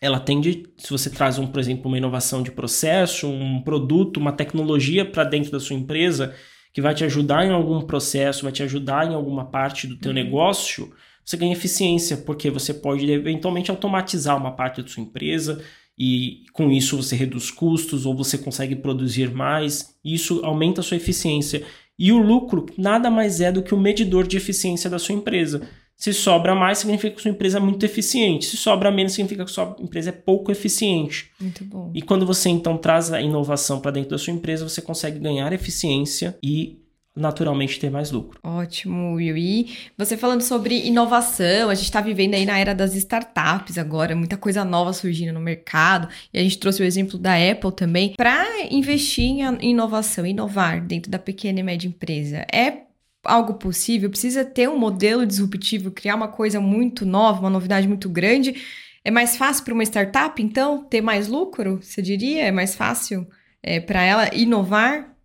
ela 0.00 0.20
tende, 0.20 0.64
se 0.76 0.90
você 0.90 1.10
traz, 1.10 1.38
um, 1.38 1.46
por 1.46 1.58
exemplo, 1.58 1.88
uma 1.88 1.98
inovação 1.98 2.42
de 2.42 2.50
processo, 2.50 3.28
um 3.28 3.60
produto, 3.62 4.18
uma 4.18 4.32
tecnologia 4.32 5.04
para 5.04 5.24
dentro 5.24 5.50
da 5.50 5.58
sua 5.58 5.74
empresa, 5.74 6.34
que 6.72 6.80
vai 6.80 6.94
te 6.94 7.04
ajudar 7.04 7.44
em 7.44 7.50
algum 7.50 7.80
processo, 7.80 8.42
vai 8.44 8.52
te 8.52 8.62
ajudar 8.62 9.10
em 9.10 9.14
alguma 9.14 9.46
parte 9.46 9.86
do 9.86 9.96
teu 9.96 10.10
uhum. 10.10 10.14
negócio, 10.14 10.92
você 11.24 11.36
ganha 11.36 11.52
eficiência, 11.52 12.18
porque 12.18 12.50
você 12.50 12.72
pode 12.72 13.10
eventualmente 13.10 13.70
automatizar 13.70 14.36
uma 14.36 14.52
parte 14.52 14.80
da 14.80 14.86
sua 14.86 15.02
empresa 15.02 15.60
e 15.98 16.44
com 16.52 16.70
isso 16.70 16.96
você 16.96 17.16
reduz 17.16 17.50
custos 17.50 18.06
ou 18.06 18.14
você 18.14 18.38
consegue 18.38 18.76
produzir 18.76 19.34
mais, 19.34 19.96
isso 20.04 20.40
aumenta 20.44 20.82
a 20.82 20.84
sua 20.84 20.96
eficiência. 20.96 21.64
E 21.98 22.12
o 22.12 22.18
lucro 22.18 22.66
nada 22.76 23.10
mais 23.10 23.40
é 23.40 23.50
do 23.50 23.62
que 23.62 23.74
o 23.74 23.80
medidor 23.80 24.26
de 24.26 24.36
eficiência 24.36 24.88
da 24.88 24.98
sua 24.98 25.14
empresa. 25.14 25.66
Se 25.96 26.12
sobra 26.12 26.54
mais, 26.54 26.78
significa 26.78 27.16
que 27.16 27.22
sua 27.22 27.30
empresa 27.30 27.56
é 27.56 27.60
muito 27.60 27.84
eficiente. 27.84 28.44
Se 28.44 28.56
sobra 28.56 28.90
menos, 28.90 29.12
significa 29.12 29.44
que 29.44 29.50
sua 29.50 29.74
empresa 29.80 30.10
é 30.10 30.12
pouco 30.12 30.52
eficiente. 30.52 31.30
Muito 31.40 31.64
bom. 31.64 31.90
E 31.94 32.02
quando 32.02 32.26
você 32.26 32.50
então 32.50 32.76
traz 32.76 33.12
a 33.12 33.20
inovação 33.20 33.80
para 33.80 33.92
dentro 33.92 34.10
da 34.10 34.18
sua 34.18 34.32
empresa, 34.32 34.68
você 34.68 34.82
consegue 34.82 35.18
ganhar 35.18 35.52
eficiência 35.52 36.36
e 36.42 36.78
naturalmente 37.16 37.80
ter 37.80 37.90
mais 37.90 38.10
lucro. 38.10 38.38
Ótimo, 38.44 39.14
Will. 39.14 39.38
E 39.38 39.74
você 39.96 40.18
falando 40.18 40.42
sobre 40.42 40.86
inovação, 40.86 41.70
a 41.70 41.74
gente 41.74 41.86
está 41.86 42.02
vivendo 42.02 42.34
aí 42.34 42.44
na 42.44 42.58
era 42.58 42.74
das 42.74 42.94
startups 42.94 43.78
agora, 43.78 44.14
muita 44.14 44.36
coisa 44.36 44.66
nova 44.66 44.92
surgindo 44.92 45.32
no 45.32 45.40
mercado, 45.40 46.08
e 46.30 46.38
a 46.38 46.42
gente 46.42 46.58
trouxe 46.58 46.82
o 46.82 46.84
exemplo 46.84 47.18
da 47.18 47.32
Apple 47.34 47.72
também. 47.72 48.12
Para 48.18 48.44
investir 48.70 49.24
em 49.24 49.70
inovação, 49.70 50.26
inovar 50.26 50.84
dentro 50.84 51.10
da 51.10 51.18
pequena 51.18 51.60
e 51.60 51.62
média 51.62 51.88
empresa, 51.88 52.46
é 52.52 52.85
algo 53.26 53.54
possível, 53.54 54.10
precisa 54.10 54.44
ter 54.44 54.68
um 54.68 54.78
modelo 54.78 55.26
disruptivo, 55.26 55.90
criar 55.90 56.14
uma 56.14 56.28
coisa 56.28 56.60
muito 56.60 57.04
nova, 57.04 57.40
uma 57.40 57.50
novidade 57.50 57.86
muito 57.86 58.08
grande. 58.08 58.62
É 59.04 59.10
mais 59.10 59.36
fácil 59.36 59.64
para 59.64 59.74
uma 59.74 59.82
startup, 59.84 60.42
então, 60.42 60.84
ter 60.84 61.00
mais 61.00 61.28
lucro? 61.28 61.80
Você 61.82 62.02
diria? 62.02 62.44
É 62.44 62.50
mais 62.50 62.74
fácil 62.74 63.26
é, 63.62 63.80
para 63.80 64.02
ela 64.02 64.34
inovar, 64.34 65.16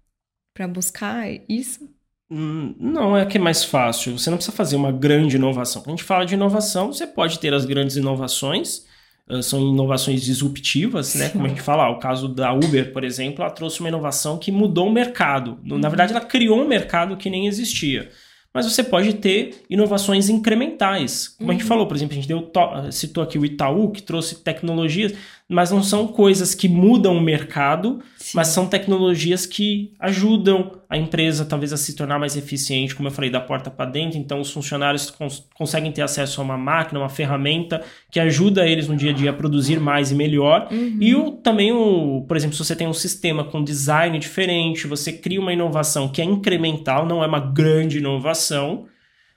para 0.54 0.68
buscar 0.68 1.26
isso? 1.50 1.90
Hum, 2.30 2.74
não 2.80 3.18
é 3.18 3.26
que 3.26 3.38
é 3.38 3.42
mais 3.42 3.64
fácil. 3.64 4.18
Você 4.18 4.30
não 4.30 4.38
precisa 4.38 4.56
fazer 4.56 4.76
uma 4.76 4.92
grande 4.92 5.36
inovação. 5.36 5.82
Quando 5.82 5.96
a 5.96 5.98
gente 5.98 6.06
fala 6.06 6.26
de 6.26 6.34
inovação, 6.34 6.94
você 6.94 7.06
pode 7.06 7.40
ter 7.40 7.54
as 7.54 7.66
grandes 7.66 7.98
inovações, 7.98 8.86
são 9.42 9.60
inovações 9.60 10.22
disruptivas, 10.22 11.16
né? 11.16 11.30
Como 11.30 11.46
a 11.46 11.50
gente 11.50 11.62
fala, 11.62 11.90
o 11.90 12.00
caso 12.00 12.28
da 12.28 12.54
Uber, 12.54 12.92
por 12.92 13.04
exemplo, 13.04 13.44
ela 13.44 13.52
trouxe 13.52 13.80
uma 13.80 13.90
inovação 13.90 14.38
que 14.38 14.52
mudou 14.52 14.88
o 14.88 14.92
mercado. 14.92 15.60
Na 15.64 15.90
verdade, 15.90 16.12
ela 16.12 16.22
criou 16.22 16.60
um 16.60 16.68
mercado 16.68 17.16
que 17.16 17.30
nem 17.30 17.48
existia. 17.48 18.10
Mas 18.54 18.66
você 18.66 18.84
pode 18.84 19.14
ter 19.14 19.64
inovações 19.70 20.28
incrementais. 20.28 21.30
Como 21.30 21.52
a 21.52 21.54
gente 21.54 21.62
uhum. 21.62 21.68
falou, 21.70 21.88
por 21.88 21.96
exemplo, 21.96 22.14
a 22.14 22.16
gente 22.16 22.28
deu, 22.28 22.52
citou 22.92 23.24
aqui 23.24 23.40
o 23.40 23.46
Itaú, 23.46 23.92
que 23.92 24.02
trouxe 24.02 24.44
tecnologias 24.44 25.14
mas 25.52 25.70
não 25.70 25.84
são 25.84 26.08
coisas 26.08 26.56
que 26.56 26.70
mudam 26.70 27.18
o 27.18 27.22
mercado, 27.22 28.00
Sim. 28.16 28.32
mas 28.36 28.48
são 28.48 28.66
tecnologias 28.66 29.46
que 29.46 29.94
ajudam 30.00 30.80
a 30.90 30.98
empresa 30.98 31.44
talvez 31.44 31.74
a 31.74 31.78
se 31.78 31.94
tornar 31.94 32.18
mais 32.18 32.38
eficiente, 32.38 32.96
como 32.96 33.10
eu 33.10 33.12
falei, 33.12 33.30
da 33.30 33.42
porta 33.42 33.70
para 33.70 33.90
dentro. 33.90 34.18
Então, 34.18 34.40
os 34.40 34.50
funcionários 34.50 35.12
cons 35.12 35.46
conseguem 35.54 35.92
ter 35.92 36.04
acesso 36.04 36.40
a 36.40 36.44
uma 36.46 36.58
máquina, 36.58 37.02
uma 37.02 37.10
ferramenta 37.10 37.84
que 38.10 38.18
ajuda 38.18 38.66
eles 38.66 38.88
no 38.88 38.96
dia 38.96 39.12
a 39.12 39.14
dia 39.14 39.32
a 39.32 39.34
produzir 39.34 39.78
mais 39.78 40.10
e 40.10 40.16
melhor. 40.16 40.70
Uhum. 40.72 40.98
E 41.02 41.14
o, 41.16 41.32
também, 41.32 41.74
o, 41.74 42.24
por 42.26 42.38
exemplo, 42.38 42.56
se 42.56 42.64
você 42.64 42.76
tem 42.76 42.88
um 42.88 42.94
sistema 42.94 43.44
com 43.44 43.62
design 43.62 44.18
diferente, 44.20 44.88
você 44.88 45.12
cria 45.12 45.42
uma 45.42 45.52
inovação 45.52 46.08
que 46.08 46.22
é 46.22 46.26
incremental, 46.26 47.06
não 47.06 47.22
é 47.22 47.28
uma 47.28 47.42
grande 47.42 47.98
inovação, 47.98 48.86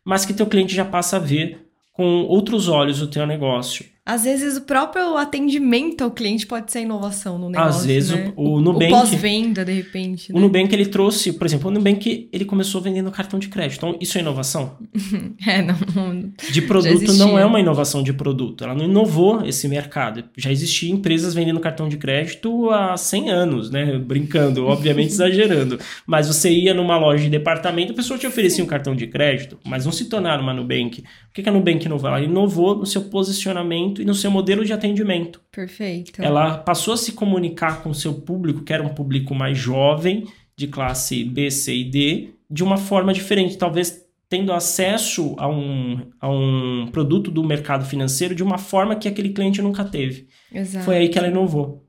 mas 0.04 0.24
que 0.24 0.32
teu 0.32 0.46
cliente 0.46 0.76
já 0.76 0.84
passa 0.84 1.16
a 1.16 1.20
ver 1.20 1.66
com 1.92 2.22
outros 2.22 2.68
olhos 2.68 3.02
o 3.02 3.08
teu 3.08 3.26
negócio. 3.26 3.93
Às 4.06 4.24
vezes 4.24 4.58
o 4.58 4.62
próprio 4.62 5.16
atendimento 5.16 6.04
ao 6.04 6.10
cliente 6.10 6.46
pode 6.46 6.70
ser 6.70 6.80
inovação 6.82 7.38
no 7.38 7.48
negócio, 7.48 7.80
Às 7.80 7.86
vezes 7.86 8.10
né? 8.10 8.34
o, 8.36 8.56
o 8.56 8.60
Nubank... 8.60 8.92
O 8.92 8.96
pós-venda, 8.96 9.64
de 9.64 9.72
repente, 9.72 10.30
O 10.30 10.34
né? 10.34 10.40
Nubank, 10.42 10.74
ele 10.74 10.84
trouxe, 10.84 11.32
por 11.32 11.46
exemplo, 11.46 11.70
o 11.70 11.72
Nubank, 11.72 12.28
ele 12.30 12.44
começou 12.44 12.82
vendendo 12.82 13.10
cartão 13.10 13.38
de 13.38 13.48
crédito. 13.48 13.78
Então, 13.78 13.96
isso 14.00 14.18
é 14.18 14.20
inovação? 14.20 14.76
É, 15.46 15.60
não, 15.62 16.32
De 16.50 16.62
produto 16.62 17.02
existia. 17.02 17.24
não 17.26 17.38
é 17.38 17.44
uma 17.44 17.60
inovação 17.60 18.02
de 18.02 18.12
produto. 18.12 18.64
Ela 18.64 18.74
não 18.74 18.84
inovou 18.84 19.44
esse 19.44 19.68
mercado. 19.68 20.24
Já 20.36 20.50
existiam 20.50 20.96
empresas 20.96 21.34
vendendo 21.34 21.60
cartão 21.60 21.88
de 21.88 21.96
crédito 21.96 22.70
há 22.70 22.96
100 22.96 23.30
anos, 23.30 23.70
né? 23.70 23.98
Brincando, 23.98 24.66
obviamente 24.68 25.10
exagerando. 25.10 25.78
Mas 26.06 26.26
você 26.26 26.50
ia 26.50 26.72
numa 26.74 26.96
loja 26.98 27.24
de 27.24 27.30
departamento, 27.30 27.92
a 27.92 27.96
pessoa 27.96 28.18
te 28.18 28.26
oferecia 28.26 28.62
um 28.64 28.66
cartão 28.66 28.94
de 28.94 29.06
crédito, 29.06 29.58
mas 29.64 29.84
não 29.84 29.92
se 29.92 30.06
tornaram 30.06 30.42
uma 30.42 30.52
Nubank. 30.54 31.00
O 31.00 31.04
que 31.34 31.42
que 31.42 31.48
a 31.48 31.52
Nubank 31.52 31.84
inovou? 31.84 32.08
Ela 32.08 32.20
inovou 32.20 32.74
no 32.76 32.86
seu 32.86 33.02
posicionamento 33.02 33.93
e 34.00 34.04
no 34.04 34.14
seu 34.14 34.30
modelo 34.30 34.64
de 34.64 34.72
atendimento. 34.72 35.40
Perfeito. 35.50 36.22
Ela 36.22 36.58
passou 36.58 36.94
a 36.94 36.96
se 36.96 37.12
comunicar 37.12 37.82
com 37.82 37.90
o 37.90 37.94
seu 37.94 38.14
público, 38.14 38.62
que 38.62 38.72
era 38.72 38.82
um 38.82 38.94
público 38.94 39.34
mais 39.34 39.56
jovem, 39.58 40.24
de 40.56 40.66
classe 40.68 41.24
B, 41.24 41.50
C 41.50 41.74
e 41.74 41.84
D, 41.84 42.28
de 42.50 42.62
uma 42.62 42.76
forma 42.76 43.12
diferente, 43.12 43.58
talvez 43.58 44.04
tendo 44.28 44.52
acesso 44.52 45.34
a 45.38 45.48
um, 45.48 46.10
a 46.20 46.28
um 46.28 46.88
produto 46.90 47.30
do 47.30 47.44
mercado 47.44 47.84
financeiro 47.84 48.34
de 48.34 48.42
uma 48.42 48.58
forma 48.58 48.96
que 48.96 49.08
aquele 49.08 49.30
cliente 49.30 49.62
nunca 49.62 49.84
teve. 49.84 50.28
Exato. 50.52 50.84
Foi 50.84 50.96
aí 50.96 51.08
que 51.08 51.18
ela 51.18 51.28
inovou. 51.28 51.84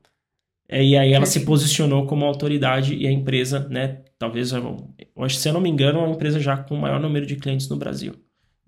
É, 0.68 0.84
E 0.84 0.96
aí 0.96 1.12
ela 1.12 1.26
se 1.26 1.40
posicionou 1.44 2.06
como 2.06 2.24
autoridade 2.24 2.94
e 2.94 3.06
a 3.06 3.12
empresa, 3.12 3.68
né, 3.68 4.02
talvez, 4.18 4.50
se 4.50 5.48
eu 5.48 5.52
não 5.52 5.60
me 5.60 5.68
engano, 5.70 6.00
é 6.00 6.02
uma 6.02 6.14
empresa 6.14 6.40
já 6.40 6.56
com 6.56 6.74
o 6.74 6.80
maior 6.80 7.00
número 7.00 7.24
de 7.24 7.36
clientes 7.36 7.68
no 7.68 7.76
Brasil, 7.76 8.14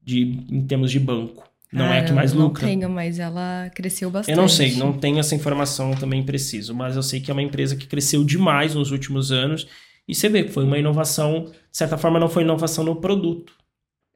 de, 0.02 0.22
em 0.50 0.64
termos 0.66 0.90
de 0.90 1.00
banco. 1.00 1.47
Não 1.72 1.84
é 1.86 2.00
a 2.00 2.04
que 2.04 2.12
Ah, 2.12 2.14
mais 2.14 2.32
não 2.32 2.46
lucra. 2.46 2.66
tenho, 2.66 2.88
mas 2.88 3.18
ela 3.18 3.70
cresceu 3.74 4.10
bastante. 4.10 4.34
Eu 4.34 4.40
não 4.40 4.48
sei, 4.48 4.74
não 4.76 4.92
tenho 4.92 5.18
essa 5.18 5.34
informação 5.34 5.92
também 5.94 6.22
preciso, 6.22 6.74
mas 6.74 6.96
eu 6.96 7.02
sei 7.02 7.20
que 7.20 7.30
é 7.30 7.34
uma 7.34 7.42
empresa 7.42 7.76
que 7.76 7.86
cresceu 7.86 8.24
demais 8.24 8.74
nos 8.74 8.90
últimos 8.90 9.30
anos 9.30 9.66
e 10.08 10.14
você 10.14 10.28
vê 10.30 10.44
que 10.44 10.50
foi 10.52 10.64
uma 10.64 10.78
inovação, 10.78 11.44
de 11.44 11.76
certa 11.76 11.98
forma 11.98 12.18
não 12.18 12.28
foi 12.28 12.42
inovação 12.42 12.82
no 12.84 12.96
produto, 12.96 13.52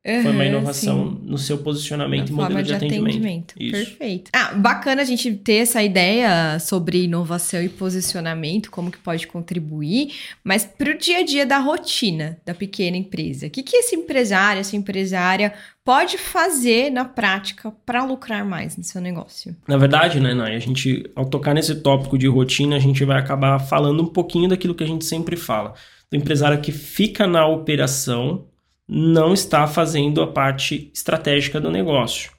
foi 0.04 0.32
uma 0.32 0.42
Aham, 0.42 0.72
sim. 0.72 1.20
no 1.22 1.38
seu 1.38 1.58
posicionamento 1.58 2.30
Na 2.30 2.34
e 2.34 2.42
modelo 2.42 2.62
de, 2.62 2.68
de 2.68 2.74
atendimento. 2.74 3.08
atendimento. 3.08 3.54
Isso. 3.58 3.70
Perfeito. 3.70 4.30
Ah, 4.34 4.52
bacana 4.52 5.02
a 5.02 5.04
gente 5.04 5.32
ter 5.32 5.58
essa 5.58 5.80
ideia 5.80 6.58
sobre 6.58 7.04
inovação 7.04 7.62
e 7.62 7.68
posicionamento, 7.68 8.68
como 8.68 8.90
que 8.90 8.98
pode 8.98 9.28
contribuir, 9.28 10.12
mas 10.42 10.64
para 10.64 10.90
o 10.90 10.98
dia 10.98 11.18
a 11.18 11.24
dia 11.24 11.46
da 11.46 11.58
rotina 11.58 12.36
da 12.44 12.52
pequena 12.52 12.96
empresa, 12.96 13.46
o 13.46 13.50
que, 13.50 13.62
que 13.62 13.76
esse 13.76 13.94
empresário, 13.94 14.58
essa 14.58 14.74
empresária 14.74 15.52
pode 15.84 16.18
fazer 16.18 16.90
na 16.90 17.04
prática 17.04 17.72
para 17.86 18.04
lucrar 18.04 18.44
mais 18.44 18.76
no 18.76 18.82
seu 18.82 19.00
negócio? 19.00 19.54
Na 19.68 19.76
verdade, 19.76 20.18
né, 20.18 20.34
Nay, 20.34 20.56
a 20.56 20.58
gente, 20.58 21.08
ao 21.14 21.26
tocar 21.26 21.54
nesse 21.54 21.76
tópico 21.76 22.18
de 22.18 22.26
rotina, 22.26 22.74
a 22.74 22.80
gente 22.80 23.04
vai 23.04 23.20
acabar 23.20 23.60
falando 23.60 24.02
um 24.02 24.06
pouquinho 24.06 24.48
daquilo 24.48 24.74
que 24.74 24.82
a 24.82 24.86
gente 24.86 25.04
sempre 25.04 25.36
fala. 25.36 25.74
Do 26.10 26.16
empresário 26.16 26.60
que 26.60 26.72
fica 26.72 27.26
na 27.26 27.46
operação 27.46 28.46
não 28.88 29.32
está 29.32 29.66
fazendo 29.66 30.20
a 30.20 30.26
parte 30.26 30.90
estratégica 30.94 31.60
do 31.60 31.70
negócio. 31.70 32.30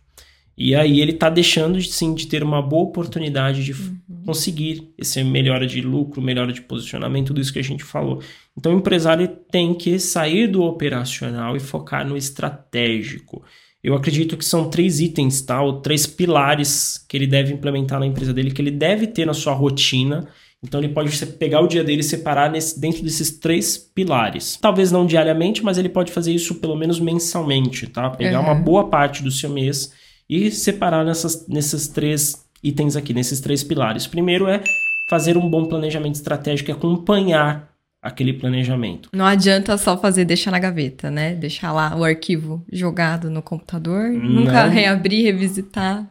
E 0.56 0.76
aí 0.76 1.02
ele 1.02 1.14
está 1.14 1.30
deixando 1.30 1.80
de, 1.80 1.92
sim 1.92 2.14
de 2.14 2.28
ter 2.28 2.44
uma 2.44 2.62
boa 2.62 2.84
oportunidade 2.84 3.64
de 3.64 3.72
f- 3.72 3.92
conseguir 4.24 4.94
esse 5.00 5.24
melhora 5.24 5.66
de 5.66 5.82
lucro, 5.82 6.22
melhora 6.22 6.54
de 6.54 6.62
posicionamento, 6.62 7.28
tudo 7.28 7.42
isso 7.42 7.52
que 7.52 7.58
a 7.58 7.64
gente 7.64 7.84
falou. 7.84 8.22
Então 8.56 8.72
o 8.72 8.78
empresário 8.78 9.28
tem 9.28 9.74
que 9.74 9.98
sair 9.98 10.48
do 10.48 10.62
operacional 10.62 11.58
e 11.58 11.60
focar 11.60 12.08
no 12.08 12.16
estratégico. 12.16 13.44
Eu 13.84 13.96
acredito 13.96 14.38
que 14.38 14.46
são 14.46 14.70
três 14.70 15.00
itens, 15.00 15.42
tá? 15.42 15.60
Ou 15.62 15.82
três 15.82 16.06
pilares 16.06 17.04
que 17.10 17.18
ele 17.18 17.28
deve 17.28 17.52
implementar 17.52 18.00
na 18.00 18.06
empresa 18.06 18.32
dele, 18.32 18.52
que 18.52 18.62
ele 18.62 18.72
deve 18.72 19.08
ter 19.08 19.26
na 19.26 19.34
sua 19.34 19.54
rotina. 19.54 20.28
Então 20.64 20.80
ele 20.80 20.90
pode 20.94 21.26
pegar 21.26 21.60
o 21.62 21.68
dia 21.68 21.84
dele 21.84 22.00
e 22.02 22.04
separar 22.04 22.50
nesse- 22.50 22.80
dentro 22.80 23.04
desses 23.04 23.32
três 23.32 23.78
pilares. 23.78 24.58
Talvez 24.62 24.92
não 24.92 25.06
diariamente, 25.06 25.64
mas 25.64 25.78
ele 25.78 25.90
pode 25.90 26.12
fazer 26.12 26.32
isso 26.34 26.56
pelo 26.56 26.76
menos 26.76 27.00
mensalmente, 27.00 27.86
tá? 27.88 28.10
Pegar 28.10 28.40
Uhum. 28.40 28.46
uma 28.46 28.56
boa 28.56 28.88
parte 28.90 29.22
do 29.22 29.30
seu 29.32 29.50
mês 29.50 29.92
e 30.30 30.50
separar 30.50 31.04
nessas, 31.04 31.46
nesses 31.48 31.88
três 31.90 32.46
itens 32.64 32.96
aqui, 32.96 33.14
nesses 33.14 33.42
três 33.42 33.62
pilares. 33.64 34.08
Primeiro 34.08 34.48
é 34.48 34.64
fazer 35.10 35.36
um 35.38 35.50
bom 35.50 35.66
planejamento 35.66 36.16
estratégico, 36.16 36.72
é 36.72 36.74
acompanhar 36.74 37.70
aquele 38.02 38.34
planejamento. 38.34 39.10
Não 39.14 39.26
adianta 39.26 39.78
só 39.78 39.98
fazer 39.98 40.26
deixar 40.26 40.52
na 40.52 40.60
gaveta, 40.60 41.12
né? 41.12 41.36
Deixar 41.36 41.72
lá 41.74 41.96
o 41.96 42.04
arquivo 42.04 42.66
jogado 42.72 43.30
no 43.30 43.42
computador, 43.42 44.10
nunca 44.10 44.66
Não. 44.66 44.70
reabrir, 44.72 45.24
revisitar. 45.26 46.10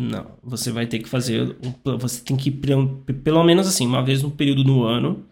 Não, 0.00 0.38
você 0.42 0.72
vai 0.72 0.86
ter 0.86 0.98
que 0.98 1.08
fazer. 1.08 1.56
um 1.62 1.98
Você 1.98 2.22
tem 2.22 2.34
que, 2.36 2.50
pelo 2.50 3.44
menos 3.44 3.66
assim, 3.66 3.86
uma 3.86 4.02
vez 4.02 4.22
no 4.22 4.30
período 4.30 4.64
no 4.64 4.82
ano, 4.82 5.26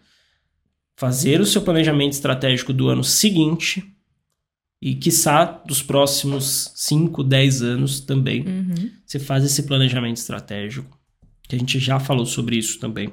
fazer 0.95 1.41
o 1.41 1.45
seu 1.45 1.63
planejamento 1.63 2.13
estratégico 2.13 2.71
do 2.71 2.87
ano 2.87 3.03
seguinte 3.03 3.83
e, 4.79 4.93
quiçá, 4.93 5.43
dos 5.43 5.81
próximos 5.81 6.71
5, 6.75 7.23
10 7.23 7.63
anos 7.63 7.99
também. 7.99 8.45
Uhum. 8.47 8.91
Você 9.05 9.17
faz 9.17 9.43
esse 9.43 9.63
planejamento 9.63 10.17
estratégico, 10.17 10.99
que 11.47 11.55
a 11.55 11.59
gente 11.59 11.79
já 11.79 11.99
falou 11.99 12.27
sobre 12.27 12.55
isso 12.55 12.79
também. 12.79 13.11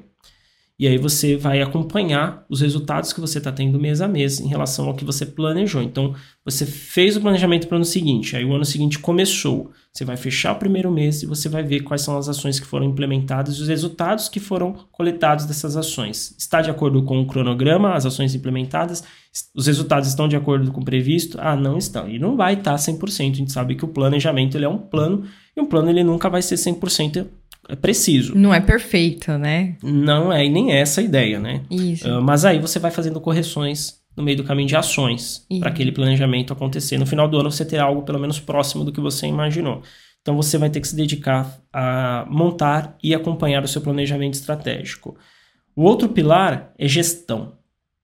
E 0.79 0.87
aí 0.87 0.99
você 0.99 1.37
vai 1.37 1.63
acompanhar 1.63 2.45
os 2.51 2.61
resultados 2.61 3.11
que 3.11 3.21
você 3.21 3.39
está 3.39 3.51
tendo 3.51 3.81
mês 3.81 4.03
a 4.03 4.09
mês 4.09 4.41
em 4.41 4.47
relação 4.47 4.87
ao 4.87 4.95
que 4.95 5.07
você 5.07 5.25
planejou. 5.25 5.83
Então, 5.83 6.15
você 6.45 6.67
fez 6.67 7.17
o 7.17 7.21
planejamento 7.21 7.67
para 7.67 7.75
o 7.75 7.77
ano 7.77 7.85
seguinte, 7.85 8.37
aí 8.37 8.45
o 8.45 8.55
ano 8.55 8.65
seguinte 8.65 8.99
começou. 8.99 9.71
Você 9.91 10.05
vai 10.05 10.19
fechar 10.19 10.53
o 10.53 10.59
primeiro 10.59 10.93
mês 10.93 11.23
e 11.23 11.27
você 11.27 11.49
vai 11.49 11.63
ver 11.63 11.81
quais 11.81 12.03
são 12.03 12.19
as 12.19 12.29
ações 12.29 12.61
que 12.61 12.67
foram 12.67 12.85
implementadas 12.85 13.57
e 13.57 13.63
os 13.63 13.69
resultados 13.69 14.29
que 14.29 14.39
foram 14.39 14.75
coletados 14.93 15.47
dessas 15.47 15.79
ações. 15.79 16.35
Está 16.39 16.61
de 16.61 16.71
acordo 16.71 17.03
com 17.03 17.23
o 17.23 17.27
cronograma, 17.27 17.95
as 17.95 18.05
ações 18.05 18.35
implementadas? 18.35 19.03
Os 19.55 19.67
resultados 19.67 20.11
estão 20.11 20.29
de 20.29 20.37
acordo 20.37 20.71
com 20.71 20.83
o 20.83 20.85
previsto? 20.85 21.39
Ah, 21.41 21.57
não 21.57 21.79
estão. 21.79 22.07
E 22.07 22.19
não 22.19 22.37
vai 22.37 22.53
estar 22.53 22.75
100%. 22.75 23.33
A 23.33 23.35
gente 23.35 23.53
sabe 23.53 23.75
que 23.75 23.85
o 23.85 23.89
planejamento 23.89 24.59
ele 24.59 24.67
é 24.67 24.69
um 24.69 24.79
plano 24.79 25.25
e 25.57 25.61
um 25.61 25.67
plano 25.67 25.89
ele 25.89 26.05
nunca 26.05 26.29
vai 26.29 26.43
ser 26.43 26.57
100% 26.57 27.27
preciso. 27.75 28.37
Não 28.37 28.55
é 28.55 28.61
perfeito, 28.61 29.37
né? 29.39 29.77
Não 29.83 30.33
é 30.33 30.45
e 30.45 30.51
nem 30.51 30.73
é 30.73 30.81
essa 30.81 31.01
a 31.01 31.05
ideia, 31.05 31.41
né? 31.41 31.63
Isso. 31.71 32.09
Ah, 32.09 32.21
mas 32.21 32.45
aí 32.45 32.61
você 32.61 32.79
vai 32.79 32.91
fazendo 32.91 33.21
correções 33.21 34.01
no 34.17 34.23
meio 34.23 34.37
do 34.37 34.45
caminho 34.45 34.69
de 34.69 34.77
ações 34.77 35.45
para 35.59 35.71
aquele 35.71 35.91
planejamento 35.91 36.53
acontecer. 36.53 36.97
No 36.99 37.07
final 37.07 37.29
do 37.29 37.39
ano 37.39 37.51
você 37.51 37.65
terá 37.65 37.85
algo 37.85 38.03
pelo 38.03 38.21
menos 38.21 38.39
próximo 38.39 38.85
do 38.85 38.93
que 38.93 39.01
você 39.01 39.27
imaginou. 39.27 39.83
Então 40.23 40.35
você 40.37 40.59
vai 40.59 40.71
ter 40.71 40.81
que 40.81 40.89
se 40.89 40.97
dedicar 40.97 41.61
a 41.73 42.27
montar 42.29 42.97
e 43.03 43.15
acompanhar 43.15 43.63
o 43.63 43.69
seu 43.69 43.81
planejamento 43.81 44.35
estratégico. 44.35 45.17
O 45.75 45.83
outro 45.83 46.09
pilar 46.09 46.73
é 46.79 46.89
gestão. 46.89 47.49
O 47.49 47.53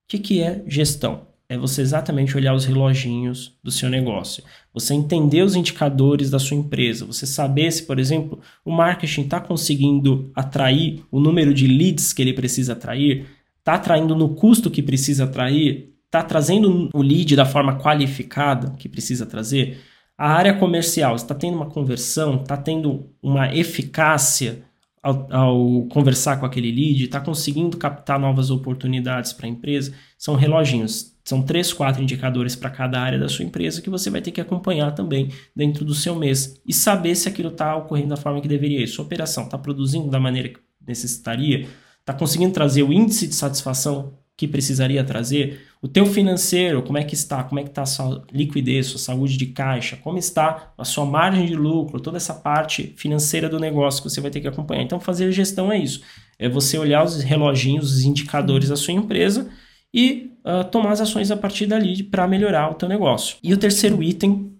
que, 0.06 0.18
que 0.18 0.42
é 0.42 0.62
gestão? 0.66 1.26
É 1.52 1.58
você 1.58 1.82
exatamente 1.82 2.34
olhar 2.34 2.54
os 2.54 2.64
reloginhos 2.64 3.54
do 3.62 3.70
seu 3.70 3.90
negócio. 3.90 4.42
Você 4.72 4.94
entender 4.94 5.42
os 5.42 5.54
indicadores 5.54 6.30
da 6.30 6.38
sua 6.38 6.56
empresa. 6.56 7.04
Você 7.04 7.26
saber 7.26 7.70
se, 7.70 7.82
por 7.82 7.98
exemplo, 7.98 8.40
o 8.64 8.72
marketing 8.72 9.20
está 9.20 9.38
conseguindo 9.38 10.30
atrair 10.34 11.04
o 11.10 11.20
número 11.20 11.52
de 11.52 11.66
leads 11.66 12.14
que 12.14 12.22
ele 12.22 12.32
precisa 12.32 12.72
atrair, 12.72 13.26
está 13.58 13.74
atraindo 13.74 14.16
no 14.16 14.30
custo 14.30 14.70
que 14.70 14.80
precisa 14.82 15.24
atrair, 15.24 15.92
está 16.06 16.22
trazendo 16.22 16.88
o 16.94 17.02
lead 17.02 17.36
da 17.36 17.44
forma 17.44 17.78
qualificada 17.78 18.74
que 18.78 18.88
precisa 18.88 19.26
trazer. 19.26 19.78
A 20.16 20.30
área 20.30 20.54
comercial 20.54 21.16
está 21.16 21.34
tendo 21.34 21.56
uma 21.56 21.68
conversão, 21.68 22.36
está 22.36 22.56
tendo 22.56 23.10
uma 23.22 23.54
eficácia 23.54 24.64
ao, 25.02 25.30
ao 25.30 25.82
conversar 25.90 26.40
com 26.40 26.46
aquele 26.46 26.72
lead, 26.72 27.04
está 27.04 27.20
conseguindo 27.20 27.76
captar 27.76 28.18
novas 28.18 28.50
oportunidades 28.50 29.34
para 29.34 29.44
a 29.44 29.50
empresa. 29.50 29.92
São 30.16 30.34
reloginhos, 30.34 31.11
são 31.24 31.42
três, 31.42 31.72
quatro 31.72 32.02
indicadores 32.02 32.56
para 32.56 32.70
cada 32.70 33.00
área 33.00 33.18
da 33.18 33.28
sua 33.28 33.44
empresa 33.44 33.80
que 33.80 33.90
você 33.90 34.10
vai 34.10 34.20
ter 34.20 34.32
que 34.32 34.40
acompanhar 34.40 34.92
também 34.92 35.30
dentro 35.54 35.84
do 35.84 35.94
seu 35.94 36.16
mês 36.16 36.60
e 36.66 36.72
saber 36.72 37.14
se 37.14 37.28
aquilo 37.28 37.50
está 37.50 37.76
ocorrendo 37.76 38.08
da 38.08 38.16
forma 38.16 38.40
que 38.40 38.48
deveria. 38.48 38.86
Sua 38.86 39.04
operação 39.04 39.44
está 39.44 39.56
produzindo 39.56 40.10
da 40.10 40.18
maneira 40.18 40.48
que 40.48 40.58
necessitaria, 40.86 41.68
está 42.00 42.12
conseguindo 42.12 42.52
trazer 42.52 42.82
o 42.82 42.92
índice 42.92 43.26
de 43.26 43.34
satisfação 43.34 44.18
que 44.36 44.48
precisaria 44.48 45.04
trazer, 45.04 45.60
o 45.80 45.86
teu 45.86 46.06
financeiro, 46.06 46.82
como 46.82 46.98
é 46.98 47.04
que 47.04 47.14
está, 47.14 47.44
como 47.44 47.60
é 47.60 47.62
que 47.62 47.68
está 47.68 47.82
a 47.82 47.86
sua 47.86 48.24
liquidez, 48.32 48.86
sua 48.86 48.98
saúde 48.98 49.36
de 49.36 49.46
caixa, 49.46 49.96
como 49.96 50.18
está 50.18 50.72
a 50.76 50.84
sua 50.84 51.04
margem 51.04 51.46
de 51.46 51.54
lucro, 51.54 52.00
toda 52.00 52.16
essa 52.16 52.34
parte 52.34 52.94
financeira 52.96 53.48
do 53.48 53.60
negócio 53.60 54.02
que 54.02 54.10
você 54.10 54.20
vai 54.20 54.30
ter 54.30 54.40
que 54.40 54.48
acompanhar. 54.48 54.82
Então, 54.82 54.98
fazer 54.98 55.30
gestão 55.30 55.70
é 55.70 55.78
isso, 55.78 56.02
é 56.38 56.48
você 56.48 56.78
olhar 56.78 57.04
os 57.04 57.22
reloginhos, 57.22 57.92
os 57.92 58.04
indicadores 58.04 58.68
da 58.68 58.76
sua 58.76 58.94
empresa 58.94 59.48
e 59.92 60.30
uh, 60.44 60.64
tomar 60.70 60.92
as 60.92 61.00
ações 61.00 61.30
a 61.30 61.36
partir 61.36 61.66
dali 61.66 62.02
para 62.02 62.26
melhorar 62.26 62.70
o 62.70 62.74
teu 62.74 62.88
negócio. 62.88 63.36
E 63.42 63.52
o 63.52 63.58
terceiro 63.58 64.02
item, 64.02 64.52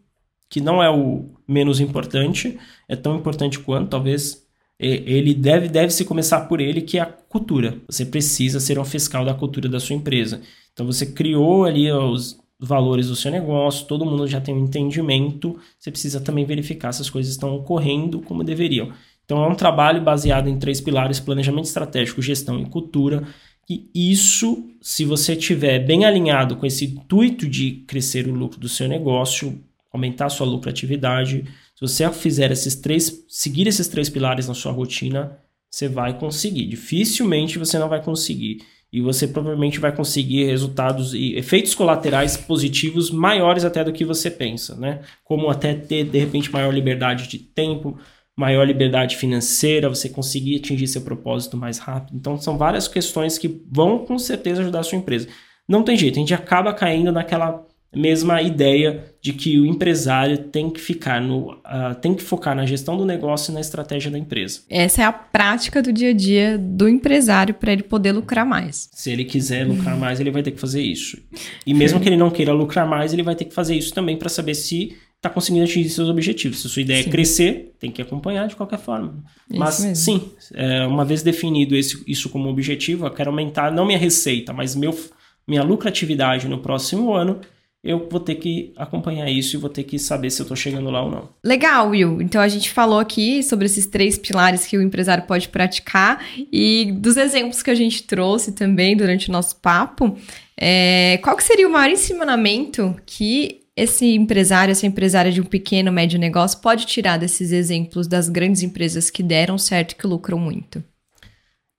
que 0.48 0.60
não 0.60 0.82
é 0.82 0.90
o 0.90 1.24
menos 1.46 1.80
importante, 1.80 2.58
é 2.88 2.96
tão 2.96 3.16
importante 3.16 3.58
quanto, 3.58 3.90
talvez 3.90 4.42
ele 4.84 5.32
deve, 5.32 5.68
deve 5.68 5.92
se 5.92 6.04
começar 6.04 6.40
por 6.48 6.60
ele, 6.60 6.80
que 6.80 6.98
é 6.98 7.02
a 7.02 7.06
cultura. 7.06 7.78
Você 7.88 8.04
precisa 8.04 8.58
ser 8.58 8.80
um 8.80 8.84
fiscal 8.84 9.24
da 9.24 9.32
cultura 9.32 9.68
da 9.68 9.78
sua 9.78 9.94
empresa. 9.94 10.40
Então 10.72 10.84
você 10.84 11.06
criou 11.06 11.64
ali 11.64 11.90
os 11.92 12.40
valores 12.58 13.08
do 13.08 13.14
seu 13.14 13.30
negócio, 13.30 13.86
todo 13.86 14.04
mundo 14.04 14.26
já 14.26 14.40
tem 14.40 14.54
um 14.54 14.64
entendimento, 14.64 15.56
você 15.78 15.90
precisa 15.90 16.20
também 16.20 16.44
verificar 16.44 16.92
se 16.92 17.02
as 17.02 17.10
coisas 17.10 17.32
estão 17.32 17.54
ocorrendo 17.54 18.20
como 18.22 18.42
deveriam. 18.42 18.92
Então 19.24 19.44
é 19.44 19.48
um 19.48 19.54
trabalho 19.54 20.02
baseado 20.02 20.48
em 20.48 20.58
três 20.58 20.80
pilares: 20.80 21.20
planejamento 21.20 21.66
estratégico, 21.66 22.20
gestão 22.20 22.60
e 22.60 22.66
cultura. 22.66 23.22
E 23.68 23.88
isso, 23.94 24.70
se 24.80 25.04
você 25.04 25.36
tiver 25.36 25.78
bem 25.78 26.04
alinhado 26.04 26.56
com 26.56 26.66
esse 26.66 26.84
intuito 26.84 27.48
de 27.48 27.84
crescer 27.86 28.26
o 28.26 28.34
lucro 28.34 28.58
do 28.58 28.68
seu 28.68 28.88
negócio, 28.88 29.62
aumentar 29.92 30.28
sua 30.28 30.46
lucratividade, 30.46 31.44
se 31.74 31.80
você 31.80 32.10
fizer 32.12 32.50
esses 32.50 32.74
três, 32.74 33.24
seguir 33.28 33.66
esses 33.66 33.88
três 33.88 34.08
pilares 34.08 34.48
na 34.48 34.54
sua 34.54 34.72
rotina, 34.72 35.38
você 35.70 35.88
vai 35.88 36.18
conseguir. 36.18 36.66
Dificilmente 36.66 37.58
você 37.58 37.78
não 37.78 37.88
vai 37.88 38.02
conseguir. 38.02 38.58
E 38.92 39.00
você 39.00 39.26
provavelmente 39.26 39.80
vai 39.80 39.90
conseguir 39.90 40.44
resultados 40.44 41.14
e 41.14 41.34
efeitos 41.34 41.74
colaterais 41.74 42.36
positivos 42.36 43.10
maiores 43.10 43.64
até 43.64 43.82
do 43.82 43.92
que 43.92 44.04
você 44.04 44.30
pensa, 44.30 44.76
né? 44.76 45.00
Como 45.24 45.48
até 45.48 45.72
ter, 45.72 46.04
de 46.04 46.18
repente, 46.18 46.52
maior 46.52 46.74
liberdade 46.74 47.26
de 47.26 47.38
tempo, 47.38 47.98
maior 48.36 48.66
liberdade 48.66 49.16
financeira, 49.16 49.88
você 49.88 50.08
conseguir 50.08 50.56
atingir 50.56 50.86
seu 50.86 51.02
propósito 51.02 51.56
mais 51.56 51.78
rápido. 51.78 52.16
Então, 52.16 52.38
são 52.38 52.56
várias 52.56 52.88
questões 52.88 53.38
que 53.38 53.62
vão 53.70 53.98
com 54.00 54.18
certeza 54.18 54.62
ajudar 54.62 54.80
a 54.80 54.84
sua 54.84 54.98
empresa. 54.98 55.28
Não 55.68 55.82
tem 55.82 55.96
jeito, 55.96 56.16
a 56.16 56.20
gente 56.20 56.34
acaba 56.34 56.72
caindo 56.72 57.12
naquela 57.12 57.64
mesma 57.94 58.40
ideia 58.40 59.04
de 59.20 59.32
que 59.32 59.58
o 59.60 59.66
empresário 59.66 60.38
tem 60.38 60.70
que 60.70 60.80
ficar 60.80 61.20
no 61.20 61.52
uh, 61.52 61.94
tem 62.00 62.14
que 62.14 62.22
focar 62.22 62.56
na 62.56 62.64
gestão 62.64 62.96
do 62.96 63.04
negócio 63.04 63.50
e 63.50 63.54
na 63.54 63.60
estratégia 63.60 64.10
da 64.10 64.18
empresa. 64.18 64.62
Essa 64.70 65.02
é 65.02 65.04
a 65.04 65.12
prática 65.12 65.82
do 65.82 65.92
dia 65.92 66.10
a 66.10 66.14
dia 66.14 66.58
do 66.58 66.88
empresário 66.88 67.54
para 67.54 67.72
ele 67.72 67.82
poder 67.82 68.12
lucrar 68.12 68.46
mais. 68.46 68.88
Se 68.92 69.10
ele 69.10 69.24
quiser 69.24 69.66
lucrar 69.66 69.96
mais, 69.96 70.20
ele 70.20 70.30
vai 70.30 70.42
ter 70.42 70.52
que 70.52 70.60
fazer 70.60 70.80
isso. 70.80 71.18
E 71.66 71.74
mesmo 71.74 72.00
que 72.00 72.08
ele 72.08 72.16
não 72.16 72.30
queira 72.30 72.52
lucrar 72.52 72.86
mais, 72.86 73.12
ele 73.12 73.22
vai 73.22 73.34
ter 73.34 73.44
que 73.44 73.54
fazer 73.54 73.76
isso 73.76 73.92
também 73.92 74.16
para 74.16 74.30
saber 74.30 74.54
se 74.54 74.96
está 75.22 75.30
conseguindo 75.30 75.64
atingir 75.64 75.88
seus 75.88 76.08
objetivos. 76.08 76.60
Se 76.60 76.66
a 76.66 76.70
sua 76.70 76.82
ideia 76.82 76.98
é 76.98 77.02
sim. 77.04 77.08
é 77.08 77.12
crescer, 77.12 77.74
tem 77.78 77.92
que 77.92 78.02
acompanhar 78.02 78.48
de 78.48 78.56
qualquer 78.56 78.80
forma. 78.80 79.22
Isso 79.48 79.60
mas 79.60 79.80
mesmo. 79.80 79.94
sim, 79.94 80.30
é, 80.52 80.84
uma 80.84 81.04
vez 81.04 81.22
definido 81.22 81.76
esse, 81.76 82.02
isso 82.08 82.28
como 82.28 82.48
objetivo, 82.48 83.06
eu 83.06 83.10
quero 83.10 83.30
aumentar 83.30 83.70
não 83.70 83.86
minha 83.86 83.98
receita, 83.98 84.52
mas 84.52 84.74
meu, 84.74 84.98
minha 85.46 85.62
lucratividade 85.62 86.48
no 86.48 86.58
próximo 86.58 87.14
ano 87.14 87.40
eu 87.84 88.08
vou 88.08 88.20
ter 88.20 88.36
que 88.36 88.72
acompanhar 88.76 89.28
isso 89.28 89.56
e 89.56 89.58
vou 89.58 89.68
ter 89.68 89.82
que 89.82 89.98
saber 89.98 90.30
se 90.30 90.40
eu 90.40 90.44
estou 90.44 90.56
chegando 90.56 90.88
lá 90.88 91.02
ou 91.04 91.10
não. 91.10 91.28
Legal, 91.44 91.90
Will. 91.90 92.22
Então 92.22 92.40
a 92.40 92.46
gente 92.46 92.70
falou 92.70 92.98
aqui 92.98 93.42
sobre 93.42 93.66
esses 93.66 93.86
três 93.86 94.16
pilares 94.16 94.66
que 94.66 94.78
o 94.78 94.82
empresário 94.82 95.24
pode 95.24 95.48
praticar 95.48 96.24
e 96.52 96.92
dos 96.92 97.16
exemplos 97.16 97.60
que 97.60 97.70
a 97.70 97.74
gente 97.74 98.04
trouxe 98.04 98.52
também 98.52 98.96
durante 98.96 99.28
o 99.28 99.32
nosso 99.32 99.56
papo. 99.56 100.16
É, 100.56 101.18
qual 101.24 101.36
que 101.36 101.42
seria 101.42 101.66
o 101.66 101.72
maior 101.72 101.90
ensinamento 101.90 102.94
que 103.04 103.61
esse 103.76 104.14
empresário, 104.14 104.72
essa 104.72 104.86
empresária 104.86 105.32
de 105.32 105.40
um 105.40 105.44
pequeno, 105.44 105.90
médio 105.90 106.18
negócio 106.18 106.60
pode 106.60 106.86
tirar 106.86 107.16
desses 107.16 107.52
exemplos 107.52 108.06
das 108.06 108.28
grandes 108.28 108.62
empresas 108.62 109.10
que 109.10 109.22
deram 109.22 109.56
certo 109.56 109.92
e 109.92 109.94
que 109.96 110.06
lucram 110.06 110.38
muito? 110.38 110.82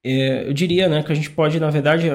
É, 0.04 0.48
eu 0.48 0.54
diria 0.54 0.90
né, 0.90 1.04
que 1.04 1.12
a 1.12 1.16
gente 1.16 1.30
pode, 1.30 1.60
na 1.60 1.70
verdade, 1.70 2.10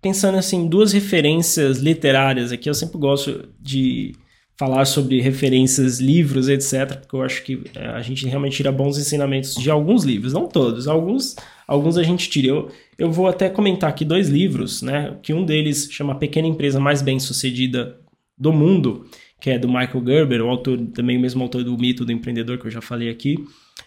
pensando 0.00 0.38
assim, 0.38 0.68
duas 0.68 0.92
referências 0.92 1.78
literárias 1.78 2.52
aqui, 2.52 2.70
eu 2.70 2.74
sempre 2.74 2.96
gosto 2.96 3.48
de 3.60 4.14
falar 4.56 4.84
sobre 4.84 5.20
referências, 5.20 6.00
livros, 6.00 6.48
etc, 6.48 6.98
porque 7.00 7.14
eu 7.14 7.22
acho 7.22 7.44
que 7.44 7.62
é, 7.74 7.86
a 7.88 8.00
gente 8.00 8.26
realmente 8.26 8.56
tira 8.56 8.72
bons 8.72 8.98
ensinamentos 8.98 9.54
de 9.54 9.70
alguns 9.70 10.04
livros, 10.04 10.32
não 10.32 10.48
todos, 10.48 10.88
alguns, 10.88 11.36
alguns 11.66 11.96
a 11.96 12.02
gente 12.02 12.28
tira. 12.30 12.48
Eu, 12.48 12.70
eu 12.98 13.10
vou 13.10 13.28
até 13.28 13.48
comentar 13.48 13.90
aqui 13.90 14.04
dois 14.04 14.28
livros, 14.28 14.80
né, 14.80 15.16
que 15.22 15.34
um 15.34 15.44
deles 15.44 15.88
chama 15.90 16.18
Pequena 16.18 16.48
Empresa 16.48 16.80
Mais 16.80 17.02
Bem-Sucedida 17.02 17.98
do 18.38 18.52
Mundo, 18.52 19.06
que 19.40 19.50
é 19.50 19.58
do 19.58 19.68
Michael 19.68 20.04
Gerber, 20.04 20.42
o 20.42 20.48
autor, 20.48 20.78
também 20.94 21.16
o 21.16 21.20
mesmo 21.20 21.42
autor 21.42 21.64
do 21.64 21.76
Mito 21.76 22.04
do 22.04 22.12
Empreendedor, 22.12 22.58
que 22.58 22.66
eu 22.66 22.70
já 22.70 22.80
falei 22.80 23.08
aqui, 23.08 23.36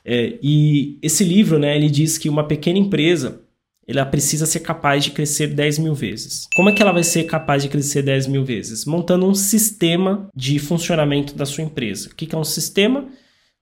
é, 0.04 0.38
e 0.42 0.98
esse 1.02 1.24
livro, 1.24 1.60
né, 1.60 1.76
ele 1.76 1.90
diz 1.90 2.18
que 2.18 2.30
uma 2.30 2.48
pequena 2.48 2.80
empresa 2.80 3.42
ela 3.88 4.06
precisa 4.06 4.46
ser 4.46 4.62
capaz 4.62 5.04
de 5.04 5.12
crescer 5.12 5.48
10 5.48 5.80
mil 5.80 5.94
vezes. 5.94 6.48
Como 6.56 6.70
é 6.70 6.72
que 6.72 6.82
ela 6.82 6.92
vai 6.92 7.04
ser 7.04 7.24
capaz 7.26 7.64
de 7.64 7.70
crescer 7.70 8.02
10 8.02 8.28
mil 8.28 8.46
vezes? 8.46 8.86
Montando 8.86 9.26
um 9.26 9.36
sistema 9.36 10.30
de 10.36 10.60
funcionamento 10.60 11.36
da 11.36 11.46
sua 11.46 11.64
empresa. 11.64 12.10
O 12.10 12.16
que 12.16 12.34
é 12.34 12.38
um 12.38 12.44
sistema? 12.44 13.10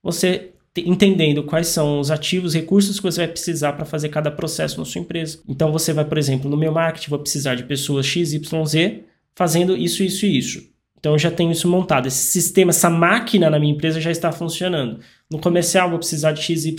Você 0.04 0.52
entendendo 0.78 1.44
quais 1.44 1.68
são 1.68 2.00
os 2.00 2.12
ativos, 2.12 2.54
recursos 2.54 2.98
que 2.98 3.04
você 3.04 3.22
vai 3.22 3.28
precisar 3.28 3.74
para 3.74 3.86
fazer 3.86 4.10
cada 4.10 4.30
processo 4.32 4.80
na 4.80 4.86
sua 4.86 5.02
empresa. 5.02 5.40
Então 5.48 5.72
você 5.72 5.92
vai, 5.92 6.06
por 6.06 6.18
exemplo, 6.18 6.50
no 6.50 6.56
meu 6.56 6.72
marketing, 6.72 7.10
vou 7.10 7.20
precisar 7.20 7.56
de 7.56 7.64
pessoas 7.64 8.06
XYZ 8.06 8.40
fazendo 9.36 9.76
isso, 9.76 10.04
isso 10.04 10.26
e 10.26 10.38
isso. 10.38 10.69
Então 11.00 11.14
eu 11.14 11.20
já 11.20 11.32
tenho 11.32 11.52
isso 11.52 11.68
montado. 11.68 12.08
Esse 12.08 12.24
sistema, 12.32 12.72
essa 12.72 12.90
máquina 12.90 13.50
na 13.50 13.60
minha 13.60 13.74
empresa 13.74 14.00
já 14.02 14.12
está 14.12 14.32
funcionando. 14.32 15.00
No 15.32 15.40
comercial, 15.40 15.90
vou 15.90 16.00
precisar 16.00 16.34
de 16.34 16.42
XYZ 16.42 16.76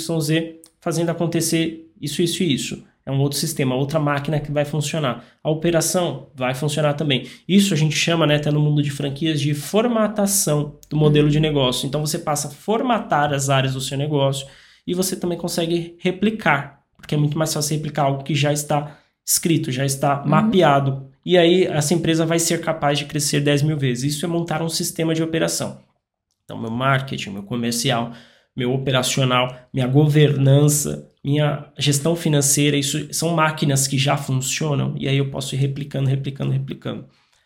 fazendo 0.81 1.11
acontecer 1.11 1.91
isso, 2.01 2.23
isso 2.23 2.43
e 2.43 2.55
isso 2.55 2.91
é 3.11 3.11
um 3.11 3.21
outro 3.21 3.39
sistema, 3.39 3.75
outra 3.75 3.99
máquina 3.99 4.39
que 4.41 4.53
vai 4.53 4.65
funcionar. 4.65 5.25
A 5.43 5.51
operação 5.51 6.29
vai 6.35 6.55
funcionar 6.55 6.95
também. 6.95 7.27
Isso 7.49 7.75
a 7.75 7.77
gente 7.77 7.97
chama, 7.97 8.27
né, 8.27 8.37
até 8.37 8.51
no 8.51 8.61
mundo 8.61 8.83
de 8.83 8.91
franquias, 8.91 9.41
de 9.41 9.55
formatação 9.55 10.77
do 10.89 10.97
modelo 10.97 11.29
de 11.29 11.41
negócio. 11.41 11.87
Então 11.87 12.05
você 12.05 12.19
passa 12.19 12.49
a 12.49 12.51
formatar 12.51 13.33
as 13.33 13.49
áreas 13.49 13.75
do 13.75 13.81
seu 13.81 13.99
negócio 13.99 14.47
e 14.87 14.95
você 14.95 15.17
também 15.17 15.39
consegue 15.39 15.97
replicar, 15.99 16.83
porque 16.97 17.15
é 17.15 17.19
muito 17.19 17.37
mais 17.37 17.53
fácil 17.53 17.77
replicar 17.77 18.05
algo 18.05 18.23
que 18.23 18.35
já 18.35 18.53
está 18.53 18.99
escrito, 19.27 19.73
já 19.73 19.85
está 19.85 20.23
uhum. 20.23 20.29
mapeado. 20.29 21.10
E 21.25 21.37
aí 21.37 21.65
essa 21.65 21.95
empresa 21.95 22.25
vai 22.25 22.39
ser 22.39 22.61
capaz 22.61 22.99
de 22.99 23.05
crescer 23.05 23.41
10 23.41 23.63
mil 23.63 23.77
vezes. 23.77 24.15
Isso 24.15 24.25
é 24.25 24.29
montar 24.29 24.63
um 24.63 24.69
sistema 24.69 25.15
de 25.15 25.23
operação. 25.23 25.81
Então, 26.45 26.59
meu 26.59 26.71
marketing, 26.71 27.31
meu 27.31 27.43
comercial, 27.43 28.13
meu 28.57 28.73
operacional, 28.73 29.55
minha 29.73 29.87
governança, 29.87 31.09
minha 31.23 31.67
gestão 31.79 32.17
financeira, 32.17 32.77
isso 32.77 33.13
são 33.13 33.35
máquinas 33.35 33.87
que 33.87 33.99
já 33.99 34.17
funcionam 34.17 34.95
e 34.99 35.07
aí 35.07 35.19
eu 35.19 35.31
posso 35.31 35.55
ir 35.55 35.59
replicando, 35.59 36.09
replicando, 36.09 36.51
replicando. 36.51 37.05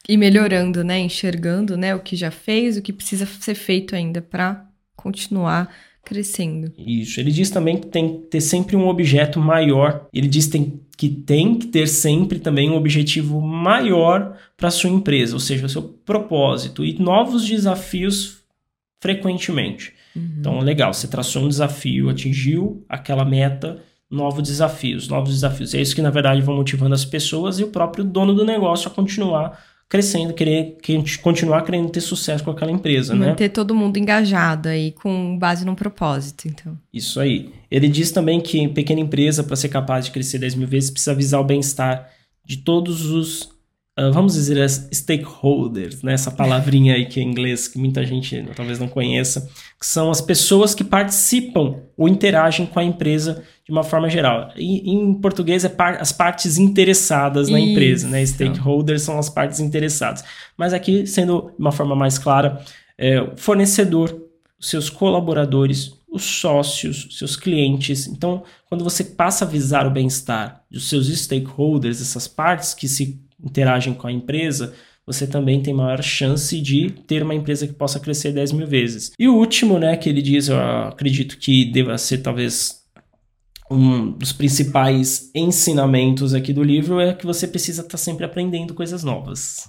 E 0.08 0.16
melhorando, 0.16 0.84
né? 0.84 0.98
Enxergando, 0.98 1.76
né? 1.76 1.94
O 1.94 2.00
que 2.00 2.14
já 2.14 2.30
fez, 2.30 2.76
o 2.76 2.82
que 2.82 2.92
precisa 2.92 3.26
ser 3.26 3.54
feito 3.54 3.96
ainda 3.96 4.20
para 4.20 4.66
continuar 4.94 5.74
crescendo. 6.04 6.72
Isso. 6.76 7.18
Ele 7.18 7.30
diz 7.30 7.50
também 7.50 7.78
que 7.78 7.86
tem 7.86 8.20
que 8.20 8.26
ter 8.26 8.40
sempre 8.40 8.76
um 8.76 8.86
objeto 8.86 9.40
maior. 9.40 10.06
Ele 10.12 10.28
diz 10.28 10.46
tem, 10.46 10.80
que 10.96 11.08
tem 11.08 11.58
que 11.58 11.66
ter 11.66 11.86
sempre 11.88 12.38
também 12.38 12.70
um 12.70 12.76
objetivo 12.76 13.40
maior 13.40 14.36
para 14.56 14.70
sua 14.70 14.90
empresa, 14.90 15.34
ou 15.34 15.40
seja, 15.40 15.66
o 15.66 15.68
seu 15.68 15.82
propósito 15.82 16.84
e 16.84 16.98
novos 16.98 17.46
desafios 17.46 18.38
frequentemente. 19.00 19.92
Uhum. 20.14 20.36
Então, 20.38 20.58
legal, 20.60 20.94
você 20.94 21.08
traçou 21.08 21.42
um 21.42 21.48
desafio, 21.48 22.08
atingiu 22.08 22.84
aquela 22.88 23.24
meta, 23.24 23.82
novos 24.10 24.42
desafios, 24.42 25.08
novos 25.08 25.34
desafios. 25.34 25.74
É 25.74 25.80
isso 25.80 25.94
que, 25.94 26.02
na 26.02 26.10
verdade, 26.10 26.40
vão 26.40 26.56
motivando 26.56 26.94
as 26.94 27.04
pessoas 27.04 27.58
e 27.58 27.64
o 27.64 27.68
próprio 27.68 28.04
dono 28.04 28.32
do 28.32 28.44
negócio 28.44 28.88
a 28.88 28.94
continuar 28.94 29.58
crescendo, 29.88 30.32
querer, 30.32 30.76
querer 30.82 31.18
continuar 31.18 31.62
querendo 31.62 31.88
ter 31.90 32.00
sucesso 32.00 32.42
com 32.42 32.50
aquela 32.50 32.72
empresa, 32.72 33.12
Manter 33.12 33.24
né? 33.24 33.30
Manter 33.30 33.48
todo 33.50 33.74
mundo 33.74 33.96
engajado 33.96 34.68
aí 34.68 34.92
com 34.92 35.38
base 35.38 35.64
num 35.64 35.74
propósito, 35.74 36.48
então. 36.48 36.76
Isso 36.92 37.20
aí. 37.20 37.52
Ele 37.74 37.88
diz 37.88 38.12
também 38.12 38.40
que 38.40 38.68
pequena 38.68 39.00
empresa, 39.00 39.42
para 39.42 39.56
ser 39.56 39.68
capaz 39.68 40.04
de 40.04 40.12
crescer 40.12 40.38
10 40.38 40.54
mil 40.54 40.68
vezes, 40.68 40.90
precisa 40.90 41.12
visar 41.12 41.40
o 41.40 41.44
bem-estar 41.44 42.08
de 42.44 42.58
todos 42.58 43.06
os 43.06 43.42
uh, 43.98 44.12
vamos 44.12 44.34
dizer, 44.34 44.62
as 44.62 44.88
stakeholders, 44.92 46.00
né? 46.00 46.12
essa 46.12 46.30
palavrinha 46.30 46.94
aí 46.94 47.06
que 47.06 47.18
é 47.18 47.22
em 47.24 47.26
inglês, 47.28 47.66
que 47.66 47.76
muita 47.76 48.06
gente 48.06 48.48
talvez 48.54 48.78
não 48.78 48.86
conheça, 48.86 49.50
que 49.76 49.84
são 49.84 50.08
as 50.08 50.20
pessoas 50.20 50.72
que 50.72 50.84
participam 50.84 51.80
ou 51.96 52.08
interagem 52.08 52.64
com 52.64 52.78
a 52.78 52.84
empresa 52.84 53.42
de 53.64 53.72
uma 53.72 53.82
forma 53.82 54.08
geral. 54.08 54.52
E, 54.54 54.88
em 54.88 55.12
português 55.14 55.64
é 55.64 55.68
par 55.68 56.00
as 56.00 56.12
partes 56.12 56.58
interessadas 56.58 57.48
na 57.48 57.58
Isso. 57.58 57.70
empresa, 57.70 58.08
né? 58.08 58.24
Stakeholders 58.24 59.02
são 59.02 59.18
as 59.18 59.28
partes 59.28 59.58
interessadas. 59.58 60.22
Mas 60.56 60.72
aqui, 60.72 61.08
sendo 61.08 61.50
de 61.56 61.58
uma 61.60 61.72
forma 61.72 61.96
mais 61.96 62.18
clara, 62.18 62.64
é, 62.96 63.32
fornecedor, 63.34 64.16
seus 64.60 64.88
colaboradores, 64.88 65.92
os 66.14 66.22
sócios, 66.22 67.08
seus 67.18 67.34
clientes. 67.34 68.06
Então, 68.06 68.44
quando 68.66 68.84
você 68.84 69.02
passa 69.02 69.44
a 69.44 69.48
visar 69.48 69.84
o 69.84 69.90
bem-estar 69.90 70.62
dos 70.70 70.88
seus 70.88 71.08
stakeholders, 71.08 72.00
essas 72.00 72.28
partes 72.28 72.72
que 72.72 72.86
se 72.86 73.20
interagem 73.44 73.92
com 73.92 74.06
a 74.06 74.12
empresa, 74.12 74.72
você 75.04 75.26
também 75.26 75.60
tem 75.60 75.74
maior 75.74 76.00
chance 76.04 76.60
de 76.60 76.88
ter 77.08 77.24
uma 77.24 77.34
empresa 77.34 77.66
que 77.66 77.72
possa 77.72 77.98
crescer 77.98 78.30
10 78.30 78.52
mil 78.52 78.66
vezes. 78.66 79.10
E 79.18 79.28
o 79.28 79.34
último, 79.34 79.76
né, 79.76 79.96
que 79.96 80.08
ele 80.08 80.22
diz, 80.22 80.46
eu 80.46 80.58
acredito 80.58 81.36
que 81.36 81.64
deva 81.64 81.98
ser 81.98 82.18
talvez 82.18 82.84
um 83.68 84.12
dos 84.12 84.32
principais 84.32 85.32
ensinamentos 85.34 86.32
aqui 86.32 86.52
do 86.52 86.62
livro 86.62 87.00
é 87.00 87.12
que 87.12 87.26
você 87.26 87.48
precisa 87.48 87.82
estar 87.82 87.96
sempre 87.96 88.24
aprendendo 88.24 88.72
coisas 88.72 89.02
novas. 89.02 89.68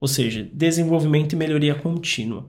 Ou 0.00 0.08
seja, 0.08 0.48
desenvolvimento 0.52 1.34
e 1.34 1.36
melhoria 1.36 1.76
contínua. 1.76 2.48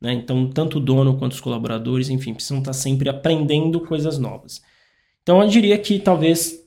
Né? 0.00 0.14
Então, 0.14 0.48
tanto 0.48 0.78
o 0.78 0.80
dono 0.80 1.18
quanto 1.18 1.32
os 1.32 1.40
colaboradores, 1.40 2.08
enfim, 2.08 2.32
precisam 2.32 2.58
estar 2.58 2.72
sempre 2.72 3.08
aprendendo 3.08 3.80
coisas 3.80 4.18
novas. 4.18 4.62
Então, 5.22 5.42
eu 5.42 5.48
diria 5.48 5.76
que 5.76 5.98
talvez 5.98 6.60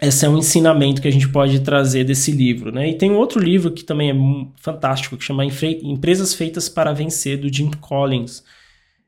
esse 0.00 0.24
é 0.26 0.28
um 0.28 0.38
ensinamento 0.38 1.00
que 1.00 1.08
a 1.08 1.12
gente 1.12 1.28
pode 1.28 1.60
trazer 1.60 2.04
desse 2.04 2.30
livro, 2.30 2.72
né? 2.72 2.90
E 2.90 2.94
tem 2.94 3.10
um 3.10 3.16
outro 3.16 3.40
livro 3.40 3.70
que 3.70 3.84
também 3.84 4.10
é 4.10 4.14
fantástico, 4.60 5.16
que 5.16 5.24
chama 5.24 5.44
Empresas 5.44 6.34
Feitas 6.34 6.68
para 6.68 6.92
Vencer, 6.92 7.38
do 7.38 7.52
Jim 7.52 7.70
Collins. 7.80 8.42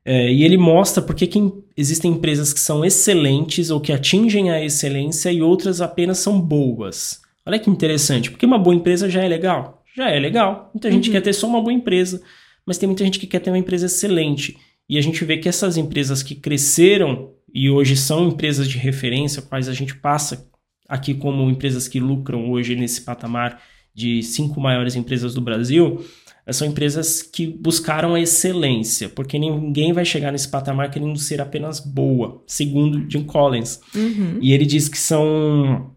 É, 0.04 0.32
e 0.32 0.42
ele 0.42 0.56
mostra 0.56 1.02
por 1.02 1.14
que 1.14 1.28
existem 1.76 2.12
empresas 2.12 2.52
que 2.52 2.60
são 2.60 2.84
excelentes 2.84 3.70
ou 3.70 3.80
que 3.80 3.92
atingem 3.92 4.50
a 4.50 4.64
excelência 4.64 5.30
e 5.30 5.42
outras 5.42 5.82
apenas 5.82 6.18
são 6.18 6.40
boas. 6.40 7.20
Olha 7.44 7.58
que 7.58 7.68
interessante, 7.68 8.30
porque 8.30 8.46
uma 8.46 8.58
boa 8.58 8.74
empresa 8.74 9.10
já 9.10 9.22
é 9.22 9.28
legal. 9.28 9.82
Já 9.94 10.10
é 10.10 10.18
legal. 10.18 10.70
Muita 10.72 10.90
gente 10.90 11.08
uhum. 11.08 11.12
quer 11.12 11.20
ter 11.20 11.32
só 11.34 11.46
uma 11.46 11.60
boa 11.60 11.72
empresa, 11.72 12.22
mas 12.68 12.76
tem 12.76 12.86
muita 12.86 13.02
gente 13.02 13.18
que 13.18 13.26
quer 13.26 13.38
ter 13.38 13.48
uma 13.48 13.56
empresa 13.56 13.86
excelente. 13.86 14.58
E 14.86 14.98
a 14.98 15.00
gente 15.00 15.24
vê 15.24 15.38
que 15.38 15.48
essas 15.48 15.78
empresas 15.78 16.22
que 16.22 16.34
cresceram 16.34 17.30
e 17.52 17.70
hoje 17.70 17.96
são 17.96 18.28
empresas 18.28 18.68
de 18.68 18.76
referência, 18.76 19.40
quais 19.40 19.70
a 19.70 19.72
gente 19.72 19.96
passa 19.96 20.46
aqui 20.86 21.14
como 21.14 21.48
empresas 21.48 21.88
que 21.88 21.98
lucram 21.98 22.50
hoje 22.50 22.76
nesse 22.76 23.00
patamar 23.00 23.58
de 23.94 24.22
cinco 24.22 24.60
maiores 24.60 24.94
empresas 24.96 25.32
do 25.32 25.40
Brasil, 25.40 26.04
são 26.50 26.68
empresas 26.68 27.22
que 27.22 27.46
buscaram 27.46 28.14
a 28.14 28.20
excelência, 28.20 29.08
porque 29.08 29.38
ninguém 29.38 29.94
vai 29.94 30.04
chegar 30.04 30.30
nesse 30.30 30.48
patamar 30.48 30.90
querendo 30.90 31.18
ser 31.18 31.40
apenas 31.40 31.80
boa, 31.80 32.42
segundo 32.46 33.10
Jim 33.10 33.24
Collins. 33.24 33.80
Uhum. 33.94 34.38
E 34.42 34.52
ele 34.52 34.66
diz 34.66 34.90
que 34.90 34.98
são 34.98 35.90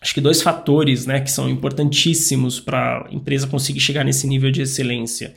acho 0.00 0.14
que 0.14 0.22
dois 0.22 0.40
fatores, 0.40 1.04
né, 1.04 1.20
que 1.20 1.30
são 1.30 1.50
importantíssimos 1.50 2.60
para 2.60 3.06
a 3.06 3.14
empresa 3.14 3.46
conseguir 3.46 3.80
chegar 3.80 4.04
nesse 4.04 4.26
nível 4.26 4.50
de 4.50 4.62
excelência. 4.62 5.34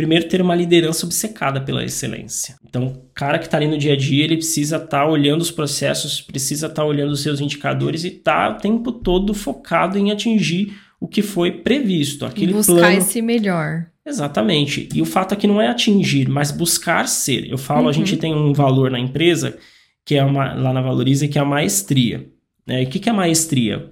Primeiro, 0.00 0.26
ter 0.28 0.40
uma 0.40 0.54
liderança 0.54 1.04
obcecada 1.04 1.60
pela 1.60 1.84
excelência. 1.84 2.56
Então, 2.66 2.86
o 2.86 3.02
cara 3.14 3.38
que 3.38 3.44
está 3.44 3.58
ali 3.58 3.68
no 3.68 3.76
dia 3.76 3.92
a 3.92 3.96
dia, 3.96 4.24
ele 4.24 4.36
precisa 4.36 4.76
estar 4.76 5.00
tá 5.00 5.06
olhando 5.06 5.42
os 5.42 5.50
processos, 5.50 6.22
precisa 6.22 6.68
estar 6.68 6.80
tá 6.80 6.88
olhando 6.88 7.10
os 7.10 7.22
seus 7.22 7.38
indicadores 7.38 8.02
e 8.04 8.08
estar 8.08 8.48
tá 8.48 8.56
o 8.56 8.58
tempo 8.58 8.92
todo 8.92 9.34
focado 9.34 9.98
em 9.98 10.10
atingir 10.10 10.74
o 10.98 11.06
que 11.06 11.20
foi 11.20 11.52
previsto. 11.52 12.24
Aquele 12.24 12.54
buscar 12.54 12.76
plano... 12.76 12.96
esse 12.96 13.20
melhor. 13.20 13.88
Exatamente. 14.06 14.88
E 14.94 15.02
o 15.02 15.04
fato 15.04 15.34
aqui 15.34 15.46
não 15.46 15.60
é 15.60 15.68
atingir, 15.68 16.30
mas 16.30 16.50
buscar 16.50 17.06
ser. 17.06 17.46
Eu 17.46 17.58
falo, 17.58 17.82
uhum. 17.82 17.88
a 17.90 17.92
gente 17.92 18.16
tem 18.16 18.34
um 18.34 18.54
valor 18.54 18.90
na 18.90 18.98
empresa, 18.98 19.58
que 20.02 20.14
é 20.14 20.24
uma, 20.24 20.54
lá 20.54 20.72
na 20.72 20.80
Valoriza, 20.80 21.28
que 21.28 21.38
é 21.38 21.42
a 21.42 21.44
maestria. 21.44 22.26
Né? 22.66 22.84
E 22.84 22.86
o 22.86 22.88
que, 22.88 22.98
que 22.98 23.10
é 23.10 23.12
maestria? 23.12 23.90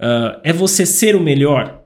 Uh, 0.00 0.40
é 0.42 0.50
você 0.50 0.86
ser 0.86 1.14
o 1.14 1.20
melhor? 1.20 1.81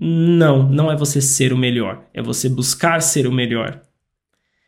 Não, 0.00 0.68
não 0.68 0.90
é 0.90 0.96
você 0.96 1.20
ser 1.20 1.52
o 1.52 1.58
melhor. 1.58 2.02
É 2.14 2.22
você 2.22 2.48
buscar 2.48 3.02
ser 3.02 3.26
o 3.26 3.32
melhor. 3.32 3.82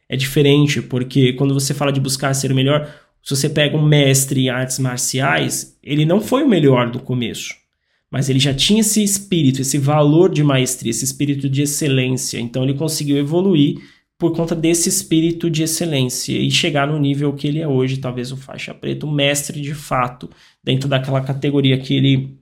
É 0.08 0.16
diferente, 0.16 0.82
porque 0.82 1.32
quando 1.32 1.54
você 1.54 1.72
fala 1.72 1.90
de 1.90 2.00
buscar 2.00 2.34
ser 2.34 2.52
o 2.52 2.54
melhor, 2.54 2.86
se 3.22 3.34
você 3.34 3.48
pega 3.48 3.76
um 3.76 3.82
mestre 3.82 4.42
em 4.42 4.48
artes 4.50 4.78
marciais, 4.78 5.78
ele 5.82 6.04
não 6.04 6.20
foi 6.20 6.42
o 6.42 6.48
melhor 6.48 6.90
do 6.90 7.00
começo 7.00 7.62
mas 8.12 8.28
ele 8.28 8.38
já 8.38 8.52
tinha 8.52 8.82
esse 8.82 9.02
espírito, 9.02 9.62
esse 9.62 9.78
valor 9.78 10.30
de 10.30 10.44
maestria, 10.44 10.90
esse 10.90 11.02
espírito 11.02 11.48
de 11.48 11.62
excelência. 11.62 12.38
Então 12.38 12.62
ele 12.62 12.74
conseguiu 12.74 13.16
evoluir 13.16 13.78
por 14.18 14.36
conta 14.36 14.54
desse 14.54 14.86
espírito 14.86 15.48
de 15.50 15.62
excelência 15.62 16.38
e 16.38 16.50
chegar 16.50 16.86
no 16.86 16.98
nível 16.98 17.32
que 17.32 17.48
ele 17.48 17.58
é 17.58 17.66
hoje, 17.66 17.96
talvez 17.96 18.30
o 18.30 18.36
faixa 18.36 18.74
preta, 18.74 19.06
o 19.06 19.10
mestre 19.10 19.62
de 19.62 19.72
fato, 19.72 20.28
dentro 20.62 20.90
daquela 20.90 21.22
categoria 21.22 21.78
que 21.78 21.96
ele, 21.96 22.36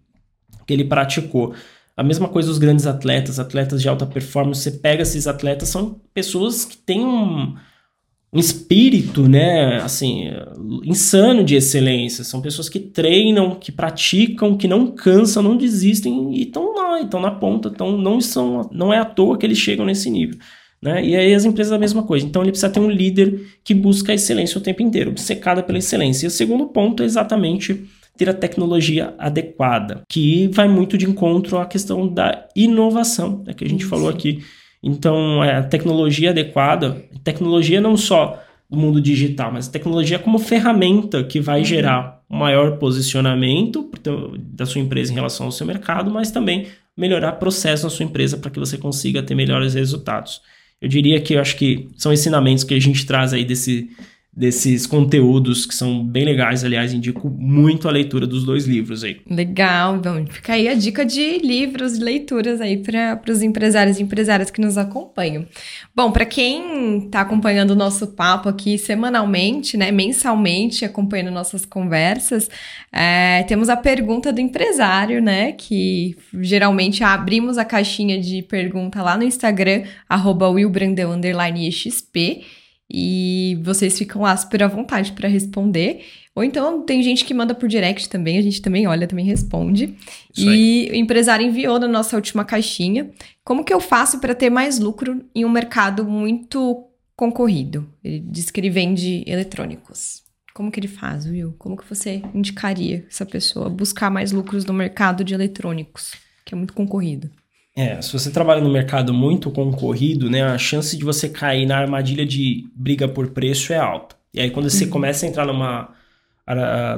que 0.66 0.74
ele 0.74 0.84
praticou. 0.84 1.54
A 1.96 2.02
mesma 2.02 2.28
coisa 2.28 2.50
os 2.50 2.58
grandes 2.58 2.86
atletas, 2.86 3.38
atletas 3.38 3.82
de 3.82 3.88
alta 3.88 4.06
performance, 4.06 4.62
você 4.62 4.70
pega 4.70 5.02
esses 5.02 5.26
atletas, 5.26 5.68
são 5.68 6.00
pessoas 6.14 6.64
que 6.64 6.76
têm 6.76 7.04
um, 7.04 7.54
um 8.32 8.38
espírito, 8.38 9.28
né, 9.28 9.76
assim, 9.82 10.30
insano 10.84 11.44
de 11.44 11.56
excelência. 11.56 12.24
São 12.24 12.40
pessoas 12.40 12.68
que 12.68 12.78
treinam, 12.78 13.54
que 13.56 13.72
praticam, 13.72 14.56
que 14.56 14.68
não 14.68 14.92
cansam, 14.92 15.42
não 15.42 15.56
desistem 15.56 16.34
e 16.34 16.42
estão 16.42 16.74
lá, 16.74 17.00
estão 17.00 17.20
na 17.20 17.32
ponta, 17.32 17.68
então 17.68 17.98
não 17.98 18.20
são, 18.20 18.68
não 18.72 18.92
é 18.92 18.98
à 18.98 19.04
toa 19.04 19.36
que 19.36 19.44
eles 19.44 19.58
chegam 19.58 19.84
nesse 19.84 20.08
nível. 20.08 20.38
Né? 20.80 21.04
E 21.04 21.16
aí 21.16 21.34
as 21.34 21.44
empresas 21.44 21.72
a 21.72 21.78
mesma 21.78 22.02
coisa. 22.04 22.24
Então 22.24 22.42
ele 22.42 22.52
precisa 22.52 22.72
ter 22.72 22.80
um 22.80 22.90
líder 22.90 23.58
que 23.62 23.74
busca 23.74 24.12
a 24.12 24.14
excelência 24.14 24.58
o 24.58 24.62
tempo 24.62 24.82
inteiro, 24.82 25.10
obcecada 25.10 25.62
pela 25.62 25.78
excelência. 25.78 26.26
E 26.26 26.28
o 26.28 26.30
segundo 26.30 26.68
ponto 26.68 27.02
é 27.02 27.06
exatamente 27.06 27.86
ter 28.20 28.28
a 28.28 28.34
tecnologia 28.34 29.14
adequada, 29.18 30.02
que 30.06 30.48
vai 30.48 30.68
muito 30.68 30.98
de 30.98 31.08
encontro 31.08 31.58
à 31.58 31.64
questão 31.64 32.06
da 32.06 32.46
inovação, 32.54 33.42
né, 33.46 33.54
que 33.54 33.64
a 33.64 33.68
gente 33.68 33.84
Sim. 33.84 33.90
falou 33.90 34.08
aqui 34.10 34.42
então, 34.82 35.44
é, 35.44 35.56
a 35.56 35.62
tecnologia 35.62 36.30
adequada, 36.30 37.04
tecnologia 37.22 37.80
não 37.80 37.96
só 37.96 38.42
do 38.68 38.76
mundo 38.76 39.00
digital, 39.00 39.52
mas 39.52 39.68
tecnologia 39.68 40.18
como 40.18 40.38
ferramenta 40.38 41.24
que 41.24 41.40
vai 41.40 41.60
uhum. 41.60 41.64
gerar 41.64 42.20
um 42.30 42.38
maior 42.38 42.78
posicionamento 42.78 43.90
da 44.38 44.64
sua 44.64 44.80
empresa 44.80 45.12
em 45.12 45.14
relação 45.14 45.46
ao 45.46 45.52
seu 45.52 45.66
mercado, 45.66 46.10
mas 46.10 46.30
também 46.30 46.68
melhorar 46.96 47.32
processo 47.32 47.84
na 47.84 47.90
sua 47.90 48.04
empresa 48.04 48.38
para 48.38 48.50
que 48.50 48.58
você 48.58 48.78
consiga 48.78 49.22
ter 49.22 49.34
melhores 49.34 49.74
resultados. 49.74 50.40
Eu 50.80 50.88
diria 50.88 51.20
que 51.20 51.34
eu 51.34 51.40
acho 51.40 51.56
que 51.56 51.88
são 51.96 52.12
ensinamentos 52.12 52.64
que 52.64 52.72
a 52.72 52.80
gente 52.80 53.04
traz 53.04 53.34
aí 53.34 53.44
desse, 53.44 53.90
desses 54.32 54.86
conteúdos 54.86 55.66
que 55.66 55.74
são 55.74 56.04
bem 56.04 56.24
legais. 56.24 56.62
Aliás, 56.62 56.94
indico 56.94 57.28
muito 57.28 57.88
a 57.88 57.90
leitura 57.90 58.26
dos 58.26 58.44
dois 58.44 58.64
livros 58.64 59.02
aí. 59.02 59.20
Legal, 59.28 59.96
então 59.96 60.24
fica 60.26 60.52
aí 60.52 60.68
a 60.68 60.74
dica 60.74 61.04
de 61.04 61.38
livros, 61.38 61.98
leituras 61.98 62.60
aí 62.60 62.76
para 62.76 63.20
os 63.28 63.42
empresários 63.42 63.98
e 63.98 64.02
empresárias 64.02 64.50
que 64.50 64.60
nos 64.60 64.78
acompanham. 64.78 65.46
Bom, 65.94 66.12
para 66.12 66.24
quem 66.24 66.98
está 66.98 67.22
acompanhando 67.22 67.72
o 67.72 67.76
nosso 67.76 68.06
papo 68.06 68.48
aqui 68.48 68.78
semanalmente, 68.78 69.76
né, 69.76 69.90
mensalmente, 69.90 70.84
acompanhando 70.84 71.32
nossas 71.32 71.66
conversas, 71.66 72.48
é, 72.92 73.42
temos 73.44 73.68
a 73.68 73.76
pergunta 73.76 74.32
do 74.32 74.40
empresário, 74.40 75.20
né, 75.20 75.52
que 75.52 76.16
geralmente 76.40 77.02
abrimos 77.02 77.58
a 77.58 77.64
caixinha 77.64 78.20
de 78.20 78.42
pergunta 78.42 79.02
lá 79.02 79.16
no 79.16 79.24
Instagram, 79.24 79.82
arroba 80.08 80.48
willbrandeu_xp, 80.48 82.59
e 82.92 83.58
vocês 83.62 83.96
ficam 83.96 84.22
lá 84.22 84.36
super 84.36 84.62
à 84.62 84.66
vontade 84.66 85.12
para 85.12 85.28
responder. 85.28 86.04
Ou 86.34 86.42
então 86.42 86.82
tem 86.82 87.02
gente 87.02 87.24
que 87.24 87.34
manda 87.34 87.54
por 87.54 87.68
direct 87.68 88.08
também, 88.08 88.38
a 88.38 88.42
gente 88.42 88.60
também 88.60 88.86
olha, 88.86 89.06
também 89.06 89.24
responde. 89.24 89.94
Isso 90.34 90.48
e 90.48 90.88
aí. 90.88 90.90
o 90.92 90.94
empresário 90.94 91.46
enviou 91.46 91.78
na 91.78 91.86
nossa 91.86 92.16
última 92.16 92.44
caixinha. 92.44 93.10
Como 93.44 93.64
que 93.64 93.72
eu 93.72 93.80
faço 93.80 94.18
para 94.18 94.34
ter 94.34 94.50
mais 94.50 94.78
lucro 94.78 95.24
em 95.34 95.44
um 95.44 95.50
mercado 95.50 96.04
muito 96.04 96.86
concorrido? 97.16 97.88
Ele 98.02 98.20
diz 98.20 98.50
que 98.50 98.60
ele 98.60 98.70
vende 98.70 99.22
eletrônicos. 99.26 100.22
Como 100.54 100.70
que 100.70 100.80
ele 100.80 100.88
faz, 100.88 101.26
Will? 101.26 101.54
Como 101.58 101.76
que 101.76 101.88
você 101.88 102.22
indicaria 102.34 103.06
essa 103.08 103.24
pessoa 103.24 103.68
buscar 103.68 104.10
mais 104.10 104.32
lucros 104.32 104.64
no 104.64 104.74
mercado 104.74 105.22
de 105.22 105.32
eletrônicos, 105.32 106.12
que 106.44 106.54
é 106.54 106.56
muito 106.56 106.74
concorrido? 106.74 107.30
É, 107.76 108.00
se 108.02 108.12
você 108.12 108.30
trabalha 108.30 108.60
no 108.60 108.70
mercado 108.70 109.14
muito 109.14 109.50
concorrido, 109.50 110.28
né, 110.28 110.42
a 110.42 110.58
chance 110.58 110.96
de 110.96 111.04
você 111.04 111.28
cair 111.28 111.66
na 111.66 111.78
armadilha 111.78 112.26
de 112.26 112.68
briga 112.74 113.08
por 113.08 113.28
preço 113.30 113.72
é 113.72 113.78
alta. 113.78 114.16
E 114.34 114.40
aí 114.40 114.50
quando 114.50 114.68
você 114.68 114.84
uhum. 114.84 114.90
começa 114.90 115.24
a 115.24 115.28
entrar 115.28 115.46
numa, 115.46 115.88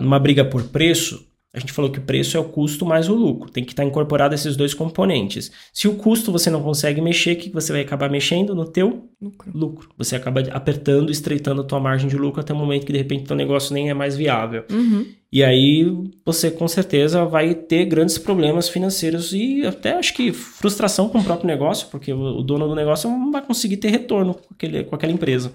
numa 0.01 0.19
briga 0.19 0.45
por 0.45 0.65
preço, 0.65 1.27
a 1.55 1.61
gente 1.61 1.73
falou 1.73 1.91
que 1.91 1.99
o 1.99 2.03
preço 2.03 2.35
é 2.35 2.41
o 2.41 2.45
custo 2.45 2.87
mais 2.87 3.11
o 3.11 3.15
lucro. 3.15 3.51
Tem 3.51 3.63
que 3.63 3.73
estar 3.73 3.85
incorporado 3.85 4.35
esses 4.35 4.57
dois 4.57 4.73
componentes. 4.73 5.53
Se 5.71 5.87
o 5.87 5.95
custo 5.97 6.33
você 6.33 6.49
não 6.49 6.63
consegue 6.63 7.03
mexer, 7.03 7.33
o 7.33 7.37
que 7.37 7.51
você 7.51 7.73
vai 7.73 7.83
acabar 7.83 8.11
mexendo 8.11 8.55
no 8.55 8.65
teu 8.65 9.11
lucro. 9.21 9.51
lucro. 9.55 9.89
Você 9.99 10.17
acaba 10.17 10.41
apertando, 10.51 11.13
estreitando 11.13 11.61
a 11.61 11.65
tua 11.65 11.79
margem 11.79 12.09
de 12.09 12.17
lucro 12.17 12.41
até 12.41 12.55
o 12.55 12.57
momento 12.57 12.87
que 12.87 12.93
de 12.93 12.97
repente 12.97 13.25
teu 13.25 13.37
negócio 13.37 13.75
nem 13.75 13.91
é 13.91 13.95
mais 13.95 14.17
viável. 14.17 14.65
Uhum. 14.73 15.07
E 15.31 15.45
aí 15.45 15.85
você 16.25 16.51
com 16.51 16.67
certeza 16.67 17.23
vai 17.27 17.55
ter 17.55 17.85
grandes 17.85 18.17
problemas 18.17 18.71
financeiros 18.71 19.35
e 19.35 19.67
até 19.67 19.93
acho 19.93 20.15
que 20.15 20.33
frustração 20.33 21.11
com 21.11 21.19
o 21.19 21.25
próprio 21.25 21.47
negócio, 21.47 21.89
porque 21.91 22.15
o 22.15 22.43
dono 22.43 22.67
do 22.67 22.75
negócio 22.75 23.11
não 23.11 23.31
vai 23.31 23.43
conseguir 23.43 23.77
ter 23.77 23.91
retorno 23.91 24.35
com, 24.35 24.55
aquele, 24.55 24.85
com 24.85 24.95
aquela 24.95 25.13
empresa. 25.13 25.53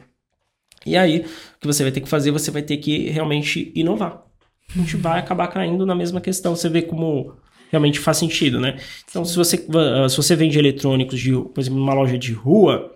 E 0.86 0.95
aí, 0.95 1.26
o 1.58 1.60
que 1.60 1.68
você 1.68 1.82
vai 1.82 1.91
ter 1.91 2.02
que 2.02 2.08
fazer, 2.08 2.30
você 2.30 2.52
vai 2.52 2.62
ter 2.62 2.78
que 2.78 3.10
realmente 3.10 3.72
inovar 3.76 4.27
a 4.76 4.80
gente 4.80 4.97
vai 4.97 5.20
acabar 5.20 5.47
caindo 5.47 5.86
na 5.86 5.95
mesma 5.95 6.20
questão. 6.22 6.55
Você 6.55 6.70
vê 6.70 6.82
como 6.82 7.34
realmente 7.72 7.99
faz 7.99 8.18
sentido, 8.18 8.59
né? 8.59 8.78
Então, 9.09 9.24
se 9.26 9.36
você, 9.36 9.57
se 9.57 10.18
você 10.18 10.36
vende 10.36 10.57
eletrônicos, 10.57 11.20
de, 11.20 11.32
por 11.32 11.59
exemplo, 11.59 11.80
numa 11.80 11.93
loja 11.93 12.18
de 12.18 12.32
rua, 12.34 12.91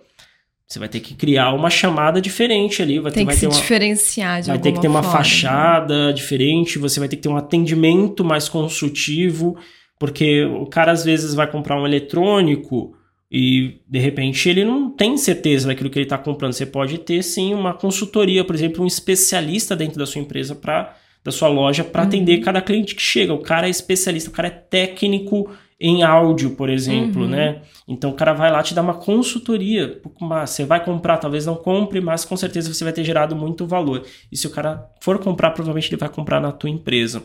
você 0.66 0.78
vai 0.78 0.88
ter 0.88 1.00
que 1.00 1.14
criar 1.14 1.52
uma 1.52 1.68
chamada 1.68 2.20
diferente 2.20 2.80
ali. 2.82 2.98
Vai 2.98 3.12
Tem 3.12 3.26
ter, 3.26 3.32
que 3.32 3.40
vai 3.40 3.52
se 3.52 3.56
ter 3.56 3.62
diferenciar 3.62 4.40
de 4.40 4.48
Vai 4.48 4.58
ter 4.58 4.72
que 4.72 4.80
ter 4.80 4.88
uma 4.88 5.02
forma. 5.02 5.18
fachada 5.18 6.12
diferente, 6.12 6.78
você 6.78 6.98
vai 6.98 7.08
ter 7.08 7.16
que 7.16 7.22
ter 7.22 7.28
um 7.28 7.36
atendimento 7.36 8.24
mais 8.24 8.48
consultivo, 8.48 9.56
porque 9.98 10.44
o 10.44 10.66
cara 10.66 10.92
às 10.92 11.04
vezes 11.04 11.34
vai 11.34 11.50
comprar 11.50 11.80
um 11.80 11.86
eletrônico 11.86 12.94
e 13.30 13.80
de 13.88 13.98
repente 13.98 14.48
ele 14.48 14.64
não 14.64 14.90
tem 14.90 15.16
certeza 15.16 15.66
daquilo 15.68 15.90
que 15.90 15.98
ele 15.98 16.06
está 16.06 16.18
comprando. 16.18 16.52
Você 16.54 16.66
pode 16.66 16.98
ter 16.98 17.22
sim 17.22 17.52
uma 17.54 17.74
consultoria, 17.74 18.44
por 18.44 18.54
exemplo, 18.54 18.82
um 18.82 18.86
especialista 18.86 19.76
dentro 19.76 19.98
da 19.98 20.06
sua 20.06 20.20
empresa 20.20 20.54
para 20.54 20.96
da 21.24 21.30
sua 21.30 21.48
loja 21.48 21.84
para 21.84 22.02
uhum. 22.02 22.08
atender 22.08 22.38
cada 22.38 22.60
cliente 22.60 22.94
que 22.94 23.02
chega. 23.02 23.32
O 23.32 23.42
cara 23.42 23.66
é 23.66 23.70
especialista, 23.70 24.30
o 24.30 24.32
cara 24.32 24.48
é 24.48 24.50
técnico 24.50 25.50
em 25.80 26.02
áudio, 26.02 26.50
por 26.50 26.70
exemplo, 26.70 27.22
uhum. 27.22 27.28
né? 27.28 27.62
Então 27.88 28.10
o 28.10 28.14
cara 28.14 28.32
vai 28.32 28.50
lá 28.50 28.62
te 28.62 28.72
dar 28.72 28.82
uma 28.82 28.94
consultoria. 28.94 30.00
Você 30.20 30.64
vai 30.64 30.84
comprar, 30.84 31.18
talvez 31.18 31.44
não 31.44 31.56
compre, 31.56 32.00
mas 32.00 32.24
com 32.24 32.36
certeza 32.36 32.72
você 32.72 32.84
vai 32.84 32.92
ter 32.92 33.04
gerado 33.04 33.34
muito 33.34 33.66
valor. 33.66 34.04
E 34.30 34.36
se 34.36 34.46
o 34.46 34.50
cara 34.50 34.88
for 35.00 35.18
comprar, 35.18 35.50
provavelmente 35.50 35.88
ele 35.88 35.96
vai 35.96 36.08
comprar 36.08 36.40
na 36.40 36.52
tua 36.52 36.70
empresa. 36.70 37.24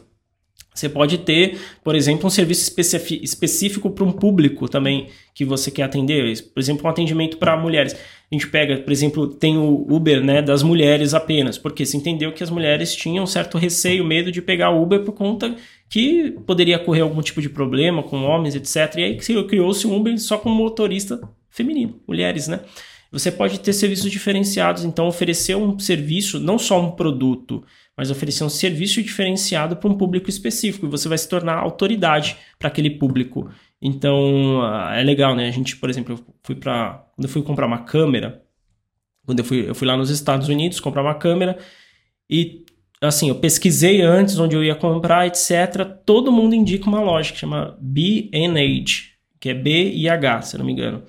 Você 0.78 0.88
pode 0.88 1.18
ter, 1.20 1.58
por 1.84 1.96
exemplo, 1.96 2.28
um 2.28 2.30
serviço 2.30 2.72
específico 3.24 3.90
para 3.90 4.04
um 4.04 4.12
público 4.12 4.70
também 4.70 5.08
que 5.34 5.44
você 5.44 5.72
quer 5.72 5.84
atender. 5.84 6.40
Por 6.54 6.60
exemplo, 6.60 6.86
um 6.86 6.90
atendimento 6.90 7.38
para 7.38 7.58
mulheres. 7.58 7.94
A 7.94 8.36
gente 8.36 8.48
pega, 8.48 8.78
por 8.78 8.92
exemplo, 8.92 9.28
tem 9.28 9.58
o 9.58 9.88
Uber 9.90 10.24
né, 10.24 10.40
das 10.40 10.62
mulheres 10.62 11.16
apenas, 11.16 11.58
porque 11.58 11.86
se 11.86 11.98
entendeu 11.98 12.32
que 12.32 12.44
as 12.44 12.52
mulheres 12.52 12.96
tinham 12.96 13.24
um 13.24 13.28
certo 13.28 13.58
receio, 13.58 14.06
medo 14.06 14.32
de 14.32 14.42
pegar 14.42 14.70
Uber 14.70 15.04
por 15.04 15.14
conta 15.14 15.56
que 15.90 16.32
poderia 16.46 16.78
ocorrer 16.78 17.04
algum 17.04 17.22
tipo 17.22 17.42
de 17.42 17.50
problema 17.50 18.04
com 18.04 18.24
homens, 18.24 18.54
etc. 18.54 18.98
E 18.98 19.04
aí 19.04 19.18
criou-se 19.18 19.88
um 19.88 19.96
Uber 19.96 20.20
só 20.20 20.38
com 20.38 20.50
motorista 20.50 21.20
feminino, 21.50 22.00
mulheres, 22.08 22.48
né? 22.48 22.60
Você 23.12 23.32
pode 23.32 23.62
ter 23.62 23.72
serviços 23.72 24.12
diferenciados, 24.12 24.84
então 24.84 25.08
oferecer 25.08 25.56
um 25.56 25.80
serviço, 25.80 26.40
não 26.40 26.60
só 26.60 26.80
um 26.80 26.92
produto, 26.92 27.64
mas 27.98 28.12
oferecer 28.12 28.44
um 28.44 28.50
serviço 28.50 29.02
diferenciado 29.02 29.76
para 29.76 29.90
um 29.90 29.98
público 29.98 30.30
específico 30.30 30.86
e 30.86 30.90
você 30.90 31.10
vai 31.10 31.18
se 31.18 31.28
tornar 31.28 31.58
autoridade 31.58 32.38
para 32.60 32.68
aquele 32.68 32.92
público. 32.92 33.50
Então 33.82 34.62
ah, 34.62 34.96
é 34.96 35.04
legal, 35.04 35.36
né? 35.36 35.48
A 35.48 35.52
gente, 35.52 35.76
por 35.76 35.90
exemplo, 35.90 36.14
eu 36.14 36.36
fui 36.44 36.56
para 36.56 37.04
quando 37.16 37.26
eu 37.26 37.30
fui 37.30 37.42
comprar 37.42 37.66
uma 37.66 37.80
câmera, 37.80 38.44
quando 39.26 39.40
eu 39.40 39.46
fui, 39.46 39.68
eu 39.68 39.74
fui 39.74 39.88
lá 39.88 39.98
nos 39.98 40.12
Estados 40.12 40.48
Unidos 40.48 40.80
comprar 40.80 41.02
uma 41.02 41.16
câmera 41.16 41.58
e 42.30 42.64
assim, 43.02 43.30
eu 43.30 43.36
pesquisei 43.36 44.02
antes 44.02 44.38
onde 44.40 44.56
eu 44.56 44.64
ia 44.64 44.76
comprar, 44.76 45.28
etc. 45.28 45.86
Todo 46.06 46.32
mundo 46.32 46.54
indica 46.54 46.88
uma 46.88 47.02
loja 47.02 47.32
que 47.32 47.40
chama 47.40 47.78
B&H, 47.82 49.04
que 49.40 49.50
é 49.50 49.54
B 49.54 49.92
e 49.94 50.08
H, 50.08 50.42
se 50.44 50.56
eu 50.56 50.60
não 50.60 50.66
me 50.66 50.74
engano. 50.74 51.04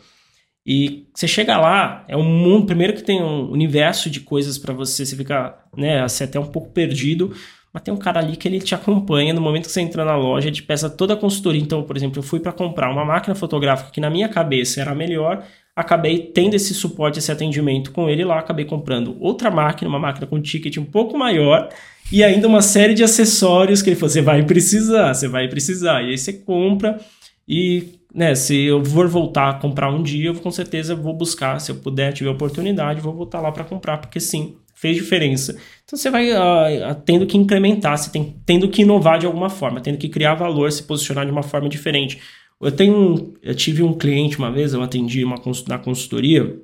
E 0.70 1.06
você 1.14 1.26
chega 1.26 1.56
lá, 1.56 2.04
é 2.06 2.14
um 2.14 2.22
mundo, 2.22 2.66
primeiro 2.66 2.92
que 2.92 3.02
tem 3.02 3.22
um 3.22 3.50
universo 3.50 4.10
de 4.10 4.20
coisas 4.20 4.58
para 4.58 4.74
você, 4.74 5.06
você 5.06 5.16
fica, 5.16 5.56
né, 5.74 6.02
assim, 6.02 6.24
até 6.24 6.38
um 6.38 6.44
pouco 6.44 6.68
perdido, 6.68 7.34
mas 7.72 7.82
tem 7.82 7.94
um 7.94 7.96
cara 7.96 8.20
ali 8.20 8.36
que 8.36 8.46
ele 8.46 8.60
te 8.60 8.74
acompanha 8.74 9.32
no 9.32 9.40
momento 9.40 9.64
que 9.64 9.72
você 9.72 9.80
entra 9.80 10.04
na 10.04 10.14
loja, 10.14 10.48
ele 10.48 10.60
peça 10.60 10.90
toda 10.90 11.14
a 11.14 11.16
consultoria. 11.16 11.58
Então, 11.58 11.82
por 11.84 11.96
exemplo, 11.96 12.18
eu 12.18 12.22
fui 12.22 12.38
para 12.38 12.52
comprar 12.52 12.92
uma 12.92 13.02
máquina 13.02 13.34
fotográfica 13.34 13.90
que 13.90 13.98
na 13.98 14.10
minha 14.10 14.28
cabeça 14.28 14.78
era 14.82 14.90
a 14.90 14.94
melhor, 14.94 15.42
acabei 15.74 16.18
tendo 16.18 16.52
esse 16.52 16.74
suporte, 16.74 17.18
esse 17.18 17.32
atendimento 17.32 17.90
com 17.90 18.10
ele 18.10 18.22
lá, 18.22 18.38
acabei 18.38 18.66
comprando 18.66 19.16
outra 19.20 19.50
máquina, 19.50 19.88
uma 19.88 19.98
máquina 19.98 20.26
com 20.26 20.38
ticket 20.38 20.76
um 20.76 20.84
pouco 20.84 21.16
maior 21.16 21.70
e 22.12 22.22
ainda 22.22 22.46
uma 22.46 22.60
série 22.60 22.92
de 22.92 23.02
acessórios 23.02 23.80
que 23.80 23.88
ele 23.88 23.96
falou, 23.96 24.10
você 24.10 24.20
vai 24.20 24.42
precisar, 24.42 25.14
você 25.14 25.28
vai 25.28 25.48
precisar. 25.48 26.02
E 26.02 26.10
aí 26.10 26.18
você 26.18 26.34
compra 26.34 27.00
e 27.48 27.98
né, 28.14 28.34
se 28.34 28.64
eu 28.64 28.84
for 28.84 29.08
voltar 29.08 29.50
a 29.50 29.54
comprar 29.54 29.90
um 29.90 30.02
dia, 30.02 30.28
eu 30.28 30.34
com 30.34 30.50
certeza 30.50 30.94
vou 30.94 31.14
buscar, 31.14 31.58
se 31.60 31.70
eu 31.70 31.76
puder, 31.76 32.12
tiver 32.12 32.30
oportunidade, 32.30 33.00
vou 33.00 33.14
voltar 33.14 33.40
lá 33.40 33.50
para 33.50 33.64
comprar, 33.64 33.98
porque 33.98 34.20
sim, 34.20 34.56
fez 34.74 34.96
diferença. 34.96 35.56
Então 35.84 35.98
você 35.98 36.10
vai 36.10 36.30
uh, 36.30 36.94
tendo 37.04 37.26
que 37.26 37.38
incrementar, 37.38 37.96
você 37.96 38.10
tem, 38.10 38.36
tendo 38.44 38.68
que 38.68 38.82
inovar 38.82 39.18
de 39.18 39.26
alguma 39.26 39.48
forma, 39.48 39.80
tendo 39.80 39.98
que 39.98 40.08
criar 40.08 40.34
valor, 40.34 40.70
se 40.70 40.82
posicionar 40.82 41.24
de 41.24 41.32
uma 41.32 41.42
forma 41.42 41.68
diferente. 41.68 42.20
Eu 42.60 42.72
tenho, 42.72 43.34
eu 43.42 43.54
tive 43.54 43.82
um 43.82 43.94
cliente 43.94 44.38
uma 44.38 44.50
vez, 44.50 44.74
eu 44.74 44.82
atendi 44.82 45.24
uma 45.24 45.36
na 45.68 45.78
consultoria, 45.78 46.60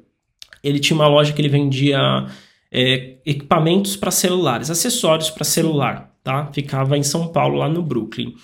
ele 0.63 0.79
tinha 0.79 0.97
uma 0.97 1.07
loja 1.07 1.33
que 1.33 1.41
ele 1.41 1.49
vendia 1.49 2.27
é, 2.73 3.17
equipamentos 3.25 3.97
para 3.97 4.11
celulares, 4.11 4.71
acessórios 4.71 5.31
para 5.31 5.45
celular, 5.45 6.13
tá? 6.23 6.51
Ficava 6.53 6.99
em 6.99 7.03
São 7.03 7.29
Paulo, 7.29 7.59
lá 7.59 7.69
no 7.69 7.83
Brooklyn. 7.83 8.35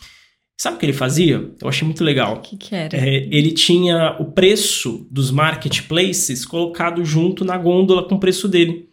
Sabe 0.60 0.76
o 0.76 0.78
que 0.78 0.84
ele 0.84 0.92
fazia? 0.92 1.50
Eu 1.58 1.68
achei 1.70 1.86
muito 1.86 2.04
legal. 2.04 2.34
O 2.34 2.40
que, 2.40 2.54
que 2.54 2.74
era? 2.74 2.94
É, 2.94 3.26
ele 3.30 3.52
tinha 3.52 4.14
o 4.20 4.26
preço 4.26 5.08
dos 5.10 5.30
marketplaces 5.30 6.44
colocado 6.44 7.02
junto 7.02 7.46
na 7.46 7.56
gôndola 7.56 8.06
com 8.06 8.16
o 8.16 8.20
preço 8.20 8.46
dele. 8.46 8.86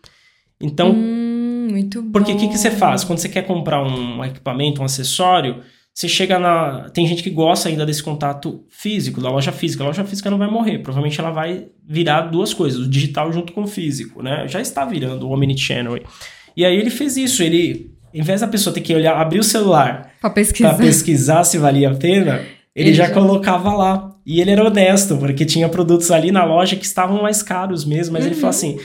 Então, 0.62 0.92
hum, 0.92 1.68
muito 1.70 2.02
bom. 2.02 2.12
Porque 2.14 2.32
o 2.32 2.38
que, 2.38 2.48
que 2.48 2.58
você 2.58 2.72
faz? 2.72 3.04
Quando 3.04 3.20
você 3.20 3.28
quer 3.28 3.46
comprar 3.46 3.84
um 3.84 4.24
equipamento, 4.24 4.82
um 4.82 4.86
acessório, 4.86 5.62
você 5.94 6.08
chega 6.08 6.40
na. 6.40 6.90
Tem 6.92 7.06
gente 7.06 7.22
que 7.22 7.30
gosta 7.30 7.68
ainda 7.68 7.86
desse 7.86 8.02
contato 8.02 8.64
físico, 8.70 9.20
da 9.20 9.30
loja 9.30 9.52
física. 9.52 9.84
A 9.84 9.88
loja 9.88 10.06
física 10.06 10.32
não 10.32 10.38
vai 10.38 10.50
morrer. 10.50 10.78
Provavelmente 10.78 11.20
ela 11.20 11.32
vai 11.32 11.68
virar 11.86 12.22
duas 12.22 12.54
coisas, 12.54 12.80
o 12.80 12.90
digital 12.90 13.30
junto 13.34 13.52
com 13.52 13.64
o 13.64 13.68
físico, 13.68 14.24
né? 14.24 14.48
Já 14.48 14.62
está 14.62 14.86
virando 14.86 15.28
o 15.28 15.34
Omnichannel. 15.34 16.00
E 16.56 16.64
aí 16.64 16.78
ele 16.78 16.90
fez 16.90 17.18
isso. 17.18 17.44
Ele 17.44 17.92
em 18.14 18.22
vez 18.22 18.42
da 18.42 18.48
pessoa 18.48 18.74
ter 18.74 18.82
que 18.82 18.94
olhar, 18.94 19.20
abrir 19.20 19.40
o 19.40 19.44
celular 19.44 20.12
para 20.22 20.30
pesquisar. 20.30 20.76
pesquisar 20.76 21.44
se 21.44 21.58
valia 21.58 21.92
a 21.92 21.96
pena, 21.96 22.42
ele, 22.76 22.90
ele 22.90 22.94
já, 22.94 23.08
já 23.08 23.14
colocava 23.14 23.74
lá. 23.74 24.14
E 24.26 24.42
ele 24.42 24.52
era 24.52 24.66
honesto, 24.66 25.18
porque 25.18 25.46
tinha 25.46 25.70
produtos 25.70 26.12
ali 26.12 26.32
na 26.32 26.44
loja 26.44 26.76
que 26.76 26.86
estavam 26.86 27.22
mais 27.22 27.42
caros 27.42 27.86
mesmo, 27.86 28.14
mas 28.14 28.24
uhum. 28.24 28.32
ele 28.32 28.36
falou 28.36 28.50
assim: 28.50 28.78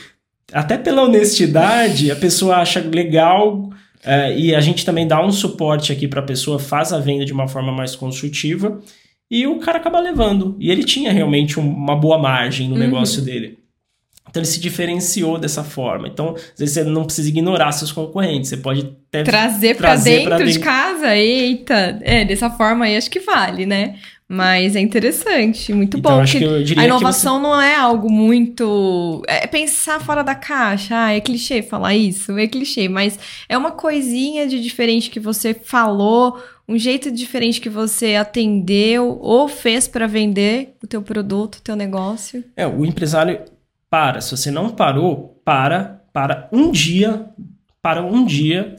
até 0.53 0.79
pela 0.79 1.03
honestidade, 1.03 2.11
a 2.11 2.17
pessoa 2.17 2.57
acha 2.57 2.81
legal. 2.81 3.71
É, 4.05 4.37
e 4.37 4.53
a 4.53 4.61
gente 4.61 4.85
também 4.85 5.07
dá 5.07 5.25
um 5.25 5.31
suporte 5.31 5.93
aqui 5.93 6.09
para 6.09 6.21
a 6.21 6.25
pessoa, 6.25 6.59
faz 6.59 6.93
a 6.93 6.99
venda 6.99 7.25
de 7.25 7.33
uma 7.33 7.47
forma 7.47 7.71
mais 7.71 7.95
construtiva 7.95 8.81
e 9.33 9.47
o 9.47 9.59
cara 9.61 9.79
acaba 9.79 9.99
levando. 9.99 10.57
E 10.61 10.71
ele 10.71 10.85
tinha 10.85 11.11
realmente 11.11 11.59
uma 11.59 11.97
boa 11.97 12.19
margem 12.19 12.69
no 12.69 12.75
uhum. 12.75 12.81
negócio 12.81 13.23
dele. 13.23 13.59
Então 14.29 14.41
ele 14.41 14.49
se 14.49 14.61
diferenciou 14.61 15.39
dessa 15.39 15.63
forma. 15.63 16.09
Então, 16.09 16.35
às 16.35 16.59
vezes 16.59 16.75
você 16.75 16.85
não 16.85 17.05
precisa 17.05 17.29
ignorar 17.29 17.71
seus 17.73 17.93
concorrentes, 17.93 18.49
você 18.49 18.57
pode 18.57 18.97
até 19.09 19.23
trazer, 19.25 19.77
para 19.77 19.95
dentro, 19.97 20.31
dentro, 20.31 20.51
de 20.51 20.59
casa. 20.59 21.15
Eita, 21.15 21.99
é, 22.01 22.25
dessa 22.25 22.49
forma 22.49 22.87
aí 22.87 22.97
acho 22.97 23.11
que 23.11 23.21
vale, 23.21 23.67
né? 23.67 23.97
Mas 24.27 24.75
é 24.75 24.81
interessante, 24.81 25.75
muito 25.75 25.99
então, 25.99 26.13
bom. 26.13 26.21
Acho 26.23 26.39
que 26.39 26.45
eu 26.45 26.63
diria 26.63 26.85
a 26.85 26.87
inovação 26.87 27.37
você... 27.37 27.43
não 27.43 27.61
é 27.61 27.77
algo 27.77 28.11
muito. 28.11 29.23
É 29.29 29.47
pensar 29.47 30.01
fora 30.01 30.23
da 30.23 30.35
caixa. 30.35 30.95
Ah, 30.97 31.13
é 31.13 31.21
clichê 31.21 31.61
falar 31.61 31.95
isso, 31.95 32.39
é 32.39 32.47
clichê, 32.47 32.89
mas 32.89 33.19
é 33.47 33.59
uma 33.59 33.73
coisinha 33.73 34.49
de 34.49 34.59
diferente 34.63 35.11
que 35.11 35.21
você 35.21 35.53
falou, 35.53 36.43
um 36.67 36.79
jeito 36.79 37.11
diferente 37.11 37.61
que 37.61 37.69
você 37.69 38.15
atendeu 38.15 39.19
ou 39.21 39.49
fez 39.49 39.87
para 39.87 40.07
vender 40.07 40.77
o 40.83 40.87
teu 40.87 41.03
produto, 41.03 41.57
o 41.57 41.61
teu 41.61 41.77
negócio. 41.77 42.43
É, 42.57 42.67
o 42.67 42.87
empresário 42.87 43.39
para. 43.93 44.23
Se 44.23 44.35
você 44.35 44.51
não 44.51 44.71
parou, 44.71 45.39
para, 45.45 46.03
para 46.15 46.49
um 46.51 46.71
dia, 46.71 47.27
para 47.83 48.03
um 48.03 48.25
dia, 48.25 48.77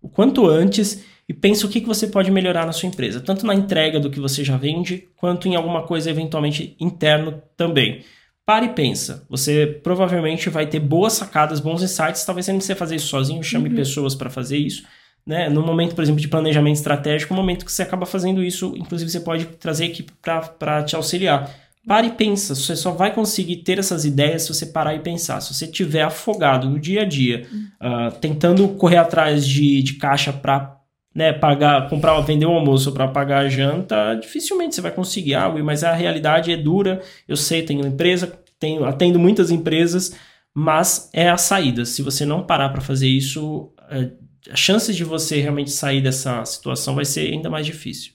o 0.00 0.08
quanto 0.08 0.46
antes, 0.48 1.04
e 1.28 1.34
pensa 1.34 1.66
o 1.66 1.68
que, 1.68 1.82
que 1.82 1.86
você 1.86 2.06
pode 2.06 2.30
melhorar 2.30 2.64
na 2.64 2.72
sua 2.72 2.88
empresa, 2.88 3.20
tanto 3.20 3.44
na 3.44 3.54
entrega 3.54 4.00
do 4.00 4.08
que 4.08 4.18
você 4.18 4.42
já 4.42 4.56
vende, 4.56 5.06
quanto 5.16 5.46
em 5.48 5.54
alguma 5.54 5.82
coisa 5.82 6.08
eventualmente 6.08 6.74
interno 6.80 7.42
também. 7.58 8.02
Para 8.46 8.64
e 8.64 8.70
pensa. 8.70 9.26
Você 9.28 9.66
provavelmente 9.82 10.48
vai 10.48 10.66
ter 10.66 10.80
boas 10.80 11.12
sacadas, 11.12 11.60
bons 11.60 11.82
insights. 11.82 12.24
Talvez 12.24 12.46
você 12.46 12.52
não 12.52 12.58
precisa 12.58 12.76
fazer 12.76 12.96
isso 12.96 13.08
sozinho, 13.08 13.42
chame 13.42 13.68
uhum. 13.68 13.74
pessoas 13.74 14.14
para 14.14 14.30
fazer 14.30 14.56
isso. 14.56 14.82
Né? 15.26 15.50
No 15.50 15.62
momento, 15.62 15.94
por 15.94 16.02
exemplo, 16.02 16.22
de 16.22 16.28
planejamento 16.28 16.76
estratégico, 16.76 17.34
no 17.34 17.40
momento 17.40 17.66
que 17.66 17.72
você 17.72 17.82
acaba 17.82 18.06
fazendo 18.06 18.42
isso, 18.42 18.72
inclusive 18.76 19.10
você 19.10 19.20
pode 19.20 19.44
trazer 19.44 19.86
equipe 19.86 20.12
para 20.22 20.82
te 20.82 20.96
auxiliar. 20.96 21.50
Pare 21.86 22.08
e 22.08 22.12
pensa. 22.12 22.54
Você 22.54 22.74
só 22.74 22.92
vai 22.92 23.14
conseguir 23.14 23.56
ter 23.56 23.78
essas 23.78 24.04
ideias 24.04 24.42
se 24.42 24.54
você 24.54 24.66
parar 24.66 24.94
e 24.94 25.00
pensar. 25.00 25.40
Se 25.40 25.52
você 25.52 25.66
estiver 25.66 26.02
afogado 26.02 26.68
no 26.68 26.78
dia 26.78 27.02
a 27.02 27.04
dia, 27.04 27.46
uh, 27.52 28.10
tentando 28.20 28.68
correr 28.68 28.96
atrás 28.96 29.46
de, 29.46 29.82
de 29.82 29.94
caixa 29.94 30.32
para 30.32 30.78
né, 31.14 31.32
pagar, 31.32 31.88
comprar, 31.88 32.18
vender 32.22 32.46
o 32.46 32.52
almoço 32.52 32.90
para 32.90 33.06
pagar 33.06 33.44
a 33.44 33.48
janta, 33.48 34.14
dificilmente 34.14 34.74
você 34.74 34.80
vai 34.80 34.92
conseguir 34.92 35.34
algo. 35.34 35.62
Mas 35.62 35.84
a 35.84 35.92
realidade 35.92 36.50
é 36.50 36.56
dura. 36.56 37.02
Eu 37.28 37.36
sei, 37.36 37.62
tenho 37.62 37.86
empresa, 37.86 38.32
tenho, 38.58 38.84
atendo 38.84 39.18
muitas 39.18 39.50
empresas, 39.50 40.16
mas 40.54 41.10
é 41.12 41.28
a 41.28 41.36
saída. 41.36 41.84
Se 41.84 42.00
você 42.00 42.24
não 42.24 42.42
parar 42.42 42.70
para 42.70 42.80
fazer 42.80 43.08
isso, 43.08 43.72
uh, 43.90 44.24
a 44.50 44.56
chance 44.56 44.92
de 44.92 45.04
você 45.04 45.40
realmente 45.40 45.70
sair 45.70 46.00
dessa 46.00 46.42
situação 46.46 46.94
vai 46.94 47.04
ser 47.04 47.32
ainda 47.32 47.50
mais 47.50 47.66
difícil. 47.66 48.13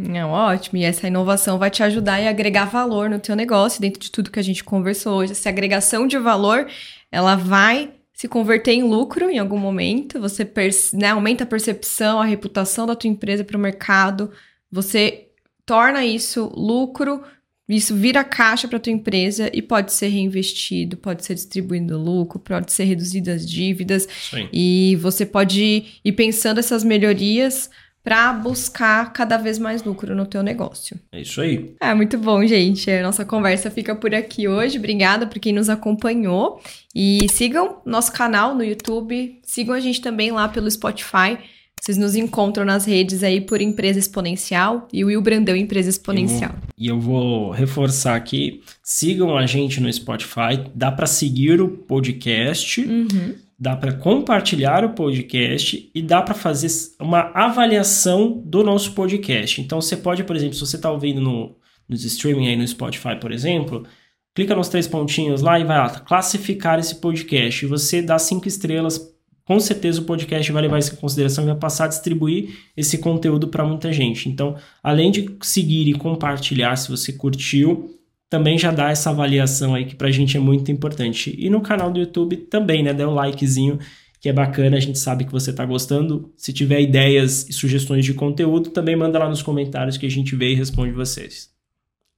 Não, 0.00 0.30
ótimo. 0.30 0.78
E 0.78 0.84
essa 0.84 1.08
inovação 1.08 1.58
vai 1.58 1.70
te 1.70 1.82
ajudar 1.82 2.22
a 2.22 2.30
agregar 2.30 2.66
valor 2.66 3.10
no 3.10 3.18
teu 3.18 3.34
negócio, 3.34 3.80
dentro 3.80 3.98
de 3.98 4.12
tudo 4.12 4.30
que 4.30 4.38
a 4.38 4.44
gente 4.44 4.62
conversou 4.62 5.16
hoje. 5.16 5.32
Essa 5.32 5.48
agregação 5.48 6.06
de 6.06 6.16
valor, 6.16 6.68
ela 7.10 7.34
vai 7.34 7.90
se 8.12 8.28
converter 8.28 8.74
em 8.74 8.84
lucro 8.84 9.28
em 9.28 9.40
algum 9.40 9.58
momento. 9.58 10.20
Você 10.20 10.48
né, 10.92 11.08
aumenta 11.08 11.42
a 11.42 11.46
percepção, 11.46 12.20
a 12.20 12.24
reputação 12.24 12.86
da 12.86 12.94
tua 12.94 13.10
empresa 13.10 13.42
para 13.42 13.56
o 13.56 13.60
mercado. 13.60 14.30
Você 14.70 15.30
torna 15.66 16.04
isso 16.04 16.46
lucro, 16.54 17.20
isso 17.68 17.92
vira 17.96 18.22
caixa 18.22 18.68
para 18.68 18.78
tua 18.78 18.92
empresa 18.92 19.50
e 19.52 19.60
pode 19.60 19.92
ser 19.92 20.08
reinvestido, 20.08 20.96
pode 20.96 21.26
ser 21.26 21.34
distribuído 21.34 21.98
lucro, 21.98 22.38
pode 22.38 22.72
ser 22.72 22.84
reduzido 22.84 23.32
as 23.32 23.44
dívidas. 23.44 24.06
Sim. 24.30 24.48
E 24.52 24.96
você 25.00 25.26
pode 25.26 25.86
ir 26.04 26.12
pensando 26.12 26.60
essas 26.60 26.84
melhorias 26.84 27.68
para 28.02 28.32
buscar 28.32 29.12
cada 29.12 29.36
vez 29.36 29.58
mais 29.58 29.82
lucro 29.82 30.14
no 30.14 30.24
teu 30.24 30.42
negócio. 30.42 30.98
É 31.12 31.20
isso 31.20 31.40
aí. 31.40 31.74
É 31.80 31.94
muito 31.94 32.16
bom, 32.18 32.44
gente. 32.46 32.90
A 32.90 33.02
nossa 33.02 33.24
conversa 33.24 33.70
fica 33.70 33.94
por 33.94 34.14
aqui 34.14 34.48
hoje. 34.48 34.78
Obrigada 34.78 35.26
por 35.26 35.38
quem 35.38 35.52
nos 35.52 35.68
acompanhou 35.68 36.60
e 36.94 37.26
sigam 37.30 37.82
nosso 37.84 38.12
canal 38.12 38.54
no 38.54 38.64
YouTube, 38.64 39.38
sigam 39.42 39.74
a 39.74 39.80
gente 39.80 40.00
também 40.00 40.30
lá 40.30 40.48
pelo 40.48 40.70
Spotify. 40.70 41.38
Vocês 41.80 41.96
nos 41.96 42.16
encontram 42.16 42.64
nas 42.64 42.84
redes 42.84 43.22
aí 43.22 43.40
por 43.40 43.60
Empresa 43.60 43.98
Exponencial 43.98 44.88
e 44.92 45.04
o 45.04 45.06
Will 45.06 45.22
Brandão 45.22 45.54
Empresa 45.54 45.88
Exponencial. 45.88 46.54
e 46.76 46.88
eu 46.88 46.98
vou 46.98 47.50
reforçar 47.50 48.16
aqui, 48.16 48.62
sigam 48.82 49.36
a 49.36 49.46
gente 49.46 49.80
no 49.80 49.92
Spotify, 49.92 50.64
dá 50.74 50.90
para 50.90 51.06
seguir 51.06 51.60
o 51.60 51.68
podcast. 51.68 52.80
Uhum 52.80 53.47
dá 53.58 53.74
para 53.74 53.92
compartilhar 53.92 54.84
o 54.84 54.90
podcast 54.90 55.90
e 55.92 56.00
dá 56.00 56.22
para 56.22 56.34
fazer 56.34 56.68
uma 57.00 57.32
avaliação 57.34 58.40
do 58.44 58.62
nosso 58.62 58.92
podcast. 58.92 59.60
Então 59.60 59.80
você 59.80 59.96
pode, 59.96 60.22
por 60.22 60.36
exemplo, 60.36 60.54
se 60.54 60.60
você 60.60 60.76
está 60.76 60.90
ouvindo 60.90 61.20
no, 61.20 61.56
nos 61.88 62.04
streaming 62.04 62.48
aí 62.48 62.56
no 62.56 62.66
Spotify, 62.66 63.16
por 63.20 63.32
exemplo, 63.32 63.84
clica 64.32 64.54
nos 64.54 64.68
três 64.68 64.86
pontinhos 64.86 65.42
lá 65.42 65.58
e 65.58 65.64
vai 65.64 65.76
lá, 65.76 65.90
classificar 65.90 66.78
esse 66.78 66.94
podcast. 67.00 67.64
E 67.64 67.68
você 67.68 68.00
dá 68.00 68.16
cinco 68.18 68.46
estrelas, 68.46 69.12
com 69.44 69.58
certeza 69.58 70.00
o 70.00 70.04
podcast 70.04 70.52
vai 70.52 70.62
levar 70.62 70.78
isso 70.78 70.94
em 70.94 70.96
consideração 70.96 71.42
e 71.42 71.48
vai 71.48 71.56
passar 71.56 71.86
a 71.86 71.88
distribuir 71.88 72.54
esse 72.76 72.98
conteúdo 72.98 73.48
para 73.48 73.64
muita 73.64 73.92
gente. 73.92 74.28
Então, 74.28 74.56
além 74.80 75.10
de 75.10 75.36
seguir 75.42 75.88
e 75.88 75.94
compartilhar, 75.94 76.76
se 76.76 76.88
você 76.88 77.12
curtiu, 77.12 77.97
também 78.28 78.58
já 78.58 78.70
dá 78.70 78.90
essa 78.90 79.10
avaliação 79.10 79.74
aí 79.74 79.84
que 79.84 79.96
pra 79.96 80.10
gente 80.10 80.36
é 80.36 80.40
muito 80.40 80.70
importante. 80.70 81.34
E 81.38 81.48
no 81.48 81.60
canal 81.60 81.90
do 81.90 81.98
YouTube 81.98 82.36
também, 82.36 82.82
né? 82.82 82.92
Dá 82.92 83.08
um 83.08 83.14
likezinho, 83.14 83.78
que 84.20 84.28
é 84.28 84.32
bacana, 84.32 84.76
a 84.76 84.80
gente 84.80 84.98
sabe 84.98 85.24
que 85.24 85.32
você 85.32 85.52
tá 85.52 85.64
gostando. 85.64 86.32
Se 86.36 86.52
tiver 86.52 86.80
ideias 86.80 87.48
e 87.48 87.52
sugestões 87.52 88.04
de 88.04 88.14
conteúdo, 88.14 88.70
também 88.70 88.96
manda 88.96 89.18
lá 89.18 89.28
nos 89.28 89.42
comentários 89.42 89.96
que 89.96 90.06
a 90.06 90.10
gente 90.10 90.36
vê 90.36 90.52
e 90.52 90.54
responde 90.54 90.92
vocês. 90.92 91.50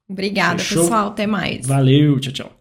Obrigada, 0.08 0.58
Fechou? 0.58 0.82
pessoal. 0.82 1.08
Até 1.08 1.26
mais. 1.26 1.66
Valeu, 1.66 2.18
tchau, 2.18 2.32
tchau. 2.32 2.48